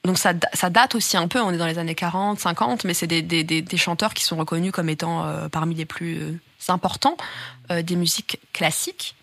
Donc 0.06 0.18
ça, 0.18 0.32
ça 0.54 0.70
date 0.70 0.94
aussi 0.94 1.16
un 1.16 1.28
peu. 1.28 1.40
On 1.40 1.50
est 1.50 1.58
dans 1.58 1.66
les 1.66 1.78
années 1.78 1.94
40, 1.94 2.38
50, 2.38 2.84
mais 2.84 2.94
c'est 2.94 3.06
des, 3.06 3.22
des, 3.22 3.42
des, 3.42 3.76
chanteurs 3.76 4.14
qui 4.14 4.24
sont 4.24 4.36
reconnus 4.36 4.72
comme 4.72 4.88
étant 4.88 5.26
euh, 5.26 5.48
parmi 5.48 5.74
les 5.74 5.84
plus 5.84 6.18
euh, 6.18 6.38
importants 6.68 7.16
euh, 7.70 7.82
des 7.82 7.96
musiques 7.96 8.38
classiques. 8.52 9.14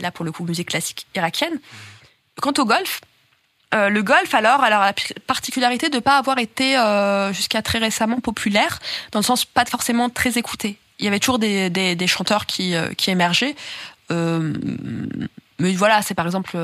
Là, 0.00 0.10
pour 0.10 0.24
le 0.24 0.32
coup, 0.32 0.44
musique 0.44 0.70
classique 0.70 1.06
irakienne. 1.14 1.60
Quant 2.40 2.52
au 2.58 2.64
golf, 2.64 3.00
le 3.72 4.00
golf, 4.00 4.34
alors, 4.34 4.64
a 4.64 4.68
la 4.68 4.92
particularité 5.28 5.90
de 5.90 5.94
ne 5.94 6.00
pas 6.00 6.18
avoir 6.18 6.38
été 6.38 6.74
jusqu'à 7.32 7.62
très 7.62 7.78
récemment 7.78 8.18
populaire, 8.18 8.80
dans 9.12 9.20
le 9.20 9.24
sens 9.24 9.44
pas 9.44 9.64
forcément 9.66 10.10
très 10.10 10.38
écouté. 10.38 10.76
Il 10.98 11.04
y 11.04 11.08
avait 11.08 11.20
toujours 11.20 11.38
des, 11.38 12.06
chanteurs 12.08 12.46
qui, 12.46 12.74
qui 12.96 13.12
émergeaient. 13.12 13.54
Mais 14.10 15.72
voilà, 15.76 16.02
c'est 16.02 16.14
par 16.14 16.26
exemple 16.26 16.58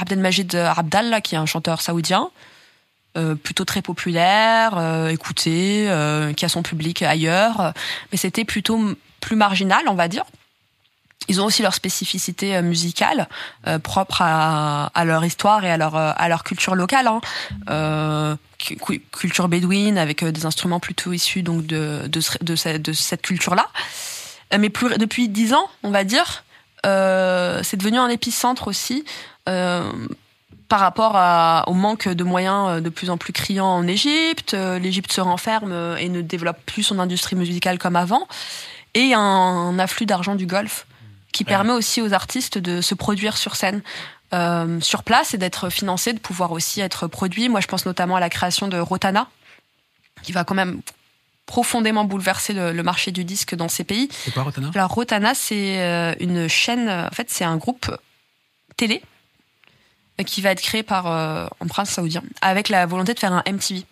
Abdelmajid 0.00 0.54
Abdallah, 0.54 1.20
qui 1.20 1.34
est 1.34 1.38
un 1.38 1.46
chanteur 1.46 1.80
saoudien, 1.80 2.30
euh, 3.16 3.34
plutôt 3.34 3.64
très 3.64 3.80
populaire, 3.82 4.74
euh, 4.76 5.08
écouté, 5.08 5.86
euh, 5.88 6.32
qui 6.34 6.44
a 6.44 6.48
son 6.48 6.62
public 6.62 7.02
ailleurs. 7.02 7.72
Mais 8.12 8.18
c'était 8.18 8.44
plutôt 8.44 8.94
plus 9.20 9.36
marginal, 9.36 9.82
on 9.88 9.94
va 9.94 10.06
dire. 10.08 10.24
Ils 11.28 11.40
ont 11.40 11.46
aussi 11.46 11.62
leur 11.62 11.74
spécificité 11.74 12.60
musicale 12.62 13.26
propre 13.82 14.22
à, 14.22 14.90
leur 15.04 15.24
histoire 15.24 15.64
et 15.64 15.72
à 15.72 15.76
leur 15.76 15.96
à 15.96 16.28
leur 16.28 16.44
culture 16.44 16.76
locale. 16.76 17.08
Hein. 17.08 18.38
Cu- 18.58 18.76
cu- 18.76 19.02
culture 19.10 19.48
bédouine 19.48 19.98
avec 19.98 20.22
des 20.24 20.46
instruments 20.46 20.78
plutôt 20.78 21.12
issus 21.12 21.42
donc 21.42 21.66
de 21.66 22.02
de, 22.06 22.20
ce- 22.20 22.38
de, 22.44 22.54
ce- 22.54 22.76
de 22.78 22.92
cette 22.92 23.22
culture-là. 23.22 23.66
Mais 24.56 24.70
depuis 24.98 25.28
dix 25.28 25.52
ans, 25.52 25.68
on 25.82 25.90
va 25.90 26.04
dire, 26.04 26.44
c'est 26.84 27.76
devenu 27.76 27.98
un 27.98 28.08
épicentre 28.08 28.68
aussi. 28.68 29.04
Euh, 29.48 29.90
par 30.68 30.80
rapport 30.80 31.12
à- 31.14 31.64
au 31.68 31.74
manque 31.74 32.08
de 32.08 32.24
moyens 32.24 32.68
euh, 32.68 32.80
de 32.80 32.88
plus 32.88 33.10
en 33.10 33.16
plus 33.18 33.32
criants 33.32 33.66
en 33.66 33.86
Égypte, 33.86 34.54
Euh, 34.54 34.78
l'Égypte 34.78 35.12
se 35.12 35.20
renferme 35.20 35.96
et 35.98 36.08
ne 36.08 36.20
développe 36.22 36.58
plus 36.66 36.82
son 36.82 36.98
industrie 36.98 37.36
musicale 37.36 37.78
comme 37.78 37.96
avant, 37.96 38.26
et 38.94 39.12
un 39.14 39.78
afflux 39.78 40.06
d'argent 40.06 40.34
du 40.34 40.46
Golfe 40.46 40.86
qui 41.32 41.44
Ouais. 41.44 41.48
permet 41.48 41.72
aussi 41.72 42.00
aux 42.02 42.12
artistes 42.14 42.58
de 42.58 42.80
se 42.80 42.94
produire 42.94 43.36
sur 43.36 43.56
scène. 43.56 43.82
euh, 44.32 44.80
sur 44.80 45.04
place 45.04 45.34
et 45.34 45.38
d'être 45.38 45.70
financés, 45.70 46.12
de 46.12 46.18
pouvoir 46.18 46.50
aussi 46.50 46.80
être 46.80 47.06
produits. 47.06 47.48
Moi, 47.48 47.60
je 47.60 47.68
pense 47.68 47.86
notamment 47.86 48.16
à 48.16 48.20
la 48.20 48.28
création 48.28 48.66
de 48.66 48.76
Rotana, 48.76 49.28
qui 50.24 50.32
va 50.32 50.42
quand 50.42 50.56
même 50.56 50.80
profondément 51.46 52.02
bouleverser 52.04 52.52
le, 52.52 52.72
le 52.72 52.82
marché 52.82 53.12
du 53.12 53.22
disque 53.22 53.54
dans 53.54 53.68
ces 53.68 53.84
pays. 53.84 54.08
C'est 54.10 54.34
quoi, 54.34 54.42
Rotana? 54.42 54.72
Alors 54.74 54.90
Rotana, 54.90 55.32
c'est 55.36 56.16
une 56.18 56.48
chaîne, 56.48 56.88
en 56.90 57.14
fait, 57.14 57.30
c'est 57.30 57.44
un 57.44 57.56
groupe 57.56 57.88
télé 58.76 59.00
qui 60.24 60.40
va 60.40 60.50
être 60.50 60.62
créé 60.62 60.82
par 60.82 61.06
euh, 61.06 61.46
un 61.60 61.66
prince 61.66 61.90
saoudien 61.90 62.22
avec 62.40 62.68
la 62.68 62.86
volonté 62.86 63.14
de 63.14 63.18
faire 63.18 63.32
un 63.32 63.42
MTV, 63.46 63.84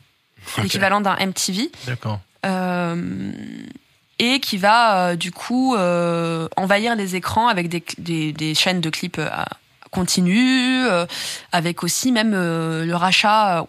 l'équivalent 0.63 1.01
d'un 1.01 1.17
MTV, 1.17 1.71
D'accord. 1.87 2.21
euh, 2.47 3.33
et 4.19 4.41
qui 4.41 4.57
va 4.57 5.09
euh, 5.11 5.17
du 5.17 5.33
coup 5.33 5.75
euh, 5.75 6.49
envahir 6.57 6.97
les 6.97 7.17
écrans 7.17 7.49
avec 7.49 7.69
des, 7.69 7.85
des, 7.99 8.33
des 8.33 8.55
chaînes 8.55 8.81
de 8.81 8.91
clips 8.91 9.19
euh, 9.19 9.29
continues, 9.91 10.87
euh, 10.87 11.07
avec 11.53 11.83
aussi 11.83 12.13
même 12.13 12.33
euh, 12.35 12.85
le 12.85 12.97
rachat. 12.97 13.67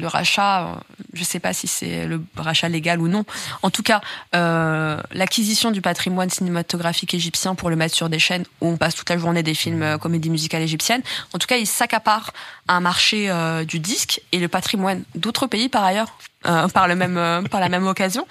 Le 0.00 0.06
rachat, 0.06 0.62
euh, 0.62 0.74
je 1.12 1.24
sais 1.24 1.40
pas 1.40 1.52
si 1.52 1.66
c'est 1.66 2.06
le 2.06 2.22
rachat 2.36 2.68
légal 2.68 3.00
ou 3.00 3.08
non. 3.08 3.24
En 3.62 3.70
tout 3.70 3.82
cas, 3.82 4.00
euh, 4.34 5.00
l'acquisition 5.12 5.70
du 5.70 5.80
patrimoine 5.80 6.30
cinématographique 6.30 7.14
égyptien 7.14 7.54
pour 7.54 7.70
le 7.70 7.76
mettre 7.76 7.94
sur 7.94 8.08
des 8.08 8.18
chaînes 8.18 8.44
où 8.60 8.68
on 8.68 8.76
passe 8.76 8.94
toute 8.94 9.10
la 9.10 9.18
journée 9.18 9.42
des 9.42 9.54
films 9.54 9.82
euh, 9.82 9.98
comédies 9.98 10.30
musicales 10.30 10.62
égyptiennes. 10.62 11.02
En 11.32 11.38
tout 11.38 11.46
cas, 11.46 11.56
il 11.56 11.66
s'accapare 11.66 12.32
un 12.68 12.80
marché 12.80 13.30
euh, 13.30 13.64
du 13.64 13.78
disque 13.80 14.20
et 14.32 14.38
le 14.38 14.48
patrimoine 14.48 15.04
d'autres 15.14 15.46
pays 15.46 15.68
par 15.68 15.84
ailleurs 15.84 16.08
euh, 16.46 16.68
par 16.68 16.88
le 16.88 16.94
même 16.94 17.46
par 17.50 17.60
la 17.60 17.68
même 17.68 17.86
occasion. 17.86 18.26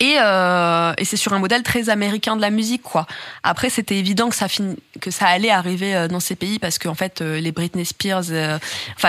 Et, 0.00 0.16
euh, 0.20 0.92
et 0.98 1.04
c'est 1.04 1.16
sur 1.16 1.32
un 1.32 1.38
modèle 1.38 1.62
très 1.62 1.88
américain 1.88 2.36
de 2.36 2.40
la 2.40 2.50
musique, 2.50 2.82
quoi. 2.82 3.06
Après, 3.42 3.70
c'était 3.70 3.96
évident 3.96 4.28
que 4.30 5.10
ça 5.10 5.26
allait 5.26 5.50
arriver 5.50 5.94
euh, 5.94 6.08
dans 6.08 6.20
ces 6.20 6.36
pays 6.36 6.58
parce 6.58 6.78
qu'en 6.78 6.94
fait, 6.94 7.20
euh, 7.20 7.40
les 7.40 7.52
Britney 7.52 7.84
Spears, 7.84 8.30
euh, 8.30 8.58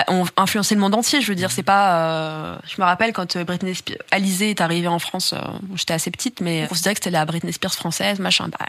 ont 0.08 0.26
influencé 0.36 0.74
le 0.74 0.80
monde 0.80 0.94
entier. 0.94 1.20
Je 1.20 1.28
veux 1.28 1.34
dire, 1.34 1.50
c'est 1.50 1.62
pas. 1.62 2.58
Je 2.66 2.80
me 2.80 2.84
rappelle 2.84 3.12
quand 3.12 3.38
Britney 3.38 3.74
Spears, 3.74 3.98
Alizée 4.10 4.50
est 4.50 4.60
arrivée 4.60 4.88
en 4.88 4.98
France, 4.98 5.34
j'étais 5.74 5.94
assez 5.94 6.10
petite, 6.10 6.40
mais 6.40 6.64
on 6.64 6.68
considérait 6.68 6.94
que 6.94 7.00
c'était 7.00 7.10
la 7.10 7.24
Britney 7.24 7.52
Spears 7.52 7.74
française, 7.74 8.18
machin. 8.18 8.48
Bah, 8.48 8.66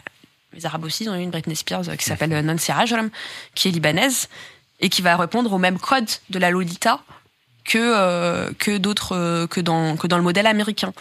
les 0.52 0.66
Arabes 0.66 0.84
aussi, 0.84 1.04
ils 1.04 1.10
ont 1.10 1.14
eu 1.14 1.22
une 1.22 1.30
Britney 1.30 1.56
Spears 1.56 1.96
qui 1.96 2.04
s'appelle 2.04 2.30
Nancy 2.44 2.72
Rajram, 2.72 3.10
qui 3.54 3.68
est 3.68 3.70
libanaise 3.70 4.28
et 4.80 4.88
qui 4.88 5.00
va 5.02 5.16
répondre 5.16 5.52
au 5.52 5.58
même 5.58 5.78
code 5.78 6.08
de 6.30 6.38
la 6.38 6.50
Lolita 6.50 7.00
que 7.64 8.76
d'autres 8.76 9.46
que 9.46 9.60
dans 9.60 9.96
le 10.16 10.22
modèle 10.22 10.46
américain. 10.46 10.92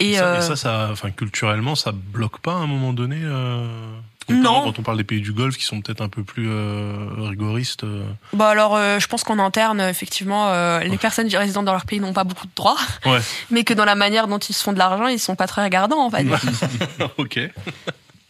Et, 0.00 0.10
Et 0.12 0.14
ça, 0.16 0.24
euh, 0.24 0.38
et 0.38 0.42
ça, 0.42 0.56
ça, 0.56 0.88
enfin, 0.90 1.10
culturellement, 1.10 1.74
ça 1.76 1.92
bloque 1.92 2.40
pas 2.40 2.52
à 2.52 2.56
un 2.56 2.66
moment 2.66 2.92
donné. 2.92 3.16
Euh, 3.22 3.66
Non. 4.28 4.62
Quand 4.64 4.78
on 4.78 4.82
parle 4.82 4.96
des 4.96 5.04
pays 5.04 5.20
du 5.20 5.32
Golfe, 5.32 5.56
qui 5.56 5.64
sont 5.64 5.80
peut-être 5.80 6.00
un 6.00 6.08
peu 6.08 6.22
plus 6.24 6.48
euh, 6.48 7.08
rigoristes. 7.18 7.84
euh. 7.84 8.04
Bah 8.32 8.48
alors, 8.48 8.76
euh, 8.76 8.98
je 9.00 9.06
pense 9.08 9.24
qu'en 9.24 9.38
interne, 9.38 9.80
effectivement, 9.80 10.52
les 10.80 10.96
personnes 10.98 11.28
résidentes 11.34 11.64
dans 11.66 11.72
leur 11.72 11.84
pays 11.86 12.00
n'ont 12.00 12.12
pas 12.12 12.24
beaucoup 12.24 12.46
de 12.46 12.52
droits, 12.54 12.76
Ouais. 13.06 13.20
mais 13.50 13.64
que 13.64 13.74
dans 13.74 13.84
la 13.84 13.94
manière 13.94 14.26
dont 14.28 14.38
ils 14.38 14.52
se 14.54 14.62
font 14.62 14.72
de 14.72 14.78
l'argent, 14.78 15.06
ils 15.08 15.18
sont 15.18 15.34
pas 15.36 15.46
très 15.46 15.62
regardants, 15.64 16.04
en 16.06 16.10
fait. 16.10 16.26
ok. 17.18 17.40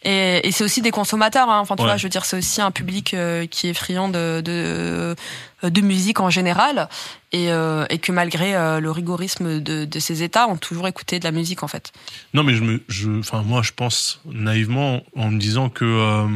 Et, 0.02 0.46
et 0.48 0.50
c'est 0.52 0.64
aussi 0.64 0.80
des 0.80 0.90
consommateurs. 0.92 1.50
Hein. 1.50 1.60
Enfin, 1.60 1.76
tu 1.76 1.82
Ouais. 1.82 1.88
vois, 1.88 1.96
je 1.98 2.04
veux 2.04 2.08
dire, 2.08 2.24
c'est 2.24 2.38
aussi 2.38 2.62
un 2.62 2.70
public 2.70 3.12
euh, 3.12 3.46
qui 3.46 3.68
est 3.68 3.74
friand 3.74 4.08
de, 4.08 4.40
de, 4.42 5.14
de 5.62 5.80
musique 5.82 6.20
en 6.20 6.30
général, 6.30 6.88
et, 7.32 7.52
euh, 7.52 7.84
et 7.90 7.98
que 7.98 8.10
malgré 8.10 8.56
euh, 8.56 8.80
le 8.80 8.90
rigorisme 8.90 9.60
de, 9.60 9.84
de 9.84 9.98
ces 9.98 10.22
États, 10.22 10.48
ont 10.48 10.56
toujours 10.56 10.88
écouté 10.88 11.18
de 11.18 11.24
la 11.24 11.32
musique, 11.32 11.62
en 11.62 11.68
fait. 11.68 11.92
Non, 12.32 12.42
mais 12.44 12.54
je 12.54 12.62
me, 12.62 12.82
je, 12.88 13.10
enfin, 13.18 13.42
moi, 13.42 13.60
je 13.62 13.72
pense 13.72 14.20
naïvement 14.24 15.02
en 15.16 15.30
me 15.30 15.38
disant 15.38 15.68
que 15.68 15.84
euh, 15.84 16.26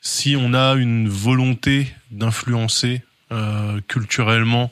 si 0.00 0.36
on 0.38 0.54
a 0.54 0.74
une 0.74 1.08
volonté 1.08 1.88
d'influencer 2.12 3.02
euh, 3.32 3.80
culturellement 3.88 4.70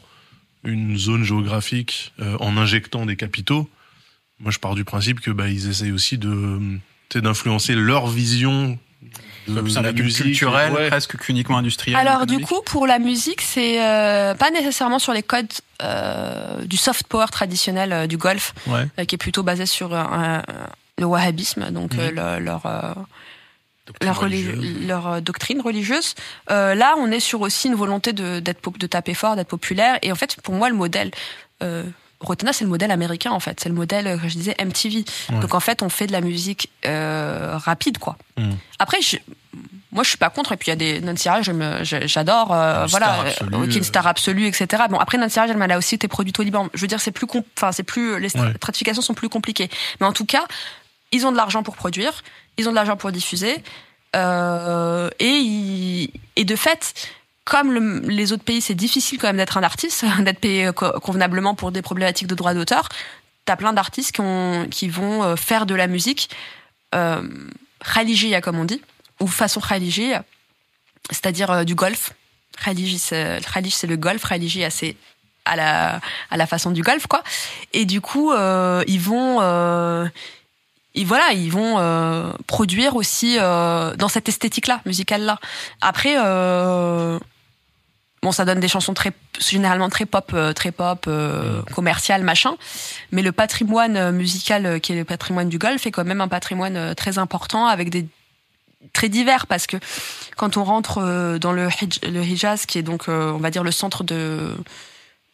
une 0.62 0.96
zone 0.96 1.24
géographique 1.24 2.12
euh, 2.20 2.36
en 2.38 2.56
injectant 2.56 3.06
des 3.06 3.16
capitaux, 3.16 3.68
moi, 4.38 4.52
je 4.52 4.58
pars 4.60 4.76
du 4.76 4.84
principe 4.84 5.18
que 5.20 5.32
bah, 5.32 5.48
ils 5.48 5.68
essayent 5.68 5.90
aussi 5.90 6.16
de 6.18 6.60
d'influencer 7.18 7.74
leur 7.74 8.06
vision 8.06 8.78
de 9.48 9.68
C'est 9.68 9.78
un 9.78 9.82
la 9.82 9.88
adulte 9.88 10.04
musique. 10.06 10.22
culturel 10.22 10.72
Ouais. 10.72 10.88
presque 10.88 11.16
qu'uniquement 11.16 11.58
industriel. 11.58 11.96
Alors 11.98 12.26
du 12.26 12.38
coup, 12.40 12.60
pour 12.64 12.86
la 12.86 12.98
musique, 13.00 13.40
c'est 13.42 13.84
euh, 13.84 14.34
pas 14.34 14.50
nécessairement 14.50 15.00
sur 15.00 15.12
les 15.12 15.22
codes 15.24 15.50
euh, 15.82 16.64
du 16.64 16.76
soft 16.76 17.06
power 17.08 17.26
traditionnel 17.32 17.92
euh, 17.92 18.06
du 18.06 18.16
golf, 18.16 18.54
Ouais. 18.68 18.86
euh, 19.00 19.04
qui 19.04 19.16
est 19.16 19.18
plutôt 19.18 19.42
basé 19.42 19.66
sur 19.66 19.92
euh, 19.94 20.38
le 20.98 21.04
wahhabisme, 21.04 21.70
donc 21.72 21.94
euh, 21.96 22.10
le- 22.38 22.44
leur 22.44 22.66
euh, 22.66 22.92
leur, 24.00 24.24
leur 24.86 25.20
doctrine 25.22 25.60
religieuse. 25.60 26.14
Euh, 26.52 26.76
là, 26.76 26.94
on 26.98 27.10
est 27.10 27.18
sur 27.20 27.40
aussi 27.40 27.66
une 27.66 27.74
volonté 27.74 28.12
de, 28.12 28.38
d'être, 28.38 28.60
de 28.78 28.86
taper 28.86 29.12
fort, 29.14 29.34
d'être 29.34 29.48
populaire. 29.48 29.98
Et 30.02 30.12
en 30.12 30.14
fait, 30.14 30.36
pour 30.42 30.54
moi, 30.54 30.68
le 30.70 30.76
modèle, 30.76 31.10
euh, 31.64 31.82
Rotana, 32.22 32.52
c'est 32.52 32.64
le 32.64 32.70
modèle 32.70 32.90
américain, 32.90 33.30
en 33.32 33.40
fait. 33.40 33.60
C'est 33.60 33.68
le 33.68 33.74
modèle, 33.74 34.06
euh, 34.06 34.16
que 34.16 34.28
je 34.28 34.34
disais, 34.36 34.54
MTV. 34.62 35.04
Donc, 35.40 35.54
en 35.54 35.60
fait, 35.60 35.82
on 35.82 35.88
fait 35.88 36.06
de 36.06 36.12
la 36.12 36.20
musique 36.20 36.70
euh, 36.86 37.58
rapide, 37.58 37.98
quoi. 37.98 38.16
Mm. 38.38 38.52
Après, 38.78 39.02
je, 39.02 39.16
moi, 39.90 40.02
je 40.04 40.08
suis 40.08 40.18
pas 40.18 40.30
contre. 40.30 40.52
Et 40.52 40.56
puis, 40.56 40.68
il 40.68 40.70
y 40.70 40.72
a 40.72 40.76
des 40.76 41.00
Nancy 41.00 41.28
j'adore. 41.82 42.52
euh, 42.52 42.86
voilà, 42.86 43.20
absolue, 43.20 43.54
euh, 43.54 43.66
qui 43.66 43.74
est 43.74 43.78
une 43.78 43.84
star 43.84 44.06
absolue, 44.06 44.46
etc. 44.46 44.84
Bon, 44.88 44.98
après, 44.98 45.18
Nancy 45.18 45.38
Arage, 45.38 45.50
elle 45.54 45.72
a 45.72 45.78
aussi 45.78 45.94
été 45.96 46.08
produite 46.08 46.38
au 46.38 46.42
Liban. 46.42 46.68
Je 46.74 46.80
veux 46.80 46.86
dire, 46.86 47.00
c'est 47.00 47.10
plus, 47.12 47.26
enfin, 47.58 47.72
c'est 47.72 47.82
plus, 47.82 48.18
les 48.20 48.34
Ouais. 48.36 48.54
stratifications 48.56 49.02
sont 49.02 49.14
plus 49.14 49.28
compliquées. 49.28 49.68
Mais 50.00 50.06
en 50.06 50.12
tout 50.12 50.24
cas, 50.26 50.44
ils 51.10 51.26
ont 51.26 51.32
de 51.32 51.36
l'argent 51.36 51.62
pour 51.62 51.76
produire, 51.76 52.22
ils 52.56 52.66
ont 52.68 52.70
de 52.70 52.76
l'argent 52.76 52.96
pour 52.96 53.12
diffuser, 53.12 53.62
euh, 54.16 55.10
et, 55.20 55.26
ils- 55.28 56.10
et 56.36 56.44
de 56.44 56.56
fait, 56.56 56.94
comme 57.44 57.72
le- 57.72 58.00
les 58.08 58.32
autres 58.32 58.44
pays, 58.44 58.60
c'est 58.60 58.74
difficile 58.74 59.18
quand 59.18 59.26
même 59.28 59.36
d'être 59.36 59.56
un 59.56 59.62
artiste, 59.62 60.04
d'être 60.20 60.38
payé 60.40 60.70
co- 60.74 60.92
convenablement 61.00 61.54
pour 61.54 61.72
des 61.72 61.82
problématiques 61.82 62.28
de 62.28 62.34
droit 62.34 62.54
d'auteur. 62.54 62.88
T'as 63.44 63.56
plein 63.56 63.72
d'artistes 63.72 64.12
qui, 64.12 64.20
ont- 64.20 64.66
qui 64.70 64.88
vont 64.88 65.22
euh, 65.24 65.36
faire 65.36 65.66
de 65.66 65.74
la 65.74 65.86
musique 65.88 66.30
euh, 66.94 67.22
comme 68.40 68.58
on 68.58 68.64
dit, 68.64 68.80
ou 69.20 69.26
façon 69.26 69.60
khalijiya, 69.60 70.24
c'est-à-dire 71.10 71.50
euh, 71.50 71.64
du 71.64 71.74
golf. 71.74 72.12
Khaliji, 72.64 72.98
c'est 72.98 73.86
le 73.86 73.96
golf, 73.96 74.22
khalijiya, 74.28 74.70
c'est 74.70 74.94
à 75.44 75.56
la, 75.56 76.00
façon 76.46 76.70
du 76.70 76.82
golf, 76.82 77.06
quoi. 77.08 77.24
Et 77.72 77.84
du 77.86 78.00
coup, 78.00 78.30
euh, 78.30 78.84
ils 78.86 79.00
vont... 79.00 79.38
euh, 79.40 80.06
voilà, 81.04 81.32
ils 81.32 81.50
vont 81.50 81.78
euh, 81.78 82.30
produire 82.46 82.94
aussi 82.94 83.36
euh, 83.40 83.96
dans 83.96 84.08
cette 84.08 84.28
esthétique-là, 84.28 84.80
musicale-là. 84.84 85.38
Après, 85.80 86.14
euh, 86.18 87.18
bon, 88.22 88.32
ça 88.32 88.44
donne 88.44 88.60
des 88.60 88.68
chansons 88.68 88.94
très 88.94 89.12
généralement 89.38 89.88
très 89.88 90.06
pop, 90.06 90.30
euh, 90.34 90.52
très 90.52 90.72
pop, 90.72 91.06
euh, 91.08 91.62
commercial, 91.74 92.22
machin. 92.22 92.54
Mais 93.10 93.22
le 93.22 93.32
patrimoine 93.32 93.96
euh, 93.96 94.12
musical 94.12 94.66
euh, 94.66 94.78
qui 94.78 94.92
est 94.92 94.96
le 94.96 95.04
patrimoine 95.04 95.48
du 95.48 95.58
golf 95.58 95.86
est 95.86 95.90
quand 95.90 96.04
même 96.04 96.20
un 96.20 96.28
patrimoine 96.28 96.94
très 96.94 97.18
important 97.18 97.66
avec 97.66 97.90
des 97.90 98.06
très 98.92 99.08
divers 99.08 99.46
parce 99.46 99.66
que 99.66 99.76
quand 100.36 100.56
on 100.56 100.64
rentre 100.64 101.38
dans 101.38 101.52
le, 101.52 101.68
Hij- 101.68 102.08
le 102.10 102.22
Hijaz, 102.22 102.66
qui 102.66 102.78
est 102.78 102.82
donc, 102.82 103.04
on 103.08 103.38
va 103.38 103.50
dire, 103.50 103.62
le 103.64 103.70
centre 103.70 104.02
de 104.04 104.54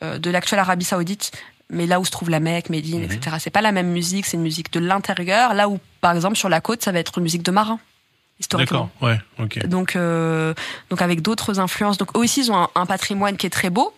euh, 0.05 0.19
de 0.19 0.31
l'actuelle 0.31 0.61
Arabie 0.61 0.85
Saoudite, 0.85 1.33
mais 1.71 1.87
là 1.87 1.99
où 1.99 2.05
se 2.05 2.11
trouve 2.11 2.31
la 2.31 2.41
Mecque, 2.41 2.71
Médine, 2.71 3.03
etc. 3.03 3.37
C'est 3.41 3.51
pas 3.51 3.61
la 3.63 3.73
même 3.73 3.89
musique, 3.89 4.27
c'est 4.27 4.37
une 4.37 4.43
musique 4.43 4.73
de 4.73 4.79
l'intérieur. 4.81 5.55
Là 5.55 5.69
où, 5.69 5.81
par 6.01 6.15
exemple, 6.15 6.37
sur 6.37 6.49
la 6.49 6.61
côte, 6.61 6.83
ça 6.85 6.93
va 6.93 6.99
être 7.01 7.19
une 7.19 7.25
musique 7.25 7.43
de 7.43 7.51
marin, 7.51 7.81
historiquement. 8.41 8.91
D'accord, 9.01 9.09
ouais, 9.09 9.21
ok. 9.39 9.67
Donc, 9.67 9.97
euh, 9.97 10.55
donc 10.91 11.03
avec 11.03 11.23
d'autres 11.23 11.59
influences. 11.61 11.99
Donc 11.99 12.17
eux 12.17 12.21
aussi, 12.21 12.41
ils 12.43 12.51
ont 12.53 12.57
un, 12.57 12.69
un 12.75 12.87
patrimoine 12.87 13.37
qui 13.37 13.47
est 13.47 13.51
très 13.51 13.71
beau. 13.71 13.93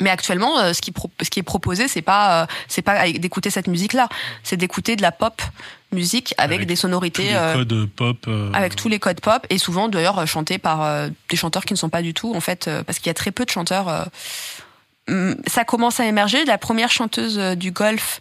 Mais 0.00 0.10
actuellement, 0.10 0.58
euh, 0.58 0.72
ce 0.72 0.80
qui, 0.80 0.90
pro- 0.90 1.10
ce 1.22 1.30
qui 1.30 1.38
est 1.38 1.44
proposé, 1.44 1.86
c'est 1.86 2.02
pas, 2.02 2.42
euh, 2.42 2.46
c'est 2.66 2.82
pas 2.82 3.08
d'écouter 3.12 3.50
cette 3.50 3.68
musique-là, 3.68 4.08
c'est 4.42 4.56
d'écouter 4.56 4.96
de 4.96 5.02
la 5.02 5.12
pop 5.12 5.40
musique 5.92 6.34
avec, 6.38 6.56
Avec 6.56 6.66
des 6.66 6.74
Tous 6.74 6.80
sonorités, 6.80 7.24
les 7.24 7.34
euh, 7.34 7.54
codes 7.54 7.86
pop. 7.94 8.16
euh, 8.26 8.50
avec 8.52 8.74
tous 8.74 8.88
les 8.88 8.98
codes 8.98 9.20
pop, 9.20 9.46
et 9.50 9.58
souvent 9.58 9.88
d'ailleurs 9.88 10.26
chantés 10.26 10.58
par 10.58 11.08
des 11.28 11.36
chanteurs 11.36 11.64
qui 11.64 11.74
ne 11.74 11.78
sont 11.78 11.90
pas 11.90 12.02
du 12.02 12.14
tout, 12.14 12.34
en 12.34 12.40
fait, 12.40 12.66
euh, 12.66 12.82
parce 12.82 12.98
qu'il 12.98 13.08
y 13.08 13.10
a 13.10 13.14
très 13.14 13.30
peu 13.30 13.44
de 13.44 13.50
chanteurs. 13.50 14.08
hum, 15.08 15.36
ça 15.46 15.64
commence 15.64 16.00
à 16.00 16.06
émerger. 16.06 16.44
La 16.46 16.58
première 16.58 16.90
chanteuse 16.90 17.38
du 17.56 17.70
golf 17.70 18.20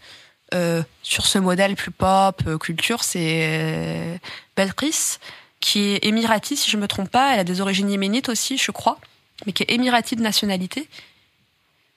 euh, 0.54 0.84
sur 1.04 1.26
ce 1.26 1.38
modèle 1.40 1.76
plus 1.76 1.92
pop, 1.92 2.42
euh, 2.48 2.58
culture, 2.58 3.04
c'est 3.04 3.42
euh, 3.50 4.18
Belkis, 4.56 5.18
qui 5.60 5.94
est 5.94 6.06
émirati, 6.06 6.58
si 6.58 6.70
je 6.70 6.78
me 6.78 6.88
trompe 6.88 7.10
pas. 7.10 7.34
Elle 7.34 7.40
a 7.40 7.44
des 7.44 7.62
origines 7.62 7.90
yéménites 7.90 8.30
aussi, 8.30 8.58
je 8.58 8.72
crois, 8.72 9.00
mais 9.46 9.54
qui 9.54 9.64
est 9.64 9.72
émirati 9.72 10.16
de 10.16 10.22
nationalité. 10.22 10.88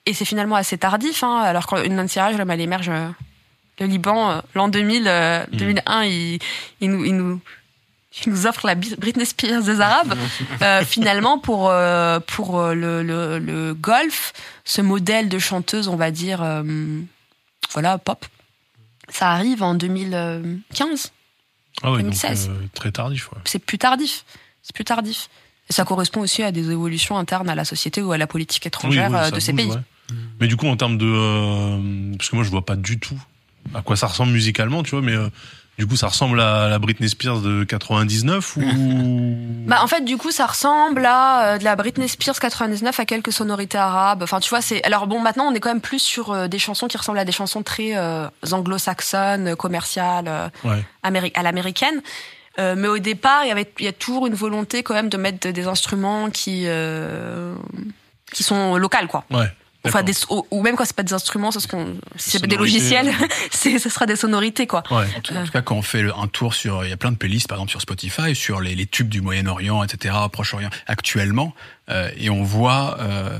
Et 0.07 0.13
c'est 0.15 0.25
finalement 0.27 0.57
assez 0.57 0.77
tardif, 0.79 1.23
hein, 1.23 1.41
alors 1.41 1.67
qu'une 1.67 1.97
Nancy 1.97 2.21
Raj, 2.21 2.37
elle 2.39 2.61
émerge. 2.61 2.89
euh, 2.91 3.09
le 3.81 3.87
Liban, 3.87 4.41
l'an 4.55 4.69
2000, 4.69 5.05
euh, 5.09 5.45
2001, 5.53 6.05
il, 6.05 6.39
il 6.81 6.91
nous, 6.91 7.05
il 7.05 7.17
nous, 7.17 7.41
il 8.25 8.33
nous 8.33 8.47
offre 8.47 8.67
la 8.69 8.77
Britney 8.77 9.27
Spears 9.27 9.63
des 9.63 9.81
Arabes. 9.81 10.15
Euh, 10.63 10.85
finalement, 10.85 11.39
pour 11.39 11.69
euh, 11.69 12.21
pour 12.21 12.63
le, 12.63 13.03
le, 13.03 13.39
le 13.39 13.75
golf, 13.75 14.33
ce 14.65 14.81
modèle 14.81 15.29
de 15.29 15.39
chanteuse, 15.39 15.89
on 15.89 15.97
va 15.97 16.11
dire, 16.13 16.43
euh, 16.43 16.63
voilà, 17.73 17.99
pop, 17.99 18.25
ça 19.09 19.31
arrive 19.33 19.63
en 19.63 19.75
2015. 19.75 21.13
Ah 21.83 21.91
ouais, 21.91 21.99
donc 22.03 22.13
2016. 22.13 22.49
euh, 22.51 22.67
très 22.75 22.93
tardif, 22.93 23.31
ouais. 23.33 23.39
C'est 23.45 23.59
plus 23.59 23.79
tardif. 23.79 24.25
C'est 24.63 24.75
plus 24.75 24.85
tardif. 24.85 25.29
Et 25.69 25.73
ça 25.73 25.85
correspond 25.85 26.21
aussi 26.21 26.43
à 26.43 26.53
des 26.53 26.71
évolutions 26.71 27.17
internes 27.19 27.49
à 27.49 27.55
la 27.55 27.65
société 27.65 28.03
ou 28.03 28.13
à 28.13 28.19
la 28.19 28.27
politique 28.27 28.67
étrangère 28.67 29.11
Oui, 29.11 29.17
euh, 29.19 29.31
de 29.31 29.41
ces 29.41 29.53
bouge, 29.53 29.63
pays. 29.63 29.71
ouais. 29.73 30.17
Mais 30.41 30.47
du 30.47 30.57
coup, 30.57 30.67
en 30.67 30.77
termes 30.77 30.99
de, 30.99 31.07
euh, 31.07 32.13
parce 32.19 32.29
que 32.31 32.37
moi, 32.37 32.45
je 32.45 32.51
vois 32.51 32.65
pas 32.65 32.77
du 32.77 32.99
tout 32.99 33.19
à 33.75 33.81
quoi 33.81 33.97
ça 33.97 34.07
ressemble 34.07 34.33
musicalement, 34.33 34.83
tu 34.83 34.91
vois, 34.91 35.01
mais 35.01 35.13
euh, 35.15 35.31
du 35.79 35.87
coup, 35.87 35.97
ça 35.97 36.07
ressemble 36.09 36.41
à 36.41 36.68
la 36.68 36.79
Britney 36.79 37.09
Spears 37.09 37.41
de 37.41 37.64
99 37.64 38.57
ou 38.57 38.61
Bah 39.66 39.79
en 39.83 39.87
fait 39.87 40.03
du 40.05 40.16
coup 40.18 40.31
ça 40.31 40.47
ressemble 40.47 41.05
à 41.07 41.55
euh, 41.55 41.59
de 41.59 41.64
la 41.64 41.75
Britney 41.75 42.07
Spears 42.09 42.39
99 42.39 43.01
à 43.01 43.05
quelques 43.07 43.33
sonorités 43.33 43.79
arabes. 43.79 44.22
Enfin 44.22 44.39
tu 44.41 44.51
vois 44.51 44.61
c'est 44.61 44.85
alors 44.85 45.07
bon 45.07 45.20
maintenant 45.20 45.45
on 45.47 45.55
est 45.55 45.61
quand 45.61 45.70
même 45.70 45.81
plus 45.81 46.01
sur 46.01 46.33
euh, 46.33 46.49
des 46.49 46.59
chansons 46.59 46.87
qui 46.87 46.97
ressemblent 46.99 47.18
à 47.18 47.25
des 47.25 47.33
chansons 47.33 47.62
très 47.62 47.97
euh, 47.97 48.29
anglo-saxonnes, 48.53 49.57
commerciales, 49.57 50.51
ouais, 50.64 50.85
améri- 51.03 51.33
à 51.35 51.43
l'américaine. 51.43 52.03
Mais 52.59 52.87
au 52.87 52.99
départ 52.99 53.41
il 53.45 53.49
y 53.49 53.53
avait 53.53 53.68
il 53.81 53.85
y 53.85 53.89
a 53.89 53.93
toujours 53.93 54.27
une 54.29 54.35
volonté 54.35 54.83
quand 54.85 54.95
même 54.95 55.09
de 55.09 55.16
mettre 55.16 55.49
des 55.49 55.66
instruments 55.66 56.31
qui 56.31 56.64
euh, 56.66 57.55
qui 58.33 58.43
sont 58.45 58.77
locales 58.77 59.09
quoi. 59.09 59.25
ouais. 59.33 59.51
Enfin 59.87 60.03
des 60.03 60.14
ou, 60.30 60.47
ou 60.51 60.62
même 60.62 60.76
quand 60.76 60.85
c'est 60.85 60.97
pas 60.97 61.03
des 61.03 61.12
instruments, 61.12 61.51
c'est 61.51 61.61
ce 61.61 61.68
qu'on 61.68 61.97
si 62.16 62.30
c'est 62.30 62.47
des 62.47 62.55
Sonorités, 62.57 62.57
logiciels, 62.78 63.12
c'est 63.51 63.78
ce 63.78 63.89
sera 63.91 64.07
des 64.07 64.16
sonorités 64.16 64.66
quoi. 64.66 64.82
Ouais. 64.91 65.05
En 65.16 65.20
tout, 65.20 65.35
en 65.37 65.45
tout 65.45 65.53
cas, 65.53 65.62
quand 65.62 65.76
on 65.76 65.82
fait 65.82 66.05
un 66.16 66.26
tour 66.26 66.55
sur, 66.55 66.85
il 66.85 66.91
y 66.91 66.93
a 66.93 66.97
plein 66.97 67.12
de 67.12 67.16
playlists, 67.16 67.49
par 67.49 67.57
exemple 67.59 67.70
sur 67.70 67.80
Spotify, 67.80 68.35
sur 68.35 68.61
les, 68.61 68.74
les 68.74 68.87
tubes 68.87 69.09
du 69.09 69.20
Moyen-Orient, 69.20 69.82
etc., 69.85 70.14
Proche-Orient, 70.32 70.70
actuellement, 70.87 71.55
euh, 71.91 72.09
et 72.16 72.30
on 72.30 72.43
voit 72.43 72.97
euh, 73.01 73.39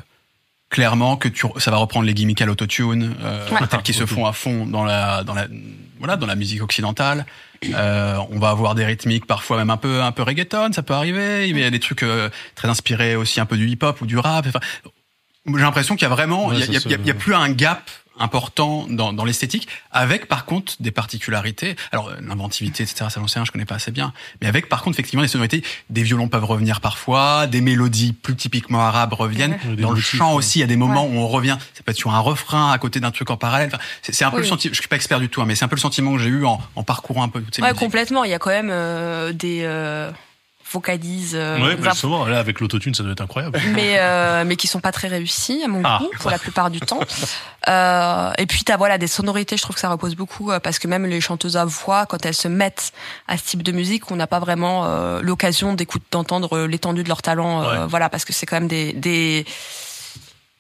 clairement 0.71 1.17
que 1.17 1.29
tu, 1.29 1.47
ça 1.59 1.71
va 1.71 1.77
reprendre 1.79 2.05
les 2.07 2.15
gimmicks 2.15 2.43
à 2.43 2.47
l'autotune, 2.47 3.15
euh, 3.23 3.49
Ouais. 3.51 3.83
qui 3.83 3.93
se 3.95 4.07
font 4.07 4.27
à 4.27 4.33
fond 4.33 4.67
dans 4.67 4.85
la, 4.85 5.23
dans 5.25 5.35
la, 5.35 5.47
voilà, 5.99 6.17
dans 6.17 6.27
la 6.27 6.35
musique 6.35 6.63
occidentale. 6.63 7.25
Euh, 7.73 8.19
on 8.31 8.39
va 8.39 8.51
avoir 8.51 8.75
des 8.75 8.85
rythmiques 8.85 9.25
parfois 9.27 9.57
même 9.57 9.71
un 9.71 9.79
peu, 9.79 10.03
un 10.03 10.13
peu 10.13 10.23
reggaeton, 10.23 10.73
ça 10.75 10.83
peut 10.83 10.93
arriver. 10.93 11.49
Il 11.49 11.59
y 11.59 11.65
a 11.65 11.71
des 11.71 11.81
trucs 11.81 12.03
euh, 12.03 12.29
très 12.55 12.69
inspirés 12.69 13.17
aussi 13.17 13.41
un 13.41 13.47
peu 13.47 13.57
du 13.57 13.69
hip-hop 13.71 13.99
ou 14.03 14.07
du 14.07 14.19
rap. 14.19 14.47
Enfin, 14.47 14.61
j'ai 15.47 15.53
l'impression 15.55 15.95
qu'il 15.97 16.03
y 16.09 16.11
a 16.11 16.15
vraiment, 16.15 16.47
Ouais, 16.49 16.55
il 16.59 16.73
y 16.73 16.77
a, 16.77 16.81
y 16.81 17.07
y 17.07 17.09
y 17.09 17.13
plus 17.15 17.35
un 17.35 17.51
gap 17.51 17.91
important 18.17 18.87
dans, 18.89 19.13
dans 19.13 19.25
l'esthétique, 19.25 19.67
avec 19.91 20.29
par 20.29 20.45
contre 20.45 20.75
des 20.79 20.93
particularités. 20.93 21.75
Alors 21.91 22.11
euh, 22.11 22.15
l'inventivité, 22.21 22.85
etc. 22.85 23.07
Ça 23.11 23.19
j'en 23.21 23.27
sais 23.27 23.41
rien, 23.41 23.45
je 23.45 23.51
connais 23.51 23.65
pas 23.65 23.75
assez 23.75 23.91
bien, 23.91 24.13
mais 24.41 24.47
avec 24.47 24.69
par 24.69 24.83
contre 24.83 24.95
effectivement 24.95 25.23
des 25.23 25.29
sonorités, 25.29 25.65
des 25.91 26.05
violons 26.05 26.29
peuvent 26.29 26.45
revenir 26.45 26.81
parfois, 26.81 27.49
des 27.49 27.61
mélodies 27.61 28.13
plus 28.13 28.37
typiquement 28.37 28.81
arabes 28.83 29.15
reviennent. 29.15 29.59
Ouais, 29.69 29.77
dans 29.77 29.91
le 29.91 29.97
motifs, 29.97 30.17
chant 30.17 30.31
ouais. 30.31 30.37
aussi, 30.37 30.59
il 30.59 30.61
y 30.61 30.65
a 30.65 30.69
des 30.69 30.77
moments 30.77 31.07
Ouais. 31.09 31.17
où 31.17 31.19
on 31.19 31.27
revient. 31.27 31.57
Ça 31.75 31.83
peut 31.85 31.91
être 31.91 31.97
sur 31.99 32.15
un 32.15 32.21
refrain 32.21 32.71
à 32.71 32.79
côté 32.79 33.01
d'un 33.01 33.11
truc 33.11 33.31
en 33.31 33.37
parallèle. 33.37 33.71
Enfin, 33.75 33.83
c'est 34.03 34.15
c'est 34.15 34.25
un 34.25 34.31
peu 34.31 34.37
Oui. 34.37 34.43
le 34.43 34.49
sentiment. 34.49 34.73
Je 34.75 34.79
suis 34.79 34.89
pas 34.89 34.97
expert 34.97 35.19
du 35.19 35.29
tout, 35.29 35.43
hein, 35.43 35.45
mais 35.47 35.57
c'est 35.57 35.65
un 35.65 35.69
peu 35.69 35.77
le 35.77 35.81
sentiment 35.81 36.13
que 36.13 36.21
j'ai 36.21 36.29
eu 36.31 36.45
en, 36.47 36.61
en 36.77 36.83
parcourant 36.85 37.25
un 37.25 37.29
peu 37.29 37.41
toutes 37.43 37.57
ces 37.57 37.63
Ouais 37.63 37.69
musiques. 37.69 37.81
complètement. 37.81 38.23
Il 38.23 38.31
y 38.31 38.35
a 38.35 38.39
quand 38.39 38.51
même 38.51 38.71
euh, 38.71 39.33
des 39.33 39.63
euh, 39.65 40.13
vocalises. 40.75 41.33
euh, 41.35 41.59
Ouais, 41.61 41.77
bah, 41.77 41.91
justement, 41.93 42.27
là, 42.27 42.39
avec 42.39 42.61
l'autotune, 42.61 42.95
ça 42.95 43.03
doit 43.03 43.13
être 43.13 43.21
incroyable. 43.23 43.59
mais 43.75 43.95
euh, 43.99 44.45
mais 44.47 44.57
qui 44.57 44.67
sont 44.67 44.81
pas 44.81 44.93
très 44.93 45.09
réussis 45.09 45.63
à 45.65 45.69
mon 45.69 45.81
Ah. 45.85 45.99
goût 46.01 46.11
pour 46.21 46.31
la 46.31 46.39
plupart 46.39 46.71
du 46.71 46.81
temps. 46.81 47.01
Euh, 47.67 48.31
et 48.37 48.45
puis 48.45 48.63
t'as 48.63 48.77
voilà 48.77 48.99
des 48.99 49.07
sonorités, 49.07 49.57
je 49.57 49.63
trouve 49.63 49.73
que 49.75 49.81
ça 49.81 49.89
repose 49.89 50.15
beaucoup 50.17 50.51
parce 50.63 50.79
que 50.79 50.87
même 50.87 51.07
les 51.07 51.23
chanteuses 51.23 51.57
à 51.57 51.65
voix, 51.65 52.05
quand 52.05 52.27
elles 52.27 52.35
se 52.35 52.47
mettent 52.47 52.93
à 53.27 53.39
ce 53.39 53.43
type 53.45 53.63
de 53.63 53.73
musique, 53.73 54.11
on 54.11 54.17
n'a 54.17 54.27
pas 54.27 54.39
vraiment 54.39 54.87
l'occasion 55.23 55.73
d'écouter 55.73 56.05
d'entendre 56.11 56.67
l'étendue 56.67 57.03
de 57.05 57.09
leur 57.09 57.23
talent. 57.23 57.63
Ouais. 57.67 57.87
Voilà 57.89 58.11
parce 58.11 58.27
que 58.27 58.35
c'est 58.35 58.45
quand 58.45 58.57
même 58.57 58.69
des 58.69 58.93
des 58.93 59.47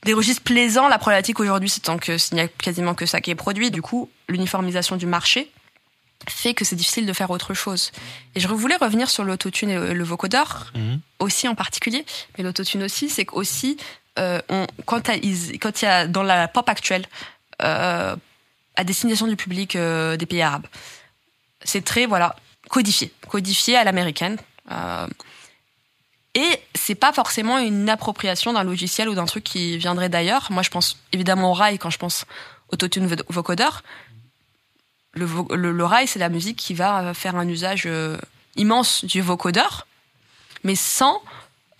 des 0.06 0.14
registres 0.14 0.42
plaisants. 0.44 0.88
La 0.88 0.96
problématique 0.96 1.40
aujourd'hui, 1.40 1.68
c'est 1.68 1.80
tant 1.82 1.98
que 1.98 2.16
s'il 2.16 2.36
n'y 2.36 2.40
a 2.40 2.48
quasiment 2.48 2.94
que 2.94 3.04
ça 3.04 3.20
qui 3.20 3.30
est 3.30 3.34
produit. 3.34 3.70
Du 3.70 3.82
coup, 3.82 4.08
l'uniformisation 4.30 4.96
du 4.96 5.04
marché 5.06 5.50
fait 6.28 6.54
que 6.54 6.64
c'est 6.64 6.76
difficile 6.76 7.06
de 7.06 7.12
faire 7.12 7.30
autre 7.30 7.54
chose. 7.54 7.92
Et 8.34 8.40
je 8.40 8.48
voulais 8.48 8.76
revenir 8.76 9.08
sur 9.10 9.24
l'autotune 9.24 9.70
et 9.70 9.94
le, 9.94 10.04
vocodeur 10.04 10.72
Mhm. 10.74 11.00
aussi 11.20 11.48
en 11.48 11.54
particulier, 11.54 12.04
mais 12.36 12.44
l'autotune 12.44 12.82
aussi, 12.82 13.08
c'est 13.10 13.24
qu'aussi, 13.24 13.76
euh, 14.18 14.40
on, 14.48 14.66
quand 14.86 15.08
il 15.08 15.56
y 15.82 15.86
a 15.86 16.06
dans 16.06 16.22
la 16.22 16.48
pop 16.48 16.68
actuelle, 16.68 17.06
euh, 17.62 18.14
à 18.76 18.84
destination 18.84 19.26
du 19.26 19.36
public 19.36 19.76
euh, 19.76 20.16
des 20.16 20.26
pays 20.26 20.42
arabes, 20.42 20.66
c'est 21.62 21.84
très 21.84 22.06
voilà 22.06 22.34
codifié, 22.68 23.12
codifié 23.28 23.76
à 23.76 23.84
l'américaine. 23.84 24.36
Et 26.36 26.60
c'est 26.74 26.96
pas 26.96 27.12
forcément 27.12 27.58
une 27.58 27.88
appropriation 27.88 28.52
d'un 28.52 28.64
logiciel 28.64 29.08
ou 29.08 29.14
d'un 29.14 29.24
truc 29.26 29.44
qui 29.44 29.78
viendrait 29.78 30.08
d'ailleurs. 30.08 30.48
Moi, 30.50 30.62
je 30.64 30.70
pense 30.70 30.98
évidemment 31.12 31.50
au 31.52 31.54
rail 31.54 31.78
quand 31.78 31.90
je 31.90 31.98
pense 31.98 32.24
autotune 32.72 33.06
vo- 33.06 33.22
vocodeur. 33.28 33.84
Le, 35.14 35.28
le, 35.54 35.72
le 35.72 35.84
rail, 35.84 36.06
c'est 36.06 36.18
la 36.18 36.28
musique 36.28 36.56
qui 36.56 36.74
va 36.74 37.00
euh, 37.02 37.14
faire 37.14 37.36
un 37.36 37.46
usage 37.48 37.84
euh, 37.86 38.16
immense 38.56 39.04
du 39.04 39.20
vocodeur, 39.20 39.86
mais 40.64 40.74
sans, 40.74 41.22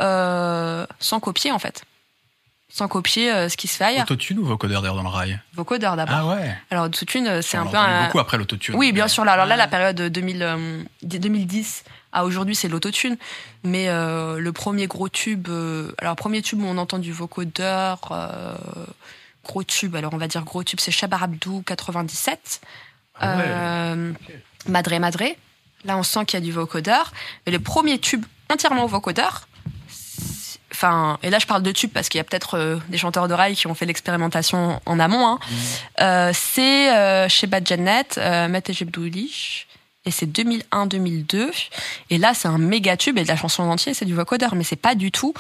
euh, 0.01 0.87
sans 1.01 1.21
copier 1.21 1.51
en 1.53 1.59
fait. 1.59 1.85
Sans 2.69 2.89
copier 2.89 3.33
euh, 3.33 3.49
ce 3.49 3.57
qui 3.57 3.69
se 3.69 3.77
fait 3.77 3.85
ailleurs. 3.85 4.03
Autotune 4.03 4.39
ou 4.41 4.45
vocodeur 4.45 4.83
d'ailleurs 4.83 4.97
dans 4.97 5.03
le 5.05 5.09
rail? 5.09 5.39
Vocodeur 5.55 5.95
d'abord. 5.97 6.17
Ah 6.17 6.27
ouais. 6.27 6.57
Alors 6.71 6.87
autotune, 6.87 7.41
c'est 7.41 7.57
un 7.57 7.67
peu 7.67 7.77
un. 7.77 8.07
beaucoup 8.07 8.19
après 8.19 8.37
l'autotune. 8.37 8.75
Oui, 8.75 8.91
bien 8.93 9.07
sûr. 9.07 9.25
Là, 9.25 9.33
alors 9.33 9.47
là, 9.47 9.57
la 9.57 9.69
période 9.69 10.01
2000, 10.01 10.43
euh, 10.43 10.83
2010 11.03 11.85
à 12.13 12.25
aujourd'hui, 12.25 12.55
c'est 12.57 12.69
l'autotune. 12.69 13.17
Mais 13.63 13.87
le 13.89 14.51
premier 14.53 14.87
gros 14.87 15.09
tube, 15.09 15.49
alors 15.99 16.15
premier 16.17 16.43
tube 16.43 16.61
où 16.63 16.67
on 16.67 16.79
entend 16.79 16.99
du 16.99 17.13
vocodeur, 17.13 18.01
gros 19.45 19.65
tube, 19.65 19.95
alors 19.97 20.15
on 20.15 20.19
va 20.19 20.29
dire 20.29 20.43
gros 20.45 20.63
tube, 20.63 20.79
c'est 20.81 20.93
Shabarabdou 20.93 21.63
97. 21.67 22.61
Ah 23.21 23.37
ouais. 23.37 23.45
Euh, 23.47 24.13
Madré 24.67 24.99
Madré. 24.99 25.39
Là, 25.85 25.99
on 25.99 26.03
sent 26.03 26.25
qu'il 26.25 26.39
y 26.39 26.43
a 26.43 26.45
du 26.45 26.53
vocodeur. 26.53 27.13
Mais 27.47 27.53
le 27.53 27.61
premier 27.61 27.99
tube 27.99 28.25
entièrement 28.51 28.85
au 28.85 28.89
vocodeur, 28.89 29.47
enfin, 30.73 31.19
et 31.23 31.31
là 31.31 31.39
je 31.39 31.47
parle 31.47 31.63
de 31.63 31.73
tube 31.73 31.91
parce 31.93 32.09
qu'il 32.09 32.19
y 32.19 32.21
a 32.21 32.25
peut-être 32.25 32.59
euh, 32.59 32.77
des 32.89 32.99
chanteurs 32.99 33.29
de 33.29 33.35
rail 33.35 33.55
qui 33.55 33.67
ont 33.67 33.75
fait 33.75 33.87
l'expérimentation 33.87 34.81
en 34.85 35.01
amont. 35.01 35.27
Hein. 35.27 35.39
Euh, 36.01 36.33
c'est 36.35 36.95
euh, 36.95 37.29
chez 37.29 37.47
Bad 37.47 37.67
Janet, 37.67 38.19
Ejebdoulish. 38.19 39.67
Et 40.07 40.11
c'est 40.11 40.27
2001-2002. 40.27 41.49
Et 42.11 42.19
là, 42.19 42.35
c'est 42.35 42.47
un 42.47 42.59
méga 42.59 42.95
tube. 42.95 43.17
Et 43.17 43.25
la 43.25 43.37
chanson 43.37 43.63
en 43.63 43.71
entier, 43.71 43.95
c'est 43.95 44.05
du 44.05 44.13
vocodeur. 44.13 44.55
Mais 44.55 44.63
c'est 44.63 44.77
pas 44.77 44.95
du 44.95 45.11
tout 45.11 45.33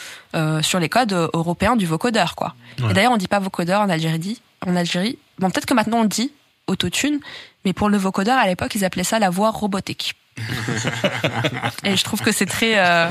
sur 0.62 0.80
les 0.80 0.88
codes 0.88 1.12
européens 1.34 1.76
du 1.76 1.84
vocodeur, 1.84 2.34
quoi. 2.34 2.54
Ouais. 2.80 2.90
Et 2.90 2.94
d'ailleurs, 2.94 3.12
on 3.12 3.18
dit 3.18 3.28
pas 3.28 3.40
vocodeur 3.40 3.82
en 3.82 3.90
Algérie. 3.90 4.40
En 4.66 4.74
Algérie. 4.74 5.18
Bon, 5.38 5.50
peut-être 5.50 5.66
que 5.66 5.74
maintenant 5.74 5.98
on 5.98 6.04
dit 6.06 6.32
autotune. 6.66 7.20
Mais 7.64 7.72
pour 7.72 7.88
le 7.88 7.96
vocodeur, 7.96 8.38
à 8.38 8.46
l'époque, 8.46 8.74
ils 8.74 8.84
appelaient 8.84 9.04
ça 9.04 9.18
la 9.18 9.30
voix 9.30 9.50
robotique. 9.50 10.14
et 11.84 11.96
je 11.96 12.04
trouve 12.04 12.20
que 12.20 12.32
c'est 12.32 12.46
très, 12.46 12.78
euh, 12.78 13.08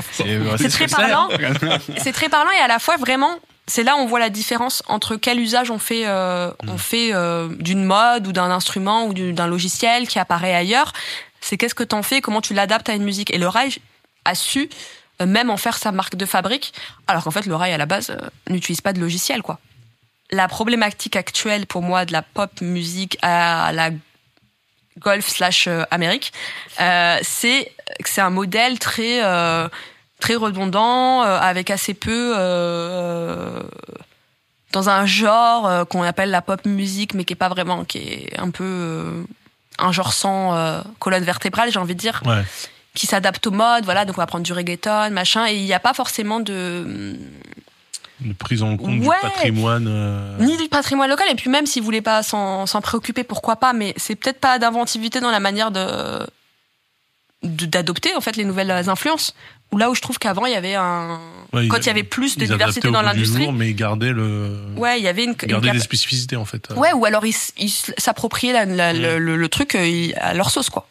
C'est 0.58 0.68
très 0.68 0.86
parlant. 0.86 1.28
c'est 1.98 2.12
très 2.12 2.28
parlant 2.28 2.50
et 2.50 2.60
à 2.60 2.68
la 2.68 2.78
fois 2.78 2.96
vraiment, 2.96 3.38
c'est 3.66 3.82
là 3.82 3.96
où 3.96 4.00
on 4.00 4.06
voit 4.06 4.18
la 4.20 4.28
différence 4.30 4.82
entre 4.88 5.16
quel 5.16 5.40
usage 5.40 5.70
on 5.70 5.78
fait, 5.78 6.06
euh, 6.06 6.50
on 6.68 6.76
fait 6.76 7.14
euh, 7.14 7.48
d'une 7.58 7.84
mode 7.84 8.26
ou 8.26 8.32
d'un 8.32 8.50
instrument 8.50 9.06
ou 9.06 9.14
du- 9.14 9.32
d'un 9.32 9.46
logiciel 9.46 10.06
qui 10.06 10.18
apparaît 10.18 10.54
ailleurs. 10.54 10.92
C'est 11.40 11.56
qu'est-ce 11.56 11.74
que 11.74 11.84
t'en 11.84 12.02
fais, 12.02 12.20
comment 12.20 12.40
tu 12.40 12.54
l'adaptes 12.54 12.88
à 12.88 12.94
une 12.94 13.04
musique. 13.04 13.32
Et 13.32 13.38
le 13.38 13.48
rail 13.48 13.74
a 14.24 14.34
su 14.34 14.68
même 15.24 15.48
en 15.48 15.56
faire 15.56 15.78
sa 15.78 15.92
marque 15.92 16.16
de 16.16 16.26
fabrique, 16.26 16.74
alors 17.06 17.22
qu'en 17.24 17.30
fait 17.30 17.46
le 17.46 17.54
rail 17.54 17.72
à 17.72 17.78
la 17.78 17.86
base 17.86 18.10
euh, 18.10 18.28
n'utilise 18.50 18.80
pas 18.80 18.92
de 18.92 19.00
logiciel 19.00 19.42
quoi. 19.42 19.58
La 20.30 20.48
problématique 20.48 21.16
actuelle 21.16 21.66
pour 21.66 21.82
moi 21.82 22.04
de 22.04 22.12
la 22.12 22.22
pop 22.22 22.60
musique 22.60 23.18
à 23.22 23.72
la 23.72 23.90
golf 24.98 25.26
slash 25.28 25.66
euh, 25.68 25.82
Amérique, 25.90 26.32
euh, 26.80 27.18
c'est 27.22 27.72
que 28.02 28.08
c'est 28.08 28.20
un 28.20 28.30
modèle 28.30 28.78
très 28.78 29.22
euh, 29.24 29.68
très 30.20 30.34
redondant 30.36 31.22
euh, 31.22 31.38
avec 31.38 31.70
assez 31.70 31.94
peu 31.94 32.32
euh, 32.36 33.60
dans 34.72 34.88
un 34.88 35.04
genre 35.04 35.66
euh, 35.66 35.84
qu'on 35.84 36.02
appelle 36.02 36.30
la 36.30 36.42
pop 36.42 36.64
musique 36.64 37.14
mais 37.14 37.24
qui 37.24 37.32
est 37.34 37.36
pas 37.36 37.48
vraiment 37.48 37.84
qui 37.84 37.98
est 37.98 38.38
un 38.38 38.50
peu 38.50 38.64
euh, 38.64 39.22
un 39.78 39.92
genre 39.92 40.12
sans 40.12 40.54
euh, 40.56 40.80
colonne 41.00 41.24
vertébrale 41.24 41.70
j'ai 41.72 41.78
envie 41.78 41.94
de 41.94 42.00
dire 42.00 42.22
Ouais. 42.24 42.42
qui 42.94 43.06
s'adapte 43.06 43.46
aux 43.46 43.50
modes 43.50 43.84
voilà 43.84 44.04
donc 44.04 44.16
on 44.16 44.20
va 44.22 44.26
prendre 44.26 44.44
du 44.44 44.52
reggaeton 44.52 45.10
machin 45.10 45.46
et 45.48 45.56
il 45.56 45.64
n'y 45.64 45.74
a 45.74 45.80
pas 45.80 45.92
forcément 45.94 46.40
de 46.40 47.16
Une 48.24 48.34
prise 48.34 48.62
en 48.62 48.76
compte 48.76 49.00
Ouais. 49.00 49.16
du 49.22 49.28
patrimoine. 49.28 49.86
euh, 49.88 50.36
ni 50.38 50.56
du 50.56 50.68
patrimoine 50.68 51.10
local 51.10 51.26
et 51.30 51.34
puis 51.34 51.50
même 51.50 51.66
si 51.66 51.80
vous 51.80 51.84
voulez 51.84 52.02
pas 52.02 52.22
s'en 52.22 52.66
s'en 52.66 52.80
préoccuper 52.80 53.24
pourquoi 53.24 53.56
pas 53.56 53.72
mais 53.72 53.92
c'est 53.96 54.14
peut-être 54.14 54.38
pas 54.40 54.58
d'inventivité 54.58 55.20
dans 55.20 55.30
la 55.32 55.40
manière 55.40 55.70
de 55.72 56.24
d'adopter 57.42 58.14
en 58.14 58.20
fait 58.22 58.36
les 58.36 58.44
nouvelles 58.44 58.70
influences 58.88 59.34
ou 59.70 59.76
là 59.76 59.90
où 59.90 59.94
je 59.94 60.00
trouve 60.00 60.18
qu'avant 60.18 60.46
il 60.46 60.52
y 60.52 60.56
avait 60.56 60.76
un 60.76 61.20
ouais, 61.52 61.68
quand 61.68 61.76
il 61.78 61.86
y 61.86 61.90
avait 61.90 62.02
plus 62.04 62.38
de 62.38 62.46
diversité 62.46 62.90
dans 62.90 63.02
l'industrie 63.02 63.50
mais 63.52 63.68
ils 63.70 63.74
gardaient 63.74 64.12
le. 64.12 64.58
ouais 64.76 64.98
il 64.98 65.04
y 65.04 65.08
avait 65.08 65.24
une, 65.24 65.34
ils 65.42 65.50
une 65.52 65.72
les 65.72 65.80
spécificités 65.80 66.36
en 66.36 66.46
fait. 66.46 66.70
ouais 66.76 66.92
ou 66.94 67.04
alors 67.04 67.24
ils 67.26 67.34
s'appropriaient 67.98 68.64
Mm. 68.64 68.76
le, 68.76 69.18
le- 69.18 69.36
le 69.36 69.48
truc 69.48 69.74
euh, 69.74 70.08
à 70.16 70.32
leur 70.32 70.48
sauce 70.50 70.70
quoi 70.70 70.88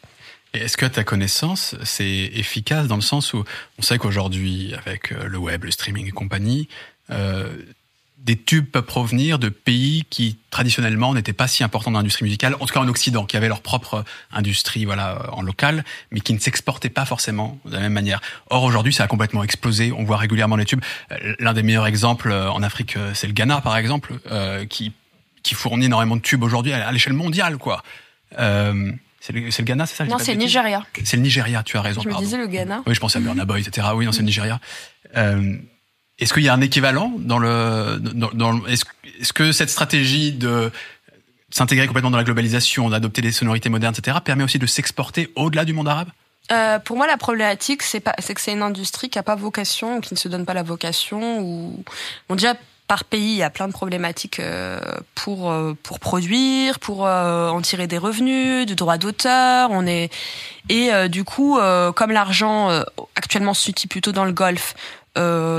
Est-ce 0.52 0.76
que 0.76 0.86
à 0.86 0.90
ta 0.90 1.02
connaissance, 1.02 1.74
c'est 1.82 2.30
efficace 2.34 2.86
dans 2.86 2.94
le 2.96 3.02
sens 3.02 3.32
où 3.32 3.42
on 3.78 3.82
sait 3.82 3.98
qu'aujourd'hui, 3.98 4.74
avec 4.86 5.10
euh, 5.12 5.24
le 5.26 5.38
web, 5.38 5.64
le 5.64 5.70
streaming 5.72 6.06
et 6.06 6.10
compagnie, 6.12 6.68
des 7.10 8.36
tubes 8.36 8.70
peuvent 8.70 8.84
provenir 8.84 9.38
de 9.38 9.50
pays 9.50 10.06
qui 10.08 10.38
traditionnellement 10.50 11.12
n'étaient 11.12 11.34
pas 11.34 11.46
si 11.46 11.62
importants 11.62 11.90
dans 11.90 11.98
l'industrie 11.98 12.24
musicale, 12.24 12.54
en 12.58 12.64
tout 12.64 12.72
cas 12.72 12.80
en 12.80 12.88
Occident, 12.88 13.26
qui 13.26 13.36
avaient 13.36 13.48
leur 13.48 13.60
propre 13.60 14.02
industrie 14.32 14.86
voilà 14.86 15.28
en 15.32 15.42
local, 15.42 15.84
mais 16.10 16.20
qui 16.20 16.32
ne 16.32 16.38
s'exportaient 16.38 16.88
pas 16.88 17.04
forcément 17.04 17.58
de 17.66 17.72
la 17.74 17.80
même 17.80 17.92
manière. 17.92 18.22
Or 18.48 18.62
aujourd'hui, 18.62 18.94
ça 18.94 19.04
a 19.04 19.08
complètement 19.08 19.44
explosé. 19.44 19.92
On 19.92 20.04
voit 20.04 20.16
régulièrement 20.16 20.56
les 20.56 20.64
tubes. 20.64 20.80
Euh, 21.12 21.34
L'un 21.38 21.52
des 21.52 21.62
meilleurs 21.62 21.86
exemples 21.86 22.30
euh, 22.32 22.50
en 22.50 22.62
Afrique, 22.62 22.96
euh, 22.96 23.12
c'est 23.12 23.26
le 23.26 23.34
Ghana 23.34 23.60
par 23.60 23.76
exemple, 23.76 24.14
euh, 24.30 24.64
qui 24.64 24.92
qui 25.42 25.54
fournit 25.54 25.84
énormément 25.84 26.16
de 26.16 26.22
tubes 26.22 26.42
aujourd'hui 26.42 26.72
à 26.72 26.90
l'échelle 26.90 27.12
mondiale, 27.12 27.58
quoi. 27.58 27.82
Euh, 28.38 28.90
c'est 29.20 29.34
le, 29.34 29.50
c'est 29.50 29.60
le 29.60 29.66
Ghana, 29.66 29.84
c'est 29.84 29.96
ça 29.96 30.04
non 30.06 30.16
c'est 30.18 30.32
le 30.32 30.38
Nigeria 30.38 30.82
c'est 31.04 31.18
le 31.18 31.22
Nigeria, 31.22 31.62
tu 31.62 31.76
as 31.76 31.82
raison. 31.82 32.00
je 32.00 32.08
me 32.08 32.12
pardon. 32.12 32.24
disais 32.24 32.38
le 32.38 32.46
Ghana 32.46 32.82
Oui, 32.86 32.94
je 32.94 33.00
pensais 33.00 33.18
à 33.18 33.20
Burna 33.20 33.44
Boy, 33.44 33.60
etc. 33.60 33.88
Oui, 33.94 34.06
non, 34.06 34.12
c'est 34.12 34.20
le 34.20 34.24
Nigeria. 34.26 34.58
Euh, 35.16 35.56
est-ce 36.18 36.32
qu'il 36.32 36.44
y 36.44 36.48
a 36.48 36.54
un 36.54 36.60
équivalent 36.60 37.12
dans 37.18 37.38
le, 37.38 38.00
est-ce, 38.68 39.32
que 39.32 39.52
cette 39.52 39.70
stratégie 39.70 40.32
de 40.32 40.70
s'intégrer 41.50 41.86
complètement 41.86 42.10
dans 42.10 42.18
la 42.18 42.24
globalisation, 42.24 42.88
d'adopter 42.88 43.22
des 43.22 43.32
sonorités 43.32 43.68
modernes, 43.68 43.94
etc., 43.96 44.18
permet 44.24 44.44
aussi 44.44 44.58
de 44.58 44.66
s'exporter 44.66 45.30
au-delà 45.34 45.64
du 45.64 45.72
monde 45.72 45.88
arabe? 45.88 46.08
Euh, 46.52 46.78
pour 46.78 46.96
moi, 46.96 47.06
la 47.06 47.16
problématique, 47.16 47.82
c'est 47.82 48.00
que 48.00 48.40
c'est 48.40 48.52
une 48.52 48.62
industrie 48.62 49.08
qui 49.08 49.18
a 49.18 49.22
pas 49.22 49.34
vocation, 49.34 50.00
qui 50.00 50.14
ne 50.14 50.18
se 50.18 50.28
donne 50.28 50.44
pas 50.44 50.54
la 50.54 50.62
vocation. 50.62 51.40
Ou 51.40 51.84
déjà 52.30 52.54
par 52.86 53.04
pays, 53.04 53.32
il 53.32 53.36
y 53.36 53.42
a 53.42 53.48
plein 53.48 53.66
de 53.66 53.72
problématiques 53.72 54.40
euh, 54.40 54.78
pour 55.14 55.50
euh, 55.50 55.72
pour 55.82 56.00
produire, 56.00 56.78
pour 56.80 57.00
en 57.02 57.60
tirer 57.62 57.86
des 57.86 57.98
revenus, 57.98 58.66
du 58.66 58.74
droit 58.74 58.98
d'auteur. 58.98 59.70
On 59.72 59.86
est 59.86 60.12
et 60.68 60.90
du 61.08 61.24
coup, 61.24 61.58
comme 61.94 62.10
l'argent 62.10 62.70
actuellement 63.16 63.54
s'utilise 63.54 63.88
plutôt 63.88 64.12
dans 64.12 64.24
le 64.24 64.32
golf, 64.32 64.74
euh, 64.74 65.03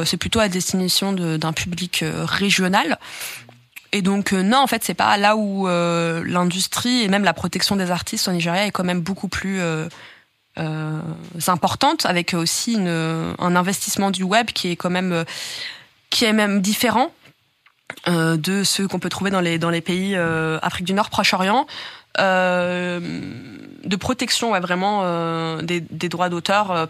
c'est 0.06 0.18
plutôt 0.18 0.40
à 0.40 0.50
destination 0.50 1.14
de- 1.14 1.38
d'un 1.38 1.54
public 1.54 2.04
euh, 2.04 2.26
régional. 2.26 3.00
Et 3.92 4.02
donc 4.02 4.34
euh, 4.34 4.44
non, 4.44 4.58
en 4.58 4.68
fait, 4.68 4.84
c'est 4.84 4.94
pas 4.94 5.16
là 5.18 5.36
où 5.38 5.68
euh, 5.68 6.24
l'industrie 6.26 7.04
et 7.04 7.08
même 7.08 7.24
la 7.24 7.34
protection 7.34 7.76
des 7.76 7.92
artistes 7.92 8.28
au 8.28 8.32
Nigeria 8.32 8.66
est 8.66 8.72
quand 8.72 8.84
même 8.84 9.00
beaucoup 9.02 9.30
plus 9.30 9.62
euh, 9.62 9.88
euh, 10.58 11.00
importante, 11.48 12.06
avec 12.06 12.34
aussi 12.34 12.78
un 12.78 13.56
investissement 13.56 14.12
du 14.12 14.24
web 14.24 14.48
qui 14.48 14.72
est 14.72 14.76
quand 14.76 14.90
même 14.90 15.14
euh, 15.14 15.24
qui 16.10 16.26
est 16.26 16.34
même 16.34 16.62
différent 16.62 17.12
euh, 18.08 18.36
de 18.38 18.64
ceux 18.64 18.88
qu'on 18.88 19.00
peut 19.00 19.10
trouver 19.10 19.32
dans 19.32 19.42
les 19.42 19.58
dans 19.58 19.70
les 19.70 19.82
pays 19.82 20.16
euh, 20.16 20.60
Afrique 20.62 20.86
du 20.88 20.94
Nord, 20.94 21.10
Proche-Orient. 21.10 21.66
Euh, 22.20 23.00
de 23.84 23.96
protection, 23.98 24.52
ouais, 24.52 24.60
vraiment 24.62 25.02
euh, 25.04 25.62
des, 25.62 26.10
droits 26.10 26.30
d'auteur, 26.30 26.72
euh, 26.72 26.86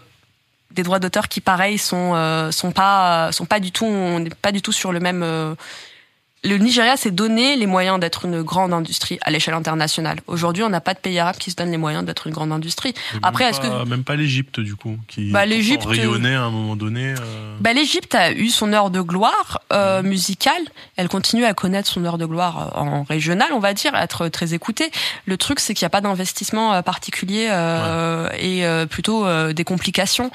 des 0.70 0.82
droits 0.82 0.98
d'auteur 0.98 1.28
qui, 1.28 1.40
pareil, 1.40 1.78
sont 1.78 2.12
euh, 2.14 2.50
sont 2.50 2.72
pas 2.72 3.30
sont 3.32 3.46
pas 3.46 3.60
du 3.60 3.72
tout, 3.72 3.86
on 3.86 4.24
pas 4.42 4.52
du 4.52 4.62
tout 4.62 4.72
sur 4.72 4.92
le 4.92 5.00
même. 5.00 5.56
Euh, 6.46 6.48
le 6.48 6.58
Nigeria 6.58 6.96
s'est 6.96 7.10
donné 7.10 7.56
les 7.56 7.66
moyens 7.66 7.98
d'être 8.00 8.24
une 8.24 8.42
grande 8.42 8.72
industrie 8.72 9.18
à 9.22 9.30
l'échelle 9.30 9.54
internationale. 9.54 10.18
Aujourd'hui, 10.26 10.62
on 10.62 10.68
n'a 10.68 10.80
pas 10.80 10.94
de 10.94 10.98
pays 10.98 11.18
arabe 11.18 11.36
qui 11.36 11.50
se 11.50 11.56
donne 11.56 11.70
les 11.70 11.76
moyens 11.76 12.04
d'être 12.04 12.26
une 12.26 12.32
grande 12.32 12.52
industrie. 12.52 12.94
Après, 13.22 13.44
est-ce 13.44 13.60
que- 13.60 13.84
même 13.88 14.04
pas 14.04 14.16
l'Égypte 14.16 14.60
du 14.60 14.74
coup, 14.76 14.96
qui 15.08 15.30
Bah, 15.30 15.46
l'Égypte, 15.46 15.84
rayonnait 15.84 16.34
à 16.34 16.42
un 16.42 16.50
moment 16.50 16.76
donné. 16.76 17.14
euh, 17.18 17.56
Bah, 17.60 17.72
L'Égypte 17.72 18.14
a 18.14 18.32
eu 18.32 18.48
son 18.48 18.72
heure 18.72 18.90
de 18.90 19.00
gloire 19.00 19.60
euh, 19.72 20.02
musicale. 20.02 20.62
Elle 20.96 21.08
continue 21.08 21.44
à 21.44 21.54
connaître 21.54 21.88
son 21.88 22.04
heure 22.04 22.18
de 22.18 22.26
gloire 22.26 22.72
euh, 22.76 22.80
en 22.80 23.02
régional, 23.02 23.48
on 23.52 23.58
va 23.58 23.74
dire, 23.74 23.94
à 23.94 24.02
être 24.04 24.28
très 24.28 24.54
écoutée. 24.54 24.90
Le 25.26 25.36
truc, 25.36 25.60
c'est 25.60 25.74
qu'il 25.74 25.84
n'y 25.84 25.88
a 25.88 25.90
pas 25.90 26.00
d'investissement 26.00 26.74
euh, 26.74 26.82
particulier 26.82 27.48
euh, 27.50 28.28
et 28.38 28.64
euh, 28.66 28.86
plutôt 28.86 29.26
euh, 29.26 29.52
des 29.52 29.64
complications. 29.64 30.30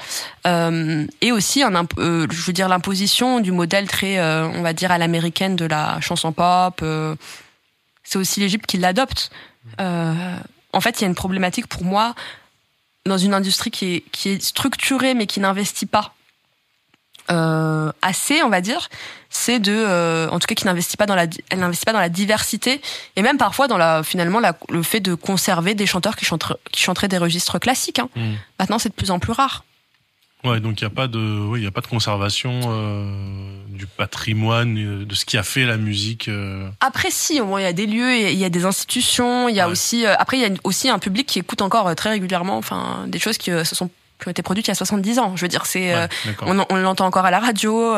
Euh, 0.46 1.06
et 1.20 1.32
aussi, 1.32 1.62
un 1.62 1.72
euh, 1.98 2.26
je 2.30 2.42
veux 2.42 2.52
dire, 2.52 2.68
l'imposition 2.68 3.40
du 3.40 3.52
modèle 3.52 3.86
très, 3.86 4.18
euh, 4.18 4.46
on 4.48 4.62
va 4.62 4.72
dire, 4.72 4.90
à 4.90 4.98
l'américaine 4.98 5.56
de 5.56 5.64
la 5.64 6.00
chanson 6.00 6.32
pop. 6.32 6.80
euh, 6.82 7.14
c'est 8.02 8.18
aussi 8.18 8.40
l'Égypte 8.40 8.66
qui 8.66 8.78
l'adopte. 8.78 9.30
Euh, 9.80 10.36
en 10.72 10.80
fait, 10.80 11.00
il 11.00 11.02
y 11.02 11.04
a 11.04 11.08
une 11.08 11.14
problématique 11.14 11.66
pour 11.68 11.84
moi 11.84 12.14
dans 13.06 13.18
une 13.18 13.34
industrie 13.34 13.70
qui 13.70 13.94
est, 13.94 14.00
qui 14.12 14.30
est 14.30 14.42
structurée 14.42 15.14
mais 15.14 15.26
qui 15.26 15.40
n'investit 15.40 15.86
pas 15.86 16.14
euh, 17.30 17.92
assez, 18.02 18.42
on 18.42 18.48
va 18.48 18.60
dire, 18.60 18.88
c'est 19.30 19.60
de, 19.60 19.72
euh, 19.72 20.28
en 20.30 20.40
tout 20.40 20.46
cas, 20.46 20.54
qui 20.56 20.66
n'investit 20.66 20.96
pas 20.96 21.06
dans 21.06 21.14
la, 21.14 21.26
elle 21.50 21.60
n'investit 21.60 21.84
pas 21.84 21.92
dans 21.92 22.00
la 22.00 22.08
diversité 22.08 22.80
et 23.14 23.22
même 23.22 23.38
parfois 23.38 23.68
dans 23.68 23.78
la, 23.78 24.02
finalement, 24.02 24.40
la, 24.40 24.56
le 24.68 24.82
fait 24.82 25.00
de 25.00 25.14
conserver 25.14 25.74
des 25.74 25.86
chanteurs 25.86 26.16
qui 26.16 26.24
chanteraient, 26.24 26.56
qui 26.72 26.80
chanteraient 26.80 27.08
des 27.08 27.18
registres 27.18 27.60
classiques. 27.60 28.00
hein. 28.00 28.08
hmm. 28.16 28.34
Maintenant, 28.58 28.78
c'est 28.80 28.88
de 28.88 28.94
plus 28.94 29.12
en 29.12 29.20
plus 29.20 29.32
rare. 29.32 29.64
Ouais, 30.44 30.58
donc 30.58 30.80
il 30.80 30.84
y 30.84 30.86
a 30.86 30.90
pas 30.90 31.06
de, 31.06 31.18
oui, 31.48 31.60
il 31.62 31.66
a 31.66 31.70
pas 31.70 31.82
de 31.82 31.86
conservation 31.86 32.60
euh, 32.66 33.56
du 33.68 33.86
patrimoine, 33.86 34.76
euh, 34.76 35.04
de 35.04 35.14
ce 35.14 35.24
qui 35.24 35.38
a 35.38 35.44
fait 35.44 35.64
la 35.64 35.76
musique. 35.76 36.26
euh, 36.28 36.68
Après, 36.80 37.10
si, 37.12 37.40
au 37.40 37.46
moins, 37.46 37.60
il 37.60 37.64
y 37.64 37.66
a 37.66 37.72
des 37.72 37.86
lieux, 37.86 38.16
il 38.16 38.36
y 38.38 38.44
a 38.44 38.48
des 38.48 38.64
institutions, 38.64 39.48
il 39.48 39.54
y 39.54 39.60
a 39.60 39.66
Ouais. 39.66 39.72
aussi, 39.72 40.04
euh, 40.04 40.14
après, 40.18 40.38
il 40.38 40.42
y 40.42 40.46
a 40.46 40.50
aussi 40.64 40.88
un 40.88 40.98
public 40.98 41.26
qui 41.28 41.38
écoute 41.38 41.62
encore 41.62 41.94
très 41.94 42.10
régulièrement, 42.10 42.56
enfin, 42.58 43.04
des 43.06 43.20
choses 43.20 43.38
qui 43.38 43.50
se 43.50 43.74
sont 43.74 43.88
qui 44.20 44.28
ont 44.28 44.30
été 44.32 44.42
produites 44.42 44.66
il 44.66 44.70
y 44.70 44.72
a 44.72 44.76
70 44.76 45.18
ans. 45.18 45.36
Je 45.36 45.42
veux 45.42 45.48
dire, 45.48 45.66
c'est, 45.66 45.94
Ouais, 45.94 46.08
on, 46.42 46.64
on 46.70 46.76
l'entend 46.76 47.06
encore 47.06 47.24
à 47.24 47.30
la 47.32 47.40
radio. 47.40 47.94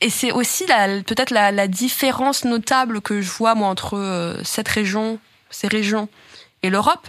et 0.00 0.08
c'est 0.10 0.30
aussi 0.32 0.66
la, 0.66 1.00
peut-être 1.02 1.30
la, 1.30 1.50
la 1.52 1.66
différence 1.68 2.44
notable 2.44 3.00
que 3.00 3.20
je 3.22 3.30
vois 3.30 3.54
moi 3.56 3.68
entre 3.68 4.36
cette 4.44 4.68
région, 4.68 5.18
ces 5.50 5.66
régions 5.68 6.08
et 6.62 6.70
l'Europe, 6.70 7.08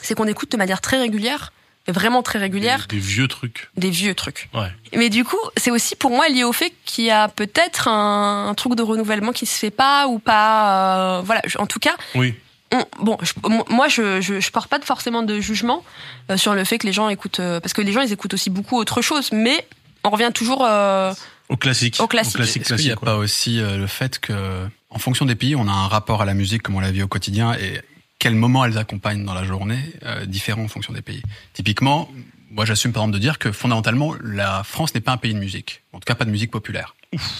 c'est 0.00 0.14
qu'on 0.16 0.26
écoute 0.28 0.52
de 0.52 0.56
manière 0.56 0.80
très 0.80 0.98
régulière, 0.98 1.52
vraiment 1.92 2.22
très 2.22 2.38
régulière, 2.38 2.86
Des, 2.88 2.96
des 2.96 3.02
vieux 3.02 3.28
trucs. 3.28 3.68
des 3.76 3.90
vieux 3.90 4.14
trucs. 4.14 4.48
Ouais. 4.54 4.68
Mais 4.96 5.10
du 5.10 5.24
coup, 5.24 5.36
c'est 5.56 5.70
aussi 5.70 5.96
pour 5.96 6.10
moi 6.10 6.28
lié 6.28 6.44
au 6.44 6.52
fait 6.52 6.72
qu'il 6.84 7.04
y 7.04 7.10
a 7.10 7.28
peut-être 7.28 7.88
un, 7.88 8.48
un 8.48 8.54
truc 8.54 8.74
de 8.74 8.82
renouvellement 8.82 9.32
qui 9.32 9.46
se 9.46 9.58
fait 9.58 9.70
pas 9.70 10.06
ou 10.08 10.18
pas. 10.18 11.18
euh, 11.18 11.22
voilà, 11.22 11.42
en 11.58 11.66
tout 11.66 11.78
cas, 11.80 11.94
Oui. 12.14 12.34
on- 12.72 12.84
bon, 13.04 13.18
je- 13.22 13.34
moi, 13.68 13.88
je, 13.88 14.20
je, 14.20 14.40
je 14.40 14.50
porte 14.50 14.68
pas 14.70 14.80
forcément 14.80 15.22
de 15.22 15.40
jugement 15.40 15.84
euh, 16.30 16.36
sur 16.36 16.54
le 16.54 16.64
fait 16.64 16.78
que 16.78 16.86
les 16.86 16.92
gens 16.92 17.08
écoutent, 17.10 17.40
euh, 17.40 17.60
parce 17.60 17.72
que 17.74 17.82
les 17.82 17.92
gens 17.92 18.00
ils 18.00 18.12
écoutent 18.12 18.34
aussi 18.34 18.50
beaucoup 18.50 18.78
autre 18.78 19.02
chose, 19.02 19.30
mais 19.32 19.66
on 20.04 20.10
revient 20.10 20.30
toujours. 20.34 20.64
euh, 20.66 21.12
Au 21.50 21.56
classique. 21.58 21.96
Au 22.00 22.06
classique. 22.06 22.36
classique, 22.36 22.62
Est-ce 22.62 22.74
qu'il 22.76 22.84
n'y 22.86 22.90
a 22.92 22.96
classique, 22.96 23.04
pas 23.04 23.16
aussi 23.16 23.60
euh, 23.60 23.76
le 23.76 23.86
fait 23.86 24.18
que, 24.18 24.66
en 24.90 24.98
fonction 24.98 25.26
des 25.26 25.34
pays, 25.34 25.54
on 25.54 25.68
a 25.68 25.72
un 25.72 25.88
rapport 25.88 26.22
à 26.22 26.24
la 26.24 26.32
musique 26.34 26.62
comme 26.62 26.76
on 26.76 26.80
la 26.80 26.90
vit 26.92 27.02
au 27.02 27.08
quotidien 27.08 27.52
et 27.54 27.80
quel 28.24 28.34
moment 28.36 28.64
elles 28.64 28.78
accompagnent 28.78 29.22
dans 29.26 29.34
la 29.34 29.44
journée, 29.44 29.82
euh, 30.04 30.24
différent 30.24 30.62
en 30.64 30.68
fonction 30.68 30.94
des 30.94 31.02
pays. 31.02 31.22
Typiquement, 31.52 32.08
moi 32.50 32.64
j'assume 32.64 32.90
par 32.94 33.02
exemple 33.02 33.16
de 33.16 33.20
dire 33.20 33.38
que 33.38 33.52
fondamentalement, 33.52 34.14
la 34.22 34.64
France 34.64 34.94
n'est 34.94 35.02
pas 35.02 35.12
un 35.12 35.18
pays 35.18 35.34
de 35.34 35.38
musique. 35.38 35.82
En 35.92 35.98
tout 35.98 36.06
cas, 36.06 36.14
pas 36.14 36.24
de 36.24 36.30
musique 36.30 36.50
populaire. 36.50 36.94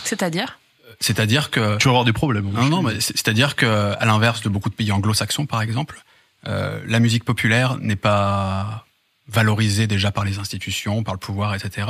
C'est-à-dire? 0.05 0.59
C'est-à-dire 1.01 1.51
que... 1.51 1.79
Tu 1.79 1.85
vas 1.85 1.93
avoir 1.93 2.05
des 2.05 2.13
problèmes. 2.13 2.51
Non, 2.53 2.67
non, 2.69 2.83
mais 2.83 3.01
c'est- 3.01 3.17
c'est-à-dire 3.17 3.57
que, 3.57 3.95
à 3.99 4.05
l'inverse 4.05 4.43
de 4.43 4.51
beaucoup 4.51 4.69
de 4.69 4.75
pays 4.75 4.93
anglo-saxons, 4.93 5.47
par 5.47 5.63
exemple, 5.63 6.05
euh, 6.47 6.83
la 6.87 7.01
musique 7.01 7.25
populaire 7.25 7.79
n'est 7.79 7.97
pas 7.97 8.85
valorisée 9.27 9.87
déjà 9.87 10.13
par 10.13 10.25
les 10.27 10.39
institutions, 10.39 11.03
par 11.03 11.15
le 11.15 11.19
pouvoir, 11.19 11.55
etc. 11.55 11.89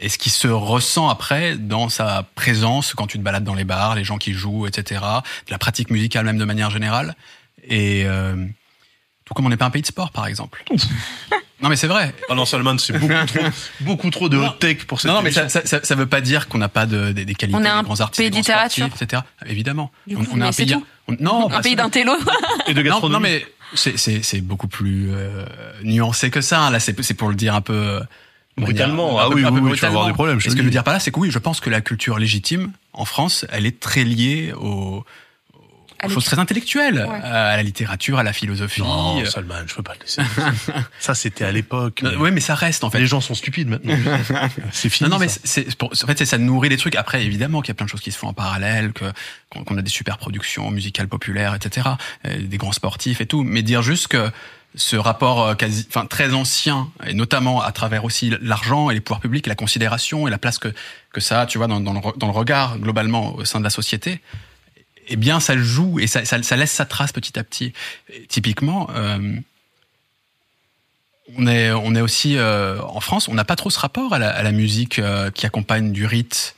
Et 0.00 0.08
ce 0.08 0.18
qui 0.18 0.30
se 0.30 0.46
ressent 0.46 1.08
après 1.08 1.56
dans 1.56 1.88
sa 1.88 2.22
présence 2.36 2.94
quand 2.94 3.08
tu 3.08 3.18
te 3.18 3.24
balades 3.24 3.42
dans 3.42 3.56
les 3.56 3.64
bars, 3.64 3.96
les 3.96 4.04
gens 4.04 4.18
qui 4.18 4.32
jouent, 4.34 4.68
etc. 4.68 5.00
De 5.46 5.50
la 5.50 5.58
pratique 5.58 5.90
musicale 5.90 6.24
même 6.24 6.38
de 6.38 6.44
manière 6.44 6.70
générale. 6.70 7.16
Et 7.64 8.02
euh, 8.06 8.36
tout 9.24 9.34
comme 9.34 9.46
on 9.46 9.50
n'est 9.50 9.56
pas 9.56 9.66
un 9.66 9.70
pays 9.70 9.82
de 9.82 9.86
sport, 9.86 10.10
par 10.10 10.26
exemple. 10.26 10.64
non, 11.62 11.68
mais 11.68 11.76
c'est 11.76 11.86
vrai. 11.86 12.14
Ah 12.28 12.34
non, 12.34 12.44
Salman, 12.44 12.78
c'est 12.78 12.92
beaucoup 12.98 13.12
trop, 13.26 13.40
beaucoup 13.80 14.10
trop 14.10 14.28
de 14.28 14.36
Non. 14.38 14.48
hot 14.48 14.52
tech 14.58 14.84
pour 14.86 15.00
cette 15.00 15.10
Non, 15.10 15.16
non, 15.18 15.22
mais 15.22 15.30
ça, 15.30 15.48
ça, 15.48 15.60
ça, 15.64 15.80
ça 15.82 15.94
veut 15.94 16.06
pas 16.06 16.20
dire 16.20 16.48
qu'on 16.48 16.58
n'a 16.58 16.68
pas 16.68 16.86
de, 16.86 17.12
des, 17.12 17.24
des 17.24 17.34
qualités, 17.34 17.58
On 17.58 17.64
est 17.64 17.68
un 17.68 17.82
des 17.82 17.84
grands 17.86 18.00
artistes, 18.00 18.18
pays 18.20 18.30
des 18.30 18.30
de 18.30 18.32
grands 18.32 18.40
littérature. 18.40 18.86
sportifs, 18.86 19.02
etc. 19.02 19.22
Évidemment. 19.46 19.90
On, 20.10 20.24
on 20.32 20.40
un 20.40 20.52
pays. 20.52 20.74
on- 21.08 21.16
non, 21.20 21.46
Un 21.46 21.50
pas 21.50 21.60
pays 21.62 21.76
d'intello 21.76 22.12
Et 22.66 22.74
de 22.74 22.78
Non, 22.82 22.90
gastronomie. 22.90 23.12
non, 23.14 23.20
mais 23.20 23.46
c'est 23.74 23.96
c'est 23.98 24.22
c'est 24.22 24.40
beaucoup 24.40 24.68
plus 24.68 25.10
euh, 25.12 25.44
nuancé 25.84 26.30
que 26.30 26.40
ça. 26.40 26.70
Là, 26.70 26.80
c'est 26.80 27.00
c'est 27.02 27.14
pour 27.14 27.28
le 27.28 27.34
dire 27.36 27.54
un 27.54 27.60
peu 27.60 28.00
Brutalement. 28.56 29.06
manière- 29.14 29.20
Ah 29.22 29.26
un 29.26 29.28
peu- 29.30 29.34
oui, 29.36 29.44
un 29.44 29.48
peu 29.52 29.60
oui, 29.60 29.70
oui, 29.70 29.74
tu 29.76 29.80
vas 29.82 29.88
avoir 29.88 30.06
des 30.06 30.12
problèmes, 30.12 30.40
ce 30.40 30.48
que 30.50 30.56
je 30.56 30.62
veux 30.62 30.70
dire 30.70 30.82
par 30.84 30.92
là, 30.94 31.00
c'est 31.00 31.10
que 31.12 31.20
oui, 31.20 31.30
je 31.30 31.38
pense 31.38 31.60
que 31.60 31.70
la 31.70 31.80
culture 31.80 32.18
légitime 32.18 32.72
en 32.92 33.04
France, 33.04 33.46
elle 33.50 33.64
est 33.64 33.78
très 33.80 34.02
liée 34.04 34.52
aux, 34.58 34.98
À 34.98 35.04
aux 36.04 36.08
choses 36.08 36.24
très 36.24 36.38
intellectuelles, 36.38 37.06
Ouais. 37.08 37.20
à 37.22 37.56
la 37.56 37.62
littérature, 37.62 38.18
à 38.18 38.22
la 38.22 38.32
philosophie. 38.32 38.80
Non, 38.82 39.20
Euh, 39.20 39.24
Salman, 39.26 39.54
je 39.66 39.74
peux 39.74 39.82
pas 39.82 39.94
le 39.94 40.00
laisser. 40.00 40.22
ça, 41.00 41.14
c'était 41.14 41.44
à 41.44 41.52
l'époque. 41.52 42.02
non, 42.02 42.30
mais 42.30 42.40
ça 42.40 42.54
reste 42.54 42.84
en 42.84 42.90
fait. 42.90 42.98
Les 43.00 43.06
gens 43.06 43.20
sont 43.20 43.34
stupides 43.34 43.68
maintenant. 43.68 43.94
c'est 44.72 44.88
fini. 44.88 45.08
Non, 45.08 45.16
non, 45.16 45.20
mais 45.20 45.28
ça. 45.28 45.40
c'est, 45.44 45.66
en 45.82 45.88
fait, 46.06 46.18
c'est 46.18 46.24
ça 46.26 46.38
nourrit 46.38 46.68
les 46.68 46.76
trucs. 46.76 46.96
Après, 46.96 47.24
évidemment 47.24 47.60
qu'il 47.60 47.68
y 47.68 47.72
a 47.72 47.74
plein 47.74 47.86
de 47.86 47.90
choses 47.90 48.00
qui 48.00 48.12
se 48.12 48.18
font 48.18 48.28
en 48.28 48.32
parallèle, 48.34 48.92
que 48.92 49.04
qu'on 49.50 49.76
a 49.76 49.82
des 49.82 49.90
super 49.90 50.16
productions 50.18 50.70
musicales 50.70 51.08
populaires, 51.08 51.54
etc., 51.54 51.88
euh, 52.26 52.38
des 52.46 52.56
grands 52.56 52.72
sportifs 52.72 53.20
et 53.20 53.26
tout. 53.26 53.42
Mais 53.42 53.62
dire 53.62 53.82
juste 53.82 54.08
que 54.08 54.30
ce 54.76 54.94
rapport 54.94 55.42
euh, 55.42 55.54
quasi, 55.56 55.84
enfin 55.88 56.06
très 56.06 56.32
ancien, 56.32 56.88
et 57.04 57.12
notamment 57.14 57.60
à 57.60 57.72
travers 57.72 58.04
aussi 58.04 58.32
l'argent 58.40 58.88
et 58.90 58.94
les 58.94 59.00
pouvoirs 59.00 59.20
publics 59.20 59.46
et 59.46 59.50
la 59.50 59.56
considération 59.56 60.28
et 60.28 60.30
la 60.30 60.38
place 60.38 60.58
que 60.58 60.72
que 61.12 61.20
ça 61.20 61.40
a, 61.40 61.46
tu 61.46 61.58
vois, 61.58 61.66
dans, 61.66 61.80
dans, 61.80 61.92
le, 61.92 62.00
dans 62.18 62.26
le 62.28 62.32
regard 62.32 62.78
globalement 62.78 63.34
au 63.34 63.44
sein 63.44 63.58
de 63.58 63.64
la 63.64 63.70
société. 63.70 64.20
Eh 65.12 65.16
bien, 65.16 65.40
ça 65.40 65.56
joue 65.58 65.98
et 65.98 66.06
ça, 66.06 66.24
ça, 66.24 66.42
ça 66.42 66.56
laisse 66.56 66.70
sa 66.72 66.86
trace 66.86 67.12
petit 67.12 67.38
à 67.38 67.44
petit. 67.44 67.72
Et 68.12 68.26
typiquement. 68.28 68.88
Euh, 68.94 69.36
on 71.36 71.46
est, 71.46 71.70
on 71.70 71.94
est 71.94 72.00
aussi 72.00 72.36
euh, 72.36 72.80
en 72.82 73.00
France, 73.00 73.28
on 73.28 73.34
n'a 73.34 73.44
pas 73.44 73.54
trop 73.56 73.70
ce 73.70 73.78
rapport 73.78 74.12
à 74.14 74.18
la, 74.18 74.30
à 74.30 74.42
la 74.42 74.50
musique 74.52 74.98
euh, 74.98 75.30
qui 75.30 75.46
accompagne 75.46 75.92
du 75.92 76.04
rite, 76.04 76.56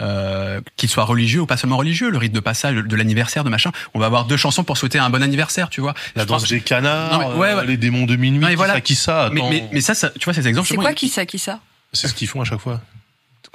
euh, 0.00 0.60
qu'il 0.76 0.88
soit 0.88 1.04
religieux 1.04 1.40
ou 1.42 1.46
pas 1.46 1.58
seulement 1.58 1.76
religieux, 1.76 2.08
le 2.08 2.16
rite 2.16 2.32
de 2.32 2.40
passage, 2.40 2.76
de 2.76 2.96
l'anniversaire, 2.96 3.44
de 3.44 3.50
machin. 3.50 3.72
On 3.92 3.98
va 3.98 4.06
avoir 4.06 4.24
deux 4.24 4.38
chansons 4.38 4.64
pour 4.64 4.78
souhaiter 4.78 4.98
un 4.98 5.10
bon 5.10 5.22
anniversaire, 5.22 5.68
tu 5.68 5.82
vois. 5.82 5.92
La 6.14 6.22
Je 6.22 6.28
danse 6.28 6.42
pense- 6.42 6.50
des 6.50 6.60
canards, 6.62 7.12
Non, 7.20 7.28
mais- 7.30 7.36
ouais, 7.36 7.54
ouais. 7.54 7.66
les 7.66 7.76
démons 7.76 8.06
de 8.06 8.16
minuit, 8.16 8.40
Non, 8.40 8.48
mais 8.48 8.54
voilà. 8.54 8.74
ça, 8.74 8.80
qui 8.80 8.94
ça, 8.94 9.28
Mais, 9.32 9.40
attends. 9.40 9.50
mais, 9.50 9.68
mais 9.72 9.80
ça, 9.82 9.94
ça, 9.94 10.08
tu 10.10 10.24
vois, 10.24 10.32
ces 10.32 10.48
exemples. 10.48 10.68
C'est 10.68 10.76
quoi 10.76 10.94
qui 10.94 11.08
ça, 11.10 11.26
qui 11.26 11.38
ça? 11.38 11.60
C'est 11.92 12.08
ce 12.08 12.14
qu'ils 12.14 12.28
font 12.28 12.40
à 12.40 12.44
chaque 12.44 12.60
fois. 12.60 12.80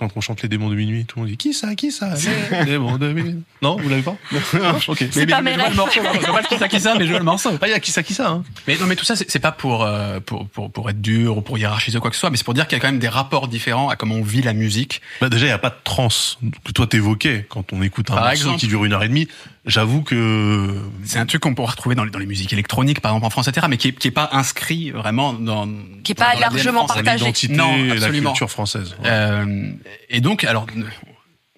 Quand 0.01 0.09
on 0.15 0.21
chante 0.21 0.41
les 0.41 0.49
démons 0.49 0.71
de 0.71 0.73
minuit, 0.73 1.05
tout 1.05 1.19
le 1.19 1.21
monde 1.21 1.29
dit 1.29 1.37
qui 1.37 1.53
ça, 1.53 1.75
qui 1.75 1.91
ça? 1.91 2.15
Les 2.51 2.65
démons 2.65 2.97
de 2.97 3.13
minuit. 3.13 3.35
Non, 3.61 3.77
vous 3.77 3.87
l'avez 3.87 4.01
pas? 4.01 4.15
Non 4.31 4.39
Ok. 4.87 5.05
C'est 5.11 5.27
pas 5.27 5.43
mes 5.43 5.53
je 5.53 5.59
vois 5.59 5.69
le 5.69 5.75
morceau. 5.75 6.01
Je 6.01 6.25
vois 6.25 6.41
pas 6.41 6.43
qui 6.43 6.57
ça, 6.57 6.67
qui 6.67 6.79
ça, 6.79 6.95
mais 6.97 7.05
je 7.05 7.09
vois 7.11 7.19
le 7.19 7.25
morceau. 7.25 7.51
Ah, 7.61 7.67
il 7.67 7.69
y 7.69 7.73
a 7.75 7.79
qui 7.79 7.91
ça, 7.91 8.01
qui 8.01 8.15
ça 8.15 8.29
hein 8.29 8.43
Mais 8.67 8.79
non, 8.79 8.87
mais 8.87 8.95
tout 8.95 9.05
ça, 9.05 9.15
c'est 9.15 9.29
c'est 9.29 9.37
pas 9.37 9.51
pour, 9.51 9.83
euh, 9.83 10.19
pour, 10.19 10.47
pour, 10.47 10.71
pour 10.71 10.89
être 10.89 11.01
dur 11.01 11.37
ou 11.37 11.41
pour 11.41 11.59
hiérarchiser 11.59 11.99
quoi 11.99 12.09
que 12.09 12.15
ce 12.15 12.19
soit, 12.21 12.31
mais 12.31 12.37
c'est 12.37 12.43
pour 12.43 12.55
dire 12.55 12.65
qu'il 12.67 12.75
y 12.79 12.79
a 12.79 12.81
quand 12.81 12.87
même 12.87 12.97
des 12.97 13.07
rapports 13.07 13.47
différents 13.47 13.89
à 13.89 13.95
comment 13.95 14.15
on 14.15 14.23
vit 14.23 14.41
la 14.41 14.53
musique. 14.53 15.03
Bah 15.21 15.29
déjà, 15.29 15.45
il 15.45 15.49
n'y 15.49 15.53
a 15.53 15.59
pas 15.59 15.69
de 15.69 15.75
trance 15.83 16.39
que 16.65 16.71
toi 16.71 16.87
t'évoquais 16.87 17.45
quand 17.47 17.71
on 17.71 17.83
écoute 17.83 18.09
un 18.09 18.15
Par 18.15 18.23
morceau 18.23 18.37
exemple. 18.37 18.57
qui 18.59 18.67
dure 18.67 18.83
une 18.85 18.93
heure 18.93 19.03
et 19.03 19.07
demie. 19.07 19.27
J'avoue 19.65 20.01
que 20.01 20.81
C'est 21.05 21.19
un 21.19 21.25
truc 21.27 21.41
qu'on 21.41 21.53
pourra 21.53 21.71
retrouver 21.71 21.93
dans 21.93 22.03
les, 22.03 22.09
dans 22.09 22.17
les 22.17 22.25
musiques 22.25 22.51
électroniques, 22.51 22.99
par 22.99 23.11
exemple 23.11 23.27
en 23.27 23.29
France, 23.29 23.47
etc., 23.47 23.67
mais 23.69 23.77
qui 23.77 23.89
est, 23.89 23.91
qui 23.91 24.07
est 24.07 24.11
pas 24.11 24.29
inscrit 24.31 24.89
vraiment 24.89 25.33
dans. 25.33 25.69
Qui 26.03 26.13
est 26.13 26.15
pas 26.15 26.33
dans 26.33 26.39
largement 26.39 26.87
partagé. 26.87 27.31
Non, 27.49 27.75
et 27.75 27.87
la 27.87 27.93
absolument. 27.93 28.31
culture 28.31 28.49
française. 28.49 28.95
Ouais. 28.99 29.09
Euh, 29.09 29.71
et 30.09 30.19
donc, 30.19 30.43
alors, 30.45 30.65
on 30.75 30.83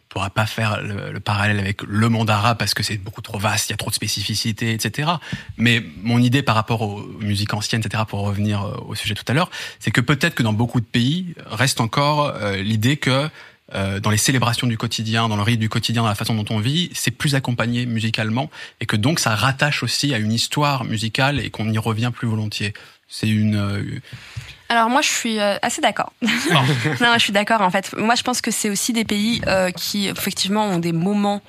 pourra 0.10 0.30
pas 0.30 0.46
faire 0.46 0.82
le, 0.82 1.14
le 1.14 1.20
parallèle 1.22 1.60
avec 1.60 1.82
le 1.82 2.10
monde 2.10 2.30
arabe 2.30 2.58
parce 2.58 2.74
que 2.74 2.84
c'est 2.84 2.98
beaucoup 2.98 3.22
trop 3.22 3.40
vaste, 3.40 3.70
il 3.70 3.72
y 3.72 3.74
a 3.74 3.78
trop 3.78 3.90
de 3.90 3.96
spécificités, 3.96 4.74
etc. 4.74 5.10
Mais 5.56 5.82
mon 6.02 6.20
idée 6.20 6.44
par 6.44 6.56
rapport 6.56 6.82
aux 6.82 7.02
musiques 7.22 7.54
anciennes, 7.54 7.82
etc., 7.86 8.04
pour 8.06 8.20
revenir 8.20 8.64
euh, 8.64 8.76
au 8.86 8.96
sujet 8.96 9.16
tout 9.16 9.24
à 9.30 9.34
l'heure, 9.34 9.50
c'est 9.80 9.92
que 9.92 10.02
peut-être 10.02 10.36
que 10.36 10.44
dans 10.44 10.54
beaucoup 10.54 10.82
de 10.82 10.86
pays 10.86 11.34
reste 11.46 11.80
encore 11.80 12.34
euh, 12.36 12.58
l'idée 12.58 12.98
que 12.98 13.30
euh, 13.76 14.00
dans 14.00 14.10
les 14.10 14.18
célébrations 14.18 14.68
du 14.68 14.78
quotidien, 14.78 15.30
dans 15.30 15.36
le 15.36 15.42
rythme 15.42 15.62
du 15.62 15.70
quotidien, 15.70 16.04
dans 16.04 16.08
la 16.08 16.16
façon 16.16 16.36
dont 16.36 16.46
on 16.50 16.60
vit, 16.60 16.90
c'est 16.94 17.12
plus 17.12 17.36
accompagné 17.36 17.86
musicalement 17.86 18.50
et 18.80 18.86
que 18.86 18.96
donc 18.96 19.20
ça 19.20 19.36
rattache 19.36 19.84
aussi 19.84 20.14
à 20.14 20.18
une 20.18 20.32
histoire 20.32 20.84
musicale 20.84 21.40
et 21.40 21.50
qu'on 21.50 21.70
y 21.72 21.78
revient 21.78 22.12
plus 22.14 22.28
volontiers. 22.28 22.74
C'est 23.08 23.30
une, 23.30 23.56
euh, 23.56 24.00
Alors 24.70 24.90
moi, 24.90 25.02
je 25.02 25.10
suis 25.10 25.40
euh, 25.40 25.58
assez 25.62 25.82
d'accord. 25.82 26.14
non, 26.24 27.14
je 27.14 27.20
suis 27.20 27.34
d'accord 27.34 27.62
en 27.62 27.70
fait. 27.70 27.94
Moi, 27.96 28.16
je 28.16 28.24
pense 28.24 28.42
que 28.42 28.52
c'est 28.52 28.70
aussi 28.70 28.94
des 28.94 29.06
pays 29.06 29.42
euh, 29.48 29.70
qui 29.72 30.08
effectivement 30.08 30.66
ont 30.66 30.80
des 30.80 30.94
moments 30.94 31.42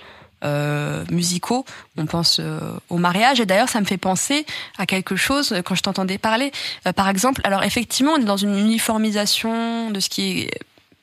euh, 0.44 1.04
musicaux. 1.10 1.64
On 1.96 2.04
pense 2.04 2.38
euh, 2.38 2.60
au 2.90 2.98
mariage 2.98 3.40
et 3.40 3.46
d'ailleurs, 3.46 3.70
ça 3.70 3.80
me 3.80 3.86
fait 3.86 3.96
penser 3.96 4.44
à 4.76 4.84
quelque 4.84 5.16
chose 5.16 5.54
quand 5.64 5.74
je 5.74 5.82
t'entendais 5.82 6.18
parler. 6.18 6.52
Par 6.96 7.08
exemple, 7.08 7.40
alors 7.44 7.62
effectivement, 7.62 8.12
on 8.12 8.20
est 8.20 8.26
dans 8.26 8.36
une 8.36 8.58
uniformisation 8.58 9.90
de 9.90 10.00
ce 10.00 10.10
qui 10.10 10.40
est 10.42 10.50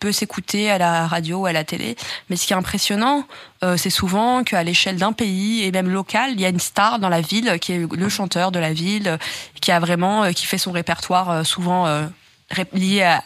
peut 0.01 0.11
s'écouter 0.11 0.69
à 0.69 0.79
la 0.79 1.07
radio 1.07 1.41
ou 1.41 1.45
à 1.45 1.53
la 1.53 1.63
télé. 1.63 1.95
Mais 2.29 2.35
ce 2.35 2.47
qui 2.47 2.53
est 2.53 2.55
impressionnant, 2.55 3.23
euh, 3.63 3.77
c'est 3.77 3.91
souvent 3.91 4.43
qu'à 4.43 4.63
l'échelle 4.63 4.97
d'un 4.97 5.13
pays 5.13 5.63
et 5.63 5.71
même 5.71 5.89
local, 5.89 6.31
il 6.33 6.41
y 6.41 6.45
a 6.45 6.49
une 6.49 6.59
star 6.59 6.99
dans 6.99 7.07
la 7.07 7.21
ville 7.21 7.59
qui 7.61 7.73
est 7.73 7.77
le 7.77 8.09
chanteur 8.09 8.51
de 8.51 8.59
la 8.59 8.73
ville, 8.73 9.19
qui 9.61 9.71
a 9.71 9.79
vraiment, 9.79 10.23
euh, 10.23 10.31
qui 10.31 10.47
fait 10.47 10.57
son 10.57 10.71
répertoire 10.71 11.29
euh, 11.29 11.43
souvent 11.43 11.85
euh, 11.85 12.07
lié 12.73 13.03
à, 13.03 13.23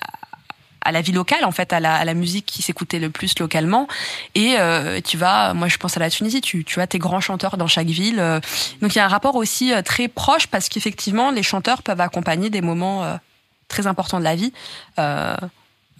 la 0.91 1.01
vie 1.01 1.13
locale 1.13 1.45
en 1.45 1.51
fait 1.51 1.73
à 1.73 1.79
la, 1.79 2.13
musique 2.13 2.45
qui 2.45 2.61
s'écoutait 2.61 2.99
le 2.99 3.09
plus 3.09 3.39
localement. 3.39 3.87
Et 4.35 4.55
euh, 4.59 4.99
tu 5.01 5.17
vas 5.17 5.55
moi 5.55 5.67
je 5.67 5.77
pense 5.77 5.97
à 5.97 5.99
la 5.99 6.11
Tunisie 6.11 6.41
tu, 6.41 6.63
tu 6.63 6.79
as 6.79 6.85
tes 6.85 6.99
grands 6.99 7.21
chanteurs 7.21 7.57
dans 7.57 7.65
chaque 7.65 7.87
ville 7.87 8.17
donc 8.81 8.93
il 8.93 8.99
y 8.99 9.01
a 9.01 9.05
un 9.05 9.07
rapport 9.07 9.35
aussi 9.35 9.73
très 9.83 10.07
proche 10.07 10.45
parce 10.45 10.69
qu'effectivement 10.69 11.31
les 11.31 11.41
chanteurs 11.41 11.81
peuvent 11.81 12.01
accompagner 12.01 12.51
des 12.51 12.61
moments 12.61 13.19
très 13.67 13.87
importants 13.87 14.19
de 14.19 14.25
la 14.25 14.35
vie 14.35 14.53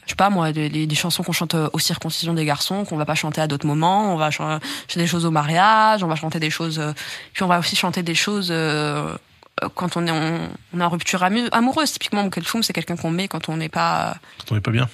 je 0.05 0.11
sais 0.11 0.15
pas 0.15 0.29
moi 0.29 0.51
des, 0.51 0.69
des- 0.69 0.87
des 0.87 0.95
chansons 0.95 1.23
qu'on 1.23 1.31
chante 1.33 1.55
aux 1.55 1.79
circoncisions 1.79 2.33
des 2.33 2.45
garçons 2.45 2.85
qu'on 2.85 2.97
va 2.97 3.05
pas 3.05 3.15
chanter 3.15 3.41
à 3.41 3.47
d'autres 3.47 3.65
moments 3.67 4.13
on 4.13 4.17
va 4.17 4.31
chan- 4.31 4.59
chanter 4.87 4.99
des 4.99 5.07
choses 5.07 5.25
au 5.25 5.31
mariage 5.31 6.03
on 6.03 6.07
va 6.07 6.15
chanter 6.15 6.39
des 6.39 6.49
choses 6.49 6.79
euh, 6.79 6.93
puis 7.33 7.43
on 7.43 7.47
va 7.47 7.59
aussi 7.59 7.75
chanter 7.75 8.03
des 8.03 8.15
choses 8.15 8.49
euh, 8.51 9.13
euh, 9.63 9.69
quand 9.73 9.97
on 9.97 10.05
est 10.07 10.11
en, 10.11 10.39
on 10.73 10.79
est 10.79 10.83
en 10.83 10.89
rupture 10.89 11.23
amoureuse 11.23 11.91
typiquement 11.91 12.23
Moukelfoum 12.23 12.61
c'est 12.63 12.73
quelqu'un 12.73 12.95
qu'on 12.97 13.11
met 13.11 13.27
quand 13.27 13.49
on 13.49 13.57
n'est 13.57 13.69
pas 13.69 14.17
Quand 14.39 14.53
on 14.53 14.57
est 14.57 14.61
pas 14.61 14.71
bien. 14.71 14.87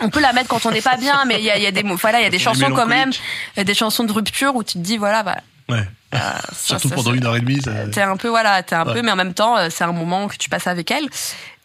on 0.00 0.08
peut 0.10 0.20
la 0.20 0.32
mettre 0.32 0.48
quand 0.48 0.64
on 0.66 0.70
n'est 0.70 0.82
pas 0.82 0.96
bien, 0.96 1.24
mais 1.26 1.38
il 1.38 1.44
y 1.44 1.50
a, 1.50 1.56
il 1.56 1.62
y 1.62 1.66
a 1.66 1.70
des 1.72 1.82
voilà, 1.82 2.20
il 2.20 2.24
y 2.24 2.26
a 2.26 2.30
des 2.30 2.38
chansons 2.38 2.70
quand 2.74 2.86
même, 2.86 3.10
des 3.56 3.74
chansons 3.74 4.04
de 4.04 4.12
rupture 4.12 4.54
où 4.56 4.62
tu 4.64 4.74
te 4.74 4.78
dis 4.78 4.96
voilà, 4.98 5.22
bah, 5.22 5.36
Ouais. 5.70 5.84
euh, 6.14 6.18
ça, 6.18 6.78
Surtout 6.78 6.88
ça, 6.88 6.94
pendant 6.94 7.12
une 7.14 7.24
heure 7.26 7.36
et 7.36 7.40
demie. 7.40 7.60
Ça... 7.60 7.86
T'es 7.88 8.00
un 8.02 8.16
peu 8.16 8.28
voilà, 8.28 8.62
t'es 8.62 8.74
un 8.74 8.86
Ouais. 8.86 8.94
peu, 8.94 9.02
mais 9.02 9.12
en 9.12 9.16
même 9.16 9.34
temps, 9.34 9.56
euh, 9.58 9.68
c'est 9.70 9.84
un 9.84 9.92
moment 9.92 10.26
que 10.28 10.36
tu 10.36 10.48
passes 10.48 10.66
avec 10.66 10.90
elle. 10.90 11.06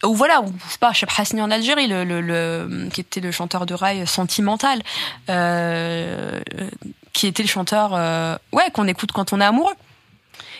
Ou 0.04 0.14
voilà, 0.14 0.40
ou, 0.42 0.46
je 0.66 0.72
sais 0.72 0.78
pas, 0.78 0.92
Cheb 0.92 1.08
en 1.40 1.50
Algérie, 1.50 1.86
le, 1.86 2.04
le, 2.04 2.20
le- 2.20 2.88
qui 2.92 3.00
était 3.00 3.20
le 3.20 3.32
chanteur 3.32 3.66
de 3.66 3.74
rail 3.74 4.06
sentimental, 4.06 4.82
euh, 5.30 6.40
qui 7.12 7.26
était 7.26 7.42
le 7.42 7.48
chanteur, 7.48 7.92
euh, 7.94 8.36
ouais, 8.52 8.70
qu'on 8.72 8.86
écoute 8.88 9.12
quand 9.12 9.32
on 9.32 9.40
est 9.40 9.44
amoureux. 9.44 9.74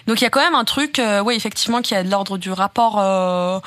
Donc 0.06 0.20
il 0.20 0.24
y 0.24 0.26
a 0.26 0.30
quand 0.30 0.40
même 0.40 0.54
un 0.54 0.64
truc, 0.64 0.98
euh, 0.98 1.22
ouais, 1.22 1.34
effectivement, 1.36 1.80
qui 1.82 1.94
a 1.94 2.02
de 2.02 2.10
l'ordre 2.10 2.36
du 2.38 2.50
rapport 2.52 2.98
euh, 3.00 3.58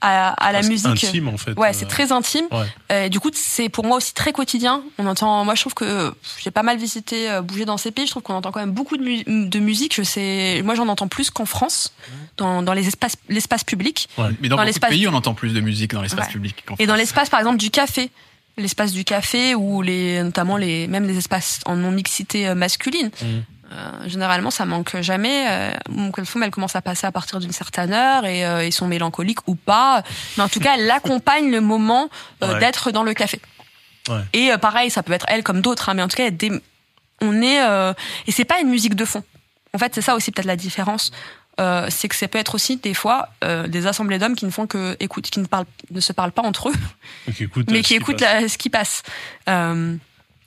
à, 0.00 0.30
à 0.34 0.52
la 0.52 0.62
C'est 0.62 0.68
musique. 0.68 0.86
intime 0.86 1.28
en 1.28 1.36
fait. 1.36 1.52
Ouais, 1.58 1.68
Euh, 1.70 1.72
c'est 1.74 1.86
très 1.88 2.12
intime. 2.12 2.46
ouais. 2.52 3.06
Et 3.06 3.08
du 3.10 3.18
coup, 3.20 3.30
c'est 3.34 3.68
pour 3.68 3.84
moi 3.84 3.96
aussi 3.96 4.12
très 4.14 4.32
quotidien. 4.32 4.82
On 4.98 5.06
entend, 5.06 5.44
moi, 5.44 5.54
je 5.54 5.60
trouve 5.62 5.74
que 5.74 6.14
j'ai 6.42 6.50
pas 6.50 6.62
mal 6.62 6.76
visité, 6.78 7.30
euh, 7.30 7.42
bougé 7.42 7.64
dans 7.64 7.76
ces 7.76 7.90
pays. 7.90 8.06
Je 8.06 8.10
trouve 8.10 8.22
qu'on 8.22 8.34
entend 8.34 8.52
quand 8.52 8.60
même 8.60 8.72
beaucoup 8.72 8.96
de, 8.96 9.02
mu- 9.02 9.24
de 9.26 9.58
musique. 9.58 9.94
Je 9.94 10.02
sais, 10.02 10.62
moi, 10.64 10.74
j'en 10.74 10.88
entends 10.88 11.08
plus 11.08 11.30
qu'en 11.30 11.46
France, 11.46 11.92
dans, 12.36 12.62
dans 12.62 12.72
les 12.74 12.86
espaces, 12.88 13.16
l'espace 13.28 13.64
public. 13.64 14.08
Mais 14.40 14.48
dans, 14.48 14.56
Dans 14.56 14.62
l'espace- 14.62 14.90
pays, 14.90 15.06
on 15.08 15.14
entend 15.14 15.34
plus 15.34 15.52
de 15.52 15.60
musique 15.60 15.92
dans 15.94 16.02
l'espace 16.02 16.26
Ouais. 16.26 16.32
public. 16.32 16.64
Et 16.78 16.86
dans 16.86 16.92
France. 16.94 16.98
l'espace, 17.00 17.28
par 17.30 17.40
exemple, 17.40 17.58
du 17.58 17.70
café. 17.70 18.10
L'espace 18.58 18.92
du 18.92 19.04
café 19.04 19.54
ou 19.54 19.82
les, 19.82 20.22
notamment 20.22 20.56
les, 20.56 20.86
même 20.86 21.06
les 21.06 21.18
espaces 21.18 21.60
en 21.66 21.76
non-mixité 21.76 22.48
euh, 22.48 22.54
masculine. 22.54 23.10
Mhm. 23.20 23.42
Euh, 23.72 24.08
généralement, 24.08 24.50
ça 24.50 24.64
manque 24.64 25.00
jamais. 25.00 25.46
Euh, 25.48 25.70
Mon 25.88 26.12
Kulthum, 26.12 26.42
elle 26.42 26.50
commence 26.50 26.76
à 26.76 26.82
passer 26.82 27.06
à 27.06 27.12
partir 27.12 27.40
d'une 27.40 27.52
certaine 27.52 27.92
heure 27.92 28.24
et 28.24 28.46
euh, 28.46 28.64
ils 28.64 28.72
sont 28.72 28.86
mélancoliques 28.86 29.46
ou 29.48 29.54
pas. 29.56 30.02
Mais 30.36 30.44
en 30.44 30.48
tout 30.48 30.60
cas, 30.60 30.76
elle 30.78 30.88
accompagne 30.90 31.50
le 31.50 31.60
moment 31.60 32.08
euh, 32.42 32.52
Ouais. 32.54 32.60
d'être 32.60 32.92
dans 32.92 33.02
le 33.02 33.12
café. 33.12 33.40
Ouais. 34.08 34.20
Et 34.34 34.50
pareil, 34.60 34.88
ça 34.90 35.02
peut 35.02 35.12
être 35.12 35.26
elle 35.28 35.42
comme 35.42 35.62
d'autres, 35.62 35.88
hein, 35.88 35.94
mais 35.94 36.02
en 36.02 36.08
tout 36.08 36.16
cas, 36.16 36.30
des- 36.30 36.52
on 37.20 37.42
est 37.42 37.58
et 38.26 38.30
c'est 38.32 38.44
pas 38.44 38.60
une 38.60 38.68
musique 38.68 38.94
de 38.94 39.04
fond. 39.04 39.24
En 39.74 39.78
fait, 39.78 39.94
c'est 39.94 40.02
ça 40.02 40.14
aussi 40.14 40.30
peut-être 40.30 40.46
la 40.46 40.54
différence. 40.56 41.10
C'est 41.58 42.08
que 42.08 42.14
ça 42.14 42.28
peut 42.28 42.38
être 42.38 42.54
aussi 42.54 42.76
des 42.76 42.92
fois 42.94 43.30
des 43.66 43.86
assemblées 43.86 44.18
d'hommes 44.18 44.36
qui 44.36 44.44
ne 44.44 44.50
font 44.50 44.66
que 44.66 44.96
écoute, 45.00 45.28
qui 45.30 45.40
ne 45.40 45.46
parlent, 45.46 45.64
ne 45.90 46.00
se 46.00 46.12
parlent 46.12 46.30
pas 46.32 46.42
entre 46.42 46.68
eux, 46.68 46.74
qui 47.34 47.44
écoute, 47.44 47.70
mais 47.70 47.82
qui 47.82 47.94
écoutent 47.94 48.20
ce 48.20 48.56
qui 48.58 48.68
passe. 48.70 49.02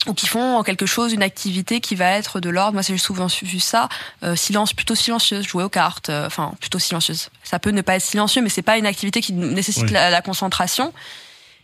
Ou 0.07 0.13
qui 0.13 0.27
font 0.27 0.63
quelque 0.63 0.85
chose, 0.85 1.11
une 1.11 1.21
activité 1.23 1.81
qui 1.81 1.93
va 1.95 2.05
être 2.11 2.39
de 2.39 2.49
l'ordre. 2.49 2.73
Moi, 2.73 2.81
j'ai 2.81 2.97
souvent 2.97 3.27
vu 3.41 3.59
ça. 3.59 3.89
euh, 4.23 4.35
silence, 4.35 4.71
plutôt 4.73 4.95
silencieuse, 4.95 5.45
jouer 5.45 5.63
aux 5.63 5.69
cartes. 5.69 6.09
euh, 6.09 6.25
Enfin, 6.25 6.53
plutôt 6.61 6.79
silencieuse. 6.79 7.29
Ça 7.43 7.59
peut 7.59 7.71
ne 7.71 7.81
pas 7.81 7.95
être 7.95 8.01
silencieux, 8.01 8.41
mais 8.41 8.47
c'est 8.49 8.61
pas 8.61 8.77
une 8.77 8.85
activité 8.85 9.21
qui 9.21 9.33
nécessite 9.33 9.83
Oui. 9.83 9.91
la, 9.91 10.09
la 10.09 10.21
concentration. 10.21 10.93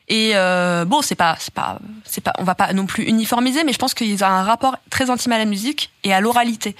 Et 0.10 0.32
euh, 0.36 0.84
bon, 0.86 1.02
c'est 1.02 1.16
pas, 1.16 1.38
c'est 1.40 1.53
pas, 1.53 1.80
c'est 2.03 2.22
pas, 2.22 2.34
on 2.38 2.44
va 2.44 2.56
pas 2.56 2.74
non 2.74 2.86
plus 2.86 3.06
uniformiser, 3.06 3.64
mais 3.64 3.72
je 3.74 3.80
pense 3.80 3.94
qu'il 3.94 4.14
y 4.14 4.22
a 4.24 4.30
un 4.30 4.44
rapport 4.44 4.76
très 4.90 5.10
intime 5.10 5.32
à 5.32 5.38
la 5.38 5.45
musique 5.45 5.91
et 6.03 6.14
à 6.14 6.20
l'oralité. 6.20 6.76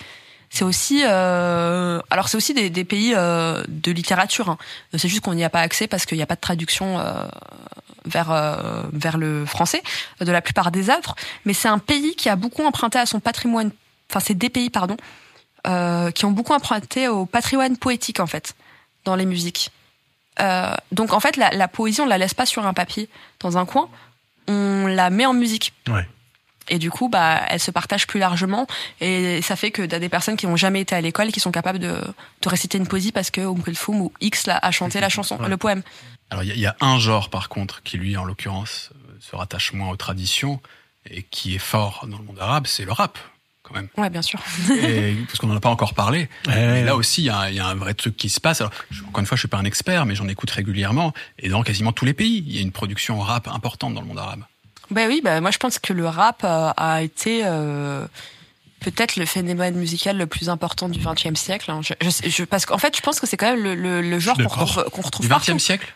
C'est 0.52 0.64
aussi, 0.64 1.02
euh, 1.06 1.99
alors 2.11 2.30
c'est 2.30 2.38
aussi 2.38 2.53
des, 2.53 2.69
des 2.69 2.84
pays 2.84 3.14
euh, 3.15 3.64
de 3.68 3.91
littérature. 3.91 4.49
hein. 4.49 4.57
C'est 4.95 5.07
juste 5.07 5.22
qu'on 5.22 5.34
n'y 5.34 5.44
a 5.44 5.49
pas 5.49 5.61
accès 5.61 5.88
parce 5.88 6.06
qu'il 6.06 6.18
n'y 6.18 6.23
a 6.23 6.27
pas 6.27 6.36
de 6.36 6.41
traduction 6.41 6.99
euh, 6.99 7.26
vers 8.06 8.32
euh, 8.32 8.84
vers 8.94 9.18
le 9.18 9.45
français 9.45 9.82
de 10.22 10.32
la 10.32 10.41
plupart 10.41 10.72
des 10.72 10.90
œuvres. 10.90 11.15
Mais 11.45 11.53
c'est 11.53 11.68
un 11.68 11.80
pays 11.80 12.15
qui 12.15 12.30
a 12.30 12.36
beaucoup 12.36 12.64
emprunté 12.65 12.98
à 12.99 13.06
son 13.06 13.19
patrimoine. 13.19 13.72
Enfin, 14.10 14.19
c'est 14.19 14.34
des 14.38 14.49
pays, 14.49 14.69
pardon, 14.69 14.98
euh, 15.68 16.11
qui 16.11 16.26
ont 16.26 16.32
beaucoup 16.32 16.53
emprunté 16.53 17.07
au 17.07 17.26
patrimoine 17.26 17.77
poétique 17.77 18.19
en 18.19 18.27
fait 18.27 18.56
dans 19.03 19.15
les 19.15 19.26
musiques. 19.26 19.72
Euh, 20.40 20.73
donc 20.91 21.14
en 21.14 21.19
fait, 21.19 21.38
la, 21.38 21.49
la 21.52 21.68
poésie, 21.68 22.02
on 22.02 22.06
la 22.06 22.18
laisse 22.18 22.34
pas 22.34 22.45
sur 22.45 22.65
un 22.68 22.73
papier 22.73 23.07
dans 23.40 23.57
un 23.57 23.65
coin, 23.65 23.90
on 24.48 24.88
la 24.88 25.10
met 25.10 25.26
en 25.26 25.34
musique. 25.34 25.73
Ouais. 25.88 26.07
Et 26.68 26.80
du 26.80 26.90
coup, 26.90 27.10
bah, 27.10 27.41
elle 27.49 27.60
se 27.60 27.69
partage 27.69 28.07
plus 28.07 28.19
largement. 28.19 28.65
Et 28.99 29.40
ça 29.44 29.56
fait 29.56 29.69
que 29.69 29.84
t'as 29.84 29.99
des 29.99 30.10
personnes 30.10 30.36
qui 30.36 30.48
n'ont 30.48 30.56
jamais 30.56 30.82
été 30.82 30.95
à 30.95 31.02
l'école 31.02 31.32
qui 31.32 31.40
sont 31.40 31.52
capables 31.52 31.77
de, 31.77 31.94
de 32.41 32.49
réciter 32.49 32.80
une 32.80 32.88
poésie 32.88 33.11
parce 33.11 33.30
que 33.30 33.41
Oum 33.41 33.61
Kulthum 33.61 34.02
ou 34.02 34.11
X 34.19 34.48
a 34.48 34.72
chanté 34.72 34.99
la 34.99 35.10
chanson, 35.10 35.38
Ouais. 35.38 35.48
le 35.48 35.57
poème. 35.57 35.84
Alors 36.31 36.43
il 36.43 36.47
y, 36.47 36.52
a- 36.52 36.56
il 36.56 36.61
y 36.61 36.65
a 36.65 36.76
un 36.81 36.99
genre 36.99 37.30
par 37.30 37.49
contre 37.49 37.81
qui 37.84 37.97
lui, 37.97 38.18
en 38.18 38.23
l'occurrence, 38.26 38.89
se 39.19 39.35
rattache 39.35 39.73
moins 39.73 39.89
aux 39.89 39.95
traditions 39.97 40.60
et 41.10 41.23
qui 41.23 41.56
est 41.56 41.60
fort 41.60 42.06
dans 42.10 42.18
le 42.18 42.23
monde 42.23 42.39
arabe, 42.39 42.65
c'est 42.68 42.85
le 42.85 42.91
rap 42.91 43.18
quand 43.64 43.73
même. 43.76 43.88
Ouais, 43.97 44.10
bien 44.11 44.22
sûr. 44.22 44.39
Et- 44.72 45.15
parce 45.27 45.39
qu'on 45.39 45.47
n'en 45.47 45.56
a 45.56 45.60
pas 45.60 45.69
encore 45.69 45.93
parlé. 45.95 46.30
Ouais. 46.47 46.56
Mais 46.56 46.84
là 46.84 46.95
aussi, 46.95 47.22
il 47.22 47.26
y, 47.26 47.30
a 47.30 47.39
un- 47.39 47.49
il 47.49 47.56
y 47.56 47.60
a 47.60 47.65
un 47.68 47.76
vrai 47.76 47.93
truc 47.95 48.15
qui 48.18 48.30
se 48.30 48.39
passe. 48.39 48.61
Alors, 48.61 48.72
je- 48.91 49.02
encore 49.03 49.19
une 49.22 49.26
fois, 49.26 49.35
je 49.35 49.41
suis 49.41 49.47
pas 49.47 49.57
un 49.57 49.65
expert, 49.65 50.06
mais 50.06 50.14
j'en 50.15 50.27
écoute 50.27 50.52
régulièrement. 50.52 51.14
Et 51.39 51.49
dans 51.49 51.64
quasiment 51.64 51.91
tous 51.91 52.06
les 52.06 52.14
pays, 52.14 52.43
il 52.45 52.56
y 52.56 52.60
a 52.60 52.61
une 52.61 52.72
production 52.72 53.19
rap 53.19 53.47
importante 53.47 53.93
dans 53.95 54.02
le 54.02 54.07
monde 54.07 54.19
arabe. 54.19 54.43
Ben 54.91 55.07
oui, 55.07 55.22
ben 55.23 55.41
moi 55.41 55.49
je 55.49 55.57
pense 55.57 55.80
que 55.80 55.93
le 55.93 56.07
rap 56.07 56.43
euh, 56.43 56.72
a 56.77 57.02
été 57.02 57.41
euh, 57.43 58.06
peut-être 58.91 59.16
le 59.18 59.26
phénomène 59.26 59.76
musical 59.76 60.18
le 60.18 60.28
plus 60.28 60.49
important 60.49 60.90
du 60.90 60.99
XXe 60.99 61.40
siècle. 61.40 61.72
hein. 61.72 61.82
Je, 61.84 61.94
je, 62.02 62.30
je- 62.30 62.44
parce 62.44 62.66
qu'en 62.66 62.78
fait, 62.78 62.95
je 62.95 63.02
pense 63.02 63.20
que 63.20 63.28
c'est 63.28 63.38
quand 63.38 63.52
même 63.52 63.64
le, 63.64 63.76
le, 63.76 64.02
le 64.02 64.20
genre 64.20 64.38
qu'on 64.38 64.44
retrouve, 64.48 64.84
qu'on 64.91 65.02
retrouve 65.02 65.26
Du 65.26 65.30
partout. 65.30 65.53
XXe 65.53 65.64
siècle 65.64 65.94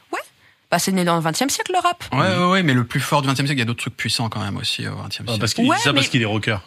Bah, 0.72 0.78
c'est 0.78 0.91
né 0.91 1.03
dans 1.03 1.16
le 1.20 1.22
XXe 1.24 1.52
siècle 1.52 1.72
le 1.74 1.80
rap. 1.80 2.03
Ouais, 2.14 2.20
ouais, 2.38 2.52
ouais, 2.52 2.61
mais 2.64 2.76
le 2.76 2.84
plus 2.84 2.99
fort 2.99 3.24
du 3.24 3.28
XXe 3.28 3.38
siècle, 3.38 3.53
il 3.53 3.60
y 3.60 3.61
a 3.64 3.66
d'autres 3.66 3.80
trucs 3.82 3.98
puissants 3.98 4.30
quand 4.30 4.40
même 4.40 4.56
aussi 4.57 4.88
au 4.88 4.91
XXe 4.91 5.02
Ah, 5.03 5.10
siècle. 5.11 5.40
parce 5.40 5.53
qu'il 5.56 5.66
Ouais, 5.68 5.78
dit 5.78 5.82
ça 5.82 5.90
mais- 5.91 5.95
parce 5.95 6.10
qu'il 6.10 6.22
est 6.22 6.26
rocker. 6.26 6.57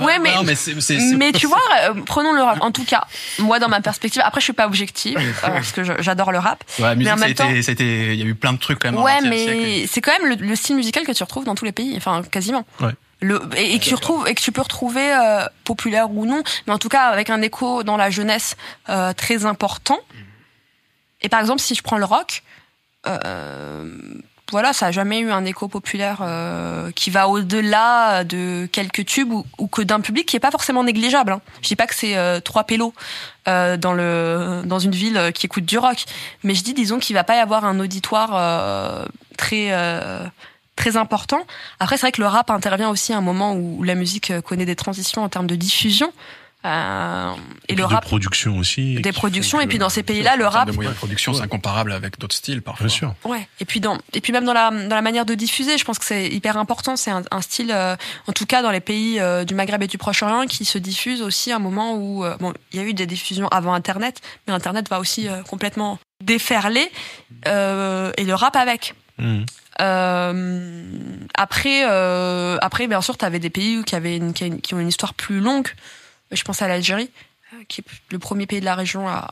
Ouais, 0.00 0.18
mais- 0.18 0.34
non, 0.34 0.42
mais 0.42 0.56
c'est- 0.56 0.80
c'est- 0.80 0.98
c'est- 0.98 1.14
Mais 1.16 1.30
tu 1.30 1.46
vois, 1.52 1.60
euh, 1.82 1.94
prenons 2.04 2.32
le 2.32 2.42
rap. 2.42 2.58
En 2.60 2.72
tout 2.72 2.84
cas, 2.84 3.04
moi 3.38 3.60
dans 3.60 3.68
ma 3.68 3.80
perspective, 3.80 4.20
après 4.24 4.40
je 4.40 4.44
suis 4.46 4.52
pas 4.52 4.66
objective 4.66 5.16
euh, 5.16 5.32
parce 5.42 5.70
que 5.70 5.84
je- 5.84 5.92
j'adore 6.00 6.32
le 6.32 6.38
rap. 6.38 6.64
Ouais, 6.80 6.86
la 6.86 6.94
musique, 6.96 7.12
en 7.12 7.16
ça 7.18 7.24
a 7.24 7.26
même 7.28 7.34
temps- 7.36 7.50
été- 7.50 7.62
ça 7.62 7.70
a 7.70 7.74
été- 7.74 8.14
il 8.14 8.18
y 8.18 8.22
a 8.22 8.26
eu 8.26 8.34
plein 8.34 8.52
de 8.52 8.58
trucs 8.58 8.80
quand 8.80 8.90
même. 8.90 9.00
Ouais, 9.00 9.12
siècle. 9.20 9.28
mais 9.28 9.86
c'est 9.86 10.00
quand 10.00 10.12
même 10.18 10.28
le, 10.28 10.44
le 10.44 10.56
style 10.56 10.74
musical 10.74 11.04
que 11.06 11.12
tu 11.12 11.22
retrouves 11.22 11.44
dans 11.44 11.54
tous 11.54 11.64
les 11.64 11.72
pays, 11.72 11.94
enfin 11.96 12.22
quasiment. 12.28 12.66
Ouais. 12.80 12.90
Et, 13.56 13.78
que 13.78 13.84
tu 13.84 13.94
retrouves 13.94 14.26
et 14.26 14.34
que 14.34 14.40
tu 14.40 14.52
peux 14.52 14.62
retrouver 14.62 15.12
euh, 15.12 15.46
populaire 15.64 16.10
ou 16.10 16.26
non, 16.26 16.42
mais 16.66 16.72
en 16.72 16.78
tout 16.78 16.88
cas 16.88 17.04
avec 17.04 17.30
un 17.30 17.40
écho 17.42 17.82
dans 17.82 17.96
la 17.96 18.10
jeunesse 18.10 18.56
euh, 18.88 19.12
très 19.12 19.46
important. 19.46 20.00
Et 21.20 21.28
par 21.28 21.40
exemple, 21.40 21.60
si 21.60 21.74
je 21.74 21.82
prends 21.82 21.98
le 21.98 22.04
rock, 22.04 22.42
euh, 23.06 24.20
voilà, 24.52 24.74
ça 24.74 24.88
a 24.88 24.90
jamais 24.90 25.20
eu 25.20 25.30
un 25.30 25.46
écho 25.46 25.66
populaire 25.66 26.18
euh, 26.20 26.90
qui 26.90 27.08
va 27.08 27.26
au-delà 27.26 28.22
de 28.22 28.68
quelques 28.70 29.06
tubes 29.06 29.32
ou, 29.32 29.66
que 29.66 29.80
d'un 29.80 30.00
public 30.00 30.26
qui 30.26 30.36
est 30.36 30.40
pas 30.40 30.50
forcément 30.50 30.84
négligeable. 30.84 31.32
Hein. 31.32 31.40
Je 31.62 31.68
dis 31.68 31.76
pas 31.76 31.86
que 31.86 31.94
c'est 31.94 32.18
euh, 32.18 32.38
trois 32.38 32.64
pélos 32.64 32.92
euh, 33.48 33.78
dans 33.78 33.94
le 33.94 34.60
dans 34.66 34.78
une 34.78 34.90
ville 34.92 35.32
qui 35.34 35.46
écoute 35.46 35.64
du 35.64 35.78
rock, 35.78 36.04
mais 36.44 36.54
je 36.54 36.62
dis 36.62 36.74
disons 36.74 36.98
qu'il 36.98 37.14
va 37.14 37.24
pas 37.24 37.36
y 37.36 37.40
avoir 37.40 37.64
un 37.64 37.80
auditoire 37.80 39.08
très 39.38 39.70
très 40.76 40.96
important. 40.96 41.44
Après, 41.80 41.96
c'est 41.96 42.02
vrai 42.02 42.12
que 42.12 42.20
le 42.20 42.26
rap 42.28 42.50
intervient 42.50 42.88
aussi 42.90 43.12
à 43.12 43.18
un 43.18 43.20
moment 43.22 43.54
où 43.54 43.82
la 43.82 43.94
musique 43.94 44.32
connaît 44.42 44.66
des 44.66 44.76
transitions 44.76 45.22
en 45.22 45.28
termes 45.28 45.46
de 45.46 45.56
diffusion. 45.56 46.12
Euh, 46.64 47.32
et, 47.68 47.72
Et 47.72 47.76
le 47.76 47.84
rap 47.84 48.04
de 48.04 48.08
production 48.08 48.56
aussi. 48.56 48.94
des 49.00 49.10
productions 49.10 49.60
et 49.60 49.66
puis 49.66 49.78
dans 49.78 49.88
ces 49.88 50.04
pays-là 50.04 50.36
le 50.36 50.46
rap 50.46 50.68
de 50.68 50.72
moyens 50.72 50.94
de 50.94 50.98
production, 50.98 51.34
c'est 51.34 51.42
incomparable 51.42 51.90
avec 51.90 52.20
d'autres 52.20 52.36
styles 52.36 52.62
parfois. 52.62 52.86
Bien 52.86 52.94
sûr. 52.94 53.14
Ouais. 53.24 53.48
Et 53.58 53.64
puis 53.64 53.80
dans 53.80 53.98
et 54.12 54.20
puis 54.20 54.32
même 54.32 54.44
dans 54.44 54.52
la 54.52 54.70
dans 54.70 54.94
la 54.94 55.02
manière 55.02 55.26
de 55.26 55.34
diffuser, 55.34 55.76
je 55.76 55.84
pense 55.84 55.98
que 55.98 56.04
c'est 56.04 56.28
hyper 56.28 56.56
important. 56.56 56.94
C'est 56.94 57.10
un, 57.10 57.24
un 57.32 57.40
style, 57.40 57.72
euh, 57.72 57.96
en 58.28 58.32
tout 58.32 58.46
cas 58.46 58.62
dans 58.62 58.70
les 58.70 58.78
pays 58.80 59.18
euh, 59.18 59.42
du 59.42 59.56
Maghreb 59.56 59.82
et 59.82 59.88
du 59.88 59.98
Proche-Orient, 59.98 60.46
qui 60.46 60.64
se 60.64 60.78
diffuse 60.78 61.20
aussi 61.20 61.50
à 61.50 61.56
un 61.56 61.58
moment 61.58 61.96
où 61.96 62.24
euh, 62.24 62.36
bon, 62.38 62.54
il 62.72 62.78
y 62.78 62.80
a 62.80 62.86
eu 62.86 62.94
des 62.94 63.06
diffusions 63.06 63.48
avant 63.48 63.74
Internet, 63.74 64.20
mais 64.46 64.52
Internet 64.52 64.88
va 64.88 65.00
aussi 65.00 65.26
euh, 65.28 65.42
complètement 65.42 65.98
déferler 66.22 66.92
euh, 67.48 68.12
et 68.16 68.24
le 68.24 68.34
rap 68.36 68.54
avec. 68.54 68.94
Mhm. 69.18 69.46
Euh, 69.80 70.82
après, 71.34 71.84
euh, 71.88 72.58
après, 72.60 72.86
bien 72.86 73.00
sûr, 73.00 73.16
tu 73.16 73.24
avais 73.24 73.38
des 73.38 73.50
pays 73.50 73.82
qui, 73.84 73.94
avaient 73.94 74.16
une, 74.16 74.32
qui, 74.32 74.74
ont 74.74 74.78
une 74.78 74.88
histoire 74.88 75.14
plus 75.14 75.40
longue. 75.40 75.68
Je 76.30 76.42
pense 76.42 76.62
à 76.62 76.68
l'Algérie, 76.68 77.10
euh, 77.54 77.56
qui 77.68 77.80
est 77.80 77.84
le 78.10 78.18
premier 78.18 78.46
pays 78.46 78.60
de 78.60 78.64
la 78.64 78.74
région 78.74 79.08
à, 79.08 79.30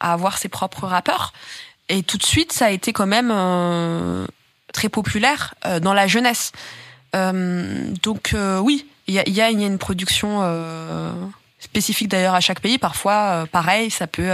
avoir 0.00 0.38
ses 0.38 0.48
propres 0.48 0.86
rappeurs. 0.86 1.32
Et 1.88 2.02
tout 2.02 2.18
de 2.18 2.24
suite, 2.24 2.52
ça 2.52 2.66
a 2.66 2.70
été 2.70 2.92
quand 2.92 3.06
même 3.06 3.30
euh, 3.32 4.26
très 4.72 4.88
populaire 4.88 5.54
euh, 5.64 5.78
dans 5.78 5.94
la 5.94 6.06
jeunesse. 6.06 6.52
Donc 7.14 8.34
oui, 8.34 8.86
il 9.06 9.14
y 9.14 9.18
a, 9.18 9.28
y, 9.28 9.42
a, 9.42 9.50
une 9.50 9.76
production 9.76 10.40
spécifique 11.58 12.08
d'ailleurs 12.08 12.34
à 12.34 12.40
chaque 12.40 12.60
pays. 12.60 12.78
Parfois, 12.78 13.44
pareil, 13.52 13.90
ça 13.90 14.06
peut 14.06 14.32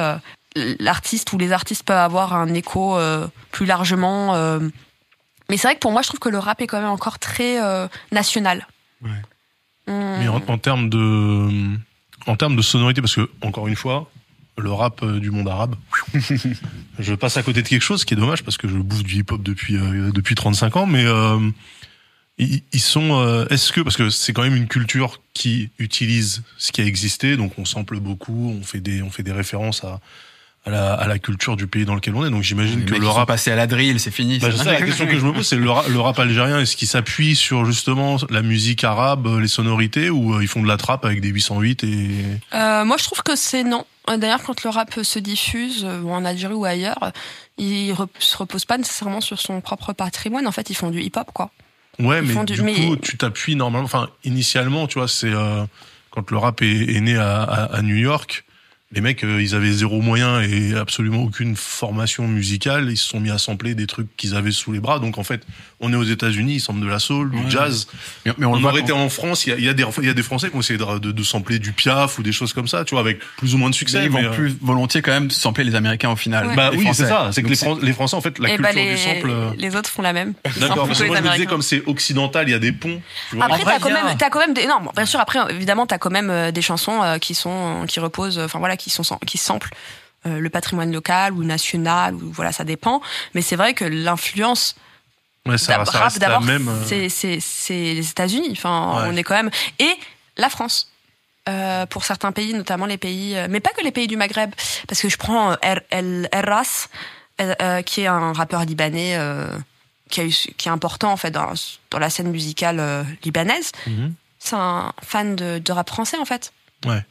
l'artiste 0.55 1.33
ou 1.33 1.39
les 1.39 1.51
artistes 1.51 1.83
peuvent 1.83 1.97
avoir 1.97 2.35
un 2.35 2.55
écho 2.55 2.97
plus 3.51 3.67
largement. 3.67 4.61
Mais 5.49 5.57
c'est 5.57 5.69
vrai 5.69 5.75
que 5.75 5.81
pour 5.81 5.93
moi, 5.93 6.03
je 6.03 6.09
trouve 6.09 6.21
que 6.21 6.29
le 6.29 6.39
rap 6.39 6.61
est 6.61 6.67
quand 6.67 6.81
même 6.81 6.91
encore 6.91 7.19
très 7.19 7.63
euh, 7.63 7.89
national. 8.13 8.67
Ouais. 9.03 9.11
On- 9.87 10.19
Mais 10.19 10.29
en, 10.29 10.43
en 10.47 10.59
termes 10.59 10.89
de, 10.91 11.77
en 12.27 12.37
termes 12.37 12.57
de 12.57 12.63
sonorité, 12.63 13.01
parce 13.01 13.15
que 13.15 13.29
encore 13.43 13.69
une 13.69 13.77
fois, 13.77 14.11
le 14.59 14.73
rap 14.73 15.03
euh, 15.03 15.21
du 15.21 15.31
monde 15.31 15.49
arabe, 15.49 15.77
je 16.99 17.15
passe 17.15 17.37
à 17.37 17.43
côté 17.43 17.63
de 17.63 17.69
quelque 17.69 17.83
chose 17.83 18.05
qui 18.05 18.15
est 18.15 18.17
dommage 18.17 18.43
parce 18.43 18.57
que 18.57 18.69
je 18.69 18.77
bouffe 18.77 19.03
du 19.05 19.17
hip-hop 19.21 19.43
depuis 19.43 19.77
euh, 19.77 20.11
depuis 20.13 20.35
35 20.35 20.77
ans, 20.77 20.87
mais 20.87 21.05
euh, 21.07 21.39
ils, 22.39 22.63
ils 22.73 22.81
sont. 22.81 23.47
Est-ce 23.51 23.73
que 23.73 23.81
parce 23.81 23.97
que 23.97 24.11
c'est 24.11 24.33
quand 24.33 24.43
même 24.43 24.57
une 24.57 24.69
culture 24.69 25.21
qui 25.33 25.71
utilise 25.79 26.43
ce 26.59 26.73
qui 26.73 26.81
a 26.81 26.85
existé, 26.85 27.37
donc 27.37 27.53
on 27.59 27.65
sample 27.65 27.99
beaucoup, 28.01 28.55
on 28.61 28.63
fait 28.65 28.81
des 28.81 29.03
on 29.03 29.11
fait 29.11 29.23
des 29.23 29.33
références 29.33 29.85
à 29.85 30.01
à 30.67 30.71
la, 30.71 30.93
à 30.95 31.07
la 31.07 31.19
culture 31.19 31.57
du 31.57 31.67
pays 31.67 31.85
dans 31.85 31.95
lequel 31.95 32.15
on 32.15 32.27
est. 32.27 32.31
Donc 32.31 32.43
j'imagine 32.43 32.85
que 32.85 32.95
le 32.95 33.09
rap 33.09 33.27
passés 33.29 33.51
à 33.51 33.57
la 33.57 33.67
drill, 33.67 33.99
c'est 34.01 34.11
fini. 34.11 34.39
bah, 34.39 34.51
ça. 34.51 34.59
c'est 34.59 34.65
ça, 34.65 34.73
la 34.73 34.83
question 34.83 35.07
que 35.07 35.19
je 35.19 35.25
me 35.25 35.33
pose, 35.33 35.47
c'est 35.47 35.57
le, 35.57 35.71
ra- 35.71 35.89
le 35.89 35.99
rap 35.99 36.19
algérien, 36.19 36.61
est-ce 36.61 36.77
qu'il 36.77 36.89
s'appuie 36.89 37.37
sur 37.37 37.65
justement 37.65 38.17
la 38.29 38.43
musique 38.43 38.85
arabe, 38.85 39.27
euh, 39.27 39.41
les 39.41 39.49
sonorités, 39.49 40.11
ou 40.11 40.35
euh, 40.35 40.43
ils 40.43 40.49
font 40.49 40.63
de 40.63 40.69
la 40.69 40.77
trappe 40.77 41.05
avec 41.05 41.21
des 41.21 41.29
808 41.29 41.85
et... 41.85 42.09
Euh, 42.55 42.85
moi, 42.85 42.97
je 42.99 43.05
trouve 43.05 43.23
que 43.23 43.35
c'est 43.37 43.65
non. 43.65 43.87
Euh, 44.11 44.17
D'ailleurs, 44.19 44.43
quand 44.43 44.63
le 44.65 44.71
rap 44.71 44.93
se 45.03 45.19
diffuse, 45.19 45.85
euh, 45.85 46.01
ou 46.03 46.11
en 46.11 46.25
Algérie 46.25 46.55
ou 46.55 46.65
ailleurs, 46.65 47.13
il 47.57 47.93
re- 47.93 48.09
se 48.19 48.37
repose 48.37 48.65
pas 48.65 48.79
nécessairement 48.79 49.21
sur 49.21 49.39
son 49.41 49.61
propre 49.61 49.93
patrimoine. 49.93 50.47
En 50.47 50.53
fait, 50.53 50.69
ils 50.71 50.75
font 50.77 50.91
du 50.91 51.01
hip-hop, 51.01 51.31
quoi. 51.33 51.51
Ouais, 51.99 52.21
Ils 52.23 52.33
mais 52.35 52.45
du 52.45 52.55
du- 52.55 52.63
mais- 52.63 52.75
coup, 52.75 52.97
tu 52.97 53.17
t'appuies 53.17 53.57
normalement, 53.57 53.87
enfin, 53.87 54.09
initialement, 54.25 54.87
tu 54.87 54.99
vois, 54.99 55.09
c'est 55.09 55.33
euh, 55.33 55.65
quand 56.11 56.31
le 56.31 56.37
rap 56.39 56.63
est, 56.63 56.95
est 56.95 57.01
né 57.01 57.17
à, 57.17 57.43
à, 57.43 57.77
à 57.77 57.83
New 57.83 57.97
York, 57.97 58.45
les 58.91 59.03
mecs, 59.03 59.23
euh, 59.23 59.43
ils 59.43 59.55
avaient 59.55 59.73
zéro 59.73 60.01
moyen 60.01 60.41
et 60.41 60.75
absolument 60.75 61.23
aucune 61.23 61.57
formation 61.57 62.27
musicale. 62.27 62.89
Ils 62.91 62.97
se 62.97 63.09
sont 63.09 63.21
mis 63.21 63.31
à 63.31 63.37
sampler 63.37 63.75
des 63.75 63.87
trucs 63.87 64.17
qu'ils 64.17 64.35
avaient 64.35 64.51
sous 64.51 64.73
les 64.73 64.81
bras. 64.81 64.99
Donc 64.99 65.19
en 65.19 65.25
fait, 65.25 65.45
on 65.81 65.93
est 65.93 65.97
aux 65.97 66.03
États-Unis, 66.03 66.55
ils 66.55 66.61
samplent 66.61 66.81
de 66.81 66.87
la 66.87 66.99
soul, 66.99 67.31
du 67.31 67.39
Ouais. 67.39 67.51
jazz. 67.51 67.87
Mais, 68.27 68.33
mais 68.39 68.47
on, 68.47 68.53
On, 68.53 68.55
le 68.57 68.61
voit 68.61 68.71
aurait 68.73 68.81
été 68.81 68.93
en 68.93 69.09
France, 69.09 69.47
il 69.47 69.51
y 69.51 69.53
a, 69.53 69.57
il 69.57 69.65
y, 69.65 69.69
a 69.69 69.75
des- 69.75 69.85
il 69.99 70.07
y 70.07 70.11
a 70.11 70.15
des 70.15 70.23
Français 70.23 70.51
qui 70.51 70.57
ont 70.57 70.61
essayé 70.61 70.79
de, 70.79 70.99
de, 70.99 71.13
de 71.13 71.23
sampler 71.23 71.59
du 71.59 71.73
Piaf 71.73 72.19
ou 72.19 72.23
des 72.23 72.33
choses 72.33 72.53
comme 72.53 72.67
ça, 72.67 72.85
tu 72.85 72.95
vois, 72.95 73.01
avec 73.01 73.21
plus 73.37 73.55
ou 73.55 73.59
moins 73.59 73.71
de 73.71 73.75
succès. 73.75 74.05
ils 74.05 74.11
vont 74.11 74.23
euh, 74.25 74.31
plus 74.31 74.57
volontiers 74.61 75.03
quand 75.03 75.13
même 75.13 75.31
sampler 75.31 75.63
les 75.65 75.75
Américains 75.77 76.11
au 76.11 76.17
final. 76.17 76.49
Ouais. 76.49 76.57
Bah 76.57 76.71
les 76.73 76.79
oui, 76.79 76.89
c'est 76.93 77.07
ça. 77.07 77.31
C'est 77.33 77.43
que 77.43 77.49
les, 77.49 77.57
Fran- 77.57 77.79
les 77.81 77.93
Français, 77.93 78.17
en 78.17 78.21
fait, 78.21 78.39
la 78.39 78.49
Et 78.49 78.57
culture 78.57 78.75
bah, 78.75 78.81
les, 78.81 78.91
du 78.95 78.99
sample. 78.99 79.31
euh, 79.31 79.51
les 79.57 79.77
autres 79.77 79.91
font 79.91 80.03
la 80.03 80.13
même. 80.13 80.35
D'accord, 80.61 80.87
parce 80.89 81.01
que 81.01 81.07
moi 81.07 81.17
je 81.19 81.23
me 81.23 81.31
disais 81.33 81.47
comme 81.47 81.63
c'est 81.63 81.83
occidental, 81.87 82.49
il 82.49 82.53
y 82.53 82.55
a 82.55 82.59
des 82.59 82.73
ponts. 82.73 83.01
Tu 83.31 83.37
vois. 83.37 83.45
Après, 83.45 83.63
t'as 83.65 83.79
quand 83.79 83.89
a- 83.91 84.05
même, 84.05 84.17
t'as 84.19 84.31
quand 84.31 84.41
même 84.41 84.55
des, 84.55 84.67
non, 84.67 84.81
bien 84.97 85.07
sûr. 85.07 85.21
Après, 85.21 85.39
évidemment, 85.51 85.87
t'as 85.87 85.99
quand 85.99 86.11
même 86.11 86.31
euh, 86.31 86.51
des 86.51 86.63
chansons 86.63 87.19
qui 87.21 87.35
sont, 87.35 87.85
qui 87.87 88.01
reposent, 88.01 88.39
enfin 88.39 88.59
voilà, 88.59 88.77
qui 88.77 88.91
sont, 88.91 89.03
qui 89.27 89.39
samplent 89.39 89.71
euh, 90.27 90.41
le 90.41 90.51
patrimoine 90.51 90.93
local 90.93 91.33
ou 91.35 91.45
national 91.45 92.15
ou 92.15 92.33
voilà, 92.33 92.51
ça 92.53 92.65
dépend. 92.65 93.01
Mais 93.35 93.43
c'est 93.43 93.55
vrai 93.57 93.75
que 93.75 93.85
l'influence 93.85 94.75
Ouais, 95.49 95.59
ça, 95.59 95.77
d'ab- 95.77 95.87
ça 95.87 95.93
rap 95.93 96.03
reste 96.05 96.21
la 96.21 96.29
d'abord, 96.29 96.43
même. 96.43 96.69
euh, 96.69 96.85
c'est, 96.87 97.09
c'est, 97.09 97.39
c'est 97.41 97.95
les 97.95 98.09
États-Unis. 98.11 98.51
Enfin, 98.53 99.03
Ouais. 99.03 99.09
on 99.13 99.17
est 99.17 99.23
quand 99.23 99.35
même 99.35 99.51
et 99.79 99.93
la 100.37 100.49
France. 100.49 100.91
Euh, 101.49 101.87
pour 101.87 102.05
certains 102.05 102.31
pays, 102.31 102.53
notamment 102.53 102.85
les 102.85 102.99
pays, 102.99 103.35
euh, 103.35 103.47
mais 103.49 103.61
pas 103.61 103.71
que 103.71 103.83
les 103.83 103.91
pays 103.91 104.07
du 104.07 104.19
Maghreb, 104.19 104.51
parce 104.87 105.01
que 105.01 105.09
je 105.09 105.17
prends 105.17 105.57
Er- 105.63 105.81
El 105.91 106.29
Erras, 106.31 106.89
euh, 107.41 107.81
qui 107.81 108.03
est 108.03 108.07
un 108.07 108.35
rappeur 108.35 108.65
libanais 108.67 109.17
euh, 109.17 109.47
qui, 110.11 110.21
a 110.21 110.25
eu, 110.27 110.29
qui 110.31 110.69
est 110.69 110.71
important 110.71 111.11
en 111.11 111.17
fait 111.17 111.31
dans, 111.31 111.55
dans 111.91 111.99
la 111.99 112.11
scène 112.11 112.31
musicale 112.31 113.07
libanaise. 113.25 113.73
Mhm. 113.87 114.13
C'est 114.39 114.57
un 114.57 114.93
fan 115.03 115.37
de, 115.37 115.59
de 115.59 115.73
rap 115.73 115.89
français 115.89 116.19
en 116.19 116.27
fait. 116.27 116.53
Ouais. 116.85 117.03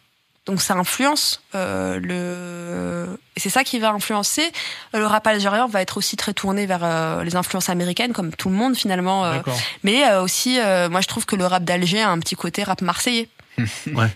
Donc 0.47 0.61
ça 0.61 0.75
influence 0.75 1.41
euh, 1.55 1.99
le 2.01 3.19
et 3.35 3.39
c'est 3.39 3.49
ça 3.49 3.63
qui 3.65 3.79
va 3.79 3.91
influencer 3.91 4.49
le 4.93 5.05
rap 5.05 5.27
algérien 5.27 5.67
va 5.67 5.81
être 5.81 5.97
aussi 5.97 6.15
très 6.15 6.33
tourné 6.33 6.65
vers 6.65 6.83
euh, 6.83 7.23
les 7.23 7.35
influences 7.35 7.69
américaines 7.69 8.13
comme 8.13 8.31
tout 8.31 8.49
le 8.49 8.55
monde 8.55 8.75
finalement 8.75 9.25
euh, 9.25 9.39
mais 9.83 10.05
euh, 10.05 10.23
aussi 10.23 10.57
euh, 10.59 10.87
moi 10.89 11.01
je 11.01 11.07
trouve 11.07 11.25
que 11.25 11.35
le 11.35 11.45
rap 11.45 11.63
d'Alger 11.65 12.01
a 12.01 12.09
un 12.09 12.19
petit 12.19 12.35
côté 12.35 12.63
rap 12.63 12.81
marseillais 12.81 13.27
Ouais. 13.93 14.07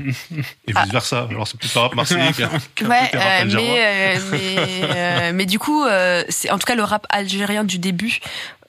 Et 0.67 0.71
vice 0.71 0.91
versa. 0.91 1.27
Alors 1.29 1.47
c'est 1.47 1.57
plus 1.57 1.75
rap 1.75 1.95
marseillais 1.95 2.31
qu'un 2.33 2.49
qu'un 2.75 2.89
ouais 2.89 3.05
côté 3.05 3.17
rap 3.17 3.41
algérien. 3.41 3.67
mais 3.67 4.15
euh, 4.15 4.19
mais 4.31 4.55
euh, 4.95 5.31
mais 5.33 5.45
du 5.45 5.57
coup 5.59 5.83
euh, 5.83 6.23
c'est 6.29 6.51
en 6.51 6.59
tout 6.59 6.65
cas 6.65 6.75
le 6.75 6.83
rap 6.83 7.07
algérien 7.09 7.63
du 7.63 7.79
début 7.79 8.19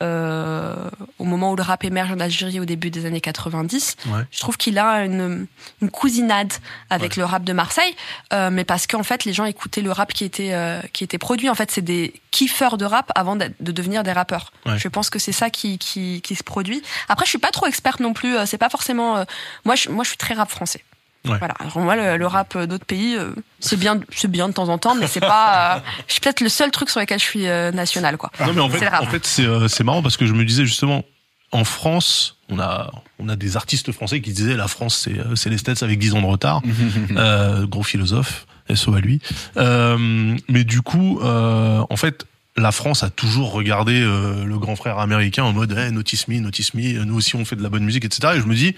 euh, 0.02 0.74
au 1.18 1.24
moment 1.24 1.52
où 1.52 1.56
le 1.56 1.62
rap 1.62 1.84
émerge 1.84 2.10
en 2.10 2.20
Algérie 2.20 2.60
au 2.60 2.64
début 2.64 2.90
des 2.90 3.06
années 3.06 3.20
90 3.20 3.96
Ouais. 4.06 4.22
je 4.30 4.40
trouve 4.40 4.56
qu'il 4.56 4.78
a 4.78 5.04
une, 5.04 5.46
une 5.80 5.90
cousinade 5.90 6.52
avec 6.90 7.16
le 7.16 7.24
rap 7.24 7.44
de 7.44 7.52
Marseille, 7.52 7.94
euh, 8.32 8.50
mais 8.50 8.64
parce 8.64 8.86
qu'en 8.86 9.02
fait 9.02 9.24
les 9.24 9.32
gens 9.32 9.44
écoutaient 9.44 9.80
le 9.82 9.92
rap 9.92 10.12
qui 10.12 10.24
était 10.24 10.52
euh, 10.52 10.80
qui 10.92 11.04
était 11.04 11.18
produit. 11.18 11.48
En 11.48 11.54
fait, 11.54 11.70
c'est 11.70 11.82
des 11.82 12.14
kiffeurs 12.30 12.76
de 12.78 12.84
rap 12.84 13.10
avant 13.14 13.36
de 13.36 13.50
devenir 13.60 14.02
des 14.02 14.12
rappeurs. 14.12 14.52
Ouais. 14.66 14.78
Je 14.78 14.88
pense 14.88 15.08
que 15.10 15.18
c'est 15.18 15.32
ça 15.32 15.50
qui, 15.50 15.78
qui 15.78 16.20
qui 16.22 16.34
se 16.34 16.42
produit. 16.42 16.82
Après, 17.08 17.24
je 17.24 17.30
suis 17.30 17.38
pas 17.38 17.50
trop 17.50 17.66
experte 17.66 18.00
non 18.00 18.12
plus. 18.12 18.36
euh, 18.36 18.46
C'est 18.46 18.58
pas 18.58 18.68
forcément. 18.70 19.16
euh, 19.16 19.24
moi, 19.64 19.74
je, 19.74 19.88
moi, 19.88 20.04
je 20.04 20.08
suis 20.10 20.18
très 20.18 20.34
rap 20.34 20.50
français. 20.50 20.84
Ouais. 21.28 21.38
Voilà. 21.38 21.54
Alors 21.60 21.78
moi, 21.78 21.94
le, 21.96 22.16
le 22.16 22.26
rap 22.26 22.58
d'autres 22.58 22.84
pays, 22.84 23.14
euh, 23.16 23.30
c'est 23.60 23.78
bien, 23.78 24.00
c'est 24.14 24.30
bien 24.30 24.48
de 24.48 24.54
temps 24.54 24.68
en 24.68 24.78
temps, 24.78 24.94
mais 24.96 25.06
c'est 25.06 25.20
pas. 25.20 25.76
euh, 25.76 25.80
je 26.08 26.12
suis 26.14 26.20
peut-être 26.20 26.40
le 26.40 26.48
seul 26.48 26.70
truc 26.72 26.90
sur 26.90 26.98
lequel 27.00 27.18
je 27.20 27.24
suis 27.24 27.46
euh, 27.46 27.70
national, 27.70 28.16
quoi. 28.16 28.30
Non 28.44 28.52
mais 28.52 28.60
en 28.60 28.68
C'est 28.70 28.78
fait, 28.78 28.88
en 28.92 29.06
fait 29.06 29.24
c'est 29.26 29.46
euh, 29.46 29.68
c'est 29.68 29.84
marrant 29.84 30.02
parce 30.02 30.16
que 30.16 30.26
je 30.26 30.32
me 30.32 30.44
disais 30.44 30.64
justement 30.66 31.04
en 31.52 31.64
France, 31.64 32.38
on 32.48 32.58
a 32.58 32.90
on 33.20 33.28
a 33.28 33.36
des 33.36 33.56
artistes 33.56 33.92
français 33.92 34.20
qui 34.20 34.32
disaient 34.32 34.56
la 34.56 34.66
France 34.68 34.96
c'est 35.04 35.18
euh, 35.18 35.36
c'est 35.36 35.50
les 35.50 35.58
States 35.58 35.82
avec 35.84 35.98
10 35.98 36.14
ans 36.14 36.22
de 36.22 36.26
retard. 36.26 36.60
Euh, 37.16 37.66
gros 37.66 37.82
philosophe, 37.84 38.46
SO 38.74 38.94
à 38.94 39.00
lui. 39.00 39.20
Euh, 39.58 40.36
mais 40.48 40.64
du 40.64 40.82
coup, 40.82 41.20
euh, 41.20 41.84
en 41.88 41.96
fait, 41.96 42.24
la 42.56 42.72
France 42.72 43.02
a 43.02 43.10
toujours 43.10 43.52
regardé 43.52 44.00
euh, 44.00 44.44
le 44.44 44.58
grand 44.58 44.76
frère 44.76 44.98
américain 44.98 45.44
en 45.44 45.52
mode 45.52 45.72
hey, 45.72 45.92
notice 45.92 46.26
me, 46.28 46.38
notice 46.40 46.74
me, 46.74 47.04
nous 47.04 47.14
aussi 47.16 47.36
on 47.36 47.44
fait 47.44 47.56
de 47.56 47.62
la 47.62 47.68
bonne 47.68 47.84
musique, 47.84 48.04
etc. 48.04 48.34
Et 48.36 48.40
je 48.40 48.46
me 48.46 48.54
dis, 48.54 48.74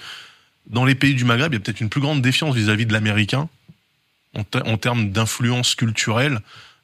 dans 0.67 0.85
les 0.85 0.95
pays 0.95 1.15
du 1.15 1.25
Maghreb, 1.25 1.53
il 1.53 1.57
y 1.57 1.59
a 1.59 1.61
peut-être 1.61 1.81
une 1.81 1.89
plus 1.91 2.01
grande 2.01 2.23
défiance 2.23 2.55
vis-à-vis 2.55 2.87
de 2.87 2.93
l'américain 2.93 3.49
en, 4.37 4.45
te- 4.45 4.59
en 4.69 4.77
termes 4.77 5.11
d'influence 5.11 5.75
culturelle, 5.75 6.41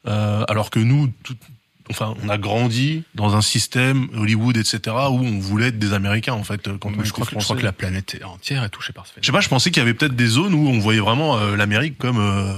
euh, 0.06 0.44
alors 0.48 0.70
que 0.70 0.78
nous, 0.78 1.12
tout- 1.24 1.36
enfin, 1.90 2.14
on 2.22 2.28
a 2.28 2.38
grandi 2.38 3.02
dans 3.14 3.34
un 3.34 3.40
système 3.42 4.08
Hollywood, 4.16 4.56
etc., 4.56 4.80
où 5.10 5.18
on 5.24 5.38
voulait 5.40 5.68
être 5.68 5.78
des 5.78 5.92
Américains 5.92 6.34
en 6.34 6.44
fait. 6.44 6.62
Quand 6.78 6.90
on 6.96 7.02
je, 7.02 7.12
crois 7.12 7.26
que, 7.26 7.32
je 7.38 7.44
crois 7.44 7.56
que 7.56 7.62
la 7.64 7.72
planète 7.72 8.14
est 8.14 8.22
entière 8.24 8.62
est 8.62 8.68
touchée 8.68 8.92
par 8.92 9.06
ce 9.06 9.12
Je 9.20 9.26
sais 9.26 9.32
pas, 9.32 9.40
je 9.40 9.48
pensais 9.48 9.70
qu'il 9.70 9.80
y 9.80 9.82
avait 9.82 9.94
peut-être 9.94 10.14
des 10.14 10.26
zones 10.28 10.54
où 10.54 10.68
on 10.68 10.78
voyait 10.78 11.00
vraiment 11.00 11.38
euh, 11.38 11.56
l'Amérique 11.56 11.98
comme 11.98 12.18
euh, 12.20 12.52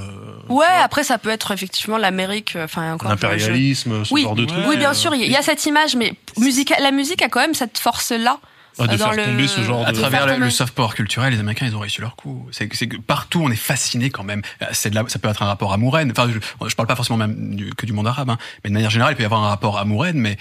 Ouais, 0.49 0.67
après 0.83 1.05
ça 1.05 1.17
peut 1.19 1.31
être 1.31 1.53
effectivement 1.53 1.97
l'Amérique. 1.99 2.57
euh, 2.57 2.65
Enfin 2.65 2.93
encore. 2.93 3.11
je- 3.11 3.17
je- 3.17 3.23
l'impérialisme, 3.23 4.05
ce 4.05 4.13
Oui. 4.13 4.23
genre 4.25 4.35
de 4.35 4.45
truc. 4.45 4.65
Oui, 4.67 4.77
bien 4.77 4.93
sûr, 4.93 5.15
il 5.15 5.21
y 5.21 5.25
a- 5.25 5.27
il 5.27 5.33
y 5.33 5.37
a 5.37 5.43
cette 5.43 5.65
image, 5.67 5.95
mais 5.97 6.13
musica- 6.39 6.81
la 6.81 6.91
musique 6.91 7.23
a 7.23 7.29
quand 7.29 7.41
même 7.41 7.55
cette 7.55 7.79
force-là. 7.79 8.39
Ah, 8.79 8.87
de 8.87 8.95
euh, 8.95 8.97
faire 8.99 9.13
le- 9.13 9.25
tomber 9.25 9.49
ce 9.49 9.61
genre 9.63 9.87
À 9.87 9.93
de... 9.93 9.99
travers 9.99 10.39
le, 10.39 10.51
soft 10.51 10.75
power 10.75 10.89
culturel, 10.95 11.33
les 11.33 11.41
Américains, 11.41 11.67
ils 11.67 11.77
ont 11.77 11.81
réussi 11.81 12.01
leur 12.01 12.17
coup. 12.17 12.49
C'est 12.53 12.73
c'est 12.75 12.87
que 12.89 12.97
partout, 12.97 13.43
on 13.45 13.51
est 13.51 13.57
fasciné 13.57 14.11
quand 14.11 14.25
même. 14.25 14.43
C'est 14.73 14.91
de 14.91 14.95
la, 14.95 15.05
ça 15.09 15.19
peut 15.19 15.29
être 15.29 15.43
un 15.43 15.47
rapport 15.47 15.73
amoureux. 15.73 16.03
Enfin, 16.11 16.29
je, 16.31 16.69
je 16.69 16.75
parle 16.75 16.87
pas 16.89 16.97
forcément 16.97 17.19
même 17.19 17.55
du- 17.57 17.75
que 17.75 17.85
du 17.87 17.93
monde 17.93 18.07
arabe, 18.07 18.31
hein, 18.31 18.39
mais 18.65 18.71
de 18.71 18.75
manière 18.75 18.91
générale, 18.91 19.13
il 19.13 19.17
peut 19.17 19.23
y 19.23 19.27
avoir 19.27 19.43
un 19.45 19.49
rapport 19.49 19.79
amoureux, 19.79 20.13
mais, 20.15 20.37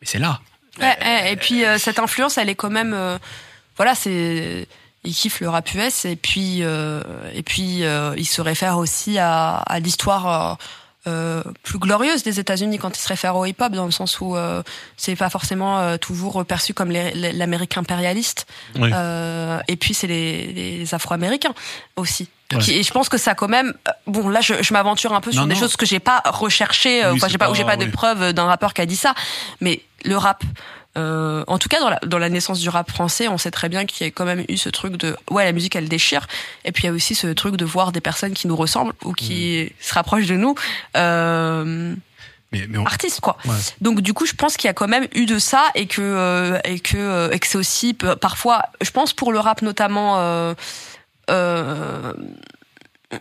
mais 0.00 0.06
c'est 0.06 0.18
là. 0.18 0.40
Ouais, 0.80 1.32
et 1.32 1.36
puis 1.36 1.64
euh, 1.64 1.78
cette 1.78 1.98
influence, 1.98 2.38
elle 2.38 2.48
est 2.48 2.54
quand 2.54 2.70
même, 2.70 2.92
euh, 2.94 3.18
voilà, 3.76 3.94
c'est, 3.94 4.68
ils 5.04 5.14
kiffent 5.14 5.40
le 5.40 5.48
rap 5.48 5.68
US 5.74 6.04
et 6.04 6.16
puis 6.16 6.58
euh, 6.62 7.02
et 7.34 7.42
puis 7.42 7.84
euh, 7.84 8.14
ils 8.18 8.26
se 8.26 8.40
réfèrent 8.42 8.78
aussi 8.78 9.18
à, 9.18 9.56
à 9.56 9.78
l'histoire. 9.80 10.58
Euh, 11.06 11.42
plus 11.62 11.78
glorieuse 11.78 12.22
des 12.22 12.40
États-Unis 12.40 12.78
quand 12.78 12.96
ils 12.96 13.00
se 13.00 13.08
réfèrent 13.08 13.36
au 13.36 13.46
hip-hop 13.46 13.72
dans 13.72 13.86
le 13.86 13.90
sens 13.90 14.20
où 14.20 14.36
euh, 14.36 14.62
c'est 14.96 15.16
pas 15.16 15.30
forcément 15.30 15.78
euh, 15.80 15.96
toujours 15.96 16.44
perçu 16.44 16.74
comme 16.74 16.90
l'Amérique 16.90 17.76
impérialiste. 17.78 18.46
Oui. 18.78 18.90
Euh, 18.92 19.58
et 19.68 19.76
puis 19.76 19.94
c'est 19.94 20.06
les, 20.06 20.52
les 20.52 20.94
Afro-Américains 20.94 21.54
aussi. 21.96 22.28
Ouais. 22.52 22.58
Qui- 22.58 22.72
et 22.72 22.82
je 22.82 22.92
pense 22.92 23.08
que 23.08 23.16
ça 23.16 23.34
quand 23.34 23.46
même 23.48 23.72
bon 24.08 24.28
là 24.28 24.40
je, 24.40 24.54
je 24.60 24.72
m'aventure 24.74 25.14
un 25.14 25.20
peu 25.20 25.30
sur 25.32 25.42
Non, 25.42 25.46
des 25.46 25.54
choses 25.54 25.76
que 25.76 25.86
j'ai 25.86 26.00
pas 26.00 26.20
recherchées 26.26 27.04
euh, 27.04 27.12
Oui, 27.12 27.18
enfin 27.18 27.28
j'ai 27.28 27.38
pas, 27.38 27.44
pas- 27.46 27.50
où 27.52 27.54
j'ai 27.54 27.64
pas 27.64 27.76
de 27.76 27.86
preuves 27.86 28.32
d'un 28.32 28.46
rappeur 28.46 28.74
qui 28.74 28.80
a 28.80 28.86
dit 28.86 28.96
ça. 28.96 29.14
Mais 29.60 29.82
le 30.04 30.16
rap 30.16 30.42
euh, 30.98 31.44
en 31.46 31.58
tout 31.58 31.68
cas, 31.68 31.78
dans 31.80 31.90
la, 31.90 31.98
dans 32.04 32.18
la 32.18 32.28
naissance 32.28 32.58
du 32.60 32.68
rap 32.68 32.90
français, 32.90 33.28
on 33.28 33.38
sait 33.38 33.50
très 33.52 33.68
bien 33.68 33.86
qu'il 33.86 34.04
y 34.06 34.08
a 34.08 34.10
quand 34.10 34.24
même 34.24 34.44
eu 34.48 34.56
ce 34.56 34.68
truc 34.68 34.96
de 34.96 35.16
ouais, 35.30 35.44
la 35.44 35.52
musique 35.52 35.76
elle 35.76 35.88
déchire. 35.88 36.26
Et 36.64 36.72
puis 36.72 36.84
il 36.84 36.86
y 36.86 36.90
a 36.90 36.92
aussi 36.92 37.14
ce 37.14 37.28
truc 37.28 37.56
de 37.56 37.64
voir 37.64 37.92
des 37.92 38.00
personnes 38.00 38.32
qui 38.34 38.48
nous 38.48 38.56
ressemblent 38.56 38.92
ou 39.04 39.12
qui 39.12 39.72
se 39.80 39.94
rapprochent 39.94 40.26
de 40.26 40.34
nous, 40.36 40.54
euh, 40.96 41.94
Mais, 42.52 42.66
mais 42.68 42.78
on- 42.78 42.84
artistes 42.86 43.20
quoi. 43.20 43.36
Ouais. 43.44 43.54
Donc 43.80 44.00
du 44.00 44.12
coup, 44.14 44.26
je 44.26 44.34
pense 44.34 44.56
qu'il 44.56 44.66
y 44.66 44.70
a 44.70 44.74
quand 44.74 44.88
même 44.88 45.06
eu 45.14 45.26
de 45.26 45.38
ça 45.38 45.64
et 45.76 45.86
que 45.86 46.00
euh, 46.02 46.58
et 46.64 46.80
que 46.80 46.96
euh, 46.96 47.30
et 47.30 47.38
que 47.38 47.46
c'est 47.46 47.58
aussi 47.58 47.94
parfois, 47.94 48.62
je 48.80 48.90
pense 48.90 49.12
pour 49.12 49.32
le 49.32 49.38
rap 49.38 49.62
notamment. 49.62 50.16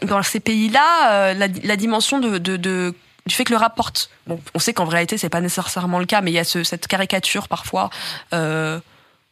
Dans 0.04 0.22
ces 0.22 0.40
pays-là, 0.40 1.34
la, 1.34 1.48
la 1.48 1.76
dimension 1.76 2.20
de, 2.20 2.38
de, 2.38 2.58
de- 2.58 2.94
du 3.30 3.36
fait 3.36 3.46
que 3.46 3.52
le 3.54 3.58
rap 3.58 3.76
porte. 3.76 4.10
Bon, 4.28 4.40
on 4.54 4.60
sait 4.60 4.74
qu'en 4.74 4.86
réalité, 4.86 5.18
c'est 5.18 5.30
pas 5.30 5.40
nécessairement 5.42 6.00
le 6.00 6.06
cas, 6.06 6.22
mais 6.22 6.32
il 6.32 6.36
y 6.36 6.40
a 6.40 6.44
ce, 6.44 6.64
cette 6.64 6.88
caricature 6.88 7.48
parfois 7.48 7.90
euh, 8.34 8.80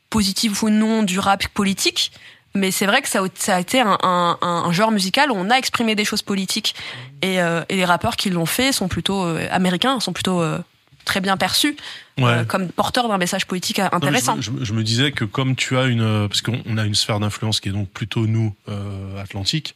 positive 0.09 0.63
ou 0.63 0.69
non 0.69 1.03
du 1.03 1.19
rap 1.19 1.45
politique. 1.49 2.11
Mais 2.55 2.71
c'est 2.71 2.85
vrai 2.85 3.01
que 3.01 3.09
ça, 3.09 3.19
a- 3.23 3.27
ça 3.35 3.55
a 3.57 3.59
été 3.59 3.81
un, 3.81 3.97
un, 4.01 4.37
un 4.41 4.71
genre 4.71 4.91
musical 4.91 5.31
où 5.31 5.35
on 5.35 5.49
a 5.49 5.55
exprimé 5.57 5.95
des 5.95 6.05
choses 6.05 6.21
politiques. 6.21 6.73
Et, 7.21 7.41
euh, 7.41 7.63
et 7.69 7.75
les 7.75 7.85
rappeurs 7.85 8.15
qui 8.15 8.29
l'ont 8.29 8.45
fait 8.45 8.71
sont 8.71 8.87
plutôt 8.87 9.23
euh, 9.25 9.47
américains, 9.51 9.99
sont 9.99 10.13
plutôt 10.13 10.41
très 11.05 11.21
bien 11.21 11.37
perçus 11.37 11.75
Ouais. 12.19 12.45
comme 12.47 12.69
porteurs 12.69 13.07
d'un 13.09 13.19
message 13.19 13.45
politique 13.45 13.77
Non, 13.79 13.89
intéressant. 13.91 14.37
Je, 14.41 14.49
je- 14.59 14.65
je 14.65 14.73
me 14.73 14.83
disais 14.83 15.11
que 15.11 15.23
comme 15.23 15.55
tu 15.55 15.77
as 15.77 15.85
une, 15.85 16.27
parce 16.27 16.41
qu'on 16.41 16.61
on 16.65 16.77
a 16.79 16.83
une 16.85 16.95
sphère 16.95 17.19
d'influence 17.19 17.59
qui 17.59 17.69
est 17.69 17.73
donc 17.73 17.89
plutôt 17.89 18.25
nous 18.25 18.55
atlantique. 19.21 19.75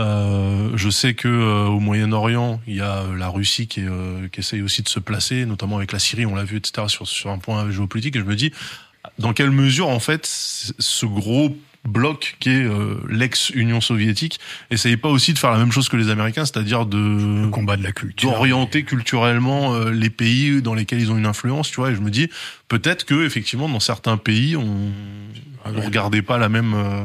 Euh, 0.00 0.70
je 0.74 0.88
sais 0.90 1.14
que 1.14 1.28
euh, 1.28 1.66
au 1.66 1.78
Moyen-Orient, 1.80 2.60
il 2.66 2.76
y 2.76 2.80
a 2.80 3.02
euh, 3.02 3.16
la 3.16 3.28
Russie 3.28 3.66
qui, 3.68 3.80
est, 3.80 3.88
euh, 3.88 4.26
qui 4.28 4.40
essaye 4.40 4.62
aussi 4.62 4.82
de 4.82 4.88
se 4.88 4.98
placer, 4.98 5.44
notamment 5.44 5.76
avec 5.76 5.92
la 5.92 5.98
Syrie, 5.98 6.26
on 6.26 6.34
l'a 6.34 6.44
vu, 6.44 6.56
etc. 6.56 6.86
Sur, 6.88 7.06
sur 7.06 7.30
un 7.30 7.38
point 7.38 7.70
géopolitique. 7.70 8.16
Et 8.16 8.20
je 8.20 8.24
me 8.24 8.34
dis, 8.34 8.52
dans 9.18 9.32
quelle 9.32 9.50
mesure 9.50 9.88
en 9.88 10.00
fait 10.00 10.24
ce 10.26 11.06
gros 11.06 11.56
bloc 11.84 12.36
qui 12.38 12.50
est 12.50 12.62
euh, 12.62 12.94
l'ex-Union 13.10 13.80
soviétique 13.80 14.38
essaye 14.70 14.96
pas 14.96 15.08
aussi 15.08 15.32
de 15.32 15.38
faire 15.38 15.50
la 15.50 15.58
même 15.58 15.72
chose 15.72 15.88
que 15.88 15.96
les 15.96 16.10
Américains, 16.10 16.44
c'est-à-dire 16.44 16.86
de 16.86 17.42
le 17.42 17.48
combat 17.48 17.76
de 17.76 17.82
la 17.82 17.90
culture. 17.90 18.30
d'orienter 18.30 18.84
culturellement 18.84 19.74
euh, 19.74 19.90
les 19.90 20.08
pays 20.10 20.62
dans 20.62 20.74
lesquels 20.74 21.00
ils 21.00 21.10
ont 21.10 21.18
une 21.18 21.26
influence, 21.26 21.68
tu 21.70 21.76
vois. 21.76 21.90
Et 21.90 21.94
je 21.96 22.00
me 22.00 22.10
dis 22.10 22.30
peut-être 22.68 23.04
que 23.04 23.26
effectivement 23.26 23.68
dans 23.68 23.80
certains 23.80 24.16
pays 24.16 24.56
on 24.56 24.92
ouais. 25.66 25.84
regardait 25.84 26.22
pas 26.22 26.38
la 26.38 26.48
même. 26.48 26.72
euh, 26.74 27.04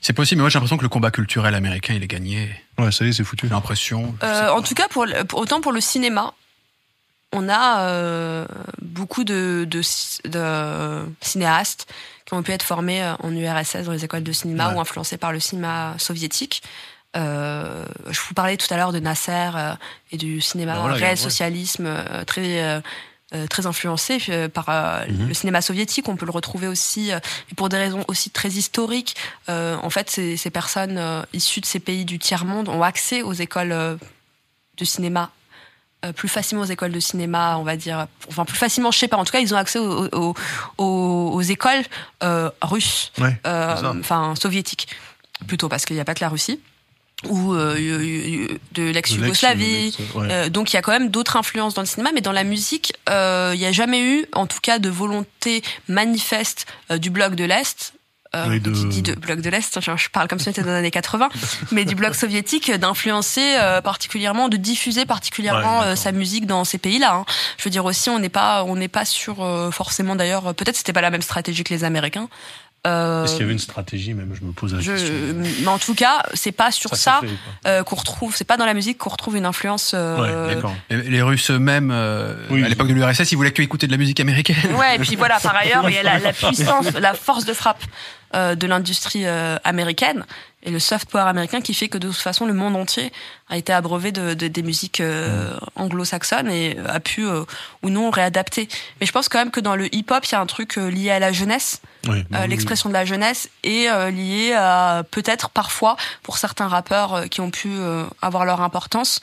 C'est 0.00 0.12
possible, 0.12 0.38
mais 0.38 0.42
moi 0.44 0.50
j'ai 0.50 0.54
l'impression 0.58 0.76
que 0.76 0.82
le 0.82 0.88
combat 0.88 1.10
culturel 1.10 1.54
américain, 1.54 1.94
il 1.94 2.02
est 2.02 2.06
gagné. 2.08 2.48
Ouais, 2.78 2.92
ça 2.92 3.04
y 3.04 3.08
est, 3.08 3.12
c'est 3.12 3.24
foutu. 3.24 3.46
J'ai 3.48 3.54
l'impression. 3.54 4.14
Euh, 4.22 4.48
en 4.50 4.62
tout 4.62 4.74
cas, 4.74 4.86
pour, 4.88 5.06
le- 5.06 5.24
pour- 5.24 5.40
autant 5.40 5.60
pour 5.60 5.72
le 5.72 5.80
cinéma, 5.80 6.32
on 7.32 7.48
a 7.48 7.80
euh, 7.82 8.46
beaucoup 8.80 9.24
de, 9.24 9.66
de, 9.68 9.82
ci- 9.82 10.20
de 10.24 11.04
cinéastes 11.20 11.92
qui 12.24 12.34
ont 12.34 12.42
pu 12.42 12.52
être 12.52 12.62
formés 12.62 13.02
euh, 13.02 13.14
en 13.22 13.32
URSS 13.34 13.84
dans 13.84 13.92
les 13.92 14.04
écoles 14.04 14.22
de 14.22 14.32
cinéma 14.32 14.68
Ouais. 14.70 14.74
ou 14.76 14.80
influencés 14.80 15.18
par 15.18 15.32
le 15.32 15.40
cinéma 15.40 15.94
soviétique. 15.98 16.62
Euh, 17.16 17.84
je 18.10 18.20
vous 18.20 18.34
parlais 18.34 18.56
tout 18.56 18.72
à 18.72 18.76
l'heure 18.76 18.92
de 18.92 18.98
Nasser 19.00 19.50
euh, 19.56 19.74
et 20.12 20.16
du 20.16 20.40
cinéma 20.40 20.74
Ben 20.74 20.80
voilà, 20.80 20.94
réel 20.96 21.10
ouais. 21.10 21.16
socialisme 21.16 21.86
euh, 21.86 22.24
très 22.24 22.82
euh, 23.34 23.46
très 23.46 23.66
influencé 23.66 24.18
euh, 24.30 24.48
par 24.48 24.66
euh, 24.68 25.04
Mhm. 25.08 25.28
le 25.28 25.34
cinéma 25.34 25.60
soviétique. 25.60 26.08
On 26.08 26.16
peut 26.16 26.24
le 26.26 26.32
retrouver 26.32 26.66
aussi, 26.66 27.10
pour 27.56 27.68
des 27.68 27.76
raisons 27.76 28.04
aussi 28.08 28.30
très 28.30 28.48
historiques. 28.50 29.14
En 29.48 29.90
fait, 29.90 30.08
ces, 30.10 30.36
ces 30.36 30.50
personnes 30.50 31.00
issues 31.32 31.60
de 31.60 31.66
ces 31.66 31.80
pays 31.80 32.04
du 32.04 32.18
tiers 32.18 32.44
monde 32.44 32.68
ont 32.68 32.82
accès 32.82 33.22
aux 33.22 33.32
écoles 33.34 33.98
de 34.78 34.84
cinéma. 34.84 35.30
plus 36.16 36.28
facilement 36.28 36.62
aux 36.62 36.66
écoles 36.66 36.92
de 36.92 37.00
cinéma, 37.00 37.56
on 37.58 37.64
va 37.64 37.76
dire, 37.76 38.06
enfin 38.28 38.44
plus 38.44 38.56
facilement, 38.56 38.90
je 38.92 38.98
sais 38.98 39.08
pas. 39.08 39.16
En 39.16 39.24
tout 39.24 39.32
cas, 39.32 39.40
ils 39.40 39.52
ont 39.52 39.56
accès 39.58 39.78
aux, 39.80 40.06
aux, 40.14 40.34
aux- 40.78 41.30
aux 41.34 41.40
écoles 41.42 41.84
russes, 42.62 43.12
Ouais, 43.18 43.36
enfin 43.44 44.34
soviétiques, 44.40 44.88
plutôt 45.46 45.68
parce 45.68 45.84
qu'il 45.84 45.96
n'y 45.96 46.00
a 46.00 46.04
pas 46.04 46.14
que 46.14 46.20
la 46.24 46.28
Russie 46.30 46.60
ou 47.26 47.52
euh, 47.54 47.74
y- 47.78 48.44
y- 48.44 48.58
de 48.72 48.90
l'ex-Yougoslavie. 48.90 49.96
Ouais. 50.14 50.28
Euh, 50.30 50.48
donc 50.48 50.72
il 50.72 50.76
y 50.76 50.78
a 50.78 50.82
quand 50.82 50.92
même 50.92 51.10
d'autres 51.10 51.36
influences 51.36 51.74
dans 51.74 51.82
le 51.82 51.86
cinéma, 51.88 52.10
mais 52.14 52.20
dans 52.20 52.32
la 52.32 52.44
musique, 52.44 52.92
euh, 53.10 53.52
il 53.54 53.58
n'y 53.60 53.66
a 53.66 53.72
jamais 53.72 54.00
eu, 54.00 54.26
en 54.32 54.46
tout 54.46 54.60
cas, 54.62 54.78
de 54.78 54.88
volonté 54.88 55.62
manifeste 55.88 56.66
euh, 56.90 56.98
du 56.98 57.10
bloc 57.10 57.34
de 57.34 57.44
l'Est. 57.44 57.92
Euh, 58.36 58.44
Oui, 58.46 58.60
de- 58.60 58.70
Qui 58.70 58.84
dit 58.84 59.00
de 59.02 59.14
bloc 59.14 59.40
de 59.40 59.48
l'Est, 59.48 59.80
je, 59.80 60.08
parle 60.10 60.28
comme 60.28 60.38
si 60.38 60.44
c'était 60.44 60.60
dans 60.60 60.68
les 60.68 60.76
années 60.76 60.90
80, 60.90 61.30
mais 61.72 61.86
du 61.86 61.94
bloc 61.94 62.14
soviétique, 62.14 62.68
euh, 62.68 62.76
d'influencer 62.76 63.54
euh, 63.56 63.80
particulièrement, 63.80 64.50
de 64.50 64.58
diffuser 64.58 65.06
particulièrement 65.06 65.80
Ouais, 65.80 65.86
euh, 65.86 65.96
sa 65.96 66.12
musique 66.12 66.46
dans 66.46 66.64
ces 66.64 66.76
pays-là. 66.76 67.14
hein. 67.14 67.24
Je 67.56 67.64
veux 67.64 67.70
dire 67.70 67.86
aussi, 67.86 68.10
on 68.10 68.18
n'est 68.18 68.28
pas, 68.28 68.64
on 68.64 68.76
n'est 68.76 68.86
pas 68.86 69.06
sur 69.06 69.42
euh, 69.42 69.70
forcément 69.70 70.14
d'ailleurs. 70.14 70.54
Peut-être 70.54 70.76
c'était 70.76 70.92
pas 70.92 71.00
la 71.00 71.10
même 71.10 71.22
stratégie 71.22 71.64
que 71.64 71.72
les 71.72 71.84
Américains. 71.84 72.28
Euh, 72.86 73.24
Est-ce 73.24 73.32
qu'il 73.32 73.40
y 73.40 73.44
avait 73.44 73.52
une 73.52 73.58
stratégie 73.58 74.14
même 74.14 74.32
Je 74.40 74.46
me 74.46 74.52
pose 74.52 74.72
la 74.72 74.80
je- 74.80 74.92
question. 74.92 75.12
mais 75.60 75.66
en 75.66 75.78
tout 75.78 75.94
cas, 75.94 76.22
c'est 76.32 76.52
pas 76.52 76.70
sur 76.70 76.94
Ça 76.94 77.20
euh, 77.66 77.82
qu'on 77.82 77.96
retrouve. 77.96 78.34
C'est 78.36 78.44
pas 78.44 78.56
dans 78.56 78.64
la 78.66 78.72
musique 78.74 78.98
qu'on 78.98 79.10
retrouve 79.10 79.36
une 79.36 79.46
influence. 79.46 79.92
euh, 79.94 80.54
Ouais. 80.62 80.70
Les, 80.90 81.02
les 81.10 81.22
Russes 81.22 81.50
eux-mêmes, 81.50 81.90
euh, 81.92 82.34
Oui. 82.50 82.64
à 82.64 82.68
l'époque 82.68 82.88
de 82.88 82.94
l'URSS, 82.94 83.32
ils 83.32 83.36
voulaient 83.36 83.50
que 83.52 83.62
écouter 83.62 83.86
de 83.88 83.92
la 83.92 83.98
musique 83.98 84.20
américaine. 84.20 84.56
Ouais, 84.76 84.96
et 84.96 84.98
puis 85.00 85.16
voilà, 85.16 85.40
par 85.40 85.56
ailleurs, 85.60 85.88
il 85.90 85.94
y 85.96 85.98
a 85.98 86.02
la, 86.04 86.18
la 86.20 86.32
puissance, 86.32 86.92
la 86.94 87.14
force 87.14 87.44
de 87.44 87.52
frappe 87.52 87.82
euh, 88.34 88.54
de 88.54 88.66
l'industrie 88.66 89.26
euh, 89.26 89.56
américaine 89.64 90.24
et 90.62 90.70
le 90.70 90.78
soft 90.78 91.10
power 91.10 91.22
américain 91.28 91.60
qui 91.60 91.72
fait 91.74 91.88
que 91.88 91.98
de 91.98 92.08
toute 92.08 92.16
façon, 92.16 92.46
le 92.46 92.52
monde 92.54 92.76
entier 92.76 93.10
a 93.48 93.56
été 93.56 93.72
abreuvé 93.72 94.12
de, 94.12 94.34
de- 94.34 94.48
des 94.48 94.62
musiques 94.62 95.00
euh, 95.00 95.52
anglo-saxonnes 95.76 96.50
et 96.50 96.76
a 96.86 97.00
pu 97.00 97.26
euh, 97.26 97.42
ou 97.82 97.90
non 97.90 98.10
réadapter. 98.10 98.68
Mais 99.00 99.06
je 99.06 99.12
pense 99.12 99.28
quand 99.28 99.38
même 99.38 99.50
que 99.50 99.60
dans 99.60 99.76
le 99.76 99.92
hip-hop, 99.94 100.24
il 100.26 100.32
y 100.32 100.34
a 100.34 100.40
un 100.40 100.46
truc 100.46 100.78
euh, 100.78 100.88
lié 100.90 101.10
à 101.10 101.18
la 101.18 101.32
jeunesse, 101.32 101.80
Oui, 102.08 102.24
euh, 102.34 102.46
l'expression 102.46 102.88
de 102.88 102.94
la 102.94 103.04
jeunesse 103.04 103.50
et 103.62 103.90
euh, 103.90 104.10
lié 104.10 104.54
à 104.54 105.04
peut-être 105.10 105.50
parfois 105.50 105.96
pour 106.22 106.38
certains 106.38 106.68
rappeurs 106.68 107.14
euh, 107.14 107.26
qui 107.26 107.40
ont 107.40 107.50
pu 107.50 107.70
avoir 108.22 108.44
leur 108.44 108.60
importance 108.62 109.20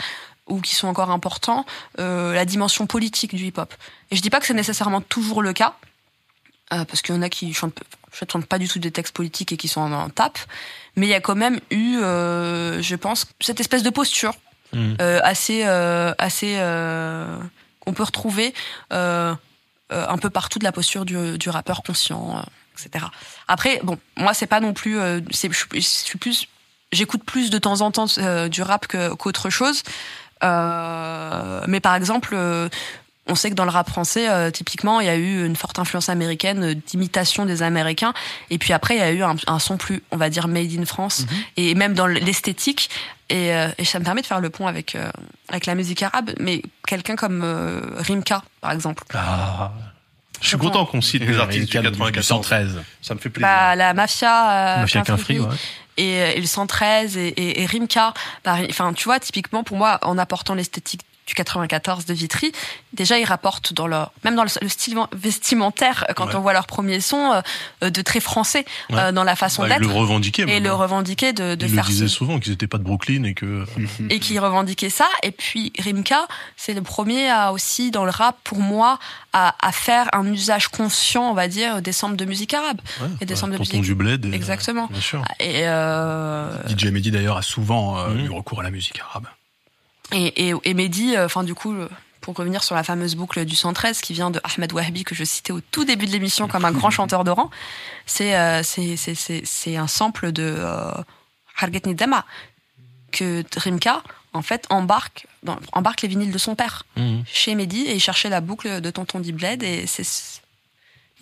ou 0.47 0.61
qui 0.61 0.75
sont 0.75 0.87
encore 0.87 1.09
importants, 1.09 1.65
la 1.97 2.45
dimension 2.45 2.85
politique 2.85 3.33
du 3.33 3.45
hip-hop. 3.45 3.73
Et 4.11 4.15
je 4.15 4.21
dis 4.21 4.29
pas 4.29 4.39
que 4.39 4.45
c'est 4.45 4.53
nécessairement 4.53 5.01
toujours 5.01 5.41
le 5.41 5.53
cas, 5.53 5.75
parce 6.69 7.01
qu'il 7.01 7.15
y 7.15 7.17
en 7.17 7.23
a 7.23 7.29
qui 7.29 7.51
chantent, 7.51 7.81
chantent 8.11 8.45
pas 8.45 8.59
du 8.59 8.67
tout 8.67 8.77
des 8.77 8.91
textes 8.91 9.15
politiques 9.15 9.51
et 9.53 9.57
qui 9.57 9.67
sont 9.67 9.81
en, 9.81 9.91
en 9.91 10.09
tape, 10.09 10.37
mais 10.95 11.07
il 11.07 11.09
y 11.09 11.15
a 11.15 11.19
quand 11.19 11.35
même 11.35 11.59
eu, 11.71 11.97
je 11.97 12.95
pense, 12.95 13.25
cette 13.39 13.59
espèce 13.59 13.81
de 13.81 13.89
posture 13.89 14.35
euh, 14.75 15.19
assez, 15.23 15.63
assez 15.63 16.57
qu'on 17.79 17.93
peut 17.93 18.03
retrouver 18.03 18.53
euh, 19.91 20.07
un 20.07 20.17
peu 20.17 20.31
partout 20.31 20.57
de 20.57 20.63
la 20.63 20.71
posture 20.71 21.05
du, 21.05 21.37
du 21.37 21.49
rappeur 21.49 21.83
conscient, 21.83 22.43
etc. 22.79 23.05
Après, 23.47 23.79
bon, 23.83 23.97
moi 24.17 24.33
c'est 24.33 24.47
pas 24.47 24.59
non 24.59 24.73
plus, 24.73 24.99
euh, 24.99 25.21
c'est, 25.31 25.51
je, 25.51 25.65
je 25.73 25.79
suis 25.79 26.17
plus, 26.17 26.47
j'écoute 26.91 27.23
plus 27.23 27.49
de 27.49 27.57
temps 27.57 27.81
en 27.81 27.91
temps 27.91 28.05
euh, 28.17 28.47
du 28.49 28.61
rap 28.61 28.87
que- 28.87 29.13
qu'autre 29.15 29.49
chose. 29.49 29.83
Euh, 30.43 31.61
mais 31.67 31.79
par 31.79 31.95
exemple, 31.95 32.35
on 33.27 33.35
sait 33.35 33.49
que 33.49 33.55
dans 33.55 33.65
le 33.65 33.71
rap 33.71 33.89
français, 33.89 34.29
euh, 34.29 34.51
typiquement, 34.51 34.99
il 34.99 35.07
y 35.07 35.09
a 35.09 35.15
eu 35.15 35.45
une 35.45 35.55
forte 35.55 35.79
influence 35.79 36.09
américaine 36.09 36.63
euh, 36.63 36.75
d'imitation 36.75 37.45
des 37.45 37.63
Américains. 37.63 38.13
Et 38.51 38.57
puis 38.59 38.71
après, 38.73 38.95
il 38.95 38.99
y 38.99 39.03
a 39.03 39.11
eu 39.11 39.23
un, 39.23 39.35
un 39.47 39.59
son 39.59 39.77
plus, 39.77 40.03
on 40.11 40.17
va 40.17 40.29
dire, 40.29 40.47
made 40.47 40.71
in 40.77 40.85
France. 40.85 41.25
Et 41.57 41.73
même 41.73 41.93
dans 41.95 42.05
l'esthétique. 42.07 42.89
Et, 43.29 43.55
euh, 43.55 43.69
et 43.79 43.85
ça 43.85 43.97
me 43.99 44.03
permet 44.05 44.21
de 44.21 44.27
faire 44.27 44.41
le 44.41 44.51
pont 44.51 44.67
avec, 44.67 44.95
avec 45.49 45.65
la 45.65 45.73
musique 45.73 46.03
arabe. 46.03 46.31
Mais 46.39 46.61
quelqu'un 46.87 47.15
comme 47.15 47.43
Rimka, 47.97 48.43
par 48.61 48.71
exemple. 48.71 49.03
Ah, 49.15 49.71
je 50.45 50.49
suis 50.49 50.57
content 50.57 50.85
qu'on 50.85 51.01
cite 51.01 51.25
des 51.25 51.37
artistes 51.37 51.67
du 51.67 51.81
94. 51.81 52.25
113. 52.25 52.81
Ça 53.01 53.15
me 53.15 53.19
fait 53.19 53.29
plaisir. 53.29 53.47
Bah, 53.47 53.75
la 53.75 53.93
mafia, 53.93 54.77
euh, 54.77 54.81
Mafia 54.81 55.17
Free, 55.17 55.39
ouais. 55.39 55.47
et, 55.97 56.21
euh, 56.21 56.31
et 56.35 56.39
le 56.39 56.45
113 56.45 57.17
et, 57.17 57.27
et, 57.29 57.61
et 57.61 57.65
Rimka. 57.65 58.13
Pareil. 58.43 58.67
Enfin, 58.69 58.93
tu 58.93 59.05
vois, 59.05 59.19
typiquement 59.19 59.63
pour 59.63 59.77
moi, 59.77 59.99
en 60.03 60.17
apportant 60.17 60.53
l'esthétique 60.55 61.01
du 61.25 61.33
94 61.33 62.05
de 62.05 62.13
Vitry, 62.13 62.51
déjà 62.93 63.17
ils 63.17 63.25
rapportent 63.25 63.73
dans 63.73 63.87
leur, 63.87 64.11
même 64.23 64.35
dans 64.35 64.43
le, 64.43 64.49
le 64.61 64.69
style 64.69 64.95
vestimentaire, 65.13 66.05
quand 66.15 66.27
Ouais. 66.27 66.35
on 66.35 66.39
voit 66.41 66.53
leur 66.53 66.67
premier 66.67 66.99
son, 67.01 67.41
euh, 67.83 67.89
de 67.89 68.01
très 68.01 68.19
français 68.19 68.63
Ouais. 68.91 68.99
euh, 68.99 69.11
dans 69.11 69.23
la 69.23 69.35
façon 69.35 69.63
Bah, 69.63 69.67
ils 69.67 69.71
d'être 69.79 69.81
le 69.81 69.87
revendiquaient. 69.95 70.43
et 70.43 70.45
même, 70.45 70.63
le 70.63 70.69
hein. 70.69 70.73
revendiquer 70.75 71.33
de, 71.33 71.55
de 71.55 71.65
Ils 71.65 71.69
le 71.71 71.75
faire 71.75 71.85
disaient 71.85 72.07
ce- 72.07 72.13
souvent 72.13 72.39
qu'ils 72.39 72.53
étaient 72.53 72.67
pas 72.67 72.77
de 72.77 72.83
Brooklyn 72.83 73.23
et 73.23 73.33
que. 73.33 73.65
et 74.09 74.19
qui 74.19 74.37
revendiquait 74.39 74.89
ça. 74.91 75.07
Et 75.23 75.31
puis 75.31 75.73
Rimka, 75.79 76.27
c'est 76.57 76.73
le 76.73 76.81
premier 76.83 77.29
à 77.29 77.51
aussi 77.53 77.89
dans 77.91 78.05
le 78.05 78.11
rap 78.11 78.37
pour 78.43 78.59
moi 78.59 78.99
à, 79.33 79.55
à 79.65 79.71
faire 79.71 80.07
un 80.13 80.25
usage 80.31 80.67
conscient, 80.67 81.29
on 81.29 81.33
va 81.33 81.47
dire, 81.47 81.81
des 81.81 81.91
samples 81.91 82.15
de 82.17 82.25
musique 82.25 82.53
arabe. 82.53 82.79
Ouais, 83.01 83.07
Et 83.21 83.25
des 83.25 83.33
bah, 83.33 83.39
samples 83.39 83.53
de 83.53 83.59
musique. 83.59 83.81
du 83.81 83.95
bled. 83.95 84.25
et, 84.25 84.33
Exactement. 84.33 84.83
euh, 84.85 84.93
Bien 84.93 85.01
sûr. 85.01 85.23
Et, 85.39 85.61
euh, 85.67 86.49
DJ 86.67 86.85
Mehdi 86.91 87.11
d'ailleurs 87.11 87.37
a 87.37 87.41
souvent 87.41 87.97
euh, 87.97 88.09
Mhm. 88.09 88.25
eu 88.25 88.29
recours 88.29 88.59
à 88.59 88.63
la 88.63 88.71
musique 88.71 88.99
arabe. 89.01 89.25
Et, 90.11 90.49
et, 90.49 90.53
et 90.63 90.73
Mehdi, 90.73 91.15
euh, 91.15 91.25
enfin 91.25 91.43
du 91.43 91.55
coup, 91.55 91.73
euh, 91.73 91.89
pour 92.21 92.35
revenir 92.35 92.63
sur 92.63 92.75
la 92.75 92.83
fameuse 92.83 93.15
boucle 93.15 93.45
du 93.45 93.55
113 93.55 94.01
qui 94.01 94.13
vient 94.13 94.31
de 94.31 94.39
Ahmed 94.43 94.73
Wahbi 94.73 95.03
que 95.03 95.13
je 95.15 95.23
citais 95.23 95.51
au 95.51 95.61
tout 95.61 95.85
début 95.85 96.05
de 96.07 96.11
l'émission 96.11 96.47
comme 96.47 96.65
un 96.65 96.71
grand 96.71 96.89
chanteur 96.97 97.23
d'Oran, 97.23 97.49
c'est 98.05 98.35
euh, 98.35 98.63
c'est 98.63 98.97
c'est 98.97 99.15
c'est 99.15 99.41
c'est 99.45 99.77
un 99.77 99.87
sample 99.87 100.31
de 100.31 100.43
euh, 100.57 100.91
Hargetni 101.57 101.95
Dama 101.95 102.25
que 103.11 103.43
Rimka 103.57 104.01
en 104.33 104.41
fait 104.41 104.65
embarque 104.69 105.27
dans, 105.43 105.57
embarque 105.71 106.01
les 106.01 106.07
vinyles 106.07 106.31
de 106.31 106.37
son 106.37 106.55
père 106.55 106.83
Mhm. 106.97 107.23
chez 107.25 107.55
Mehdi 107.55 107.81
et 107.83 107.93
il 107.95 107.99
cherchait 108.01 108.29
la 108.29 108.41
boucle 108.41 108.81
de 108.81 108.89
Tonton 108.91 109.19
Dibled 109.19 109.63
et 109.63 109.85
c'est 109.87 110.03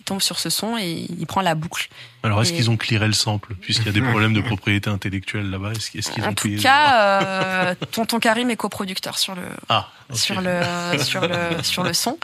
tombe 0.04 0.20
sur 0.22 0.38
ce 0.38 0.50
son 0.50 0.76
et 0.78 1.06
il 1.08 1.26
prend 1.26 1.40
la 1.40 1.54
boucle. 1.54 1.88
Alors, 2.22 2.40
est-ce 2.42 2.52
Et- 2.52 2.56
qu'ils 2.56 2.70
ont 2.70 2.76
clearé 2.76 3.06
le 3.06 3.12
sample 3.12 3.54
Puisqu'il 3.56 3.86
y 3.86 3.88
a 3.88 3.92
des 3.92 4.02
problèmes 4.02 4.32
de 4.34 4.40
propriété 4.40 4.88
intellectuelle 4.90 5.50
là-bas, 5.50 5.72
est-ce 5.72 5.90
qu'ils 5.90 6.02
qu'ils 6.02 6.24
En 6.24 6.28
ont 6.30 6.34
tout 6.34 6.54
cas, 6.60 7.22
euh, 7.22 7.74
Tonton 7.92 8.18
Karim 8.18 8.50
est 8.50 8.56
coproducteur 8.56 9.18
sur 9.18 9.34
le 9.34 9.42
Ah, 9.68 9.88
sur 10.12 10.40
le 10.40 10.60
sur 11.02 11.20
le 11.22 11.62
sur 11.62 11.82
le 11.82 11.92
son. 11.92 12.18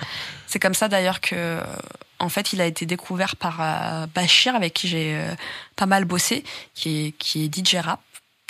C'est 0.46 0.58
comme 0.58 0.74
ça 0.74 0.88
d'ailleurs 0.88 1.20
que 1.20 1.60
en 2.18 2.28
fait 2.28 2.52
il 2.52 2.60
a 2.60 2.66
été 2.66 2.84
découvert 2.86 3.36
par 3.36 3.58
euh, 3.60 4.06
Bachir 4.14 4.54
avec 4.54 4.74
qui 4.74 4.88
j'ai 4.88 5.14
euh, 5.16 5.34
pas 5.76 5.86
mal 5.86 6.04
bossé, 6.04 6.44
qui 6.74 7.06
est 7.06 7.12
qui 7.12 7.44
est 7.44 7.54
DJ 7.54 7.76
rap 7.76 8.00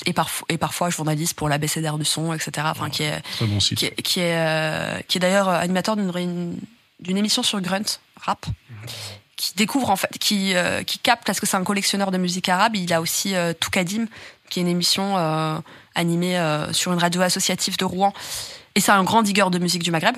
et 0.06 0.12
parfois 0.14 0.46
et 0.48 0.56
parfois 0.56 0.88
journaliste 0.90 1.34
pour 1.34 1.48
l'ABCDR 1.48 1.98
du 1.98 2.04
son, 2.04 2.32
etc. 2.32 2.66
Enfin 2.70 2.88
qui 2.90 3.02
est 3.02 3.20
Très 3.36 3.46
bon 3.46 3.60
site. 3.60 3.78
qui 3.78 3.86
est 3.86 4.02
qui 4.02 4.20
est, 4.20 4.36
euh, 4.36 4.98
qui 5.08 5.18
est 5.18 5.20
d'ailleurs 5.20 5.48
animateur 5.48 5.94
d'une 5.96 6.56
émission 7.16 7.42
sur 7.42 7.60
Grunt 7.60 7.98
rap 8.16 8.46
qui 9.40 9.54
découvre 9.56 9.88
en 9.90 9.96
fait 9.96 10.10
qui 10.18 10.54
euh, 10.54 10.82
qui 10.82 10.98
capte 10.98 11.24
parce 11.24 11.40
que 11.40 11.46
c'est 11.46 11.56
un 11.56 11.64
collectionneur 11.64 12.10
de 12.10 12.18
musique 12.18 12.48
arabe 12.50 12.76
il 12.76 12.92
a 12.92 13.00
aussi 13.00 13.34
euh, 13.34 13.54
Toukadim 13.58 14.04
qui 14.50 14.58
est 14.58 14.62
une 14.62 14.68
émission 14.68 15.16
euh, 15.16 15.56
animée 15.94 16.36
sur 16.72 16.92
une 16.92 16.98
radio 16.98 17.22
associative 17.22 17.76
de 17.76 17.84
Rouen. 17.84 18.12
Et 18.74 18.80
c'est 18.80 18.90
un 18.92 19.04
grand 19.04 19.22
digger 19.22 19.46
de 19.50 19.58
musique 19.58 19.82
du 19.82 19.90
Maghreb. 19.92 20.16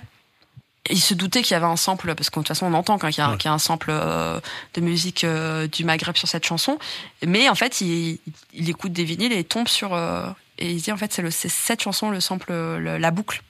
Et 0.89 0.95
il 0.95 1.01
se 1.01 1.15
doutait 1.15 1.43
qu'il 1.43 1.53
y 1.53 1.55
avait 1.55 1.67
un 1.67 1.77
sample 1.77 2.15
parce 2.15 2.29
que 2.31 2.37
de 2.37 2.41
toute 2.41 2.49
façon 2.49 2.67
on 2.67 2.75
entend 2.75 2.99
quand 2.99 3.09
il 3.09 3.21
y 3.21 3.23
Ouais. 3.23 3.37
qu'il 3.37 3.49
y 3.49 3.51
a 3.51 3.53
un 3.55 3.59
sample 3.59 3.91
euh, 3.91 4.41
de 4.75 4.81
musique 4.81 5.23
euh, 5.25 5.67
du 5.69 5.85
Maghreb 5.85 6.17
sur 6.17 6.29
cette 6.29 6.45
chanson. 6.47 6.79
Mais 7.27 7.49
en 7.49 7.55
fait 7.55 7.81
il, 7.83 8.19
il 8.55 8.69
écoute 8.71 8.93
des 8.93 9.05
vinyles 9.05 9.33
et 9.33 9.39
il 9.41 9.45
tombe 9.45 9.69
sur 9.69 9.95
euh, 9.95 10.27
et 10.59 10.71
il 10.71 10.81
dit 10.83 10.93
en 10.93 10.97
fait 10.97 11.13
c'est 11.31 11.49
cette 11.51 11.83
chanson 11.83 12.11
le 12.11 12.21
sample 12.21 12.53
le- 12.53 12.99
la 12.99 13.11
boucle 13.11 13.43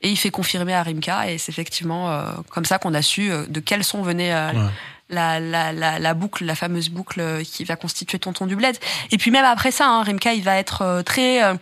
et 0.00 0.10
il 0.10 0.16
fait 0.16 0.30
confirmer 0.30 0.74
à 0.74 0.82
Rimka 0.82 1.30
et 1.30 1.38
c'est 1.38 1.50
effectivement 1.50 2.10
euh, 2.10 2.30
comme 2.50 2.64
ça 2.64 2.78
qu'on 2.78 2.94
a 2.94 3.02
su 3.02 3.30
euh, 3.30 3.46
de 3.48 3.60
quel 3.60 3.82
son 3.84 4.02
venait 4.02 4.32
euh, 4.32 4.52
Ouais. 4.52 4.70
la, 5.10 5.40
la, 5.40 5.72
la, 5.72 5.98
la 5.98 6.14
boucle, 6.14 6.44
la 6.44 6.54
fameuse 6.54 6.88
boucle 6.90 7.20
euh, 7.20 7.42
qui 7.42 7.64
va 7.64 7.76
constituer 7.76 8.18
Tonton 8.18 8.46
du 8.46 8.54
Bled. 8.56 8.76
Et 9.10 9.18
puis 9.18 9.30
même 9.30 9.44
après 9.44 9.70
ça, 9.72 9.88
hein, 9.88 10.02
Rimka, 10.02 10.34
il 10.34 10.42
va 10.44 10.56
être 10.56 10.82
euh, 10.82 11.02
très... 11.02 11.42
euh, 11.42 11.54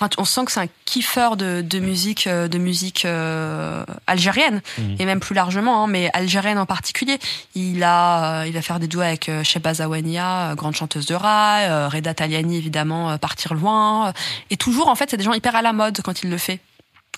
Enfin, 0.00 0.10
on 0.16 0.24
sent 0.24 0.44
que 0.44 0.52
c'est 0.52 0.60
un 0.60 0.68
kiffeur 0.84 1.36
de, 1.36 1.60
de 1.60 1.80
musique, 1.80 2.28
de 2.28 2.58
musique 2.58 3.04
euh, 3.04 3.84
algérienne 4.06 4.62
Mhm. 4.78 4.94
et 5.00 5.04
même 5.04 5.18
plus 5.18 5.34
largement, 5.34 5.82
hein, 5.82 5.86
mais 5.88 6.08
algérienne 6.12 6.58
en 6.58 6.66
particulier. 6.66 7.18
Il 7.56 7.82
a, 7.82 8.42
euh, 8.42 8.46
il 8.46 8.52
va 8.52 8.62
faire 8.62 8.78
des 8.78 8.86
duos 8.86 9.00
avec 9.00 9.28
euh, 9.28 9.42
Shebaz 9.42 9.80
Awania, 9.80 10.50
euh, 10.50 10.54
grande 10.54 10.76
chanteuse 10.76 11.06
de 11.06 11.16
rail, 11.16 11.66
euh, 11.68 11.88
Reda 11.88 12.14
Taliani 12.14 12.56
évidemment, 12.58 13.10
euh, 13.10 13.16
partir 13.16 13.54
loin. 13.54 14.12
et 14.50 14.56
toujours, 14.56 14.86
en 14.86 14.94
fait, 14.94 15.10
c'est 15.10 15.16
des 15.16 15.24
gens 15.24 15.32
hyper 15.32 15.56
à 15.56 15.62
la 15.62 15.72
mode 15.72 16.00
quand 16.04 16.22
il 16.22 16.30
le 16.30 16.38
fait. 16.38 16.60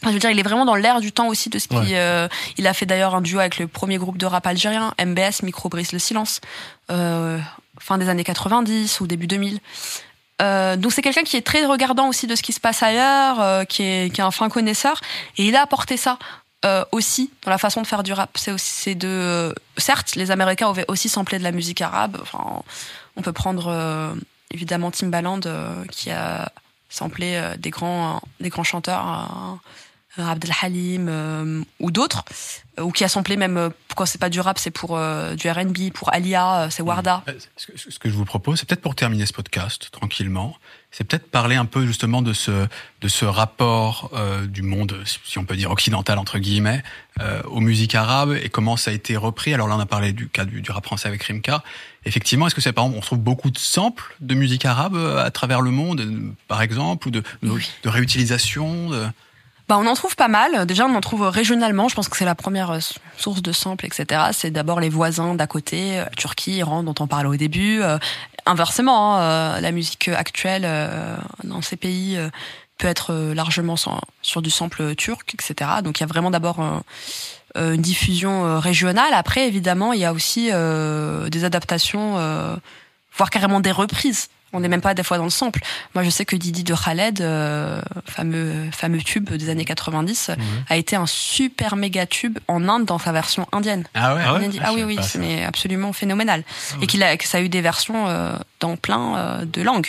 Enfin, 0.01 0.11
je 0.11 0.15
veux 0.15 0.19
dire, 0.19 0.31
il 0.31 0.39
est 0.39 0.43
vraiment 0.43 0.65
dans 0.65 0.75
l'air 0.75 1.01
du 1.01 1.13
temps 1.13 1.29
aussi 1.29 1.51
de 1.51 1.59
ce 1.59 1.69
qui. 1.69 1.77
Ouais. 1.77 1.93
euh, 1.93 2.29
il 2.57 2.67
a 2.67 2.75
fait 2.75 2.87
d'ailleurs 2.87 3.15
un 3.15 3.21
duo 3.21 3.39
avec 3.39 3.59
le 3.59 3.67
premier 3.67 3.99
groupe 3.99 4.19
de 4.19 4.27
rap 4.27 4.47
algérien, 4.47 4.95
MBS, 5.05 5.43
Micro 5.43 5.69
Brise 5.69 5.93
le 5.93 5.99
silence, 5.99 6.41
euh, 6.91 7.39
fin 7.79 7.99
des 7.99 8.09
années 8.09 8.25
90 8.25 9.01
ou 9.01 9.07
début 9.07 9.27
2000. 9.27 9.61
Euh, 10.41 10.77
donc 10.77 10.93
c'est 10.93 11.03
quelqu'un 11.03 11.23
qui 11.23 11.37
est 11.37 11.43
très 11.43 11.67
regardant 11.67 12.09
aussi 12.09 12.27
de 12.27 12.35
ce 12.35 12.43
qui 12.43 12.53
se 12.53 12.61
passe 12.61 12.83
ailleurs, 12.83 13.41
euh, 13.41 13.65
qui, 13.65 13.83
est, 13.83 14.15
qui 14.15 14.21
est 14.21 14.25
un 14.25 14.31
fin 14.31 14.49
connaisseur, 14.49 15.01
et 15.37 15.45
il 15.45 15.55
a 15.55 15.63
apporté 15.63 15.99
ça 15.99 16.19
euh, 16.65 16.85
aussi 16.93 17.31
dans 17.43 17.51
la 17.51 17.59
façon 17.59 17.83
de 17.83 17.87
faire 17.87 18.03
du 18.03 18.13
rap. 18.13 18.31
C'est 18.37 18.53
aussi 18.53 18.71
c'est 18.71 18.95
de 18.95 19.55
certes 19.77 20.15
les 20.17 20.31
Américains 20.31 20.69
avaient 20.69 20.85
aussi 20.89 21.09
samplé 21.09 21.39
de 21.39 21.45
la 21.45 21.53
musique 21.53 21.81
arabe. 21.81 22.19
Enfin, 22.23 22.63
on 23.17 23.23
peut 23.23 23.33
prendre 23.33 23.69
euh, 23.69 24.15
évidemment 24.51 24.91
Timbaland 24.91 25.41
euh, 25.47 25.85
qui 25.91 26.11
a 26.11 26.53
samplé 26.89 27.35
euh, 27.37 27.57
des 27.57 27.71
grands 27.71 28.21
des 28.41 28.49
grands 28.49 28.65
chanteurs. 28.65 29.59
Euh, 30.19 30.27
Abdel 30.27 30.53
Halim 30.61 31.07
euh, 31.09 31.63
ou 31.79 31.91
d'autres, 31.91 32.25
euh, 32.79 32.83
ou 32.83 32.91
qui 32.91 33.05
a 33.05 33.09
samplé 33.09 33.37
même 33.37 33.57
euh, 33.57 33.69
quand 33.97 34.07
c'est 34.07 34.19
pas 34.21 34.29
du 34.29 34.41
rap, 34.41 34.59
c'est 34.59 34.71
pour 34.73 34.97
euh, 34.97 35.35
du 35.37 35.49
R&B, 35.49 35.93
pour 35.95 36.13
Alia, 36.13 36.63
euh, 36.63 36.71
c'est 36.71 36.83
Warda. 36.83 37.23
Ce 37.57 37.67
que, 37.67 37.79
ce 37.79 37.99
que 37.99 38.09
je 38.11 38.15
vous 38.15 38.25
propose, 38.25 38.59
c'est 38.59 38.69
peut-être 38.69 38.81
pour 38.83 38.95
terminer 38.97 39.27
ce 39.27 39.33
podcast 39.33 39.89
tranquillement, 39.93 40.57
c'est 40.91 41.05
peut-être 41.05 41.31
parler 41.31 41.55
un 41.55 41.65
peu 41.67 41.87
justement 41.87 42.23
de 42.23 42.33
ce 42.33 42.67
de 43.01 43.09
ce 43.09 43.25
rapport 43.25 44.11
euh, 44.15 44.47
du 44.47 44.63
monde, 44.63 45.01
si 45.25 45.39
on 45.39 45.45
peut 45.45 45.55
dire 45.57 45.71
occidental 45.71 46.19
entre 46.19 46.39
guillemets, 46.39 46.83
euh, 47.21 47.41
aux 47.45 47.61
musiques 47.61 47.95
arabes 47.95 48.33
et 48.43 48.49
comment 48.49 48.77
ça 48.77 48.91
a 48.91 48.95
été 48.95 49.17
repris. 49.17 49.55
Alors 49.55 49.69
là, 49.69 49.77
on 49.77 49.81
a 49.81 49.87
parlé 49.87 50.13
du 50.13 50.29
cas 50.29 50.45
du, 50.45 50.61
du 50.61 50.71
rap 50.73 50.85
français 50.85 51.07
avec 51.07 51.23
Rimka. 51.23 51.63
Effectivement, 52.05 52.47
est-ce 52.49 52.55
que 52.57 52.61
c'est 52.61 52.73
par 52.73 52.85
exemple, 52.87 52.99
on 52.99 53.03
trouve 53.07 53.19
beaucoup 53.21 53.51
de 53.51 53.59
samples 53.59 54.17
de 54.21 54.35
musique 54.35 54.65
arabe 54.65 54.97
à 54.97 55.31
travers 55.31 55.61
le 55.61 55.71
monde, 55.71 56.05
par 56.49 56.63
exemple, 56.63 57.07
ou 57.09 57.11
de 57.13 57.23
de, 57.43 57.51
Oui. 57.51 57.71
de 57.85 57.89
réutilisation 57.89 58.91
de... 58.91 59.07
Bah, 59.71 59.79
on 59.79 59.87
en 59.87 59.95
trouve 59.95 60.17
pas 60.17 60.27
mal. 60.27 60.67
Déjà, 60.67 60.85
on 60.87 60.95
en 60.97 61.01
trouve 61.01 61.23
régionalement. 61.29 61.87
Je 61.87 61.95
pense 61.95 62.09
que 62.09 62.17
c'est 62.17 62.25
la 62.25 62.35
première 62.35 62.73
euh, 62.73 62.79
source 63.17 63.41
de 63.41 63.53
samples, 63.53 63.87
etc. 63.87 64.21
C'est 64.33 64.51
d'abord 64.51 64.81
les 64.81 64.89
voisins 64.89 65.37
d'à 65.37 65.47
côté, 65.47 66.01
euh, 66.01 66.07
Turquie, 66.17 66.57
Iran, 66.57 66.83
dont 66.83 66.97
on 66.99 67.07
parlait 67.07 67.29
au 67.29 67.37
début. 67.37 67.81
Euh, 67.81 67.97
inversement, 68.47 69.19
hein, 69.19 69.61
la 69.61 69.71
musique 69.71 70.09
actuelle 70.09 70.67
dans 71.45 71.63
ces 71.63 71.77
pays 71.77 72.19
peut 72.79 72.89
être 72.89 73.13
largement 73.33 73.77
sur 74.23 74.43
du 74.43 74.51
sample 74.51 74.97
turc, 74.97 75.35
etc. 75.35 75.71
Donc, 75.85 76.01
il 76.01 76.03
y 76.03 76.05
a 76.05 76.09
vraiment 76.09 76.33
d'abord 76.33 76.83
une 77.55 77.83
diffusion 77.83 78.59
régionale. 78.59 79.13
Après, 79.13 79.47
évidemment, 79.47 79.93
il 79.93 80.01
y 80.01 80.05
a 80.05 80.13
aussi 80.13 80.47
des 80.47 81.45
adaptations, 81.45 82.15
voire 83.15 83.31
carrément 83.31 83.61
des 83.61 83.73
reprises. 83.73 84.31
On 84.53 84.61
n'est 84.61 84.69
même 84.69 84.81
pas 84.81 84.95
des 84.95 85.03
fois 85.05 85.17
dans 85.17 85.25
le 85.25 85.31
sample. 85.31 85.61
Moi, 85.95 86.03
je 86.03 86.11
sais 86.11 86.25
que 86.25 86.35
Didi 86.37 86.65
de 86.65 86.75
Khaled, 86.75 87.21
euh, 87.21 87.81
fameux 88.05 88.69
fameux 88.73 88.99
tube 89.01 89.31
des 89.31 89.49
années 89.49 89.65
90, 89.65 90.33
a 90.69 90.77
été 90.77 90.97
un 90.97 91.07
super 91.07 91.77
méga 91.77 92.07
tube 92.07 92.39
en 92.49 92.69
Inde 92.69 92.85
dans 92.85 92.99
sa 92.99 93.13
version 93.13 93.47
indienne. 93.53 93.85
Ah 93.95 94.15
ouais, 94.15 94.23
Ah 94.27 94.35
ouais. 94.35 94.49
Ah, 94.61 94.65
Ah, 94.69 94.73
oui, 94.75 94.83
oui, 94.83 94.99
c'est 95.03 95.45
absolument 95.45 95.93
phénoménal. 95.93 96.43
Et 96.83 96.87
qu'il 96.87 97.03
a, 97.03 97.17
que 97.17 97.27
ça 97.27 97.39
a 97.39 97.41
eu 97.41 97.49
des 97.49 97.61
versions 97.61 98.09
euh, 98.09 98.33
dans 98.61 98.77
plein 98.77 99.17
euh, 99.17 99.45
de 99.45 99.63
langues. 99.63 99.89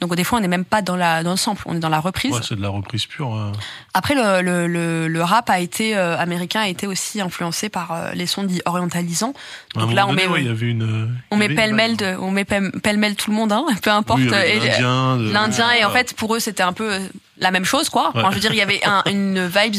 Donc 0.00 0.14
des 0.14 0.24
fois, 0.24 0.38
on 0.38 0.42
n'est 0.42 0.48
même 0.48 0.64
pas 0.64 0.82
dans 0.82 0.96
la 0.96 1.22
dans 1.22 1.32
le 1.32 1.36
sample, 1.36 1.62
on 1.66 1.76
est 1.76 1.80
dans 1.80 1.88
la 1.88 2.00
reprise. 2.00 2.32
Ouais, 2.32 2.40
c'est 2.42 2.56
de 2.56 2.62
la 2.62 2.68
reprise 2.70 3.06
pure. 3.06 3.34
euh. 3.34 3.52
Après, 3.94 4.14
le, 4.14 4.42
le, 4.42 4.66
le, 4.66 5.08
le 5.08 5.22
rap 5.22 5.48
a 5.50 5.60
été 5.60 5.96
euh, 5.96 6.16
américain 6.18 6.60
a 6.62 6.68
été 6.68 6.86
aussi 6.86 7.20
influencé 7.20 7.68
par 7.68 7.92
euh, 7.92 8.10
les 8.14 8.26
sons 8.26 8.44
dits 8.44 8.62
orientalisants. 8.64 9.34
Donc 9.74 9.92
là, 9.92 10.06
on 10.06 10.10
donné, 10.10 10.26
met 10.26 10.32
ouais, 10.32 10.40
il 10.40 10.46
y 10.46 10.50
avait 10.50 10.66
une. 10.70 10.82
euh, 10.82 11.08
on 11.30 11.36
y 11.36 11.38
met 11.38 11.44
avait 11.46 11.54
pêle-mêle 11.54 11.96
vague. 11.96 12.16
de, 12.16 12.20
on 12.20 12.30
met 12.30 12.44
pêle- 12.44 12.72
pêle-mêle 12.82 13.16
tout 13.16 13.30
le 13.30 13.36
monde, 13.36 13.52
hein, 13.52 13.64
peu 13.82 13.90
importe. 13.90 14.20
Oui, 14.20 14.26
l'Indien, 14.30 15.16
de- 15.18 15.30
l'Indien 15.30 15.70
et 15.72 15.84
en 15.84 15.90
fait 15.90 16.14
pour 16.14 16.34
eux 16.34 16.40
c'était 16.40 16.62
un 16.62 16.72
peu 16.72 16.98
la 17.38 17.50
même 17.50 17.64
chose 17.64 17.88
quoi. 17.90 18.12
Enfin, 18.14 18.28
je 18.30 18.34
veux 18.36 18.40
dire 18.40 18.52
il 18.52 18.58
y 18.58 18.62
avait 18.62 18.80
un, 18.84 19.02
une 19.06 19.46
vibe 19.46 19.74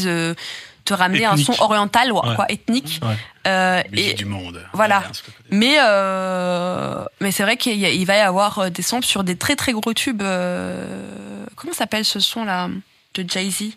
te 0.88 0.94
ramener 0.94 1.26
un 1.26 1.38
son 1.38 1.54
oriental 1.62 2.12
ouais, 2.12 2.36
quoi 2.36 2.46
ethnique. 2.50 3.00
Ouais. 3.04 3.16
Euh, 3.48 3.82
et 3.94 4.14
du 4.14 4.26
monde. 4.26 4.62
voilà. 4.74 5.04
Mais 5.52 5.76
euh, 5.82 7.04
mais 7.22 7.32
c'est 7.32 7.44
vrai 7.44 7.58
qu'il 7.58 8.06
va 8.06 8.18
y 8.18 8.20
avoir 8.20 8.60
euh, 8.60 8.70
des 8.70 8.82
samples 8.82 9.06
sur 9.06 9.24
des 9.24 9.36
très 9.36 9.56
très 9.56 9.72
gros 9.74 9.94
tubes. 9.94 10.22
euh, 10.22 11.46
comment 11.56 11.74
s'appelle 11.74 12.06
ce 12.06 12.20
son 12.20 12.44
là 12.46 12.70
de 13.14 13.26
Jay 13.30 13.50
Z 13.50 13.72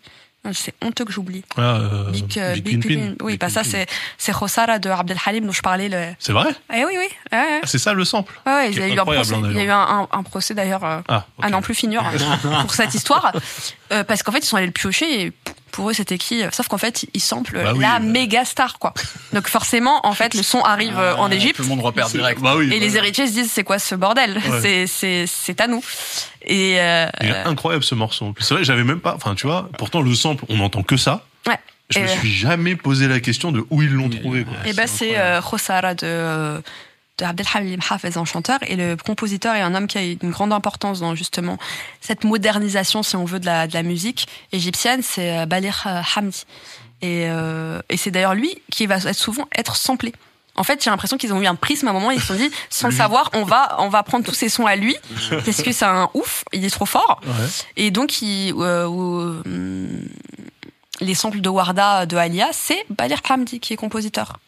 C'est 0.52 0.74
honteux 0.82 1.04
que 1.04 1.12
j'oublie. 1.12 1.44
Ah, 1.56 1.60
euh, 1.78 2.10
Big, 2.10 2.24
Big 2.54 2.64
Big 2.64 2.82
Pimpin. 2.82 2.94
Pimpin. 3.00 3.14
Oui, 3.24 3.32
Big 3.32 3.40
pas 3.40 3.48
ça 3.50 3.62
c'est 3.64 3.86
c'est 4.18 4.32
Rossara 4.32 4.78
de 4.78 4.88
Abdel 4.90 5.18
Halim 5.24 5.46
dont 5.46 5.52
je 5.52 5.62
parlais. 5.62 5.88
Le... 5.88 6.14
C'est 6.18 6.32
vrai? 6.32 6.50
Eh 6.74 6.84
oui 6.84 6.94
oui. 6.98 7.06
Ouais, 7.32 7.38
ouais. 7.38 7.60
Ah, 7.62 7.66
C'est 7.66 7.78
ça 7.78 7.92
le 7.92 8.04
sample 8.04 8.40
Ouais, 8.46 8.52
ouais, 8.52 8.70
il 8.72 8.78
y 8.78 8.82
a 8.82 8.88
eu 8.88 8.92
un 8.92 8.98
incroyable, 8.98 9.26
procès, 9.28 9.44
hein, 9.46 9.48
il 9.50 9.56
y 9.56 9.60
a 9.60 9.64
eu 9.64 9.70
un, 9.70 9.78
un- 9.78 10.08
un 10.10 10.22
procès 10.22 10.54
d'ailleurs 10.54 10.84
Ah, 10.84 11.26
à 11.42 11.48
n'en 11.50 11.62
plus 11.62 11.74
finir 11.74 12.02
pour 12.62 12.74
cette 12.74 12.94
histoire. 12.94 13.32
Euh, 13.92 14.04
parce 14.04 14.22
qu'en 14.22 14.30
fait, 14.30 14.38
ils 14.38 14.44
sont 14.46 14.56
allés 14.56 14.66
le 14.66 14.72
piocher 14.72 15.22
et 15.22 15.32
pour 15.70 15.90
eux, 15.90 15.92
c'était 15.92 16.18
qui 16.18 16.42
Sauf 16.52 16.68
qu'en 16.68 16.78
fait, 16.78 17.06
ils 17.14 17.20
samplent 17.20 17.62
Bah 17.62 17.72
oui, 17.74 17.80
la 17.80 17.98
bah. 17.98 18.00
méga 18.00 18.44
star, 18.44 18.78
quoi. 18.78 18.92
Donc 19.32 19.48
forcément, 19.48 20.06
en 20.06 20.12
fait, 20.14 20.34
le 20.34 20.42
son 20.42 20.60
arrive 20.62 20.98
euh, 20.98 21.14
en 21.16 21.30
Ah, 21.30 21.34
Égypte 21.34 21.56
Tout 21.56 21.62
le 21.62 21.68
monde 21.68 21.80
repère 21.80 22.08
direct. 22.08 22.40
Bah 22.40 22.54
oui. 22.56 22.72
et 22.72 22.78
les 22.80 22.96
héritiers 22.96 23.26
se 23.26 23.32
disent 23.32 23.50
c'est 23.50 23.64
quoi 23.64 23.78
ce 23.78 23.94
bordel 23.94 24.40
Ouais. 24.48 24.60
C'est 24.60 24.86
c'est 24.86 25.24
c'est 25.26 25.60
à 25.60 25.66
nous. 25.66 25.82
Et 26.42 26.80
euh, 26.80 27.06
Il 27.20 27.28
est 27.28 27.34
incroyable 27.44 27.84
ce 27.84 27.94
morceau. 27.94 28.34
C'est 28.40 28.54
vrai, 28.54 28.64
j'avais 28.64 28.84
même 28.84 29.00
pas. 29.00 29.14
Enfin, 29.14 29.34
tu 29.34 29.46
vois, 29.46 29.68
pourtant 29.78 30.00
le 30.02 30.14
sample, 30.14 30.44
on 30.48 30.56
n'entend 30.56 30.82
que 30.82 30.96
ça. 30.96 31.24
ouais. 31.46 31.58
Je 31.90 31.98
me 31.98 32.04
Et, 32.04 32.08
suis 32.08 32.32
jamais 32.32 32.76
posé 32.76 33.08
la 33.08 33.18
question 33.18 33.50
de 33.50 33.64
où 33.70 33.82
ils 33.82 33.90
l'ont 33.92 34.08
trouvé. 34.08 34.44
Quoi. 34.44 34.54
Et 34.64 34.72
ben 34.74 34.86
c'est 34.86 35.18
euh, 35.18 35.40
de 35.94 36.62
de 37.20 37.24
Abdelhalim 37.24 37.80
Hafez 37.88 38.16
en 38.16 38.24
chanteur 38.24 38.58
et 38.62 38.76
le 38.76 38.96
compositeur 38.96 39.54
est 39.54 39.60
un 39.60 39.74
homme 39.74 39.86
qui 39.86 39.98
a 39.98 40.02
une 40.02 40.30
grande 40.30 40.52
importance 40.52 41.00
dans 41.00 41.14
justement 41.14 41.58
cette 42.00 42.24
modernisation 42.24 43.02
si 43.02 43.16
on 43.16 43.24
veut 43.24 43.40
de 43.40 43.46
la 43.46 43.66
de 43.66 43.74
la 43.74 43.82
musique 43.82 44.26
égyptienne 44.52 45.02
c'est 45.02 45.38
euh, 45.38 45.46
Balir 45.46 45.84
euh, 45.86 46.00
Hamdi 46.16 46.44
et 47.02 47.26
euh, 47.28 47.80
et 47.88 47.96
c'est 47.96 48.10
d'ailleurs 48.10 48.34
lui 48.34 48.62
qui 48.70 48.86
va 48.86 48.96
être 48.96 49.14
souvent 49.14 49.46
être 49.56 49.76
samplé 49.76 50.12
en 50.56 50.64
fait, 50.64 50.82
j'ai 50.82 50.90
l'impression 50.90 51.16
qu'ils 51.16 51.32
ont 51.32 51.40
eu 51.40 51.46
un 51.46 51.54
prisme 51.54 51.86
à 51.86 51.90
un 51.90 51.92
moment, 51.94 52.10
ils 52.10 52.20
se 52.20 52.26
sont 52.26 52.34
dit, 52.34 52.50
sans 52.70 52.88
le 52.88 52.94
savoir, 52.94 53.30
on 53.32 53.44
va, 53.44 53.76
on 53.78 53.88
va 53.88 54.02
prendre 54.02 54.26
tous 54.26 54.34
ces 54.34 54.48
sons 54.50 54.66
à 54.66 54.76
lui, 54.76 54.94
parce 55.30 55.62
que 55.62 55.72
c'est 55.72 55.86
un 55.86 56.10
ouf, 56.12 56.44
il 56.52 56.64
est 56.64 56.70
trop 56.70 56.84
fort. 56.84 57.20
Ouais. 57.24 57.32
Et 57.76 57.90
donc, 57.90 58.20
il, 58.20 58.52
euh, 58.52 58.84
euh, 58.84 59.42
hum, 59.46 60.08
les 61.00 61.14
samples 61.14 61.40
de 61.40 61.48
Warda 61.48 62.04
de 62.04 62.16
Alia, 62.16 62.48
c'est 62.52 62.84
Balir 62.90 63.20
Hamdi 63.30 63.60
qui 63.60 63.72
est 63.72 63.76
compositeur. 63.76 64.38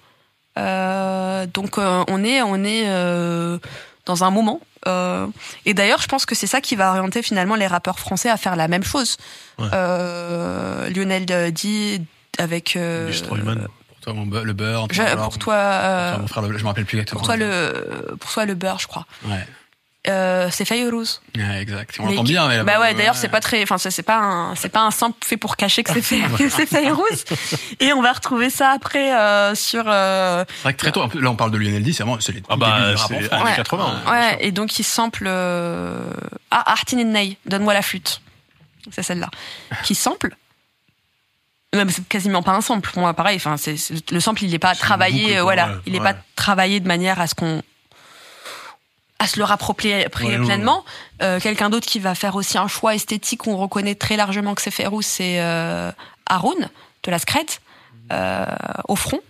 Euh, 0.59 1.47
donc 1.47 1.79
euh, 1.79 2.05
on 2.09 2.23
est 2.24 2.43
on 2.43 2.62
est 2.65 2.85
euh, 2.89 3.59
dans 4.07 4.24
un 4.24 4.31
moment. 4.31 4.61
Euh, 4.89 5.27
et 5.65 5.74
d'ailleurs, 5.74 6.03
je 6.03 6.09
pense 6.09 6.27
que 6.27 6.35
c'est 6.35 6.47
ça 6.49 6.61
qui 6.61 6.74
va 6.77 6.91
orienter 6.91 7.23
finalement 7.23 7.55
les 7.55 7.66
rappeurs 7.69 7.99
français 7.99 8.29
à 8.29 8.37
faire 8.37 8.57
la 8.57 8.66
même 8.69 8.83
chose. 8.83 9.16
Ouais. 9.59 9.69
Euh, 9.73 10.91
Lionel 10.91 11.24
D 11.27 12.01
avec 12.39 12.77
euh. 12.77 13.12
Pour 13.27 13.37
toi, 13.37 14.43
le 14.43 14.53
beurre. 14.53 14.89
je- 14.91 15.03
pour 15.15 15.39
toi 15.39 16.16
mon 16.19 16.27
frère, 16.27 16.43
le- 16.43 16.59
je 16.59 16.62
me 16.65 16.69
rappelle 16.69 16.85
plus 16.85 16.99
exactement. 16.99 17.20
pour 17.20 17.27
toi 17.29 17.37
le 17.37 18.16
pour 18.19 18.31
toi 18.33 18.45
le 18.45 18.55
beurre, 18.55 18.81
je 18.81 18.89
crois. 18.89 19.07
Ouais, 19.24 19.47
Euh, 20.09 20.49
c'est 20.51 20.65
Fayrouz. 20.65 21.20
ouais 21.37 21.62
exact. 21.62 21.95
On 22.01 22.07
Mais 22.07 22.11
l'entend 22.11 22.24
bien. 22.24 22.49
Mais 22.49 22.65
bah 22.65 22.81
ouais, 22.81 22.93
d'ailleurs 22.93 23.15
c'est 23.15 23.29
pas 23.29 23.39
très, 23.39 23.62
enfin 23.62 23.79
c'est 23.79 24.03
pas 24.03 24.19
un, 24.19 24.57
c'est 24.57 24.69
pas 24.69 24.81
un 24.81 24.91
simple 24.91 25.16
fait 25.24 25.37
pour 25.37 25.57
cacher 25.57 25.85
que 25.85 25.93
c'est 25.93 26.66
Fayrouz. 26.66 27.24
Et 27.81 27.93
on 27.93 28.03
va 28.03 28.12
retrouver 28.12 28.51
ça 28.51 28.70
après 28.70 29.15
euh, 29.15 29.55
sur. 29.55 29.85
euh, 29.87 30.45
C'est 30.57 30.62
vrai 30.65 30.73
que 30.74 30.79
très 30.79 30.91
tôt, 30.91 31.09
là 31.15 31.31
on 31.31 31.37
parle 31.37 31.53
de 31.53 31.59
Lionel 31.59 31.85
D, 31.85 31.93
c'est 31.93 32.03
vraiment 32.03 32.19
c'est 32.20 32.33
les 32.33 32.43
Ah 32.49 32.57
bah, 32.57 32.81
débuts 32.81 32.95
du 32.95 32.97
rap 32.97 33.12
en 33.12 33.19
c'est 33.20 33.24
France. 33.27 33.41
années 33.41 33.51
Ouais. 33.51 33.57
80. 33.57 34.03
ouais, 34.11 34.37
et 34.41 34.51
donc 34.51 34.77
il 34.81 34.83
sample 34.83 35.24
euh... 35.29 36.01
ah 36.51 36.73
Artin 36.73 37.05
Ney, 37.05 37.37
donne-moi 37.47 37.73
la 37.73 37.83
flûte. 37.83 38.23
C'est 38.91 39.05
celle-là 39.05 39.31
qui 39.85 39.95
sample? 39.95 40.35
Même 41.74 41.89
c'est 41.91 42.07
quasiment 42.09 42.43
pas 42.43 42.53
un 42.53 42.61
sample 42.61 42.91
pour 42.91 43.01
moi, 43.03 43.15
pareil. 43.15 43.37
Enfin, 43.37 43.57
c'est 43.57 43.77
le 44.11 44.19
sample, 44.20 44.43
il 44.43 44.53
est 44.53 44.59
pas 44.59 44.73
une 44.73 44.79
travaillé, 44.79 45.23
boucle, 45.27 45.37
euh, 45.39 45.43
voilà, 45.43 45.69
ouais, 45.69 45.74
il 45.87 45.95
est 45.95 46.01
ouais. 46.01 46.12
pas 46.12 46.19
travaillé 46.35 46.81
de 46.81 46.89
manière 46.89 47.20
à 47.20 47.27
ce 47.29 47.35
qu'on 47.37 47.62
à 49.23 49.27
se 49.27 49.39
le 49.39 49.44
rapproprier 49.44 49.94
Ouais, 49.97 50.03
ouais, 50.39 50.44
pleinement. 50.44 50.85
Euh, 51.23 51.40
Quelqu'un 51.40 51.70
d'autre 51.70 51.86
qui 51.86 51.99
va 52.01 52.15
faire 52.15 52.35
aussi 52.36 52.59
un 52.59 52.69
choix 52.69 52.94
esthétique, 52.94 53.47
on 53.47 53.57
reconnaît 53.57 53.94
très 53.94 54.16
largement 54.16 54.55
que 54.55 54.62
c'est 54.62 54.70
Ferrous, 54.70 55.03
c'est 55.03 55.40
euh, 55.40 55.90
Haroun 56.27 56.69
de 57.05 57.11
la 57.11 57.19
Scrète 57.19 57.61
euh, 58.12 58.44
au 58.89 58.97
front. 58.97 59.20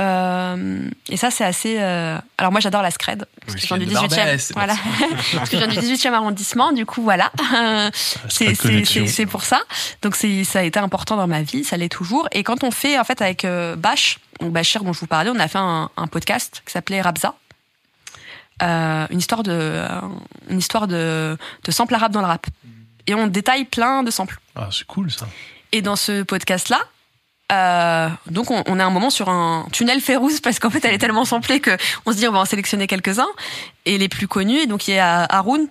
Euh, 0.00 0.88
et 1.10 1.18
ça, 1.18 1.30
c'est 1.30 1.44
assez. 1.44 1.76
euh, 1.78 2.16
Alors, 2.38 2.50
moi, 2.50 2.60
j'adore 2.62 2.80
la 2.80 2.90
Scred. 2.90 3.26
Parce 3.44 3.54
Oui, 3.54 3.60
que 3.60 3.60
je 3.60 3.66
viens 3.66 3.78
du 3.78 3.84
de 3.86 3.90
18e. 3.90 3.94
Barbès, 4.16 4.38
c'est 4.42 4.54
Voilà. 4.54 4.74
parce 5.34 5.50
que 5.50 5.58
je 5.58 5.64
viens 5.64 5.68
du 5.68 5.78
18e 5.78 6.12
arrondissement. 6.14 6.72
Du 6.72 6.86
coup, 6.86 7.02
voilà. 7.02 7.30
C'est- 8.28 9.26
pour 9.26 9.42
ça. 9.44 9.60
Donc, 10.00 10.16
ça 10.16 10.58
a 10.60 10.62
été 10.62 10.78
important 10.78 11.16
dans 11.16 11.26
ma 11.26 11.42
vie. 11.42 11.62
Ça 11.64 11.76
l'est 11.76 11.88
toujours. 11.90 12.26
Et 12.32 12.42
quand 12.42 12.64
on 12.64 12.70
fait, 12.70 12.98
en 12.98 13.04
fait, 13.04 13.20
avec 13.20 13.44
euh, 13.44 13.76
Bach, 13.76 14.18
donc 14.40 14.52
Bachir 14.52 14.82
dont 14.82 14.92
je 14.94 15.00
vous 15.00 15.06
parlais, 15.06 15.30
on 15.30 15.38
a 15.38 15.46
fait 15.48 15.58
un, 15.58 15.90
un 15.96 16.06
podcast 16.06 16.62
qui 16.66 16.72
s'appelait 16.72 17.02
Rabza. 17.02 17.34
Euh, 18.62 19.06
une 19.10 19.18
histoire 19.18 19.42
de, 19.42 19.84
une 20.48 20.58
histoire 20.58 20.86
de, 20.86 21.36
de 21.64 21.70
sample 21.70 21.94
arabe 21.94 22.12
dans 22.12 22.20
le 22.20 22.26
rap. 22.26 22.46
Et 23.06 23.14
on 23.14 23.26
détaille 23.26 23.64
plein 23.64 24.02
de 24.02 24.10
samples. 24.10 24.38
Ah, 24.54 24.68
c'est 24.70 24.86
cool 24.86 25.10
ça. 25.10 25.26
Et 25.72 25.82
dans 25.82 25.96
ce 25.96 26.22
podcast-là, 26.22 26.78
euh, 27.50 28.08
donc 28.30 28.50
on, 28.50 28.62
on 28.66 28.78
est 28.78 28.82
un 28.82 28.90
moment 28.90 29.10
sur 29.10 29.28
un 29.28 29.66
tunnel 29.72 30.00
Férouz 30.00 30.40
parce 30.40 30.58
qu'en 30.58 30.70
fait 30.70 30.84
elle 30.84 30.94
est 30.94 30.98
tellement 30.98 31.24
samplée 31.24 31.60
que 31.60 31.76
on 32.06 32.12
se 32.12 32.16
dit 32.16 32.28
on 32.28 32.32
va 32.32 32.38
en 32.38 32.44
sélectionner 32.44 32.86
quelques-uns 32.86 33.28
et 33.84 33.98
les 33.98 34.08
plus 34.08 34.28
connus. 34.28 34.66
Donc 34.66 34.86
il 34.86 34.94
y 34.94 34.98
a 34.98 35.24
Haroun 35.24 35.66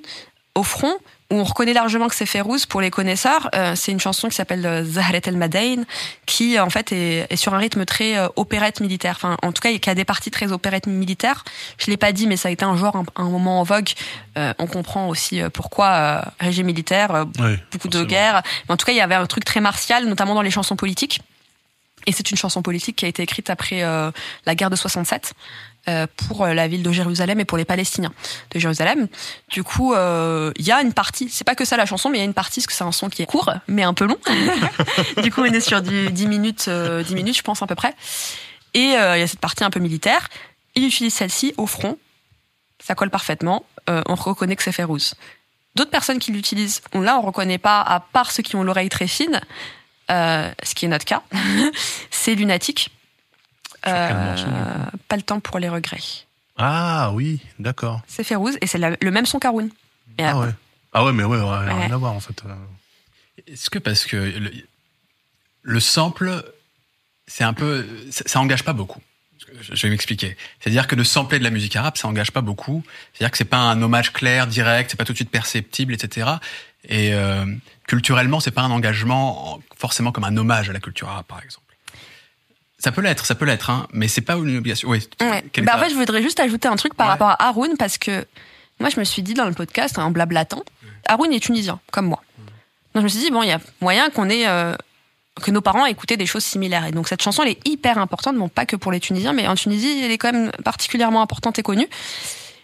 au 0.55 0.63
front 0.63 0.93
on 1.31 1.43
reconnaît 1.43 1.73
largement 1.73 2.07
que 2.07 2.15
c'est 2.15 2.25
Férouz 2.25 2.65
pour 2.65 2.81
les 2.81 2.91
connaisseurs. 2.91 3.49
Euh, 3.55 3.73
c'est 3.75 3.91
une 3.91 3.99
chanson 3.99 4.27
qui 4.27 4.35
s'appelle 4.35 4.65
euh, 4.65 4.83
Zahret 4.83 5.21
El 5.25 5.37
Madain, 5.37 5.83
qui 6.25 6.59
en 6.59 6.69
fait 6.69 6.91
est, 6.91 7.25
est, 7.31 7.35
sur 7.37 7.53
un 7.53 7.57
rythme 7.57 7.85
très 7.85 8.17
euh, 8.17 8.27
opérette 8.35 8.81
militaire. 8.81 9.15
Enfin, 9.15 9.37
en 9.41 9.51
tout 9.51 9.61
cas, 9.61 9.75
qui 9.75 9.89
a 9.89 9.95
des 9.95 10.05
parties 10.05 10.29
très 10.29 10.51
opérette 10.51 10.87
militaires. 10.87 11.43
Je 11.77 11.89
l'ai 11.89 11.97
pas 11.97 12.11
dit, 12.11 12.27
mais 12.27 12.37
ça 12.37 12.49
a 12.49 12.51
été 12.51 12.65
un 12.65 12.75
genre, 12.75 12.95
un, 12.95 13.05
un 13.15 13.29
moment 13.29 13.61
en 13.61 13.63
vogue. 13.63 13.89
Euh, 14.37 14.53
on 14.59 14.67
comprend 14.67 15.07
aussi 15.07 15.41
pourquoi 15.53 16.23
régime 16.39 16.67
militaire, 16.67 17.25
Oui, 17.39 17.57
beaucoup 17.71 17.87
de 17.87 18.03
guerres. 18.03 18.43
Mais 18.67 18.73
en 18.73 18.77
tout 18.77 18.85
cas, 18.85 18.91
il 18.91 18.97
y 18.97 19.01
avait 19.01 19.15
un 19.15 19.25
truc 19.25 19.45
très 19.45 19.61
martial, 19.61 20.05
notamment 20.05 20.35
dans 20.35 20.41
les 20.41 20.51
chansons 20.51 20.75
politiques. 20.75 21.21
Et 22.07 22.11
c'est 22.11 22.31
une 22.31 22.37
chanson 22.37 22.61
politique 22.61 22.95
qui 22.95 23.05
a 23.05 23.07
été 23.07 23.21
écrite 23.23 23.49
après 23.49 23.83
euh, 23.83 24.11
la 24.45 24.55
guerre 24.55 24.69
de 24.69 24.75
67 24.75 25.33
euh, 25.33 25.70
pour 26.17 26.45
euh, 26.45 26.53
la 26.53 26.67
ville 26.67 26.83
de 26.83 26.91
Jérusalem 26.91 27.39
et 27.39 27.45
pour 27.45 27.57
les 27.57 27.65
Palestiniens 27.65 28.13
de 28.51 28.59
Jérusalem. 28.59 29.07
Du 29.49 29.63
coup, 29.63 29.93
euh, 29.93 30.51
il 30.57 30.65
y 30.65 30.71
a 30.71 30.81
une 30.81 30.93
partie, 30.93 31.29
c'est 31.29 31.43
pas 31.43 31.55
que 31.55 31.65
ça 31.65 31.77
la 31.77 31.85
chanson, 31.85 32.09
mais 32.09 32.17
il 32.17 32.21
y 32.21 32.23
a 32.23 32.25
une 32.25 32.33
partie, 32.33 32.59
parce 32.59 32.67
que 32.67 32.73
c'est 32.73 32.83
un 32.83 32.91
son 32.91 33.09
qui 33.09 33.21
est 33.21 33.25
court, 33.25 33.51
mais 33.67 33.83
un 33.83 33.93
peu 33.93 34.05
long. 34.05 34.17
du 35.23 35.31
coup, 35.31 35.41
on 35.41 35.45
est 35.45 35.59
sur 35.59 35.81
du 35.81 36.11
10 36.11 36.27
minutes, 36.27 36.65
euh, 36.67 37.03
10 37.03 37.15
minutes, 37.15 37.37
je 37.37 37.41
pense, 37.41 37.61
à 37.61 37.67
peu 37.67 37.75
près. 37.75 37.95
Et 38.73 38.95
euh, 38.95 39.17
il 39.17 39.19
y 39.19 39.23
a 39.23 39.27
cette 39.27 39.39
partie 39.39 39.63
un 39.63 39.69
peu 39.69 39.79
militaire. 39.79 40.29
Il 40.75 40.85
utilise 40.85 41.13
celle-ci 41.13 41.53
au 41.57 41.65
front. 41.65 41.97
Ça 42.79 42.95
colle 42.95 43.09
parfaitement. 43.09 43.65
Euh, 43.89 44.01
on 44.07 44.15
reconnaît 44.15 44.55
que 44.55 44.63
c'est 44.63 44.71
Férouz. 44.71 45.15
D'autres 45.75 45.91
personnes 45.91 46.19
qui 46.19 46.31
l'utilisent, 46.31 46.81
on 46.93 47.01
là, 47.01 47.17
on 47.17 47.21
reconnaît 47.21 47.57
pas, 47.57 47.81
à 47.81 47.99
part 47.99 48.31
ceux 48.31 48.43
qui 48.43 48.55
ont 48.55 48.63
l'oreille 48.63 48.89
très 48.89 49.07
fine, 49.07 49.39
euh, 50.09 50.51
ce 50.63 50.75
qui 50.75 50.85
est 50.85 50.89
notre 50.89 51.05
cas, 51.05 51.23
c'est 52.11 52.35
lunatique. 52.35 52.91
Sur 53.69 53.69
quel 53.69 53.69
morceau, 53.69 53.69
du 53.69 53.69
coup 53.69 53.69
pas 53.83 55.15
le 55.15 55.21
temps 55.21 55.39
pour 55.39 55.59
les 55.59 55.69
regrets. 55.69 55.99
Ah 56.57 57.11
oui, 57.13 57.41
d'accord. 57.59 58.01
C'est 58.07 58.23
Férouz 58.23 58.57
et 58.61 58.67
c'est 58.67 58.77
le 58.77 59.11
même 59.11 59.25
son 59.25 59.39
qu'Haroun. 59.39 59.69
Et 60.17 60.23
Ah 60.23 60.29
après- 60.31 60.47
ouais. 60.47 60.53
Ah 60.93 61.05
ouais, 61.05 61.13
mais 61.13 61.23
ouais, 61.23 61.37
ouais, 61.39 61.57
rien 61.65 61.77
Ouais. 61.77 61.91
à 61.91 61.97
voir 61.97 62.13
en 62.13 62.19
fait. 62.19 62.41
Euh, 62.45 62.53
Est-ce 63.47 63.69
que 63.69 63.79
parce 63.79 64.05
que 64.05 64.17
le, 64.17 64.51
le 65.63 65.79
sample, 65.79 66.43
c'est 67.27 67.43
un 67.45 67.53
peu, 67.53 67.87
ça, 68.11 68.23
ça 68.25 68.39
engage 68.39 68.63
pas 68.63 68.73
beaucoup. 68.73 69.01
Je 69.61 69.81
vais 69.87 69.89
m'expliquer. 69.89 70.37
C'est-à-dire 70.59 70.87
que 70.87 70.95
de 70.95 71.03
sampler 71.03 71.39
de 71.39 71.43
la 71.43 71.49
musique 71.49 71.75
arabe, 71.75 71.97
ça 71.97 72.07
engage 72.07 72.31
pas 72.31 72.41
beaucoup. 72.41 72.83
C'est-à-dire 73.13 73.31
que 73.31 73.37
c'est 73.37 73.43
pas 73.45 73.57
un 73.57 73.81
hommage 73.81 74.13
clair, 74.13 74.47
direct, 74.47 74.91
c'est 74.91 74.97
pas 74.97 75.03
tout 75.05 75.11
de 75.13 75.17
suite 75.17 75.29
perceptible, 75.31 75.93
etc. 75.93 76.29
Et 76.87 77.13
euh, 77.13 77.45
culturellement, 77.87 78.39
c'est 78.39 78.51
pas 78.51 78.61
un 78.61 78.71
engagement 78.71 79.55
en- 79.55 79.59
forcément 79.77 80.11
comme 80.11 80.23
un 80.25 80.37
hommage 80.37 80.69
à 80.69 80.73
la 80.73 80.79
culture 80.79 81.09
arabe, 81.09 81.25
par 81.25 81.41
exemple. 81.43 81.70
Ça 82.83 82.91
peut 82.91 83.01
l'être, 83.01 83.25
ça 83.25 83.35
peut 83.35 83.45
l'être, 83.45 83.69
hein, 83.69 83.87
mais 83.93 84.07
c'est 84.07 84.21
pas 84.21 84.33
une 84.35 84.57
obligation. 84.57 84.89
Oui. 84.89 85.07
Ouais. 85.21 85.43
Bah, 85.63 85.73
en 85.75 85.79
fait, 85.79 85.89
je 85.89 85.95
voudrais 85.95 86.21
juste 86.23 86.39
ajouter 86.39 86.67
un 86.67 86.75
truc 86.75 86.95
par 86.95 87.05
Ouais. 87.07 87.11
rapport 87.11 87.29
à 87.29 87.47
Haroun 87.47 87.75
parce 87.77 87.97
que 87.97 88.25
moi, 88.79 88.89
je 88.89 88.99
me 88.99 89.03
suis 89.05 89.21
dit 89.21 89.35
dans 89.35 89.45
le 89.45 89.53
podcast, 89.53 89.99
en 89.99 90.09
blablatant, 90.09 90.63
Haroun 91.07 91.31
est 91.31 91.39
tunisien, 91.39 91.79
comme 91.91 92.07
moi. 92.07 92.21
Donc, 92.93 93.01
je 93.01 93.03
me 93.03 93.07
suis 93.07 93.19
dit, 93.19 93.29
bon, 93.31 93.43
il 93.43 93.49
y 93.49 93.51
a 93.51 93.59
moyen 93.81 94.09
qu'on 94.09 94.29
ait. 94.29 94.47
euh, 94.47 94.75
que 95.41 95.49
nos 95.49 95.61
parents 95.61 95.85
écoutaient 95.85 96.17
des 96.17 96.25
choses 96.25 96.43
similaires. 96.43 96.85
Et 96.85 96.91
donc, 96.91 97.07
cette 97.07 97.21
chanson, 97.21 97.41
elle 97.43 97.51
est 97.51 97.67
hyper 97.67 97.97
importante, 97.97 98.35
bon, 98.35 98.49
pas 98.49 98.65
que 98.65 98.75
pour 98.75 98.91
les 98.91 98.99
Tunisiens, 98.99 99.31
mais 99.31 99.47
en 99.47 99.55
Tunisie, 99.55 100.01
elle 100.03 100.11
est 100.11 100.17
quand 100.17 100.31
même 100.33 100.51
particulièrement 100.65 101.21
importante 101.21 101.57
et 101.57 101.63
connue. 101.63 101.87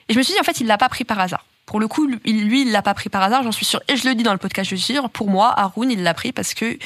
Et 0.10 0.14
je 0.14 0.18
me 0.18 0.22
suis 0.24 0.34
dit, 0.34 0.40
en 0.40 0.44
fait, 0.44 0.60
il 0.60 0.68
l'a 0.68 0.78
pas 0.78 0.90
pris 0.90 1.06
par 1.06 1.18
hasard. 1.20 1.46
Pour 1.66 1.80
le 1.80 1.88
coup, 1.88 2.06
lui, 2.08 2.20
lui, 2.26 2.62
il 2.64 2.72
l'a 2.72 2.82
pas 2.82 2.94
pris 2.94 3.10
par 3.10 3.24
hasard, 3.24 3.42
j'en 3.44 3.54
suis 3.54 3.66
sûre. 3.66 3.82
Et 3.88 3.96
je 3.96 4.08
le 4.08 4.16
dis 4.16 4.24
dans 4.24 4.34
le 4.34 4.38
podcast, 4.38 4.70
je 4.70 4.76
suis 4.76 4.94
sûre. 4.94 5.10
Pour 5.10 5.30
moi, 5.30 5.54
Haroun, 5.58 5.90
il 5.90 6.04
l'a 6.04 6.14
pris 6.14 6.34
parce 6.34 6.54
que 6.54 6.78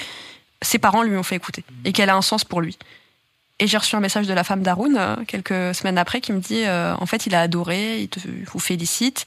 ses 0.62 0.78
parents 0.78 1.02
lui 1.02 1.18
ont 1.18 1.24
fait 1.24 1.36
écouter 1.36 1.64
et 1.84 1.92
qu'elle 1.94 2.10
a 2.12 2.16
un 2.16 2.22
sens 2.22 2.46
pour 2.46 2.62
lui. 2.62 2.78
Et 3.62 3.68
j'ai 3.68 3.78
reçu 3.78 3.96
un 3.96 4.00
message 4.00 4.28
de 4.28 4.34
la 4.34 4.44
femme 4.44 4.64
d'Haroun 4.64 4.98
euh, 4.98 5.16
quelques 5.26 5.74
semaines 5.74 5.98
après 5.98 6.20
qui 6.20 6.34
me 6.34 6.40
dit 6.40 6.64
euh, 6.66 6.94
en 7.00 7.06
fait 7.06 7.28
il 7.28 7.36
a 7.36 7.42
adoré, 7.42 8.02
il 8.02 8.10
te 8.10 8.20
vous 8.52 8.60
félicite 8.60 9.26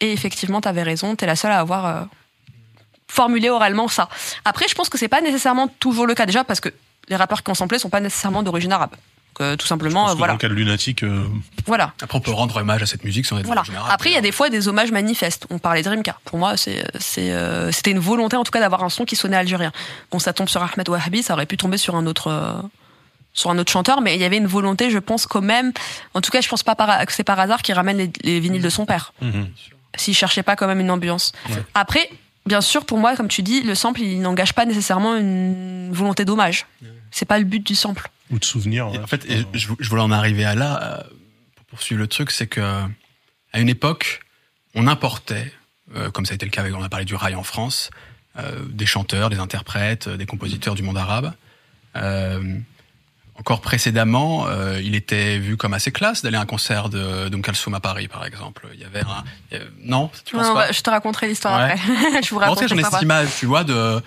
et 0.00 0.12
effectivement 0.12 0.60
t'avais 0.60 0.82
raison, 0.82 1.14
t'es 1.16 1.24
la 1.24 1.36
seule 1.36 1.52
à 1.52 1.60
avoir 1.60 1.86
euh, 1.86 2.02
formulé 3.08 3.48
oralement 3.48 3.88
ça. 3.88 4.08
Après 4.44 4.66
je 4.68 4.74
pense 4.74 4.88
que 4.88 4.98
c'est 4.98 5.08
pas 5.08 5.22
nécessairement 5.22 5.68
toujours 5.68 6.06
le 6.06 6.14
cas 6.14 6.26
déjà 6.26 6.44
parce 6.44 6.60
que 6.60 6.70
les 7.08 7.16
rappeurs 7.16 7.42
qui 7.42 7.50
ont 7.50 7.54
samplé 7.54 7.78
sont 7.78 7.90
pas 7.90 8.00
nécessairement 8.00 8.42
d'origine 8.42 8.72
arabe. 8.72 8.96
Tout 9.58 9.66
simplement 9.66 10.08
que 10.08 10.18
voilà 10.18 10.32
Dans 10.32 10.34
le 10.34 10.38
cas 10.38 10.48
de 10.48 10.54
Lunatic, 10.54 11.02
euh, 11.02 11.24
voilà 11.66 11.94
Après, 12.02 12.18
on 12.18 12.20
peut 12.20 12.30
rendre 12.30 12.56
hommage 12.56 12.82
à 12.82 12.86
cette 12.86 13.04
musique 13.04 13.24
sans 13.24 13.38
être 13.38 13.46
voilà. 13.46 13.62
d'origine 13.62 13.76
arabe. 13.76 13.90
Après, 13.90 14.10
il 14.10 14.12
y 14.12 14.18
a 14.18 14.20
des 14.20 14.32
fois 14.32 14.50
des 14.50 14.68
hommages 14.68 14.92
manifestes. 14.92 15.46
On 15.48 15.58
parlait 15.58 15.82
de 15.82 15.88
Rimka. 15.88 16.18
Pour 16.26 16.38
moi, 16.38 16.58
c'est, 16.58 16.84
euh, 17.18 17.72
c'était 17.72 17.90
une 17.90 18.00
volonté, 18.00 18.36
en 18.36 18.44
tout 18.44 18.50
cas, 18.50 18.60
d'avoir 18.60 18.84
un 18.84 18.90
son 18.90 19.06
qui 19.06 19.16
sonnait 19.16 19.38
algérien. 19.38 19.72
Bon, 20.10 20.18
ça 20.18 20.34
tombe 20.34 20.48
sur 20.48 20.62
Ahmed 20.62 20.86
Wahabi, 20.86 21.22
ça 21.22 21.32
aurait 21.32 21.46
pu 21.46 21.56
tomber 21.56 21.78
sur 21.78 21.96
un 21.96 22.06
autre, 22.06 22.62
sur 23.32 23.50
un 23.50 23.58
autre 23.58 23.70
chanteur, 23.72 24.00
mais 24.00 24.14
il 24.16 24.20
y 24.20 24.24
avait 24.24 24.38
une 24.38 24.46
volonté, 24.46 24.90
je 24.90 24.98
pense, 24.98 25.26
quand 25.26 25.40
même. 25.42 25.72
En 26.14 26.20
tout 26.20 26.30
cas, 26.30 26.40
je 26.40 26.48
pense 26.48 26.62
pas 26.62 26.74
par- 26.74 27.04
que 27.06 27.12
c'est 27.12 27.24
par 27.24 27.38
hasard 27.38 27.62
qu'il 27.62 27.74
ramène 27.74 27.96
les, 27.98 28.10
les 28.22 28.40
vinyles 28.40 28.62
de 28.62 28.68
son 28.70 28.86
père. 28.86 29.12
mhm. 29.22 29.48
S'il 29.96 30.14
cherchait 30.14 30.44
pas 30.44 30.54
quand 30.54 30.68
même 30.68 30.78
une 30.80 30.90
ambiance. 30.90 31.32
Ouais. 31.48 31.56
Après, 31.74 32.08
bien 32.46 32.60
sûr, 32.60 32.84
pour 32.86 32.98
moi, 32.98 33.16
comme 33.16 33.26
tu 33.28 33.42
dis, 33.42 33.62
le 33.62 33.74
sample, 33.74 34.00
il 34.02 34.20
n'engage 34.20 34.52
pas 34.54 34.64
nécessairement 34.64 35.16
une 35.16 35.90
volonté 35.92 36.24
d'hommage. 36.24 36.66
C'est 37.10 37.24
pas 37.26 37.38
le 37.38 37.44
but 37.44 37.66
du 37.66 37.74
sample. 37.74 38.08
ou 38.30 38.38
de 38.38 38.44
ouais. 38.90 38.98
en 38.98 39.06
fait, 39.08 39.24
et 39.28 39.44
je, 39.52 39.68
je 39.78 39.88
voulais 39.90 40.02
en 40.02 40.12
arriver 40.12 40.44
à 40.44 40.54
là 40.54 40.80
euh, 40.82 41.02
pour 41.56 41.64
poursuivre 41.66 42.00
le 42.00 42.06
truc, 42.06 42.30
c'est 42.30 42.46
que 42.46 42.60
à 43.52 43.58
une 43.60 43.68
époque, 43.68 44.20
on 44.76 44.86
importait, 44.86 45.52
euh, 45.96 46.10
comme 46.10 46.24
ça 46.24 46.32
a 46.32 46.34
été 46.36 46.46
le 46.46 46.52
cas 46.52 46.60
avec, 46.60 46.72
on 46.76 46.82
a 46.84 46.88
parlé 46.88 47.04
du 47.04 47.16
rail 47.16 47.34
en 47.34 47.42
France, 47.42 47.90
euh, 48.38 48.60
des 48.68 48.86
chanteurs, 48.86 49.28
des 49.28 49.40
interprètes, 49.40 50.08
des 50.08 50.26
compositeurs 50.26 50.76
du 50.76 50.84
monde 50.84 50.98
arabe. 50.98 51.32
Euh, 51.96 52.58
encore 53.40 53.60
précédemment, 53.62 54.46
euh, 54.48 54.80
il 54.82 54.94
était 54.94 55.38
vu 55.38 55.56
comme 55.56 55.74
assez 55.74 55.90
classe 55.90 56.22
d'aller 56.22 56.36
à 56.36 56.40
un 56.42 56.46
concert 56.46 56.88
de 56.90 57.28
d'Um 57.28 57.42
Kalsoum 57.42 57.74
à 57.74 57.80
Paris, 57.80 58.06
par 58.06 58.24
exemple. 58.24 58.68
Il 58.74 58.80
y 58.80 58.84
avait 58.84 59.00
un, 59.00 59.24
il 59.50 59.56
y 59.58 59.60
avait- 59.60 59.70
non, 59.82 60.10
tu 60.24 60.36
penses 60.36 60.46
Non, 60.46 60.54
pas 60.54 60.66
bah, 60.66 60.72
je 60.72 60.80
te 60.82 60.90
raconterai 60.90 61.26
l'histoire 61.28 61.58
Ouais. 61.58 61.72
après. 61.72 62.22
je 62.22 62.30
vous 62.30 62.36
en 62.36 62.38
tout 62.38 62.38
raconte 62.38 62.60
cas, 62.60 62.66
j'en 62.68 62.76
ai 62.78 62.84
cette 62.84 63.02
image, 63.02 63.28
tu 63.38 63.46
vois, 63.46 63.64
de 63.64 64.00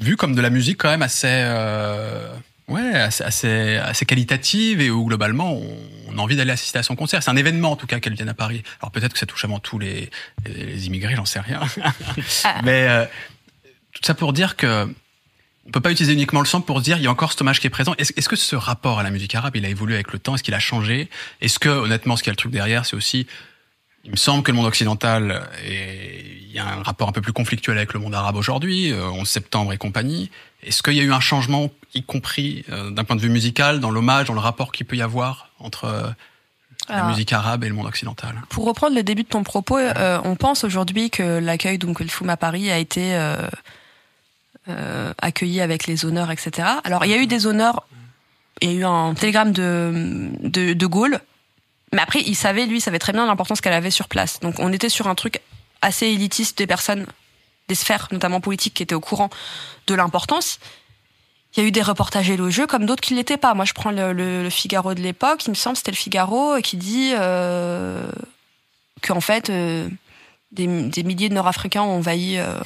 vu 0.00 0.16
comme 0.16 0.34
de 0.34 0.40
la 0.40 0.50
musique 0.50 0.78
quand 0.78 0.90
même 0.90 1.02
assez, 1.02 1.26
euh, 1.28 2.28
ouais, 2.68 2.94
assez, 2.94 3.24
assez, 3.24 3.76
assez 3.76 4.04
qualitative 4.06 4.80
et 4.80 4.90
où 4.90 5.04
globalement 5.04 5.52
on, 5.54 5.76
on 6.08 6.18
a 6.18 6.20
envie 6.20 6.36
d'aller 6.36 6.52
assister 6.52 6.78
à 6.78 6.82
son 6.82 6.94
concert. 6.96 7.22
C'est 7.22 7.30
un 7.30 7.36
événement 7.36 7.72
en 7.72 7.76
tout 7.76 7.86
cas 7.86 8.00
qu'elle 8.00 8.14
vienne 8.14 8.28
à 8.28 8.34
Paris. 8.34 8.62
Alors 8.82 8.90
peut-être 8.92 9.12
que 9.14 9.18
ça 9.18 9.26
touche 9.26 9.44
avant 9.44 9.58
tout 9.60 9.78
les, 9.78 10.10
les, 10.46 10.66
les 10.66 10.86
immigrés, 10.86 11.14
j'en 11.16 11.24
sais 11.24 11.40
rien. 11.40 11.60
Ah. 12.44 12.60
Mais 12.64 12.86
euh, 12.88 13.04
tout 13.92 14.02
ça 14.04 14.14
pour 14.14 14.32
dire 14.32 14.56
que 14.56 14.92
on 15.66 15.70
peut 15.70 15.80
pas 15.80 15.90
utiliser 15.90 16.12
uniquement 16.12 16.40
le 16.40 16.46
sample 16.46 16.66
pour 16.66 16.80
dire 16.80 16.98
il 16.98 17.02
y 17.02 17.06
a 17.06 17.10
encore 17.10 17.32
cet 17.32 17.40
hommage 17.40 17.60
qui 17.60 17.66
est 17.66 17.70
présent. 17.70 17.94
Est-ce 17.98 18.28
que 18.28 18.36
ce 18.36 18.56
rapport 18.56 18.98
à 18.98 19.02
la 19.02 19.10
musique 19.10 19.34
arabe, 19.34 19.56
il 19.56 19.64
a 19.64 19.68
évolué 19.68 19.94
avec 19.94 20.12
le 20.12 20.18
temps? 20.18 20.34
Est-ce 20.34 20.42
qu'il 20.42 20.54
a 20.54 20.60
changé? 20.60 21.08
Est-ce 21.40 21.58
que 21.58 21.68
honnêtement, 21.68 22.16
ce 22.16 22.22
qu'il 22.22 22.28
y 22.28 22.32
a 22.32 22.34
le 22.34 22.36
truc 22.36 22.52
derrière, 22.52 22.84
c'est 22.84 22.96
aussi 22.96 23.26
il 24.04 24.10
me 24.10 24.16
semble 24.16 24.42
que 24.42 24.50
le 24.50 24.56
monde 24.56 24.66
occidental, 24.66 25.48
est, 25.64 26.26
il 26.42 26.52
y 26.52 26.58
a 26.58 26.66
un 26.66 26.82
rapport 26.82 27.08
un 27.08 27.12
peu 27.12 27.22
plus 27.22 27.32
conflictuel 27.32 27.78
avec 27.78 27.94
le 27.94 28.00
monde 28.00 28.14
arabe 28.14 28.36
aujourd'hui, 28.36 28.92
euh, 28.92 29.08
11 29.08 29.26
septembre 29.26 29.72
et 29.72 29.78
compagnie. 29.78 30.30
Est-ce 30.62 30.82
qu'il 30.82 30.92
y 30.94 31.00
a 31.00 31.02
eu 31.02 31.12
un 31.12 31.20
changement, 31.20 31.70
y 31.94 32.02
compris 32.02 32.64
euh, 32.70 32.90
d'un 32.90 33.04
point 33.04 33.16
de 33.16 33.20
vue 33.20 33.30
musical, 33.30 33.80
dans 33.80 33.90
l'hommage, 33.90 34.26
dans 34.26 34.34
le 34.34 34.40
rapport 34.40 34.72
qu'il 34.72 34.86
peut 34.86 34.96
y 34.96 35.02
avoir 35.02 35.48
entre 35.58 35.84
euh, 35.86 36.02
la 36.90 37.08
musique 37.08 37.32
arabe 37.32 37.64
et 37.64 37.68
le 37.68 37.74
monde 37.74 37.86
occidental? 37.86 38.42
Pour 38.50 38.66
reprendre 38.66 38.94
le 38.94 39.02
début 39.02 39.22
de 39.22 39.28
ton 39.28 39.42
propos, 39.42 39.78
euh, 39.78 40.20
on 40.24 40.36
pense 40.36 40.64
aujourd'hui 40.64 41.08
que 41.08 41.38
l'accueil 41.38 41.78
Kulthum 41.78 42.28
à 42.28 42.36
Paris 42.36 42.70
a 42.70 42.78
été 42.78 43.18
euh, 44.68 44.72
euh, 44.76 45.12
accueilli 45.20 45.60
avec 45.60 45.86
les 45.86 46.04
honneurs, 46.04 46.30
etc. 46.30 46.68
Alors, 46.84 47.04
il 47.04 47.10
y 47.10 47.14
a 47.14 47.18
eu 47.18 47.26
des 47.26 47.46
honneurs, 47.46 47.86
il 48.62 48.70
y 48.72 48.76
a 48.76 48.78
eu 48.80 48.84
un 48.84 49.14
télégramme 49.14 49.52
de, 49.52 50.30
de, 50.40 50.72
de 50.72 50.86
Gaulle, 50.86 51.20
mais 51.92 52.00
après, 52.00 52.20
il 52.20 52.34
savait, 52.34 52.66
lui, 52.66 52.78
il 52.78 52.80
savait 52.80 52.98
très 52.98 53.12
bien 53.12 53.26
l'importance 53.26 53.60
qu'elle 53.60 53.72
avait 53.74 53.90
sur 53.90 54.08
place. 54.08 54.40
Donc, 54.40 54.56
on 54.58 54.72
était 54.72 54.88
sur 54.88 55.06
un 55.06 55.14
truc 55.14 55.40
assez 55.82 56.06
élitiste 56.06 56.58
des 56.58 56.66
personnes, 56.66 57.06
des 57.68 57.74
sphères, 57.74 58.08
notamment 58.10 58.40
politiques, 58.40 58.74
qui 58.74 58.82
étaient 58.82 58.94
au 58.94 59.00
courant 59.00 59.30
de 59.86 59.94
l'importance. 59.94 60.58
Il 61.56 61.60
y 61.60 61.64
a 61.64 61.68
eu 61.68 61.70
des 61.72 61.82
reportages 61.82 62.30
élogieux 62.30 62.66
comme 62.66 62.84
d'autres 62.86 63.02
qui 63.02 63.14
l'étaient 63.14 63.36
pas. 63.36 63.54
Moi, 63.54 63.64
je 63.64 63.74
prends 63.74 63.90
le, 63.92 64.12
le- 64.12 64.42
le 64.42 64.50
Figaro 64.50 64.94
de 64.94 65.00
l'époque, 65.02 65.44
il 65.46 65.50
me 65.50 65.54
semble, 65.54 65.76
c'était 65.76 65.92
le 65.92 65.96
Figaro, 65.96 66.56
qui 66.62 66.76
dit 66.76 67.12
euh, 67.14 68.08
qu'en 69.02 69.20
fait, 69.20 69.50
euh, 69.50 69.88
des, 70.54 70.66
des 70.66 71.02
milliers 71.02 71.28
de 71.28 71.34
Nord-Africains 71.34 71.82
ont 71.82 71.98
envahi. 71.98 72.38
euh, 72.38 72.58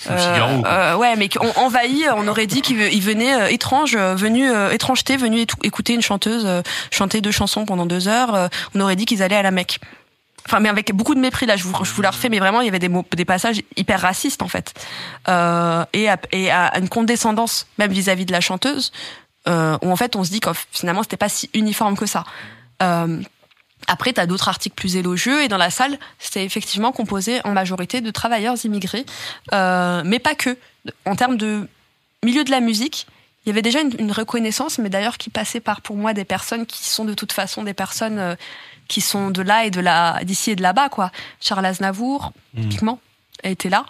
Figaro, 0.00 0.62
quoi. 0.62 0.70
euh, 0.70 0.96
ouais, 0.96 1.16
mais 1.16 1.28
qu'on 1.28 1.50
envahi, 1.56 2.04
on 2.16 2.28
aurait 2.28 2.46
dit 2.46 2.62
qu'ils 2.62 2.80
ils 2.92 3.02
venaient 3.02 3.34
euh, 3.34 3.48
étranges, 3.48 3.96
euh, 3.96 4.14
venus 4.14 4.50
euh, 4.54 4.70
étrangeté, 4.70 5.16
venus 5.16 5.46
écouter 5.62 5.94
une 5.94 6.02
chanteuse 6.02 6.44
euh, 6.46 6.62
chanter 6.90 7.20
deux 7.20 7.32
chansons 7.32 7.64
pendant 7.64 7.86
deux 7.86 8.06
heures. 8.08 8.34
euh, 8.34 8.48
on 8.74 8.80
aurait 8.80 8.96
dit 8.96 9.06
qu'ils 9.06 9.22
allaient 9.22 9.36
à 9.36 9.42
la 9.42 9.50
Mecque. 9.50 9.80
Enfin, 10.46 10.60
mais 10.60 10.70
avec 10.70 10.94
beaucoup 10.94 11.14
de 11.14 11.20
mépris 11.20 11.44
là. 11.44 11.56
Je 11.56 11.64
vous, 11.64 11.84
je 11.84 11.92
vous 11.92 12.00
la 12.00 12.10
refais, 12.10 12.30
mais 12.30 12.38
vraiment, 12.38 12.62
il 12.62 12.64
y 12.64 12.68
avait 12.68 12.78
des 12.78 12.88
mots, 12.88 13.04
des 13.14 13.24
passages 13.26 13.60
hyper 13.76 14.00
racistes 14.00 14.40
en 14.40 14.48
fait, 14.48 14.72
euh, 15.28 15.84
et, 15.92 16.08
à, 16.08 16.16
et 16.32 16.50
à 16.50 16.78
une 16.78 16.88
condescendance 16.88 17.66
même 17.76 17.90
vis-à-vis 17.92 18.24
de 18.24 18.32
la 18.32 18.40
chanteuse, 18.40 18.92
euh, 19.46 19.76
où 19.82 19.90
en 19.90 19.96
fait, 19.96 20.16
on 20.16 20.24
se 20.24 20.30
dit 20.30 20.40
que 20.40 20.50
finalement, 20.72 21.02
c'était 21.02 21.18
pas 21.18 21.28
si 21.28 21.50
uniforme 21.52 21.96
que 21.98 22.06
ça. 22.06 22.24
Euh, 22.82 23.20
après, 23.88 24.12
tu 24.12 24.20
as 24.20 24.26
d'autres 24.26 24.48
articles 24.48 24.76
plus 24.76 24.96
élogieux 24.96 25.42
et 25.42 25.48
dans 25.48 25.56
la 25.56 25.70
salle, 25.70 25.98
c'était 26.18 26.44
effectivement 26.44 26.92
composé 26.92 27.40
en 27.44 27.52
majorité 27.52 28.02
de 28.02 28.10
travailleurs 28.10 28.54
immigrés, 28.64 29.06
euh, 29.52 30.02
mais 30.04 30.18
pas 30.18 30.34
que. 30.34 30.56
En 31.06 31.16
termes 31.16 31.36
de 31.36 31.66
milieu 32.22 32.44
de 32.44 32.50
la 32.50 32.60
musique, 32.60 33.06
il 33.44 33.48
y 33.48 33.52
avait 33.52 33.62
déjà 33.62 33.80
une, 33.80 34.12
reconnaissance, 34.12 34.78
mais 34.78 34.90
d'ailleurs 34.90 35.16
qui 35.16 35.30
passait 35.30 35.60
par 35.60 35.80
pour 35.80 35.96
moi 35.96 36.12
des 36.12 36.26
personnes 36.26 36.66
qui 36.66 36.84
sont 36.84 37.06
de 37.06 37.14
toute 37.14 37.32
façon 37.32 37.62
des 37.62 37.72
personnes 37.72 38.18
euh, 38.18 38.36
qui 38.88 39.00
sont 39.00 39.30
de 39.30 39.40
là 39.40 39.64
et 39.64 39.70
de 39.70 39.80
là, 39.80 40.22
d'ici 40.22 40.50
et 40.50 40.56
de 40.56 40.62
là-bas, 40.62 40.90
quoi. 40.90 41.10
Charles 41.40 41.64
Aznavour, 41.64 42.32
mmh. 42.54 42.60
typiquement, 42.62 43.00
été 43.42 43.70
là, 43.70 43.86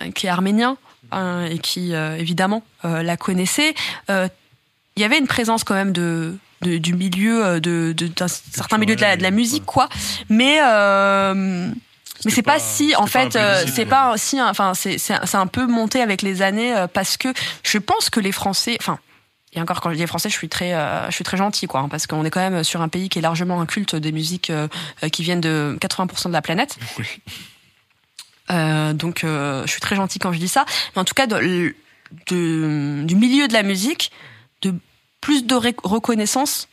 euh, 0.00 0.10
qui 0.12 0.26
est 0.26 0.30
arménien 0.30 0.78
hein, 1.10 1.44
et 1.44 1.58
qui 1.58 1.92
évidemment 1.92 2.62
la 2.84 3.16
connaissait. 3.18 3.74
Il 4.08 5.00
y 5.00 5.04
avait 5.04 5.18
une 5.18 5.26
présence 5.26 5.64
quand 5.64 5.74
même 5.74 5.92
de, 5.92 6.36
du 6.62 6.94
milieu 6.94 7.60
de, 7.60 7.92
d'un 7.92 8.28
certain 8.28 8.78
milieu 8.78 8.96
de 8.96 9.00
la, 9.00 9.16
de 9.16 9.22
la 9.22 9.30
musique, 9.30 9.64
quoi. 9.64 9.88
Mais 10.28 10.60
mais 12.24 12.30
c'est 12.30 12.42
pas, 12.42 12.58
si 12.58 12.94
en 12.96 13.06
fait 13.06 13.36
euh, 13.36 13.64
c'est 13.66 13.86
pas 13.86 14.14
si 14.16 14.40
enfin 14.40 14.74
c'est 14.74 14.98
c'est 14.98 15.34
un 15.34 15.46
peu 15.46 15.66
monté 15.66 16.00
avec 16.00 16.22
les 16.22 16.42
années 16.42 16.74
euh, 16.74 16.86
parce 16.86 17.16
que 17.16 17.28
je 17.62 17.78
pense 17.78 18.10
que 18.10 18.20
les 18.20 18.32
Français 18.32 18.76
enfin 18.80 18.98
et 19.54 19.60
encore 19.60 19.82
quand 19.82 19.90
je 19.90 19.96
dis 19.96 20.06
français, 20.06 20.30
je 20.30 20.34
suis 20.34 20.48
très, 20.48 20.72
euh, 20.72 21.06
je 21.10 21.14
suis 21.14 21.24
très 21.24 21.36
gentil, 21.36 21.66
quoi, 21.66 21.80
hein, 21.80 21.88
parce 21.90 22.06
qu'on 22.06 22.24
est 22.24 22.30
quand 22.30 22.40
même 22.40 22.64
sur 22.64 22.80
un 22.80 22.88
pays 22.88 23.10
qui 23.10 23.18
est 23.18 23.22
largement 23.22 23.60
un 23.60 23.66
culte 23.66 23.94
des 23.94 24.10
musiques 24.10 24.50
qui 25.12 25.22
viennent 25.22 25.42
de 25.42 25.76
80% 25.78 26.28
de 26.28 26.32
la 26.32 26.40
planète. 26.40 26.78
donc, 28.48 29.20
je 29.24 29.64
suis 29.66 29.82
très 29.82 29.94
gentil 29.94 30.18
quand 30.18 30.32
je 30.32 30.38
dis 30.38 30.48
ça. 30.48 30.64
Mais 30.96 31.02
en 31.02 31.04
tout 31.04 31.12
cas, 31.12 31.26
de, 31.26 31.74
de, 32.30 33.02
du 33.04 33.14
milieu 33.14 33.46
de 33.46 33.52
la 33.52 33.62
musique, 33.62 34.10
de 34.62 34.74
plus 35.22 35.46
de 35.46 35.54
reconnaissance 35.54 36.68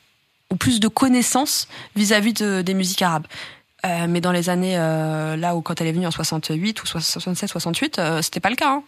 ou 0.52 0.58
plus 0.58 0.82
de 0.82 0.90
connaissances 0.90 1.70
vis-à-vis 1.96 2.34
de, 2.34 2.62
des 2.62 2.74
musiques 2.74 3.02
arabes. 3.02 3.28
Euh, 3.86 4.08
mais 4.10 4.20
dans 4.20 4.34
les 4.34 4.50
années 4.50 4.78
euh, 4.78 5.38
là 5.38 5.56
où 5.56 5.62
quand 5.62 5.80
elle 5.80 5.88
est 5.88 5.94
venue 5.94 6.06
en 6.06 6.12
68 6.12 6.84
ou 6.84 6.86
67 6.86 7.48
68 7.48 7.98
euh, 7.98 8.22
c'était 8.22 8.42
pas 8.42 8.50
le 8.50 8.58
cas 8.58 8.72
hein. 8.72 8.84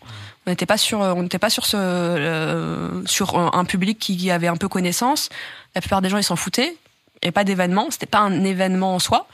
on 0.45 0.49
n'était 0.49 0.65
pas 0.65 0.75
sur 0.75 0.99
on 0.99 1.23
n'était 1.23 1.39
pas 1.39 1.49
sur 1.49 1.65
ce 1.65 1.77
euh, 1.77 3.01
sur 3.05 3.39
un, 3.39 3.63
public 3.63 3.99
qui 3.99 4.29
avait 4.29 4.49
un 4.49 4.57
peu 4.57 4.67
connaissance 4.67 5.29
la 5.75 5.79
plupart 5.79 6.01
des 6.01 6.09
gens 6.09 6.17
ils 6.17 6.25
s'en 6.25 6.35
foutaient 6.35 6.75
et 7.21 7.31
pas 7.31 7.45
d'événement 7.45 7.88
c'était 7.89 8.05
pas 8.05 8.19
un 8.19 8.43
événement 8.43 8.95
en 8.95 8.99
soi 8.99 9.27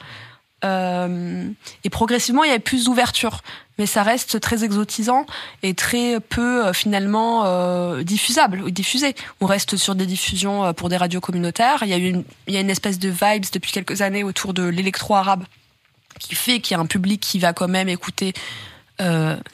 euh, 0.64 1.48
et 1.84 1.90
progressivement, 1.90 2.44
il 2.44 2.50
y 2.50 2.54
a 2.54 2.58
plus 2.58 2.84
d'ouverture, 2.84 3.42
mais 3.78 3.86
ça 3.86 4.02
reste 4.02 4.40
très 4.40 4.64
exotisant 4.64 5.24
et 5.62 5.74
très 5.74 6.18
peu 6.20 6.66
euh, 6.66 6.72
finalement 6.72 7.44
euh, 7.44 8.02
diffusable 8.02 8.62
ou 8.62 8.70
diffusé. 8.70 9.14
On 9.40 9.46
reste 9.46 9.76
sur 9.76 9.94
des 9.94 10.06
diffusions 10.06 10.72
pour 10.74 10.88
des 10.88 10.96
radios 10.96 11.20
communautaires. 11.20 11.78
Il 11.82 11.88
y 11.88 11.92
a 11.92 11.96
une, 11.96 12.24
il 12.48 12.54
y 12.54 12.56
a 12.56 12.60
une 12.60 12.70
espèce 12.70 12.98
de 12.98 13.08
vibes 13.08 13.46
depuis 13.52 13.70
quelques 13.70 14.02
années 14.02 14.24
autour 14.24 14.52
de 14.52 14.64
l'électro-arabe 14.64 15.44
qui 16.18 16.34
fait 16.34 16.58
qu'il 16.58 16.76
y 16.76 16.78
a 16.78 16.82
un 16.82 16.86
public 16.86 17.20
qui 17.20 17.38
va 17.38 17.52
quand 17.52 17.68
même 17.68 17.88
écouter 17.88 18.32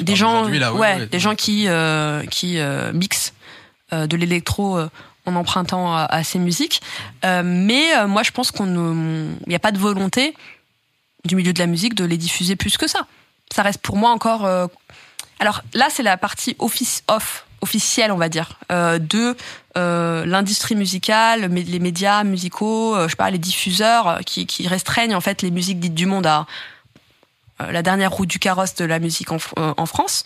des 0.00 0.16
gens, 0.16 0.48
ouais, 0.48 1.06
des 1.06 1.18
gens 1.20 1.34
qui 1.34 1.68
qui 2.30 2.58
mixent 2.94 3.34
de 3.92 4.16
l'électro 4.16 4.78
en 5.26 5.36
empruntant 5.36 5.94
à, 5.94 6.04
à 6.04 6.24
ces 6.24 6.38
musiques. 6.38 6.80
mais 7.22 8.06
moi, 8.06 8.22
je 8.22 8.30
pense 8.30 8.50
qu'on 8.50 9.36
il 9.46 9.48
n'y 9.48 9.54
a 9.54 9.58
pas 9.58 9.72
de 9.72 9.78
volonté 9.78 10.34
du 11.24 11.36
milieu 11.36 11.52
de 11.52 11.58
la 11.58 11.66
musique 11.66 11.94
de 11.94 12.04
les 12.04 12.16
diffuser 12.16 12.56
plus 12.56 12.76
que 12.76 12.86
ça. 12.86 13.06
Ça 13.52 13.62
reste 13.62 13.80
pour 13.80 13.96
moi 13.96 14.10
encore. 14.10 14.44
Euh, 14.44 14.66
alors 15.38 15.62
là, 15.72 15.88
c'est 15.90 16.02
la 16.02 16.16
partie 16.16 16.56
office 16.58 17.02
off 17.08 17.46
officielle, 17.60 18.12
on 18.12 18.18
va 18.18 18.28
dire, 18.28 18.58
euh, 18.70 18.98
de 18.98 19.34
euh, 19.78 20.26
l'industrie 20.26 20.74
musicale, 20.74 21.50
les 21.50 21.78
médias 21.78 22.22
musicaux, 22.22 22.94
je 23.04 23.08
sais 23.08 23.16
pas, 23.16 23.30
les 23.30 23.38
diffuseurs 23.38 24.20
qui, 24.26 24.46
qui, 24.46 24.68
restreignent 24.68 25.14
en 25.14 25.22
fait 25.22 25.40
les 25.40 25.50
musiques 25.50 25.80
dites 25.80 25.94
du 25.94 26.04
monde 26.04 26.26
à 26.26 26.46
la 27.58 27.82
dernière 27.82 28.12
roue 28.12 28.26
du 28.26 28.38
carrosse 28.38 28.74
de 28.74 28.84
la 28.84 28.98
musique 28.98 29.32
en, 29.32 29.38
en 29.56 29.86
France. 29.86 30.24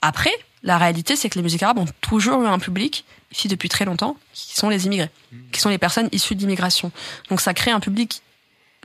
Après, 0.00 0.32
la 0.62 0.78
réalité, 0.78 1.14
c'est 1.14 1.28
que 1.28 1.34
les 1.34 1.42
musiques 1.42 1.62
arabes 1.62 1.78
ont 1.78 1.86
toujours 2.00 2.42
eu 2.42 2.46
un 2.46 2.58
public, 2.58 3.04
ici 3.32 3.48
depuis 3.48 3.68
très 3.68 3.84
longtemps, 3.84 4.16
qui 4.32 4.54
sont 4.54 4.70
les 4.70 4.86
immigrés, 4.86 5.10
qui 5.52 5.60
sont 5.60 5.68
les 5.68 5.78
personnes 5.78 6.08
issues 6.12 6.36
d'immigration. 6.36 6.90
Donc 7.28 7.40
ça 7.40 7.52
crée 7.52 7.70
un 7.70 7.80
public 7.80 8.22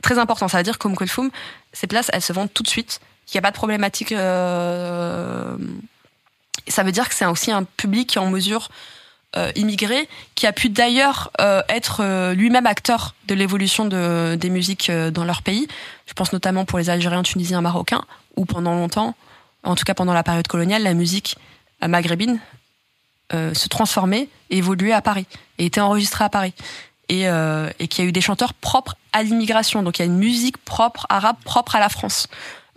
très 0.04 0.18
important. 0.18 0.46
Ça 0.48 0.58
veut 0.58 0.64
dire 0.64 0.78
qu'au 0.78 0.90
Kulfum, 0.90 1.30
ces 1.72 1.86
places, 1.86 2.10
elles 2.12 2.22
se 2.22 2.32
vendent 2.32 2.52
tout 2.52 2.62
de 2.62 2.68
suite. 2.68 3.00
Il 3.26 3.34
n'y 3.34 3.38
a 3.38 3.42
pas 3.42 3.50
de 3.50 3.56
problématique. 3.56 4.12
Euh... 4.12 5.56
Ça 6.68 6.82
veut 6.82 6.92
dire 6.92 7.08
que 7.08 7.14
c'est 7.14 7.26
aussi 7.26 7.50
un 7.50 7.64
public 7.64 8.10
qui 8.10 8.18
est 8.18 8.20
en 8.20 8.30
mesure 8.30 8.68
euh, 9.36 9.50
immigré, 9.56 10.08
qui 10.36 10.46
a 10.46 10.52
pu 10.52 10.68
d'ailleurs 10.68 11.32
euh, 11.40 11.60
être 11.68 12.02
euh, 12.04 12.34
lui-même 12.34 12.66
acteur 12.66 13.14
de 13.26 13.34
l'évolution 13.34 13.84
de, 13.84 14.36
des 14.36 14.48
musiques 14.48 14.90
dans 14.90 15.24
leur 15.24 15.42
pays. 15.42 15.66
Je 16.06 16.12
pense 16.12 16.32
notamment 16.32 16.64
pour 16.64 16.78
les 16.78 16.88
Algériens, 16.88 17.22
Tunisiens, 17.22 17.60
Marocains, 17.60 18.04
où 18.36 18.44
pendant 18.44 18.74
longtemps, 18.74 19.16
en 19.64 19.74
tout 19.74 19.84
cas 19.84 19.94
pendant 19.94 20.12
la 20.12 20.22
période 20.22 20.46
coloniale, 20.46 20.84
la 20.84 20.94
musique 20.94 21.36
maghrébine 21.86 22.38
se 23.32 23.68
transformait 23.68 24.28
et 24.50 24.58
évoluait 24.58 24.92
à 24.92 25.02
Paris 25.02 25.26
et 25.58 25.66
était 25.66 25.80
enregistrée 25.80 26.24
à 26.24 26.28
Paris 26.28 26.54
et, 27.08 27.28
euh, 27.28 27.70
et 27.78 27.88
qu'il 27.88 28.04
y 28.04 28.06
a 28.06 28.08
eu 28.08 28.12
des 28.12 28.20
chanteurs 28.20 28.54
propres 28.54 28.96
à 29.12 29.22
l'immigration. 29.22 29.82
Donc 29.82 29.98
il 29.98 30.02
y 30.02 30.04
a 30.04 30.06
une 30.06 30.18
musique 30.18 30.58
propre, 30.58 31.06
arabe, 31.08 31.36
propre 31.44 31.76
à 31.76 31.80
la 31.80 31.88
France, 31.88 32.28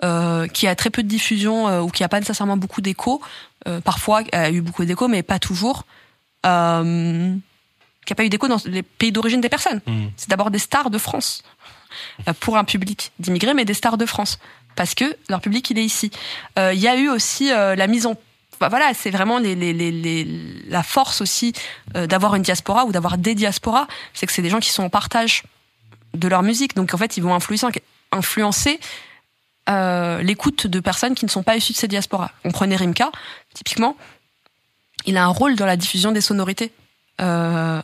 euh, 0.04 0.48
qui 0.48 0.68
a 0.68 0.76
très 0.76 0.90
peu 0.90 1.04
de 1.04 1.08
diffusion 1.08 1.68
euh, 1.68 1.82
ou 1.82 1.90
qui 1.90 2.04
a 2.04 2.10
pas 2.10 2.20
nécessairement 2.20 2.58
beaucoup 2.58 2.82
d'écho. 2.82 3.22
Euh, 3.68 3.82
parfois, 3.82 4.22
il 4.22 4.36
a 4.36 4.52
eu 4.52 4.62
beaucoup 4.62 4.86
d'écho, 4.86 5.08
mais 5.08 5.24
pas 5.24 5.40
toujours. 5.40 5.86
Euh, 6.46 7.36
qui 8.06 8.14
a 8.14 8.16
pas 8.16 8.24
eu 8.24 8.30
d'écho 8.30 8.48
dans 8.48 8.60
les 8.66 8.84
pays 8.84 9.12
d'origine 9.12 9.42
des 9.42 9.50
personnes. 9.50 9.82
Mmh. 9.86 10.06
C'est 10.16 10.30
d'abord 10.30 10.52
des 10.52 10.60
stars 10.60 10.90
de 10.90 10.98
France 10.98 11.44
euh, 12.28 12.34
pour 12.40 12.58
un 12.58 12.64
public 12.64 13.12
d'immigrés, 13.20 13.54
mais 13.54 13.66
des 13.66 13.74
stars 13.74 13.98
de 13.98 14.06
France 14.06 14.40
parce 14.76 14.94
que 14.94 15.06
leur 15.28 15.42
public 15.42 15.68
il 15.72 15.80
est 15.80 15.84
ici. 15.84 16.12
Il 16.56 16.78
y 16.78 16.88
a 16.88 16.96
eu 16.96 17.10
aussi 17.10 17.50
la 17.50 17.88
mise 17.88 18.06
en 18.06 18.14
voilà, 18.60 18.94
c'est 18.94 19.12
vraiment 19.12 19.40
la 19.40 20.84
force 20.84 21.22
aussi 21.22 21.54
euh, 21.96 22.08
d'avoir 22.08 22.36
une 22.36 22.42
diaspora 22.42 22.86
ou 22.86 22.92
d'avoir 22.92 23.18
des 23.18 23.36
diasporas, 23.36 23.88
c'est 24.14 24.26
que 24.26 24.32
c'est 24.32 24.42
des 24.42 24.50
gens 24.50 24.60
qui 24.60 24.72
sont 24.72 24.84
en 24.84 24.90
partage 24.90 25.44
de 26.14 26.28
leur 26.28 26.44
musique. 26.44 26.76
Donc 26.76 26.94
en 26.94 26.98
fait, 26.98 27.18
ils 27.18 27.24
vont 27.24 27.38
influencer, 28.12 28.80
euh, 29.70 30.22
l'écoute 30.22 30.68
de 30.68 30.80
personnes 30.80 31.14
qui 31.14 31.26
ne 31.26 31.30
sont 31.30 31.44
pas 31.44 31.56
issues 31.56 31.74
de 31.74 31.78
ces 31.78 31.88
diasporas. 31.88 32.32
On 32.46 32.52
prenait 32.52 32.76
Rimka, 32.76 33.12
typiquement, 33.54 33.96
il 35.06 35.18
a 35.18 35.24
un 35.24 35.30
rôle 35.30 35.56
dans 35.56 35.66
la 35.66 35.78
diffusion 35.78 36.12
des 36.12 36.22
sonorités. 36.22 36.72
Euh, 37.22 37.82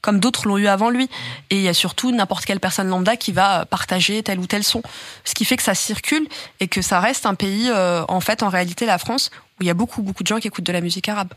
comme 0.00 0.20
d'autres 0.20 0.46
l'ont 0.46 0.58
eu 0.58 0.68
avant 0.68 0.90
lui. 0.90 1.10
Et 1.50 1.56
il 1.56 1.62
y 1.62 1.68
a 1.68 1.74
surtout 1.74 2.12
n'importe 2.12 2.44
quelle 2.44 2.60
personne 2.60 2.88
lambda 2.88 3.16
qui 3.16 3.32
va 3.32 3.66
partager 3.66 4.22
tel 4.22 4.38
ou 4.38 4.46
tel 4.46 4.62
son. 4.62 4.80
Ce 5.24 5.34
qui 5.34 5.44
fait 5.44 5.56
que 5.56 5.62
ça 5.62 5.74
circule 5.74 6.28
et 6.60 6.68
que 6.68 6.82
ça 6.82 7.00
reste 7.00 7.26
un 7.26 7.34
pays, 7.34 7.68
en 7.72 8.20
fait, 8.20 8.44
en 8.44 8.48
réalité, 8.48 8.86
la 8.86 8.98
France, 8.98 9.32
où 9.58 9.62
il 9.62 9.66
y 9.66 9.70
a 9.70 9.74
beaucoup, 9.74 10.02
beaucoup 10.02 10.22
de 10.22 10.28
gens 10.28 10.38
qui 10.38 10.46
écoutent 10.46 10.64
de 10.66 10.72
la 10.72 10.80
musique 10.80 11.08
arabe. 11.08 11.32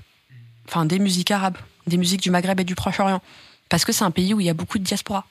Enfin, 0.68 0.86
des 0.86 1.00
musiques 1.00 1.32
arabes, 1.32 1.58
des 1.88 1.98
musiques 1.98 2.22
du 2.22 2.32
Maghreb 2.32 2.60
et 2.60 2.64
du 2.64 2.76
Proche-Orient. 2.76 3.22
Parce 3.70 3.86
que 3.86 3.92
c'est 3.92 4.04
un 4.04 4.12
pays 4.12 4.34
où 4.34 4.40
il 4.40 4.46
y 4.46 4.50
a 4.50 4.54
beaucoup 4.54 4.78
de 4.80 4.84
diaspora. 4.84 5.26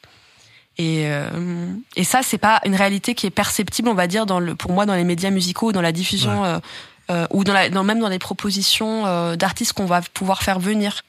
Et, 0.78 1.06
euh, 1.06 1.72
et 1.96 2.04
ça, 2.04 2.22
c'est 2.22 2.38
pas 2.38 2.60
une 2.64 2.74
réalité 2.74 3.14
qui 3.14 3.26
est 3.26 3.30
perceptible, 3.30 3.88
on 3.88 3.94
va 3.94 4.06
dire, 4.06 4.24
dans 4.24 4.40
le, 4.40 4.54
pour 4.54 4.72
moi, 4.72 4.86
dans 4.86 4.94
les 4.94 5.04
médias 5.04 5.30
musicaux, 5.30 5.72
dans 5.72 5.82
la 5.82 5.92
diffusion, 5.92 6.44
euh, 6.44 6.58
euh, 7.10 7.26
ou 7.30 7.44
dans 7.44 7.52
la, 7.52 7.68
dans, 7.68 7.84
même 7.84 8.00
dans 8.00 8.08
les 8.08 8.18
propositions 8.18 9.06
euh, 9.06 9.36
d'artistes 9.36 9.74
qu'on 9.74 9.84
va 9.84 10.00
pouvoir 10.00 10.42
faire 10.42 10.58
venir. 10.58 11.02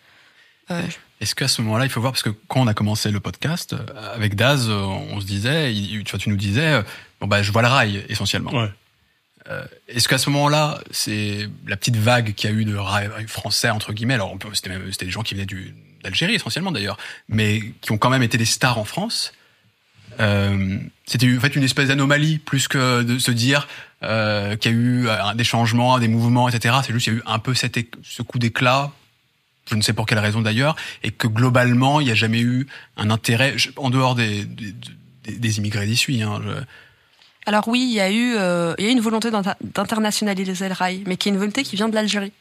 Euh, 0.71 0.81
est-ce 1.21 1.35
qu'à 1.35 1.47
ce 1.47 1.61
moment-là, 1.61 1.85
il 1.85 1.89
faut 1.89 2.01
voir, 2.01 2.11
parce 2.11 2.23
que 2.23 2.31
quand 2.47 2.61
on 2.61 2.67
a 2.67 2.73
commencé 2.73 3.11
le 3.11 3.19
podcast, 3.19 3.75
avec 4.13 4.35
Daz, 4.35 4.69
on 4.69 5.21
se 5.21 5.25
disait, 5.25 5.71
tu 5.71 6.03
vois, 6.09 6.19
tu 6.19 6.29
nous 6.29 6.35
disais, 6.35 6.81
bon 7.19 7.27
bah 7.27 7.43
je 7.43 7.51
vois 7.51 7.61
le 7.61 7.67
rail 7.67 8.03
essentiellement. 8.09 8.51
Ouais. 8.51 8.71
Est-ce 9.87 10.07
qu'à 10.07 10.17
ce 10.17 10.29
moment-là, 10.29 10.79
c'est 10.91 11.49
la 11.67 11.75
petite 11.75 11.97
vague 11.97 12.33
qu'il 12.33 12.49
y 12.49 12.53
a 12.53 12.55
eu 12.55 12.63
de 12.63 12.77
français 13.27 13.69
entre 13.69 13.91
guillemets, 13.91 14.13
alors 14.13 14.37
c'était 14.53 15.05
des 15.05 15.11
gens 15.11 15.23
qui 15.23 15.33
venaient 15.33 15.47
d'Algérie 16.03 16.35
essentiellement 16.35 16.71
d'ailleurs, 16.71 16.97
mais 17.27 17.73
qui 17.81 17.91
ont 17.91 17.97
quand 17.97 18.09
même 18.09 18.23
été 18.23 18.37
des 18.37 18.45
stars 18.45 18.77
en 18.77 18.85
France. 18.85 19.33
Euh, 20.19 20.77
c'était 21.05 21.35
en 21.35 21.39
fait 21.39 21.55
une 21.55 21.63
espèce 21.63 21.87
d'anomalie 21.87 22.37
plus 22.37 22.67
que 22.67 23.01
de 23.01 23.17
se 23.17 23.31
dire 23.31 23.67
euh, 24.03 24.55
qu'il 24.55 24.71
y 24.71 24.75
a 24.75 24.77
eu 24.77 25.07
des 25.35 25.43
changements, 25.43 25.99
des 25.99 26.07
mouvements, 26.07 26.47
etc. 26.49 26.75
C'est 26.85 26.93
juste 26.93 27.05
qu'il 27.05 27.13
y 27.13 27.15
a 27.17 27.19
eu 27.19 27.23
un 27.25 27.39
peu 27.39 27.53
cet 27.53 27.79
ce 28.03 28.21
coup 28.21 28.39
d'éclat 28.39 28.91
je 29.69 29.75
ne 29.75 29.81
sais 29.81 29.93
pour 29.93 30.05
quelle 30.05 30.19
raison 30.19 30.41
d'ailleurs, 30.41 30.75
et 31.03 31.11
que 31.11 31.27
globalement, 31.27 32.01
il 32.01 32.05
n'y 32.05 32.11
a 32.11 32.15
jamais 32.15 32.41
eu 32.41 32.67
un 32.97 33.09
intérêt, 33.09 33.55
en 33.77 33.89
dehors 33.89 34.15
des 34.15 35.57
immigrés 35.57 35.85
d'issue. 35.85 36.21
Hein, 36.21 36.41
Alors 37.45 37.67
oui, 37.67 37.81
il 37.81 37.93
y 37.93 37.99
a 37.99 38.11
eu, 38.11 38.35
euh, 38.37 38.75
il 38.77 38.85
y 38.85 38.87
a 38.87 38.91
une 38.91 38.99
volonté 38.99 39.31
d'internationaliser 39.31 40.67
le 40.67 40.73
rail, 40.73 41.03
mais 41.07 41.17
qui 41.17 41.29
est 41.29 41.31
une 41.31 41.37
volonté 41.37 41.63
qui 41.63 41.75
vient 41.75 41.89
de 41.89 41.95
l'Algérie, 41.95 42.33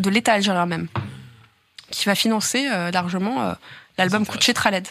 de 0.00 0.10
l'État 0.10 0.34
algérien 0.34 0.66
même, 0.66 0.88
qui 1.90 2.04
va 2.04 2.14
financer 2.14 2.68
euh, 2.70 2.90
largement 2.90 3.42
euh, 3.42 3.54
l'album 3.96 4.26
Couché 4.26 4.52
Traled, 4.52 4.86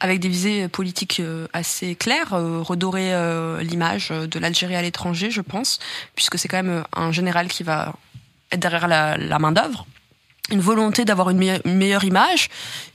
avec 0.00 0.20
des 0.20 0.28
visées 0.28 0.68
politiques 0.68 1.22
assez 1.54 1.94
claires, 1.94 2.32
redorer 2.32 3.14
l'image 3.64 4.10
de 4.10 4.38
l'Algérie 4.38 4.76
à 4.76 4.82
l'étranger, 4.82 5.30
je 5.30 5.40
pense, 5.40 5.78
puisque 6.14 6.38
c'est 6.38 6.48
quand 6.48 6.62
même 6.62 6.84
un 6.94 7.12
général 7.12 7.48
qui 7.48 7.62
va 7.62 7.94
être 8.52 8.60
derrière 8.60 8.88
la, 8.88 9.16
la 9.16 9.38
main 9.38 9.52
d'œuvre 9.52 9.86
une 10.50 10.60
volonté 10.60 11.04
d'avoir 11.04 11.30
une, 11.30 11.60
meilleure 11.64 12.04
image, 12.04 12.48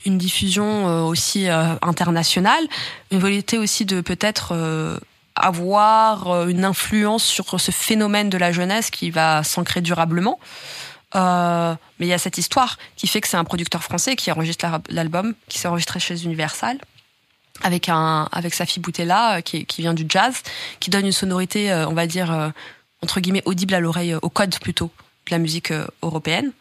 une 0.06 0.18
diffusion 0.18 0.88
euh, 0.88 1.02
aussi 1.02 1.50
euh, 1.50 1.76
internationale, 1.82 2.64
une 3.12 3.20
volonté 3.20 3.58
aussi 3.58 3.86
de 3.86 4.02
peut-être 4.02 4.54
euh, 4.54 4.98
avoir 5.36 6.48
une 6.48 6.66
influence 6.66 7.24
sur 7.24 7.60
ce 7.60 7.72
phénomène 7.72 8.30
de 8.30 8.38
la 8.38 8.52
jeunesse 8.52 8.90
qui 8.90 9.12
va 9.12 9.44
s'ancrer 9.44 9.82
durablement. 9.82 10.40
Euh, 11.16 11.76
mais 12.00 12.06
il 12.06 12.10
y 12.10 12.14
a 12.14 12.18
cette 12.18 12.38
histoire 12.38 12.78
qui 12.96 13.08
fait 13.08 13.20
que 13.22 13.28
c'est 13.28 13.38
un 13.38 13.44
producteur 13.44 13.84
français 13.84 14.16
qui 14.16 14.32
enregistre 14.32 14.66
l'album, 14.90 15.34
qui 15.50 15.60
s'est 15.60 15.68
enregistré 15.68 16.00
chez 16.00 16.24
Universal 16.24 16.78
avec 17.64 17.90
un 17.90 18.28
avec 18.32 18.54
Safi 18.54 18.80
Boutella 18.80 19.38
euh, 19.38 19.42
qui, 19.42 19.66
qui 19.66 19.82
vient 19.82 19.94
du 19.94 20.06
jazz, 20.08 20.42
qui 20.80 20.90
donne 20.90 21.06
une 21.06 21.12
sonorité, 21.12 21.72
euh, 21.72 21.88
on 21.88 21.94
va 21.94 22.08
dire 22.08 22.32
euh, 22.32 22.50
entre 23.02 23.20
guillemets 23.20 23.44
audible 23.46 23.74
à 23.74 23.80
l'oreille, 23.80 24.16
au 24.22 24.30
code 24.30 24.58
plutôt 24.60 24.92
de 25.28 25.32
la 25.32 25.38
musique 25.38 25.74
européenne, 26.02 26.52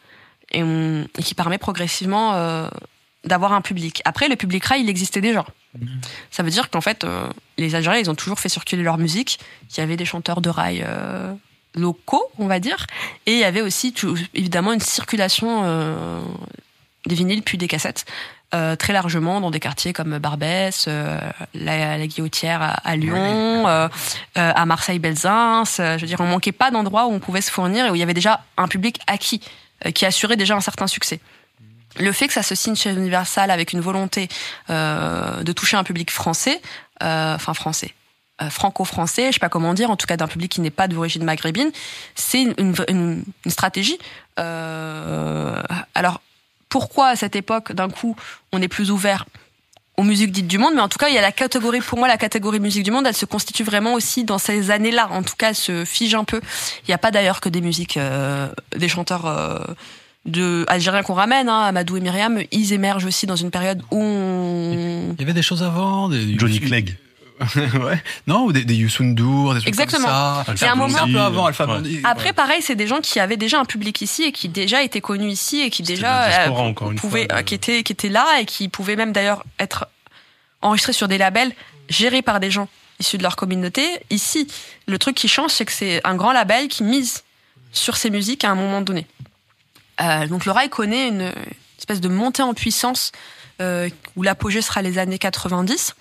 et, 0.51 0.61
et, 0.61 1.23
qui 1.23 1.33
permet 1.33 1.57
progressivement 1.57 2.67
d'avoir 3.23 3.53
un 3.53 3.61
public. 3.61 4.01
Après, 4.05 4.27
le 4.27 4.35
public 4.35 4.63
rail, 4.65 4.81
il 4.81 4.89
existait 4.89 5.21
déjà. 5.21 5.45
Mmh. 5.77 5.85
Ça 6.31 6.43
veut 6.43 6.49
dire 6.49 6.69
qu'en 6.69 6.81
fait, 6.81 7.05
les 7.57 7.75
Algériens, 7.75 8.01
ils 8.01 8.09
ont 8.09 8.15
toujours 8.15 8.39
fait 8.39 8.49
circuler 8.49 8.83
leur 8.83 8.97
musique. 8.97 9.39
Il 9.69 9.77
y 9.77 9.81
avait 9.81 9.97
des 9.97 10.05
chanteurs 10.05 10.41
de 10.41 10.49
rail 10.49 10.85
locaux, 11.75 12.29
on 12.39 12.47
va 12.47 12.59
dire, 12.59 12.87
et 13.27 13.33
il 13.33 13.39
y 13.39 13.43
avait 13.43 13.61
aussi 13.61 13.93
évidemment 14.33 14.73
une 14.73 14.81
circulation 14.81 16.23
des 17.05 17.15
vinyles 17.15 17.43
puis 17.43 17.57
des 17.57 17.67
cassettes 17.67 18.05
euh, 18.53 18.75
très 18.75 18.91
largement 18.91 19.39
dans 19.39 19.49
des 19.49 19.61
quartiers 19.61 19.93
comme 19.93 20.17
Barbès, 20.17 20.83
euh, 20.89 21.21
la, 21.53 21.97
la, 21.97 22.05
Guillotière 22.07 22.75
à, 22.83 22.95
Lyon, 22.97 23.65
euh, 23.65 23.87
à 24.35 24.65
Marseille, 24.65 24.99
Belzins. 24.99 25.63
je 25.77 26.01
veux 26.01 26.07
dire, 26.07 26.19
on 26.19 26.25
manquait 26.25 26.51
pas 26.51 26.69
d'endroits 26.69 27.05
où 27.05 27.13
on 27.13 27.19
pouvait 27.19 27.39
se 27.39 27.49
fournir 27.49 27.85
et 27.85 27.91
où 27.91 27.95
il 27.95 27.99
y 27.99 28.03
avait 28.03 28.13
déjà 28.13 28.43
un 28.57 28.67
public 28.67 28.99
acquis 29.07 29.39
qui 29.95 30.05
assurait 30.05 30.35
déjà 30.35 30.53
un 30.53 30.61
certain 30.61 30.87
succès. 30.87 31.21
Le 31.99 32.11
fait 32.11 32.27
que 32.27 32.33
ça 32.33 32.43
se 32.43 32.55
signe 32.55 32.75
chez 32.75 32.91
Universal 32.91 33.51
avec 33.51 33.73
une 33.73 33.81
volonté 33.81 34.29
de 34.69 35.51
toucher 35.51 35.77
un 35.77 35.83
public 35.83 36.11
français, 36.11 36.61
enfin 37.01 37.53
français, 37.53 37.93
franco-français, 38.49 39.27
je 39.27 39.33
sais 39.33 39.39
pas 39.39 39.49
comment 39.49 39.73
dire, 39.73 39.91
en 39.91 39.97
tout 39.97 40.07
cas 40.07 40.17
d'un 40.17 40.27
public 40.27 40.51
qui 40.51 40.61
n'est 40.61 40.71
pas 40.71 40.87
d'origine 40.87 41.23
maghrébine, 41.23 41.71
c'est 42.15 42.47
une, 42.57 43.23
stratégie. 43.47 43.99
Euh, 44.39 45.61
alors 45.93 46.21
pourquoi 46.69 47.09
à 47.09 47.15
cette 47.15 47.35
époque, 47.35 47.73
d'un 47.73 47.89
coup, 47.89 48.15
on 48.51 48.61
est 48.61 48.67
plus 48.67 48.91
ouvert 48.91 49.25
aux 49.97 50.03
musiques 50.03 50.31
dites 50.31 50.47
du 50.47 50.57
monde, 50.57 50.73
mais 50.73 50.81
en 50.81 50.87
tout 50.87 50.97
cas, 50.97 51.09
il 51.09 51.15
y 51.15 51.17
a 51.17 51.21
la 51.21 51.33
catégorie, 51.33 51.81
pour 51.81 51.97
moi, 51.97 52.07
la 52.07 52.17
catégorie 52.17 52.59
musique 52.59 52.83
du 52.83 52.91
monde, 52.91 53.05
elle 53.05 53.15
se 53.15 53.25
constitue 53.25 53.63
vraiment 53.63 53.93
aussi 53.93 54.23
dans 54.23 54.37
ces 54.37 54.71
années-là. 54.71 55.09
En 55.11 55.21
tout 55.21 55.35
cas, 55.37 55.49
elle 55.49 55.55
se 55.55 55.85
fige 55.85 56.15
un 56.15 56.23
peu. 56.23 56.39
Il 56.83 56.87
n'y 56.87 56.93
a 56.93 56.97
pas 56.97 57.11
d'ailleurs 57.11 57.41
que 57.41 57.49
des 57.49 57.61
musiques, 57.61 57.97
euh, 57.97 58.47
des 58.75 58.87
chanteurs 58.87 59.25
euh, 59.25 59.59
de 60.25 60.65
algériens 60.67 61.03
qu'on 61.03 61.13
ramène, 61.13 61.49
hein, 61.49 61.61
Amadou 61.61 61.97
et 61.97 61.99
Myriam, 61.99 62.39
ils 62.51 62.73
émergent 62.73 63.05
aussi 63.05 63.25
dans 63.25 63.35
une 63.35 63.51
période 63.51 63.81
où 63.91 63.99
Il 64.01 65.19
y 65.19 65.23
avait 65.23 65.33
des 65.33 65.41
choses 65.41 65.63
avant, 65.63 66.09
des... 66.09 66.37
Johnny 66.37 66.59
Clegg. 66.59 66.95
ouais. 67.55 68.01
Non, 68.27 68.45
ou 68.45 68.51
des, 68.53 68.65
des 68.65 68.75
Youssoundour, 68.75 69.55
des 69.55 69.61
trucs 69.61 69.69
Exactement. 69.69 70.05
comme 70.45 70.45
ça. 70.45 70.53
Il 70.55 70.61
y 70.61 70.65
a 70.65 70.73
un 70.73 70.75
moment 70.75 70.97
un 70.99 71.11
peu 71.11 71.19
avant 71.19 71.45
Alpha 71.47 71.65
ouais. 71.65 72.01
Après, 72.03 72.33
pareil, 72.33 72.61
c'est 72.61 72.75
des 72.75 72.85
gens 72.85 72.99
qui 73.01 73.19
avaient 73.19 73.37
déjà 73.37 73.59
un 73.59 73.65
public 73.65 73.99
ici 74.01 74.23
et 74.23 74.31
qui 74.31 74.47
déjà 74.47 74.83
étaient 74.83 75.01
connus 75.01 75.31
ici 75.31 75.61
et 75.61 75.71
qui 75.71 75.81
déjà 75.81 76.45
euh, 76.47 76.73
pouvaient, 76.97 77.27
fois, 77.27 77.43
qui 77.43 77.55
étaient, 77.55 77.81
qui 77.81 77.93
étaient 77.93 78.09
là 78.09 78.27
et 78.39 78.45
qui 78.45 78.69
pouvaient 78.69 78.95
même 78.95 79.11
d'ailleurs 79.11 79.43
être 79.59 79.87
enregistrés 80.61 80.93
sur 80.93 81.07
des 81.07 81.17
labels 81.17 81.51
gérés 81.89 82.21
par 82.21 82.39
des 82.39 82.51
gens 82.51 82.67
issus 82.99 83.17
de 83.17 83.23
leur 83.23 83.35
communauté. 83.35 83.87
Ici, 84.11 84.47
le 84.87 84.99
truc 84.99 85.15
qui 85.15 85.27
change, 85.27 85.51
c'est 85.51 85.65
que 85.65 85.71
c'est 85.71 85.99
un 86.05 86.15
grand 86.15 86.33
label 86.33 86.67
qui 86.67 86.83
mise 86.83 87.23
sur 87.71 87.97
ces 87.97 88.11
musiques 88.11 88.43
à 88.43 88.51
un 88.51 88.55
moment 88.55 88.81
donné. 88.81 89.07
Euh, 90.01 90.27
donc 90.27 90.45
le 90.45 90.51
rail 90.51 90.69
connaît 90.69 91.07
une 91.07 91.31
espèce 91.77 92.01
de 92.01 92.09
montée 92.09 92.43
en 92.43 92.53
puissance 92.53 93.11
euh, 93.61 93.89
où 94.15 94.23
l'apogée 94.23 94.61
sera 94.61 94.81
les 94.81 94.97
années 94.97 95.19
90 95.19 95.95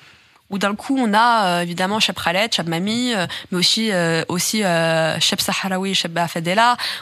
où 0.51 0.59
d'un 0.59 0.75
coup 0.75 0.97
on 0.99 1.13
a 1.15 1.47
euh, 1.47 1.61
évidemment 1.61 2.01
Cheb 2.01 2.17
Khaled, 2.17 2.53
Cheb 2.53 2.69
Mami, 2.69 3.13
mais 3.51 3.59
aussi 3.59 3.93
euh, 3.93 4.25
aussi 4.29 4.63
Cheb 4.63 5.41
Saharawi, 5.41 5.95
Cheb 5.95 6.19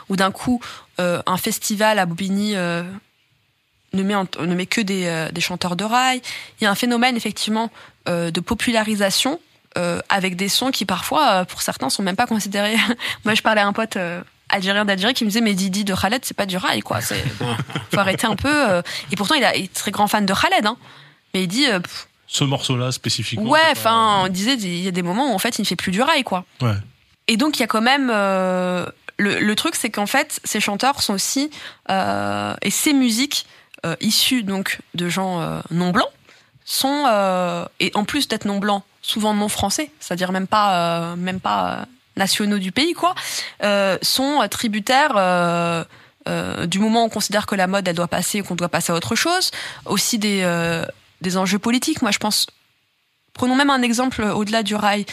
où 0.08 0.16
d'un 0.16 0.32
coup 0.32 0.60
un 0.98 1.36
festival 1.36 1.98
à 1.98 2.06
Bobigny 2.06 2.54
ne 2.54 4.02
met, 4.02 4.14
ne 4.14 4.54
met 4.54 4.66
que 4.66 4.80
des, 4.80 5.28
des 5.32 5.40
chanteurs 5.40 5.76
de 5.76 5.84
rail. 5.84 6.20
Il 6.60 6.64
y 6.64 6.66
a 6.66 6.70
un 6.70 6.74
phénomène 6.74 7.16
effectivement 7.16 7.70
de 8.06 8.40
popularisation 8.40 9.40
avec 10.08 10.34
des 10.34 10.48
sons 10.48 10.72
qui 10.72 10.84
parfois, 10.84 11.44
pour 11.44 11.62
certains, 11.62 11.88
sont 11.88 12.02
même 12.02 12.16
pas 12.16 12.26
considérés. 12.26 12.76
Moi, 13.24 13.34
je 13.34 13.42
parlais 13.42 13.60
à 13.60 13.66
un 13.66 13.72
pote 13.72 13.96
algérien 14.48 14.84
d'Algérie 14.84 15.14
qui 15.14 15.24
me 15.24 15.30
disait 15.30 15.40
mais 15.40 15.54
Didi 15.54 15.84
de 15.84 15.94
Khaled 15.94 16.24
c'est 16.24 16.36
pas 16.36 16.46
du 16.46 16.56
rail 16.56 16.80
quoi 16.80 17.00
c'est 17.00 17.22
faut 17.92 17.98
arrêter 17.98 18.26
un 18.26 18.36
peu 18.36 18.82
et 19.10 19.16
pourtant 19.16 19.34
il, 19.34 19.44
a, 19.44 19.56
il 19.56 19.64
est 19.64 19.72
très 19.72 19.90
grand 19.90 20.08
fan 20.08 20.24
de 20.26 20.34
Khaled 20.34 20.66
hein 20.66 20.76
mais 21.34 21.44
il 21.44 21.48
dit 21.48 21.66
ce 22.28 22.44
morceau-là 22.44 22.92
spécifiquement. 22.92 23.50
Ouais, 23.50 23.60
enfin, 23.72 24.24
on 24.24 24.28
disait, 24.28 24.54
il 24.54 24.80
y 24.80 24.86
a 24.88 24.90
des 24.90 25.02
moments 25.02 25.32
où 25.32 25.34
en 25.34 25.38
fait, 25.38 25.58
il 25.58 25.62
ne 25.62 25.66
fait 25.66 25.76
plus 25.76 25.90
du 25.90 26.02
rail, 26.02 26.24
quoi. 26.24 26.44
Ouais. 26.60 26.74
Et 27.26 27.38
donc, 27.38 27.56
il 27.56 27.60
y 27.60 27.62
a 27.62 27.66
quand 27.66 27.80
même. 27.80 28.10
Euh, 28.12 28.84
le, 29.16 29.40
le, 29.40 29.56
truc, 29.56 29.74
c'est 29.74 29.88
qu'en 29.88 30.06
fait, 30.06 30.38
ces 30.44 30.60
chanteurs 30.60 31.02
sont 31.02 31.14
aussi. 31.14 31.50
Euh, 31.90 32.54
et 32.60 32.70
ces 32.70 32.92
musiques 32.92 33.46
euh, 33.86 33.94
issues 34.00 34.42
donc 34.42 34.80
de 34.94 35.08
gens 35.08 35.40
euh, 35.40 35.60
non 35.70 35.90
blancs 35.90 36.10
sont. 36.64 37.04
Euh, 37.08 37.64
et 37.80 37.90
en 37.94 38.04
plus 38.04 38.28
d'être 38.28 38.44
non 38.44 38.58
blancs, 38.58 38.82
souvent 39.00 39.32
non 39.32 39.48
français, 39.48 39.90
c'est-à-dire 39.98 40.30
même 40.30 40.46
pas, 40.46 41.16
même 41.16 41.40
pas 41.40 41.86
nationaux 42.18 42.58
du 42.58 42.72
pays, 42.72 42.92
quoi, 42.92 43.14
sont 44.02 44.46
tributaires. 44.50 45.14
du 46.66 46.78
moment 46.78 47.02
où 47.02 47.06
on 47.06 47.08
considère 47.08 47.46
que 47.46 47.54
la 47.54 47.66
mode 47.66 47.88
elle 47.88 47.96
doit 47.96 48.08
passer 48.08 48.42
qu'on 48.42 48.54
doit 48.54 48.68
passer 48.68 48.92
à 48.92 48.94
autre 48.94 49.14
chose 49.14 49.50
aussi 49.86 50.18
des 50.18 50.44
des 51.20 51.36
enjeux 51.36 51.58
politiques. 51.58 52.02
Moi, 52.02 52.10
je 52.10 52.18
pense. 52.18 52.46
Prenons 53.34 53.54
même 53.54 53.70
un 53.70 53.82
exemple 53.82 54.22
au-delà 54.22 54.62
du 54.62 54.74
rail. 54.74 55.06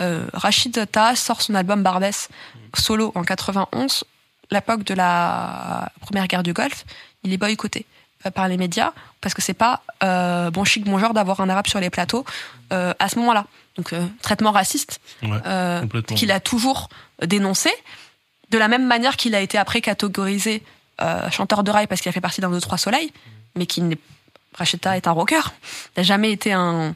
Euh, 0.00 0.26
Rachid 0.32 0.90
Taha 0.90 1.16
sort 1.16 1.42
son 1.42 1.54
album 1.54 1.82
Barbès 1.82 2.28
solo 2.76 3.12
en 3.14 3.22
91, 3.22 4.04
l'époque 4.50 4.84
de 4.84 4.94
la 4.94 5.90
première 6.00 6.26
guerre 6.26 6.42
du 6.42 6.52
Golfe. 6.52 6.84
Il 7.22 7.32
est 7.32 7.36
boycotté 7.36 7.86
euh, 8.26 8.30
par 8.30 8.48
les 8.48 8.56
médias 8.56 8.92
parce 9.20 9.34
que 9.34 9.42
c'est 9.42 9.54
pas 9.54 9.82
euh, 10.02 10.50
bon 10.50 10.64
chic 10.64 10.84
bon 10.84 10.98
genre 10.98 11.12
d'avoir 11.12 11.40
un 11.40 11.48
arabe 11.48 11.66
sur 11.66 11.80
les 11.80 11.90
plateaux 11.90 12.24
euh, 12.72 12.94
à 12.98 13.08
ce 13.08 13.18
moment-là. 13.18 13.46
Donc 13.80 13.92
euh, 13.94 14.06
traitement 14.20 14.52
raciste 14.52 15.00
ouais, 15.22 15.38
qu'il 16.14 16.30
a 16.30 16.40
toujours 16.40 16.90
dénoncé 17.22 17.70
de 18.50 18.58
la 18.58 18.68
même 18.68 18.86
manière 18.86 19.16
qu'il 19.16 19.34
a 19.34 19.40
été 19.40 19.56
après 19.56 19.80
catégorisé 19.80 20.62
chanteur 21.30 21.64
de 21.64 21.70
rail 21.70 21.86
parce 21.86 22.02
qu'il 22.02 22.10
a 22.10 22.12
fait 22.12 22.20
partie 22.20 22.42
d'un 22.42 22.50
deux 22.50 22.60
trois 22.60 22.76
soleils, 22.76 23.10
mais 23.56 23.64
qui 23.64 23.80
n'est 23.80 23.96
Racheta 24.52 24.96
est 24.96 25.06
un 25.06 25.12
rocker. 25.12 25.40
Il 25.96 26.00
n'a 26.00 26.02
jamais 26.02 26.30
été 26.30 26.52
un, 26.52 26.94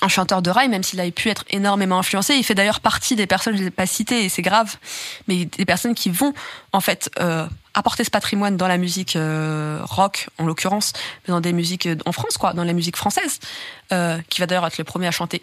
un 0.00 0.08
chanteur 0.08 0.42
de 0.42 0.50
rail, 0.50 0.68
même 0.68 0.82
s'il 0.82 1.00
a 1.00 1.10
pu 1.10 1.28
être 1.28 1.44
énormément 1.50 1.98
influencé. 1.98 2.34
Il 2.34 2.44
fait 2.44 2.54
d'ailleurs 2.54 2.80
partie 2.80 3.16
des 3.16 3.26
personnes, 3.26 3.54
je 3.54 3.58
ne 3.58 3.62
les 3.62 3.68
ai 3.68 3.70
pas 3.70 3.86
citées, 3.86 4.24
et 4.24 4.28
c'est 4.28 4.42
grave, 4.42 4.76
mais 5.28 5.44
des 5.44 5.64
personnes 5.64 5.94
qui 5.94 6.10
vont, 6.10 6.32
en 6.72 6.80
fait, 6.80 7.10
euh, 7.20 7.46
apporter 7.74 8.04
ce 8.04 8.10
patrimoine 8.10 8.56
dans 8.56 8.68
la 8.68 8.78
musique 8.78 9.16
euh, 9.16 9.80
rock, 9.82 10.28
en 10.38 10.46
l'occurrence, 10.46 10.92
mais 11.26 11.32
dans 11.32 11.40
des 11.40 11.52
musiques 11.52 11.86
euh, 11.86 11.96
en 12.06 12.12
France, 12.12 12.36
quoi, 12.38 12.52
dans 12.52 12.64
la 12.64 12.72
musique 12.72 12.96
française, 12.96 13.40
euh, 13.92 14.18
qui 14.28 14.40
va 14.40 14.46
d'ailleurs 14.46 14.66
être 14.66 14.78
le 14.78 14.84
premier 14.84 15.06
à 15.06 15.12
chanter 15.12 15.42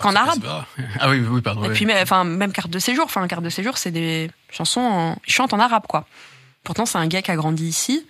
qu'en 0.00 0.14
arabe. 0.14 0.42
Ah 1.00 1.10
oui, 1.10 1.20
oui, 1.28 1.40
pardon. 1.40 1.64
Et 1.64 1.70
puis, 1.70 1.86
enfin, 2.02 2.24
même 2.24 2.52
carte 2.52 2.70
de 2.70 2.78
séjour, 2.78 3.04
enfin, 3.04 3.26
carte 3.28 3.42
de 3.42 3.50
séjour, 3.50 3.78
c'est 3.78 3.90
des 3.90 4.30
chansons, 4.50 4.80
en... 4.80 5.16
ils 5.26 5.32
chantent 5.32 5.52
en 5.52 5.60
arabe, 5.60 5.84
quoi. 5.88 6.06
Pourtant, 6.64 6.86
c'est 6.86 6.98
un 6.98 7.06
gars 7.06 7.22
qui 7.22 7.30
a 7.30 7.36
grandi 7.36 7.64
ici, 7.64 8.06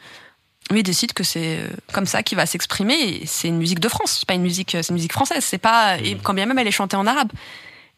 lui 0.71 0.83
décide 0.83 1.12
que 1.12 1.25
c'est 1.25 1.59
euh, 1.59 1.69
comme 1.93 2.07
ça 2.07 2.23
qu'il 2.23 2.37
va 2.37 2.47
s'exprimer. 2.47 3.23
C'est 3.27 3.49
une 3.49 3.59
musique 3.59 3.81
de 3.81 3.89
France, 3.89 4.19
c'est 4.21 4.27
pas 4.27 4.35
une 4.35 4.43
musique, 4.43 4.71
c'est 4.71 4.89
une 4.89 4.95
musique 4.95 5.12
française. 5.12 5.45
C'est 5.45 5.59
pas 5.59 5.99
et 5.99 6.17
quand 6.23 6.35
bien 6.35 6.47
même 6.47 6.59
elle 6.59 6.69
est 6.69 6.73
chantée 6.73 6.97
en 6.97 7.07
arabe. 7.07 7.31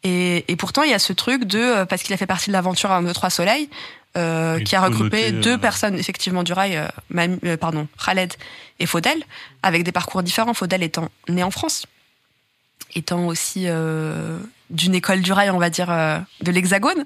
Et, 0.03 0.43
et 0.51 0.55
pourtant 0.55 0.83
il 0.83 0.91
y 0.91 0.93
a 0.93 0.99
ce 0.99 1.13
truc 1.13 1.45
de 1.45 1.59
euh, 1.59 1.85
parce 1.85 2.03
qu'il 2.03 2.13
a 2.13 2.17
fait 2.17 2.27
partie 2.27 2.49
de 2.49 2.53
l'aventure 2.53 2.91
à 2.91 3.01
deux 3.01 3.13
trois 3.13 3.29
soleils, 3.29 3.69
euh, 4.15 4.59
qui 4.59 4.75
a 4.75 4.81
regroupé 4.81 5.31
deux 5.31 5.57
personnes 5.57 5.97
effectivement 5.97 6.43
du 6.43 6.53
rail, 6.53 6.79
euh, 7.15 7.57
pardon, 7.57 7.87
Khaled 8.03 8.31
et 8.79 8.85
Faudel, 8.85 9.23
avec 9.63 9.83
des 9.83 9.91
parcours 9.91 10.21
différents. 10.21 10.53
Faudel 10.53 10.83
étant 10.83 11.09
né 11.29 11.41
en 11.41 11.49
France, 11.49 11.87
étant 12.95 13.25
aussi 13.27 13.67
d'une 14.69 14.95
école 14.95 15.21
du 15.21 15.31
rail, 15.31 15.49
on 15.49 15.59
va 15.59 15.69
dire 15.69 15.87
de 15.87 16.51
l'Hexagone. 16.51 17.03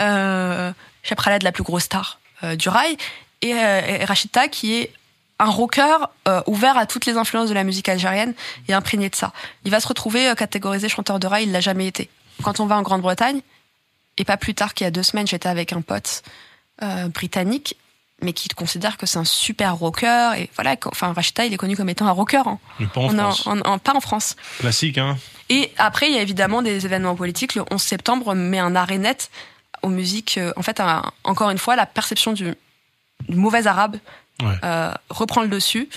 Euh, 0.00 0.72
Khaled, 1.02 1.42
la 1.42 1.52
plus 1.52 1.62
grosse 1.62 1.84
star 1.84 2.20
du 2.56 2.68
rail, 2.68 2.96
et, 3.42 3.54
euh, 3.54 4.04
Rachida 4.04 4.48
qui 4.48 4.74
est 4.74 4.92
un 5.38 5.46
rocker 5.46 5.96
euh, 6.28 6.42
ouvert 6.46 6.76
à 6.76 6.86
toutes 6.86 7.06
les 7.06 7.16
influences 7.16 7.48
de 7.48 7.54
la 7.54 7.64
musique 7.64 7.88
algérienne 7.88 8.34
et 8.68 8.74
imprégné 8.74 9.08
de 9.08 9.16
ça. 9.16 9.32
Il 9.64 9.70
va 9.70 9.80
se 9.80 9.88
retrouver 9.88 10.28
euh, 10.28 10.34
catégorisé 10.34 10.88
chanteur 10.88 11.18
de 11.18 11.26
rail, 11.26 11.44
il 11.44 11.52
l'a 11.52 11.60
jamais 11.60 11.86
été. 11.86 12.10
Quand 12.42 12.60
on 12.60 12.66
va 12.66 12.76
en 12.76 12.82
Grande-Bretagne, 12.82 13.40
et 14.18 14.24
pas 14.24 14.36
plus 14.36 14.54
tard 14.54 14.74
qu'il 14.74 14.84
y 14.84 14.88
a 14.88 14.90
deux 14.90 15.02
semaines, 15.02 15.26
j'étais 15.26 15.48
avec 15.48 15.72
un 15.72 15.80
pote 15.80 16.22
euh, 16.82 17.08
britannique, 17.08 17.76
mais 18.22 18.32
qui 18.32 18.48
considère 18.48 18.96
que 18.96 19.06
c'est 19.06 19.18
un 19.18 19.24
super 19.24 19.76
rocker. 19.76 20.32
Et 20.38 20.50
voilà, 20.54 20.76
enfin 20.86 21.12
Rachida, 21.12 21.44
il 21.44 21.52
est 21.52 21.56
connu 21.56 21.76
comme 21.76 21.88
étant 21.88 22.06
un 22.06 22.12
rocker. 22.12 22.42
Hein. 22.46 22.58
Mais 22.78 22.86
pas 22.86 23.00
en 23.00 23.08
France. 23.10 23.46
En, 23.46 23.58
en, 23.60 23.78
pas 23.78 23.94
en 23.94 24.00
France. 24.00 24.36
Classique, 24.58 24.98
hein. 24.98 25.18
Et 25.48 25.72
après, 25.78 26.08
il 26.08 26.14
y 26.14 26.18
a 26.18 26.22
évidemment 26.22 26.62
des 26.62 26.86
événements 26.86 27.16
politiques. 27.16 27.54
Le 27.54 27.64
11 27.70 27.82
septembre 27.82 28.34
met 28.34 28.58
un 28.58 28.76
arrêt 28.76 28.98
net 28.98 29.30
aux 29.82 29.88
musiques. 29.88 30.38
En 30.56 30.62
fait, 30.62 30.80
un, 30.80 31.02
encore 31.24 31.50
une 31.50 31.58
fois, 31.58 31.74
la 31.76 31.86
perception 31.86 32.32
du 32.32 32.54
mauvais 33.28 33.66
arabe 33.66 33.96
ouais. 34.42 34.54
euh, 34.64 34.92
reprend 35.08 35.42
le 35.42 35.48
dessus. 35.48 35.88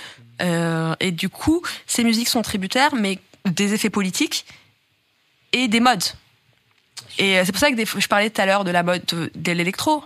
Euh, 0.41 0.95
et 0.99 1.11
du 1.11 1.29
coup, 1.29 1.61
ces 1.85 2.03
musiques 2.03 2.29
sont 2.29 2.41
tributaires, 2.41 2.95
mais 2.95 3.19
des 3.45 3.73
effets 3.73 3.89
politiques 3.89 4.45
et 5.51 5.67
des 5.67 5.79
modes. 5.79 6.03
Et 7.19 7.39
c'est 7.45 7.51
pour 7.51 7.59
ça 7.59 7.69
que 7.69 7.75
des, 7.75 7.85
je 7.85 8.07
parlais 8.07 8.29
tout 8.29 8.41
à 8.41 8.45
l'heure 8.45 8.63
de 8.63 8.71
la 8.71 8.81
mode 8.81 9.05
de, 9.05 9.31
de 9.35 9.51
l'électro. 9.51 10.03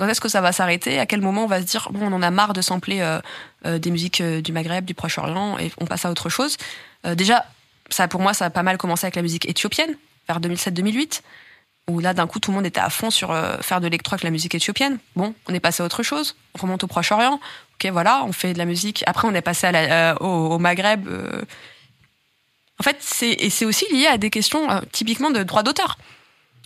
Quand 0.00 0.08
est-ce 0.08 0.22
que 0.22 0.30
ça 0.30 0.40
va 0.40 0.50
s'arrêter 0.50 0.98
À 0.98 1.04
quel 1.04 1.20
moment 1.20 1.44
on 1.44 1.46
va 1.46 1.60
se 1.60 1.66
dire 1.66 1.90
on 1.94 2.10
en 2.10 2.22
a 2.22 2.30
marre 2.30 2.54
de 2.54 2.62
sampler 2.62 3.02
euh, 3.02 3.20
euh, 3.66 3.78
des 3.78 3.90
musiques 3.90 4.22
euh, 4.22 4.40
du 4.40 4.50
Maghreb, 4.50 4.86
du 4.86 4.94
Proche-Orient 4.94 5.58
et 5.58 5.70
on 5.78 5.84
passe 5.84 6.06
à 6.06 6.10
autre 6.10 6.30
chose. 6.30 6.56
Déjà, 7.04 7.44
ça 7.90 8.08
pour 8.08 8.22
moi, 8.22 8.32
ça 8.32 8.46
a 8.46 8.50
pas 8.50 8.62
mal 8.62 8.78
commencé 8.78 9.04
avec 9.04 9.14
la 9.14 9.20
musique 9.20 9.46
éthiopienne 9.46 9.94
vers 10.26 10.40
2007-2008 10.40 11.20
où 11.88 12.00
là 12.00 12.14
d'un 12.14 12.26
coup 12.26 12.40
tout 12.40 12.50
le 12.50 12.56
monde 12.56 12.64
était 12.64 12.80
à 12.80 12.88
fond 12.88 13.10
sur 13.10 13.28
faire 13.60 13.80
de 13.80 13.86
l'électro 13.86 14.14
avec 14.14 14.24
la 14.24 14.30
musique 14.30 14.54
éthiopienne. 14.54 14.98
Bon, 15.16 15.34
on 15.48 15.52
est 15.52 15.60
passé 15.60 15.82
à 15.82 15.86
autre 15.86 16.02
chose. 16.02 16.34
On 16.54 16.62
remonte 16.62 16.82
au 16.82 16.86
Proche-Orient. 16.86 17.38
Ok, 17.74 17.90
voilà, 17.92 18.24
on 18.24 18.32
fait 18.32 18.54
de 18.54 18.58
la 18.58 18.64
musique. 18.64 19.04
Après, 19.06 19.28
on 19.28 19.34
est 19.34 19.42
passé 19.42 19.68
au, 20.20 20.58
Maghreb. 20.58 21.08
En 22.78 22.82
fait, 22.82 22.96
c'est 23.00 23.32
et 23.32 23.50
c'est 23.50 23.66
aussi 23.66 23.84
lié 23.92 24.06
à 24.06 24.16
des 24.16 24.30
questions 24.30 24.66
typiquement 24.92 25.30
de 25.30 25.42
droit 25.42 25.62
d'auteur. 25.62 25.98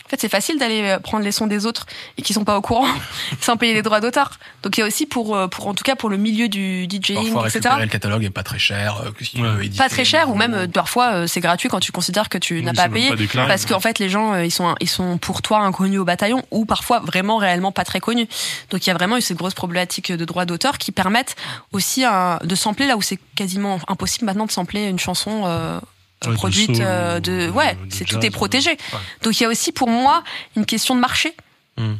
En 0.05 0.09
fait, 0.09 0.21
c'est 0.21 0.29
facile 0.29 0.59
d'aller 0.59 0.81
euh, 0.83 0.99
prendre 0.99 1.23
les 1.23 1.31
sons 1.31 1.47
des 1.47 1.65
autres 1.65 1.87
et 2.17 2.21
qui 2.21 2.33
sont 2.33 2.43
pas 2.43 2.57
au 2.57 2.61
courant 2.61 2.87
sans 3.41 3.57
payer 3.57 3.73
les 3.73 3.81
droits 3.81 4.01
d'auteur. 4.01 4.39
Donc 4.61 4.77
il 4.77 4.81
y 4.81 4.83
a 4.83 4.87
aussi 4.87 5.05
pour, 5.07 5.35
euh, 5.35 5.47
pour 5.47 5.67
en 5.67 5.73
tout 5.73 5.83
cas 5.83 5.95
pour 5.95 6.09
le 6.09 6.17
milieu 6.17 6.47
du 6.47 6.85
DJing, 6.89 7.15
Parfois 7.15 7.47
etc. 7.47 7.59
récupérer 7.63 7.81
le 7.85 7.87
catalogue 7.91 8.23
est 8.23 8.29
pas 8.29 8.43
très 8.43 8.59
cher. 8.59 9.01
euh, 9.03 9.09
si 9.19 9.39
éditer, 9.63 9.77
Pas 9.77 9.89
très 9.89 10.05
cher 10.05 10.29
ou 10.29 10.35
même 10.35 10.67
parfois 10.71 11.13
euh, 11.13 11.27
c'est 11.27 11.39
gratuit 11.41 11.69
quand 11.69 11.79
tu 11.79 11.91
considères 11.91 12.29
que 12.29 12.37
tu 12.37 12.55
Oui, 12.57 12.63
n'as 12.63 12.73
pas 12.73 12.87
payer 12.89 13.09
pas 13.09 13.15
déclaré, 13.15 13.47
parce 13.47 13.63
ouais. 13.63 13.69
qu'en 13.69 13.79
fait 13.79 13.97
les 13.99 14.09
gens 14.09 14.33
euh, 14.33 14.45
ils 14.45 14.51
sont 14.51 14.75
ils 14.79 14.89
sont 14.89 15.17
pour 15.17 15.41
toi 15.41 15.59
inconnus 15.61 15.99
au 15.99 16.05
bataillon 16.05 16.43
ou 16.51 16.65
parfois 16.65 16.99
vraiment 16.99 17.37
réellement 17.37 17.71
pas 17.71 17.83
très 17.83 17.99
connus. 17.99 18.27
Donc 18.69 18.85
il 18.85 18.89
y 18.89 18.91
a 18.91 18.95
vraiment 18.95 19.17
eu 19.17 19.21
cette 19.21 19.37
grosse 19.37 19.53
problématique 19.55 20.11
de 20.11 20.25
droits 20.25 20.45
d'auteur 20.45 20.77
qui 20.77 20.91
permettent 20.91 21.35
aussi 21.71 22.05
euh, 22.05 22.37
de 22.43 22.53
sampler 22.55 22.85
là 22.85 22.95
où 22.95 23.01
c'est 23.01 23.19
quasiment 23.35 23.79
impossible 23.87 24.25
maintenant 24.25 24.45
de 24.45 24.51
sampler 24.51 24.85
une 24.85 24.99
chanson 24.99 25.43
euh, 25.45 25.79
Ouais, 26.25 26.33
produite 26.33 26.79
euh, 26.79 27.19
de 27.19 27.47
de- 27.47 27.49
ouais, 27.51 27.77
c'est 27.89 28.05
tout 28.05 28.19
est 28.25 28.29
protégé. 28.31 28.71
ouais. 28.71 28.99
Donc 29.21 29.39
il 29.39 29.43
y 29.43 29.45
a 29.45 29.49
aussi 29.49 29.71
pour 29.71 29.89
moi 29.89 30.23
une 30.55 30.65
question 30.65 30.95
de 30.95 30.99
marché 30.99 31.35
Hmm. 31.77 31.95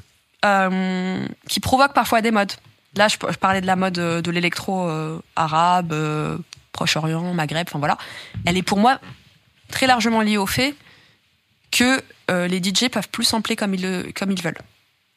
euh, 0.46 1.28
qui 1.50 1.60
provoque 1.60 1.94
parfois 1.94 2.22
des 2.22 2.32
modes. 2.32 2.54
Là, 2.96 3.08
je, 3.10 3.18
je 3.30 3.36
parlais 3.38 3.60
de 3.62 3.68
la 3.68 3.76
mode 3.76 3.98
euh, 4.00 4.22
de 4.22 4.32
l'électro 4.32 4.88
euh, 4.88 5.20
arabe, 5.36 5.92
euh, 5.92 6.38
Proche-Orient, 6.72 7.34
Maghreb, 7.34 7.68
enfin 7.70 7.80
voilà. 7.80 7.98
Elle 8.46 8.56
est 8.58 8.64
pour 8.64 8.80
moi 8.80 9.00
très 9.70 9.86
largement 9.86 10.22
liée 10.22 10.38
au 10.38 10.46
fait 10.46 10.76
que 11.72 12.02
euh, 12.32 12.48
les 12.48 12.64
DJ 12.64 12.88
peuvent 12.90 13.10
plus 13.10 13.26
sampler 13.26 13.56
comme 13.58 13.74
ils, 13.74 13.82
le- 13.82 14.12
comme 14.16 14.32
ils 14.32 14.42
veulent. 14.42 14.58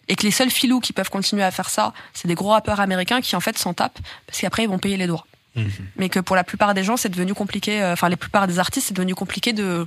Et 0.09 0.17
que 0.17 0.23
les 0.25 0.31
seuls 0.33 0.51
filous 0.51 0.81
qui 0.81 0.93
peuvent 0.93 1.11
continuer 1.11 1.45
à 1.45 1.51
faire 1.51 1.69
ça, 1.71 1.93
c'est 2.15 2.27
des 2.29 2.35
gros 2.35 2.49
rappeurs 2.51 2.81
américains 2.81 3.21
qui 3.21 3.37
en 3.37 3.41
fait 3.41 3.57
s'en 3.59 3.75
tapent 3.75 3.99
parce 4.27 4.41
qu'après 4.41 4.65
ils 4.65 4.69
vont 4.69 4.79
payer 4.79 4.97
les 4.97 5.07
droits. 5.07 5.27
Mhm. 5.57 5.71
Mais 5.97 6.09
que 6.09 6.21
pour 6.21 6.37
la 6.37 6.45
plupart 6.45 6.75
des 6.75 6.85
gens, 6.85 6.97
c'est 6.97 7.09
devenu 7.09 7.35
compliqué. 7.35 7.83
euh, 7.83 7.93
Enfin, 7.95 8.09
la 8.09 8.17
plupart 8.17 8.47
des 8.47 8.59
artistes, 8.59 8.89
c'est 8.89 8.95
devenu 8.95 9.15
compliqué 9.15 9.53
de 9.53 9.87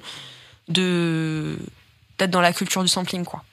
de 0.67 1.57
d'être 2.17 2.31
dans 2.31 2.41
la 2.41 2.53
culture 2.53 2.81
du 2.83 2.88
sampling, 2.88 3.23
quoi. 3.23 3.43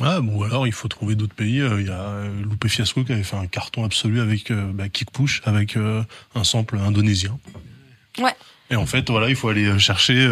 Ouais, 0.00 0.20
bon, 0.20 0.42
alors 0.44 0.66
il 0.66 0.72
faut 0.72 0.88
trouver 0.88 1.14
d'autres 1.14 1.34
pays. 1.34 1.60
Euh, 1.60 1.80
Il 1.80 1.86
y 1.88 1.90
a 1.90 2.00
euh, 2.00 2.42
Loupé 2.42 2.68
Fiasco 2.68 3.04
qui 3.04 3.12
avait 3.12 3.22
fait 3.22 3.36
un 3.36 3.46
carton 3.46 3.84
absolu 3.84 4.20
avec 4.20 4.50
euh, 4.50 4.70
bah, 4.72 4.88
Kick 4.88 5.10
Push, 5.10 5.42
avec 5.44 5.76
euh, 5.76 6.02
un 6.34 6.44
sample 6.44 6.78
indonésien. 6.78 7.38
Ouais. 8.18 8.34
Et 8.70 8.76
en 8.76 8.86
fait, 8.86 9.10
voilà, 9.10 9.28
il 9.28 9.34
faut 9.36 9.48
aller 9.48 9.76
chercher. 9.80 10.28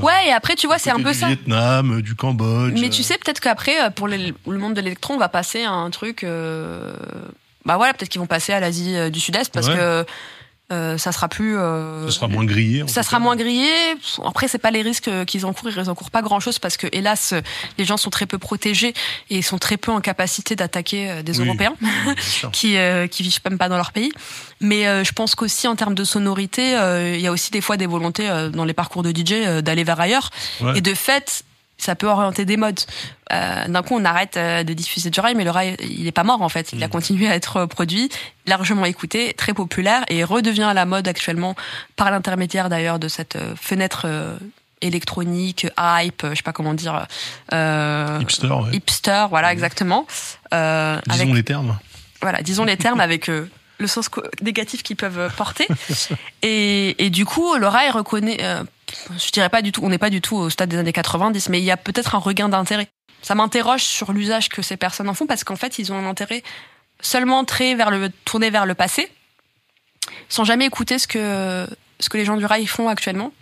Ouais, 0.00 0.28
et 0.28 0.32
après, 0.32 0.54
tu 0.56 0.66
vois, 0.66 0.78
c'est 0.78 0.90
un 0.90 0.96
peu 1.00 1.12
du 1.12 1.18
ça. 1.18 1.26
Vietnam, 1.26 1.98
euh, 1.98 2.02
du 2.02 2.14
Cambodge. 2.14 2.80
Mais 2.80 2.88
tu 2.88 3.02
sais, 3.02 3.18
peut-être 3.18 3.38
qu'après, 3.40 3.90
pour 3.90 4.08
les- 4.08 4.32
le 4.46 4.58
monde 4.58 4.72
de 4.74 4.80
l'électron, 4.80 5.14
on 5.14 5.18
va 5.18 5.28
passer 5.28 5.62
à 5.64 5.72
un 5.72 5.90
truc. 5.90 6.24
Bah 7.64 7.76
voilà, 7.76 7.92
peut-être 7.94 8.08
qu'ils 8.08 8.20
vont 8.20 8.26
passer 8.26 8.52
à 8.52 8.60
l'Asie 8.60 8.96
du 9.12 9.20
Sud-Est 9.20 9.52
parce 9.52 9.68
Ouais. 9.68 9.76
que 9.76 10.06
euh, 10.72 10.98
ça 10.98 11.12
sera 11.12 11.28
plus. 11.28 11.56
euh, 11.58 12.06
Ce 12.06 12.12
sera 12.12 12.28
moins 12.28 12.44
grillé. 12.44 12.82
ça 12.88 13.02
sera 13.02 13.18
cas. 13.18 13.22
moins 13.22 13.36
grillé. 13.36 13.70
Après, 14.24 14.48
c'est 14.48 14.58
pas 14.58 14.70
les 14.70 14.82
risques 14.82 15.10
qu'ils 15.26 15.46
encourent. 15.46 15.70
Ils 15.70 15.90
encourent 15.90 16.10
pas 16.10 16.22
grand 16.22 16.40
chose 16.40 16.58
parce 16.58 16.76
que, 16.76 16.86
hélas, 16.92 17.34
les 17.78 17.84
gens 17.84 17.96
sont 17.96 18.10
très 18.10 18.26
peu 18.26 18.38
protégés 18.38 18.94
et 19.30 19.42
sont 19.42 19.58
très 19.58 19.76
peu 19.76 19.92
en 19.92 20.00
capacité 20.00 20.56
d'attaquer 20.56 21.10
euh, 21.10 21.22
des 21.22 21.38
Oui. 21.40 21.46
Européens 21.46 21.74
qui 22.52 22.76
euh, 22.76 23.06
qui 23.06 23.22
vivent 23.22 23.40
même 23.48 23.58
pas 23.58 23.68
dans 23.68 23.76
leur 23.76 23.92
pays. 23.92 24.12
Mais 24.60 24.86
euh, 24.86 25.04
je 25.04 25.12
pense 25.12 25.34
qu'aussi 25.34 25.68
en 25.68 25.76
termes 25.76 25.94
de 25.94 26.04
sonorité, 26.04 26.76
euh, 26.76 27.14
il 27.14 27.20
y 27.20 27.26
a 27.26 27.32
aussi 27.32 27.50
des 27.50 27.60
fois 27.60 27.76
des 27.76 27.86
volontés 27.86 28.28
euh, 28.28 28.48
dans 28.48 28.64
les 28.64 28.74
parcours 28.74 29.02
de 29.02 29.10
DJ 29.10 29.32
euh, 29.32 29.60
d'aller 29.62 29.84
vers 29.84 30.00
ailleurs. 30.00 30.30
Ouais. 30.60 30.78
Et 30.78 30.80
de 30.80 30.94
fait, 30.94 31.42
ça 31.78 31.94
peut 31.96 32.06
orienter 32.06 32.44
des 32.44 32.56
modes. 32.56 32.80
Euh, 33.32 33.66
D'un 33.68 33.82
coup, 33.82 33.94
on 33.96 34.04
arrête 34.04 34.36
euh, 34.36 34.62
de 34.62 34.72
diffuser 34.72 35.10
du 35.10 35.18
rail, 35.20 35.34
mais 35.34 35.44
le 35.44 35.50
rail, 35.50 35.76
il 35.80 36.06
est 36.06 36.12
pas 36.12 36.22
mort 36.24 36.42
en 36.42 36.48
fait. 36.48 36.72
Il 36.72 36.82
a 36.84 36.86
Mm. 36.86 36.90
continué 36.90 37.28
à 37.28 37.34
être 37.34 37.66
produit, 37.66 38.08
largement 38.46 38.84
écouté, 38.84 39.32
très 39.34 39.54
populaire 39.54 40.04
et 40.08 40.22
redevient 40.24 40.62
à 40.62 40.74
la 40.74 40.84
mode 40.86 41.08
actuellement 41.08 41.56
par 41.96 42.10
l'intermédiaire 42.10 42.68
d'ailleurs 42.68 42.98
de 42.98 43.08
cette 43.08 43.36
euh, 43.36 43.54
fenêtre 43.56 44.02
euh, 44.06 44.36
électronique, 44.80 45.66
hype, 45.78 46.26
je 46.30 46.34
sais 46.34 46.42
pas 46.42 46.52
comment 46.52 46.74
dire, 46.74 47.06
euh, 47.52 48.18
Hipster, 48.20 48.46
ouais. 48.48 48.70
hipster, 48.76 49.26
voilà 49.30 49.52
exactement. 49.52 50.06
Euh, 50.52 50.98
Disons 51.06 51.22
avec 51.22 51.34
les 51.34 51.42
termes. 51.44 51.78
voilà, 52.20 52.42
disons 52.42 52.64
les 52.64 52.76
termes 52.76 53.00
avec 53.00 53.28
euh, 53.30 53.48
le 53.78 53.86
sens 53.86 54.10
négatif 54.42 54.82
qu'ils 54.82 54.96
peuvent 54.96 55.32
porter. 55.36 55.66
Et, 56.42 57.04
et 57.04 57.10
du 57.10 57.24
coup, 57.24 57.54
le 57.56 57.68
rail 57.68 57.90
reconnaît, 57.90 58.38
euh, 58.42 58.64
je 59.10 59.30
dirais 59.30 59.48
pas 59.48 59.62
du 59.62 59.72
tout, 59.72 59.82
on 59.84 59.88
n'est 59.88 59.98
pas 59.98 60.10
du 60.10 60.20
tout 60.20 60.36
au 60.36 60.50
stade 60.50 60.70
des 60.70 60.78
années 60.78 60.92
90, 60.92 61.48
mais 61.48 61.60
il 61.60 61.64
y 61.64 61.70
a 61.70 61.76
peut-être 61.76 62.14
un 62.14 62.18
regain 62.18 62.48
d'intérêt. 62.48 62.88
Ça 63.22 63.34
m'interroge 63.34 63.82
sur 63.82 64.12
l'usage 64.12 64.48
que 64.48 64.62
ces 64.62 64.76
personnes 64.76 65.08
en 65.08 65.14
font 65.14 65.26
parce 65.26 65.44
qu'en 65.44 65.56
fait, 65.56 65.78
ils 65.78 65.92
ont 65.92 65.96
un 65.96 66.08
intérêt 66.08 66.42
seulement 67.00 67.44
très 67.44 67.74
vers 67.74 67.90
le, 67.90 68.10
tourné 68.24 68.50
vers 68.50 68.66
le 68.66 68.74
passé, 68.74 69.10
sans 70.28 70.44
jamais 70.44 70.66
écouter 70.66 70.98
ce 70.98 71.06
que, 71.06 71.66
ce 72.00 72.08
que 72.08 72.16
les 72.16 72.24
gens 72.24 72.36
du 72.36 72.44
rail 72.44 72.66
font 72.66 72.88
actuellement 72.88 73.32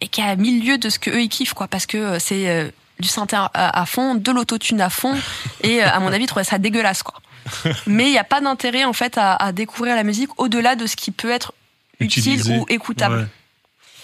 et 0.00 0.08
qui 0.08 0.20
est 0.20 0.24
à 0.24 0.36
milieu 0.36 0.78
de 0.78 0.88
ce 0.88 0.98
que 0.98 1.10
eux 1.10 1.22
ils 1.22 1.28
kiffent, 1.28 1.54
quoi, 1.54 1.68
parce 1.68 1.86
que 1.86 1.98
euh, 1.98 2.18
c'est 2.18 2.48
euh, 2.48 2.70
du 2.98 3.08
synthé 3.08 3.36
à, 3.36 3.86
fond, 3.86 4.14
de 4.14 4.30
l'autotune 4.30 4.80
à 4.80 4.90
fond, 4.90 5.14
et 5.62 5.82
euh, 5.82 5.88
à 5.88 6.00
mon 6.00 6.12
avis, 6.12 6.24
ils 6.24 6.26
trouvaient 6.26 6.44
ça 6.44 6.58
dégueulasse, 6.58 7.02
quoi. 7.02 7.20
Mais 7.86 8.06
il 8.06 8.12
n'y 8.12 8.18
a 8.18 8.24
pas 8.24 8.40
d'intérêt, 8.40 8.84
en 8.84 8.92
fait, 8.92 9.18
à, 9.18 9.34
à 9.36 9.52
découvrir 9.52 9.96
la 9.96 10.04
musique 10.04 10.30
au-delà 10.38 10.76
de 10.76 10.86
ce 10.86 10.96
qui 10.96 11.10
peut 11.10 11.30
être 11.30 11.52
utile 12.00 12.34
Utilisé. 12.34 12.58
ou 12.58 12.66
écoutable. 12.68 13.16
Ouais. 13.16 13.26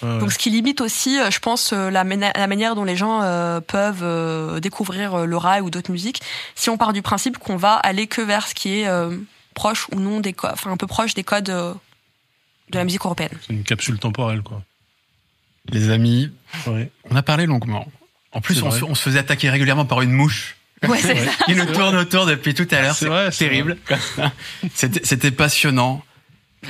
Ouais, 0.03 0.19
Donc, 0.19 0.31
ce 0.31 0.37
qui 0.37 0.49
limite 0.49 0.81
aussi, 0.81 1.19
euh, 1.19 1.31
je 1.31 1.39
pense, 1.39 1.71
euh, 1.73 1.89
la, 1.89 2.03
manière 2.03 2.75
dont 2.75 2.83
les 2.83 2.95
gens 2.95 3.21
euh, 3.23 3.59
peuvent 3.61 4.03
euh, 4.03 4.59
découvrir 4.59 5.13
euh, 5.15 5.25
le 5.25 5.37
rail 5.37 5.61
ou 5.61 5.69
d'autres 5.69 5.91
musiques, 5.91 6.21
si 6.55 6.69
on 6.69 6.77
part 6.77 6.93
du 6.93 7.01
principe 7.01 7.37
qu'on 7.37 7.57
va 7.57 7.73
aller 7.75 8.07
que 8.07 8.21
vers 8.21 8.47
ce 8.47 8.53
qui 8.55 8.79
est 8.79 8.87
euh, 8.87 9.15
proche 9.53 9.87
ou 9.91 9.99
non 9.99 10.19
des 10.19 10.33
codes, 10.33 10.51
enfin 10.53 10.71
un 10.71 10.77
peu 10.77 10.87
proche 10.87 11.13
des 11.13 11.23
codes 11.23 11.49
euh, 11.49 11.73
de 12.69 12.77
la 12.77 12.83
musique 12.83 13.01
européenne. 13.05 13.31
C'est 13.45 13.53
une 13.53 13.63
capsule 13.63 13.97
temporelle, 13.99 14.41
quoi. 14.41 14.61
Les 15.69 15.89
amis, 15.89 16.31
Ouais. 16.67 16.91
on 17.09 17.15
a 17.15 17.23
parlé 17.23 17.45
longuement. 17.45 17.87
En 18.33 18.41
plus, 18.41 18.61
on 18.63 18.71
se, 18.71 18.83
on 18.83 18.93
se 18.95 19.01
faisait 19.01 19.19
attaquer 19.19 19.49
régulièrement 19.49 19.85
par 19.85 20.01
une 20.01 20.11
mouche 20.11 20.57
Ouais, 20.87 20.99
c'est 21.01 21.15
ça. 21.25 21.31
qui 21.45 21.55
nous 21.55 21.65
tourne 21.65 21.95
autour 21.95 22.25
depuis 22.27 22.53
tout 22.53 22.67
à 22.71 22.81
l'heure. 22.81 22.95
C'est 22.95 23.09
terrible. 23.37 23.77
C'était 24.75 25.31
passionnant. 25.31 26.03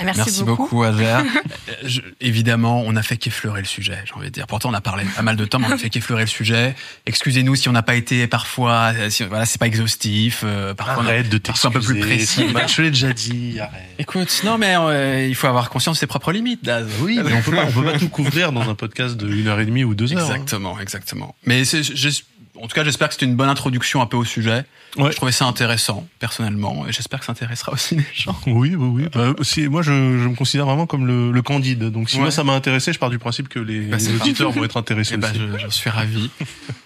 Merci, 0.03 0.43
beaucoup. 0.43 0.83
Azer. 0.83 1.23
Euh, 1.69 1.73
Je- 1.83 2.01
évidemment, 2.21 2.81
on 2.85 2.95
a 2.95 3.03
fait 3.03 3.17
qu'effleurer 3.17 3.59
le 3.59 3.67
sujet, 3.67 3.97
j'ai 4.05 4.13
envie 4.13 4.27
de 4.27 4.31
dire. 4.31 4.47
Pourtant, 4.47 4.69
on 4.69 4.73
a 4.73 4.79
parlé 4.81 5.03
pas 5.15 5.21
mal 5.21 5.35
de 5.35 5.43
temps, 5.45 5.59
mais 5.59 5.67
on 5.69 5.73
a 5.73 5.77
fait 5.77 5.89
qu'effleurer 5.89 6.21
le 6.23 6.27
sujet. 6.29 6.75
Excusez-nous 7.05 7.55
si 7.55 7.67
on 7.67 7.73
n'a 7.73 7.81
pas 7.83 7.95
été 7.95 8.25
parfois, 8.27 8.93
euh, 8.95 9.09
si, 9.09 9.23
voilà, 9.23 9.45
c'est 9.45 9.57
pas 9.59 9.67
exhaustif. 9.67 10.41
euh, 10.45 10.73
parfois, 10.73 11.03
on 11.03 11.07
a- 11.07 11.09
Arrête 11.09 11.29
de 11.29 11.37
parfois 11.37 11.69
un 11.69 11.73
peu 11.73 11.81
plus 11.81 11.99
précis. 11.99 12.45
Je 12.67 12.81
l'ai 12.81 12.91
déjà 12.91 13.11
dit, 13.13 13.59
arrête. 13.59 13.81
Écoute, 13.99 14.41
non, 14.45 14.57
mais 14.57 14.75
euh, 14.77 15.25
il 15.27 15.35
faut 15.35 15.47
avoir 15.47 15.69
conscience 15.69 15.97
de 15.97 15.99
ses 15.99 16.07
propres 16.07 16.31
limites, 16.31 16.63
Daz. 16.63 16.87
Oui, 17.01 17.19
mais 17.23 17.33
on 17.33 17.41
peut 17.41 17.51
pas, 17.51 17.65
on 17.65 17.71
peut 17.71 17.83
pas 17.83 17.99
tout 17.99 18.09
couvrir 18.09 18.51
dans 18.53 18.69
un 18.69 18.75
podcast 18.75 19.15
de 19.17 19.27
une 19.29 19.47
heure 19.47 19.59
et 19.59 19.65
demie 19.65 19.83
ou 19.83 19.93
deux 19.93 20.13
heures. 20.13 20.19
hein. 20.19 20.23
Exactement, 20.35 20.79
exactement. 20.79 21.35
Mais 21.45 21.65
c'est, 21.65 21.83
j'es- 21.83 22.23
en 22.61 22.67
tout 22.67 22.75
cas, 22.75 22.83
j'espère 22.83 23.07
que 23.07 23.13
c'était 23.13 23.25
une 23.25 23.35
bonne 23.35 23.49
introduction 23.49 24.01
un 24.01 24.05
peu 24.05 24.17
au 24.17 24.25
sujet. 24.25 24.65
Ouais. 24.97 25.11
Je 25.11 25.15
trouvais 25.15 25.31
ça 25.31 25.45
intéressant, 25.45 26.07
personnellement, 26.19 26.87
et 26.87 26.91
j'espère 26.91 27.19
que 27.19 27.25
ça 27.25 27.31
intéressera 27.33 27.73
aussi 27.73 27.95
les 27.95 28.05
gens. 28.15 28.37
Oui, 28.47 28.75
oui, 28.75 29.03
oui. 29.03 29.07
Bah, 29.13 29.33
si, 29.43 29.67
moi, 29.67 29.81
je, 29.81 29.91
je 29.91 30.27
me 30.27 30.35
considère 30.35 30.65
vraiment 30.65 30.87
comme 30.87 31.05
le, 31.05 31.31
le 31.31 31.41
candide. 31.41 31.83
Donc, 31.91 32.09
si 32.09 32.15
Ouais. 32.17 32.23
moi 32.23 32.31
ça 32.31 32.43
m'a 32.43 32.53
intéressé, 32.53 32.93
je 32.93 32.99
pars 32.99 33.09
du 33.09 33.19
principe 33.19 33.47
que 33.49 33.59
les, 33.59 33.81
Bah, 33.87 33.97
les 33.97 34.15
auditeurs 34.15 34.51
vont 34.51 34.63
être 34.63 34.77
intéressés 34.77 35.15
Eh 35.15 35.17
ben, 35.17 35.29
aussi. 35.29 35.39
je, 35.39 35.57
je 35.57 35.67
suis 35.67 35.89
ravi. 35.89 36.29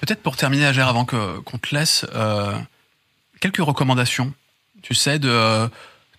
Peut-être 0.01 0.21
pour 0.21 0.35
terminer, 0.35 0.65
Agère, 0.65 0.87
avant 0.87 1.05
que, 1.05 1.39
qu'on 1.39 1.57
te 1.57 1.73
laisse, 1.73 2.05
euh, 2.15 2.53
quelques 3.39 3.57
recommandations, 3.59 4.33
tu 4.81 4.93
sais, 4.93 5.19
de 5.19 5.29
euh, 5.29 5.67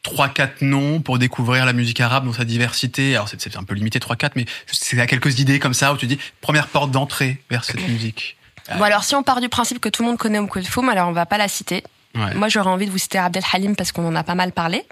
trois, 0.03 0.29
quatre 0.29 0.62
noms 0.62 1.01
pour 1.01 1.19
découvrir 1.19 1.66
la 1.66 1.73
musique 1.73 2.01
arabe 2.01 2.24
dans 2.24 2.33
sa 2.33 2.45
diversité. 2.45 3.15
Alors, 3.16 3.29
c'est, 3.29 3.41
c'est 3.41 3.57
un 3.57 3.65
peu 3.65 3.74
limité, 3.74 4.01
trois, 4.01 4.16
quatre, 4.16 4.37
mais 4.37 4.47
c'est 4.66 4.99
à 5.01 5.07
quelques 5.07 5.41
idées 5.41 5.59
comme 5.59 5.74
ça 5.74 5.93
où 5.93 5.97
tu 5.97 6.07
dis, 6.07 6.19
première 6.41 6.69
porte 6.69 6.91
d'entrée 6.91 7.43
vers 7.51 7.65
cette 7.65 7.87
musique. 7.89 8.37
Bon 8.77 8.83
alors 8.83 9.05
si 9.05 9.15
on 9.15 9.23
part 9.23 9.41
du 9.41 9.49
principe 9.49 9.81
que 9.81 9.89
tout 9.89 10.03
le 10.03 10.09
monde 10.09 10.19
connaît 10.19 10.39
Oum 10.39 10.49
Kulthum, 10.49 10.89
alors 10.89 11.09
on 11.09 11.13
va 11.13 11.27
pas 11.27 11.39
la 11.39 11.49
citer. 11.49 11.83
Ouais. 12.15 12.35
Moi 12.35 12.49
j'aurais 12.49 12.71
envie 12.71 12.87
de 12.87 12.91
vous 12.91 12.99
citer 12.99 13.19
Abdel 13.19 13.43
Halim 13.53 13.75
parce 13.77 13.93
qu'on 13.93 14.07
en 14.07 14.15
a 14.15 14.23
pas 14.23 14.35
mal 14.35 14.53
parlé. 14.53 14.87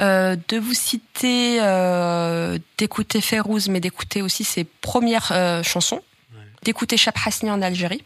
Euh, 0.00 0.34
de 0.48 0.56
vous 0.56 0.72
citer, 0.72 1.58
euh, 1.60 2.58
d'écouter 2.78 3.20
Férouz, 3.20 3.68
mais 3.68 3.80
d'écouter 3.80 4.22
aussi 4.22 4.44
ses 4.44 4.64
premières 4.64 5.30
euh, 5.32 5.62
chansons. 5.62 6.00
D'écouter 6.62 6.96
Hasni 7.26 7.50
en 7.50 7.62
Algérie, 7.62 8.04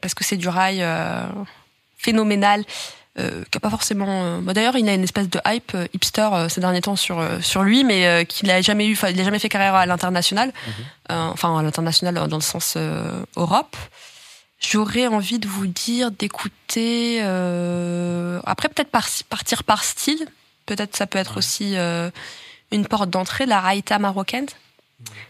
parce 0.00 0.12
que 0.12 0.24
c'est 0.24 0.36
du 0.36 0.48
rail 0.48 0.84
phénoménal, 1.96 2.64
euh, 3.18 3.42
qui 3.50 3.56
a 3.58 3.60
pas 3.60 3.70
forcément. 3.70 4.06
euh, 4.24 4.38
bon, 4.40 4.52
D'ailleurs, 4.52 4.76
il 4.76 4.88
a 4.88 4.94
une 4.94 5.02
espèce 5.04 5.28
de 5.28 5.40
hype 5.46 5.72
euh, 5.74 5.86
hipster 5.94 6.28
euh, 6.32 6.48
ces 6.48 6.60
derniers 6.60 6.80
temps 6.80 6.96
sur 6.96 7.22
sur 7.42 7.62
lui, 7.62 7.84
mais 7.84 8.24
qu'il 8.26 8.50
a 8.50 8.60
jamais 8.60 8.86
eu, 8.86 8.96
il 9.10 9.20
a 9.20 9.24
jamais 9.24 9.38
fait 9.38 9.48
carrière 9.48 9.74
à 9.74 9.86
l'international, 9.86 10.52
Euh, 11.10 11.28
enfin 11.32 11.58
à 11.58 11.62
l'international 11.62 12.14
dans 12.28 12.36
le 12.36 12.42
sens 12.42 12.76
Europe. 13.36 13.76
J'aurais 14.60 15.06
envie 15.06 15.38
de 15.38 15.46
vous 15.48 15.66
dire 15.66 16.10
d'écouter. 16.10 17.20
Après, 18.44 18.68
peut-être 18.68 18.90
par- 18.90 19.08
partir 19.28 19.64
par 19.64 19.84
style. 19.84 20.26
Peut-être 20.66 20.96
ça 20.96 21.06
peut 21.06 21.18
être 21.18 21.38
aussi 21.38 21.76
une 22.70 22.86
porte 22.86 23.08
d'entrée, 23.10 23.46
la 23.46 23.60
raïta 23.60 23.98
marocaine. 23.98 24.46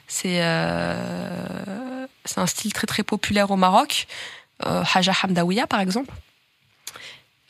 C'est 0.08 0.40
euh, 0.42 2.06
c'est 2.24 2.38
un 2.38 2.46
style 2.46 2.72
très 2.72 2.86
très 2.86 3.02
populaire 3.02 3.50
au 3.50 3.56
Maroc. 3.56 4.06
Euh, 4.66 4.82
Haja 4.94 5.12
Hamdawiya, 5.22 5.66
par 5.66 5.80
exemple. 5.80 6.12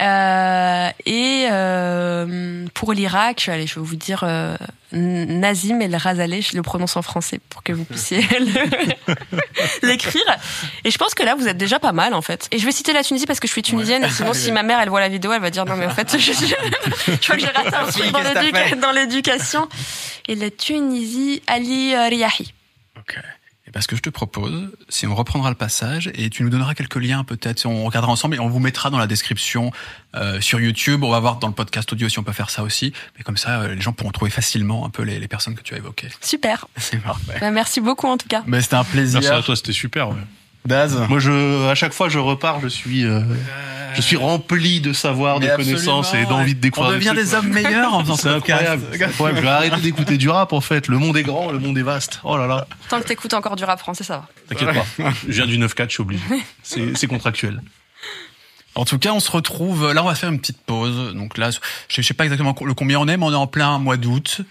Euh, 0.01 0.91
et 1.07 1.49
euh, 1.51 2.67
pour 2.75 2.93
l'Irak, 2.93 3.49
allez, 3.49 3.67
je 3.67 3.75
vais 3.75 3.85
vous 3.85 3.97
dire 3.97 4.23
euh, 4.23 4.57
Nazim 4.93 5.81
El 5.81 5.97
Razaleh, 5.97 6.41
je 6.41 6.57
le 6.57 6.63
prononce 6.63 6.97
en 6.97 7.03
français 7.03 7.41
pour 7.49 7.65
que 7.65 7.73
vous 7.73 7.85
puissiez 7.85 8.21
l'écrire. 9.83 10.37
Et 10.85 10.91
je 10.91 10.99
pense 10.99 11.15
que 11.15 11.25
là, 11.25 11.35
vous 11.35 11.49
êtes 11.49 11.57
déjà 11.57 11.81
pas 11.81 11.93
mal 11.93 12.15
en 12.15 12.23
fait. 12.23 12.47
Et 12.53 12.59
je 12.59 12.65
vais 12.65 12.73
citer 12.73 12.93
la 12.93 13.03
Tunisie 13.03 13.27
parce 13.27 13.41
que 13.41 13.49
je 13.49 13.53
suis 13.53 13.63
tunisienne. 13.63 14.05
Et 14.05 14.11
sinon, 14.11 14.35
si 14.35 14.53
ma 14.53 14.63
mère 14.63 14.79
elle 14.81 14.89
voit 14.89 15.01
la 15.01 15.09
vidéo, 15.09 15.33
elle 15.33 15.43
va 15.43 15.51
dire 15.51 15.65
non 15.65 15.77
mais 15.77 15.87
en 15.87 15.91
fait, 15.91 16.13
je, 16.19 16.33
je 16.33 16.55
crois 17.23 17.37
que 17.37 17.41
j'ai 17.41 17.49
raté 17.49 17.75
un 17.75 17.87
truc 17.87 18.81
dans 18.81 18.93
l'éducation. 18.93 19.69
Et 20.29 20.37
la 20.37 20.51
Tunisie, 20.51 21.43
Ali 21.47 21.97
Riahi. 21.97 22.53
Ok. 22.99 23.17
Et 23.69 23.71
ben, 23.71 23.83
ce 23.83 23.87
que 23.87 23.97
je 23.97 24.01
te 24.01 24.09
propose, 24.09 24.71
c'est 24.89 25.07
on 25.07 25.15
reprendra 25.15 25.51
le 25.51 25.55
passage 25.55 26.11
et 26.15 26.31
tu 26.31 26.43
nous 26.43 26.49
donneras 26.49 26.73
quelques 26.75 26.97
liens 26.97 27.23
peut-être. 27.23 27.67
On 27.67 27.85
regardera 27.85 28.11
ensemble 28.11 28.37
et 28.37 28.39
on 28.39 28.49
vous 28.49 28.61
mettra 28.61 28.89
dans 28.89 28.97
la 28.97 29.07
description 29.07 29.73
euh, 30.15 30.41
sur 30.41 30.59
YouTube. 30.59 31.05
On 31.05 31.11
va 31.11 31.21
voir 31.21 31.37
dans 31.37 31.49
le 31.49 31.53
podcast 31.53 31.93
audio 31.93 32.09
si 32.09 32.19
on 32.19 32.23
peut 32.23 32.33
faire 32.33 32.49
ça 32.49 32.63
aussi. 32.63 32.95
Mais 33.19 33.25
comme 33.25 33.37
ça, 33.37 33.61
euh, 33.61 33.75
les 33.75 33.81
gens 33.83 33.93
pourront 33.93 34.11
trouver 34.11 34.31
facilement 34.31 34.87
un 34.87 34.91
peu 34.91 35.03
les, 35.03 35.19
les 35.19 35.29
personnes 35.29 35.55
que 35.55 35.61
tu 35.61 35.75
as 35.75 35.77
évoquées. 35.77 36.09
Super. 36.23 36.67
C'est 36.79 36.97
parfait. 37.03 37.37
Bah, 37.41 37.51
merci 37.51 37.83
beaucoup 37.83 38.07
en 38.07 38.17
tout 38.17 38.29
cas. 38.29 38.43
Mais 38.47 38.63
c'était 38.63 38.77
un 38.77 38.85
plaisir. 38.85 39.21
Merci 39.21 39.37
à 39.37 39.43
toi, 39.43 39.55
c'était 39.55 39.73
super. 39.73 40.09
ouais. 40.09 40.17
Daz. 40.69 41.01
Moi, 41.09 41.19
je, 41.19 41.69
à 41.69 41.75
chaque 41.75 41.95
fois, 41.95 42.09
je 42.09 42.19
repars, 42.19 42.61
je 42.61 42.69
suis, 42.69 43.05
euh, 43.05 43.21
je 43.95 44.03
suis 44.03 44.17
rempli 44.17 44.81
de 44.81 44.93
savoir, 44.93 45.41
de 45.41 45.49
connaissances 45.49 46.13
et 46.15 46.25
d'envie 46.25 46.51
ouais. 46.51 46.55
de 46.55 46.61
découvrir. 46.61 46.93
On 46.93 46.95
devient 46.95 47.07
trucs, 47.09 47.21
des 47.21 47.35
hommes 47.35 47.49
meilleurs 47.49 47.95
en 47.95 48.01
faisant 48.05 48.17
ce 48.17 48.23
C'est 48.23 48.29
incroyable. 48.29 48.83
C'est 48.93 49.03
incroyable. 49.03 49.39
Je 49.39 49.45
vais 49.45 49.49
arrêter 49.49 49.81
d'écouter 49.81 50.19
du 50.19 50.29
rap, 50.29 50.53
en 50.53 50.61
fait. 50.61 50.89
Le 50.89 50.99
monde 50.99 51.17
est 51.17 51.23
grand, 51.23 51.51
le 51.51 51.59
monde 51.59 51.79
est 51.79 51.83
vaste. 51.83 52.21
Oh 52.23 52.37
là 52.37 52.47
là. 52.47 52.67
Tant 52.91 53.01
que 53.01 53.07
t'écoutes 53.07 53.33
encore 53.33 53.57
du 53.57 53.65
rap 53.65 53.79
français, 53.79 54.05
ça 54.05 54.19
va. 54.19 54.29
T'inquiète 54.49 54.75
pas. 54.75 55.13
Je 55.27 55.33
viens 55.33 55.47
du 55.47 55.59
9-4, 55.59 55.85
je 55.85 55.93
suis 55.93 56.03
obligé. 56.03 56.23
C'est 56.63 56.97
c'est 56.97 57.07
contractuel. 57.07 57.63
En 58.75 58.85
tout 58.85 58.99
cas, 58.99 59.13
on 59.13 59.21
se 59.21 59.31
retrouve. 59.31 59.93
Là, 59.93 60.05
on 60.05 60.07
va 60.07 60.15
faire 60.15 60.31
une 60.31 60.39
petite 60.39 60.61
pause. 60.61 61.15
Donc 61.15 61.39
là, 61.39 61.51
je 61.89 62.03
sais 62.03 62.15
pas 62.15 62.25
exactement 62.25 62.55
le 62.65 62.75
combien 62.75 63.01
on 63.01 63.09
est, 63.09 63.17
mais 63.17 63.25
on 63.25 63.33
est 63.33 63.37
en 63.37 63.47
plein 63.47 63.79
mois 63.79 63.97
d'août. 63.97 64.43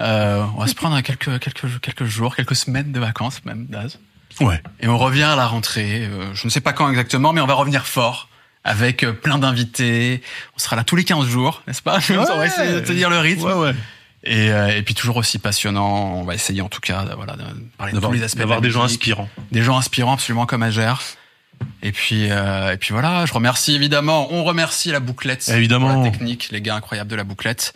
Euh, 0.00 0.44
on 0.56 0.60
va 0.60 0.66
se 0.66 0.74
prendre 0.74 1.00
quelques 1.02 1.38
quelques 1.40 1.80
quelques 1.80 2.04
jours, 2.04 2.34
quelques 2.34 2.56
semaines 2.56 2.92
de 2.92 3.00
vacances 3.00 3.44
même, 3.44 3.66
Daz. 3.66 3.98
Ouais. 4.40 4.60
Et 4.80 4.88
on 4.88 4.98
revient 4.98 5.22
à 5.22 5.36
la 5.36 5.46
rentrée. 5.46 6.04
euh, 6.06 6.34
je 6.34 6.46
ne 6.46 6.50
sais 6.50 6.60
pas 6.60 6.72
quand 6.72 6.88
exactement, 6.90 7.32
mais 7.32 7.40
on 7.40 7.46
va 7.46 7.54
revenir 7.54 7.86
fort 7.86 8.28
avec 8.64 9.02
euh, 9.04 9.12
plein 9.12 9.38
d'invités. 9.38 10.22
On 10.56 10.58
sera 10.58 10.76
là 10.76 10.84
tous 10.84 10.96
les 10.96 11.04
15 11.04 11.26
jours, 11.26 11.62
n'est-ce 11.66 11.82
pas? 11.82 11.98
On 12.10 12.36
va 12.38 12.46
essayer 12.46 12.72
de 12.72 12.80
tenir 12.80 13.10
le 13.10 13.18
rythme. 13.18 13.44
Ouais, 13.44 13.52
ouais. 13.52 13.74
Et, 14.26 14.50
euh, 14.50 14.74
et 14.74 14.82
puis 14.82 14.94
toujours 14.94 15.18
aussi 15.18 15.38
passionnant. 15.38 16.14
On 16.14 16.24
va 16.24 16.34
essayer 16.34 16.62
en 16.62 16.68
tout 16.70 16.80
cas, 16.80 17.04
de, 17.04 17.14
voilà, 17.14 17.34
de 17.36 17.44
parler 17.76 17.92
de 17.92 18.00
tous 18.00 18.12
les 18.12 18.22
aspects. 18.22 18.36
de 18.36 18.40
d'avoir 18.40 18.58
la 18.60 18.62
des 18.62 18.70
gens 18.70 18.82
inspirants. 18.82 19.28
des 19.52 19.62
gens 19.62 19.76
inspirants 19.76 20.14
absolument 20.14 20.46
comme 20.46 20.62
Ager. 20.62 20.94
Et 21.82 21.92
puis 21.92 22.30
euh, 22.30 22.72
et 22.72 22.76
puis 22.78 22.92
voilà, 22.92 23.26
je 23.26 23.32
remercie 23.34 23.74
évidemment, 23.74 24.32
on 24.32 24.42
remercie 24.42 24.90
la 24.90 25.00
bouclette 25.00 25.48
Évidemment. 25.50 25.92
pour 25.94 26.02
la 26.04 26.10
technique, 26.10 26.48
les 26.50 26.60
gars 26.62 26.74
incroyables 26.74 27.10
de 27.10 27.16
la 27.16 27.24
bouclette. 27.24 27.74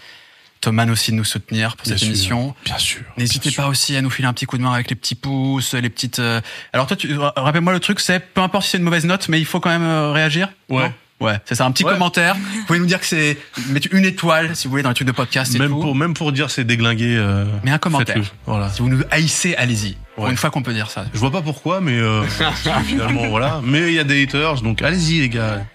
Thomas 0.60 0.86
aussi 0.86 1.10
de 1.12 1.16
nous 1.16 1.24
soutenir 1.24 1.76
pour 1.76 1.85
Bien 1.85 1.93
cette 1.93 1.98
sûr. 2.01 2.09
émission. 2.09 2.55
Bien 2.64 2.78
sûr. 2.78 3.01
N'hésitez 3.16 3.51
pas 3.51 3.68
aussi 3.68 3.97
à 3.97 4.02
nous 4.02 4.10
filer 4.10 4.26
un 4.28 4.32
petit 4.32 4.47
coup 4.47 4.59
de 4.59 4.62
main 4.62 4.72
avec 4.72 4.90
les 4.90 4.97
petits 4.97 5.14
pouces, 5.14 5.74
les 5.74 5.90
petites. 5.90 6.18
euh, 6.18 6.40
Alors 6.72 6.86
toi, 6.86 6.97
tu... 6.97 7.14
rappelle-moi 7.16 7.72
le 7.72 7.80
truc, 7.80 8.01
c'est 8.01 8.20
peu 8.20 8.40
importe 8.40 8.64
si 8.64 8.70
c'est 8.72 8.78
une 8.78 8.85
mauvaise 8.85 9.05
note, 9.05 9.28
mais 9.28 9.39
il 9.40 9.47
faut 9.47 9.60
quand 9.60 9.70
même 9.70 9.82
euh, 9.85 10.10
réagir. 10.12 10.48
Ouais. 10.68 10.85
Non 10.85 10.93
Ouais, 11.20 11.36
c'est 11.47 11.56
ça, 11.56 11.64
un 11.66 11.72
petit 11.72 11.82
Ouais. 11.82 11.94
commentaire. 11.94 12.36
Vous 12.36 12.64
pouvez 12.68 12.78
nous 12.78 12.86
dire 12.86 13.01
que 13.01 13.06
c'est 13.06 13.36
mettre 13.70 13.89
une 13.90 14.05
étoile 14.05 14.55
si 14.55 14.68
vous 14.68 14.70
voulez 14.70 14.85
dans 14.85 14.90
les 14.90 14.94
trucs 14.94 15.09
de 15.09 15.12
podcast 15.12 15.52
et 15.52 15.59
Même 15.59 15.70
tout. 15.72 15.80
pour, 15.80 15.97
même 15.97 16.14
pour 16.14 16.30
dire 16.30 16.48
c'est 16.48 16.62
déglingué. 16.62 17.16
euh, 17.16 17.44
Mais 17.64 17.72
un 17.72 17.78
commentaire. 17.78 18.22
Voilà. 18.47 18.70
Si 18.70 18.82
vous 18.82 18.89
nous 18.89 19.02
haïssez, 19.10 19.56
allez-y. 19.56 19.97
Ouais. 20.16 20.30
une 20.30 20.36
fois 20.36 20.51
qu'on 20.51 20.62
peut 20.62 20.72
dire 20.72 20.93
ça. 20.93 21.06
Je 21.12 21.18
vois 21.18 21.32
pas 21.32 21.43
pourquoi, 21.43 21.80
mais 21.80 21.98
euh, 21.98 22.22
finalement 22.85 23.26
voilà. 23.26 23.60
Mais 23.64 23.89
il 23.89 23.94
y 23.94 23.98
a 23.98 24.05
des 24.05 24.22
haters, 24.22 24.62
donc 24.62 24.80
allez-y 24.80 25.18
les 25.18 25.28
gars. 25.28 25.66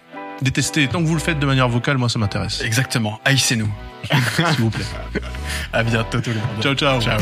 Détestez. 0.42 0.88
Tant 0.88 1.02
que 1.02 1.08
vous 1.08 1.14
le 1.14 1.20
faites 1.20 1.40
de 1.40 1.46
manière 1.46 1.68
vocale, 1.68 1.98
moi 1.98 2.08
ça 2.08 2.20
m'intéresse. 2.20 2.62
Exactement, 2.62 3.20
haïssez-nous. 3.26 3.70
S'il 4.04 4.46
vous 4.60 4.70
plaît. 4.70 4.86
À 5.72 5.84
bientôt 5.84 6.20
tout 6.20 6.32
le 6.32 6.36
monde. 6.36 6.62
Ciao 6.62 6.76
ciao. 6.76 7.02
Ciao. 7.02 7.20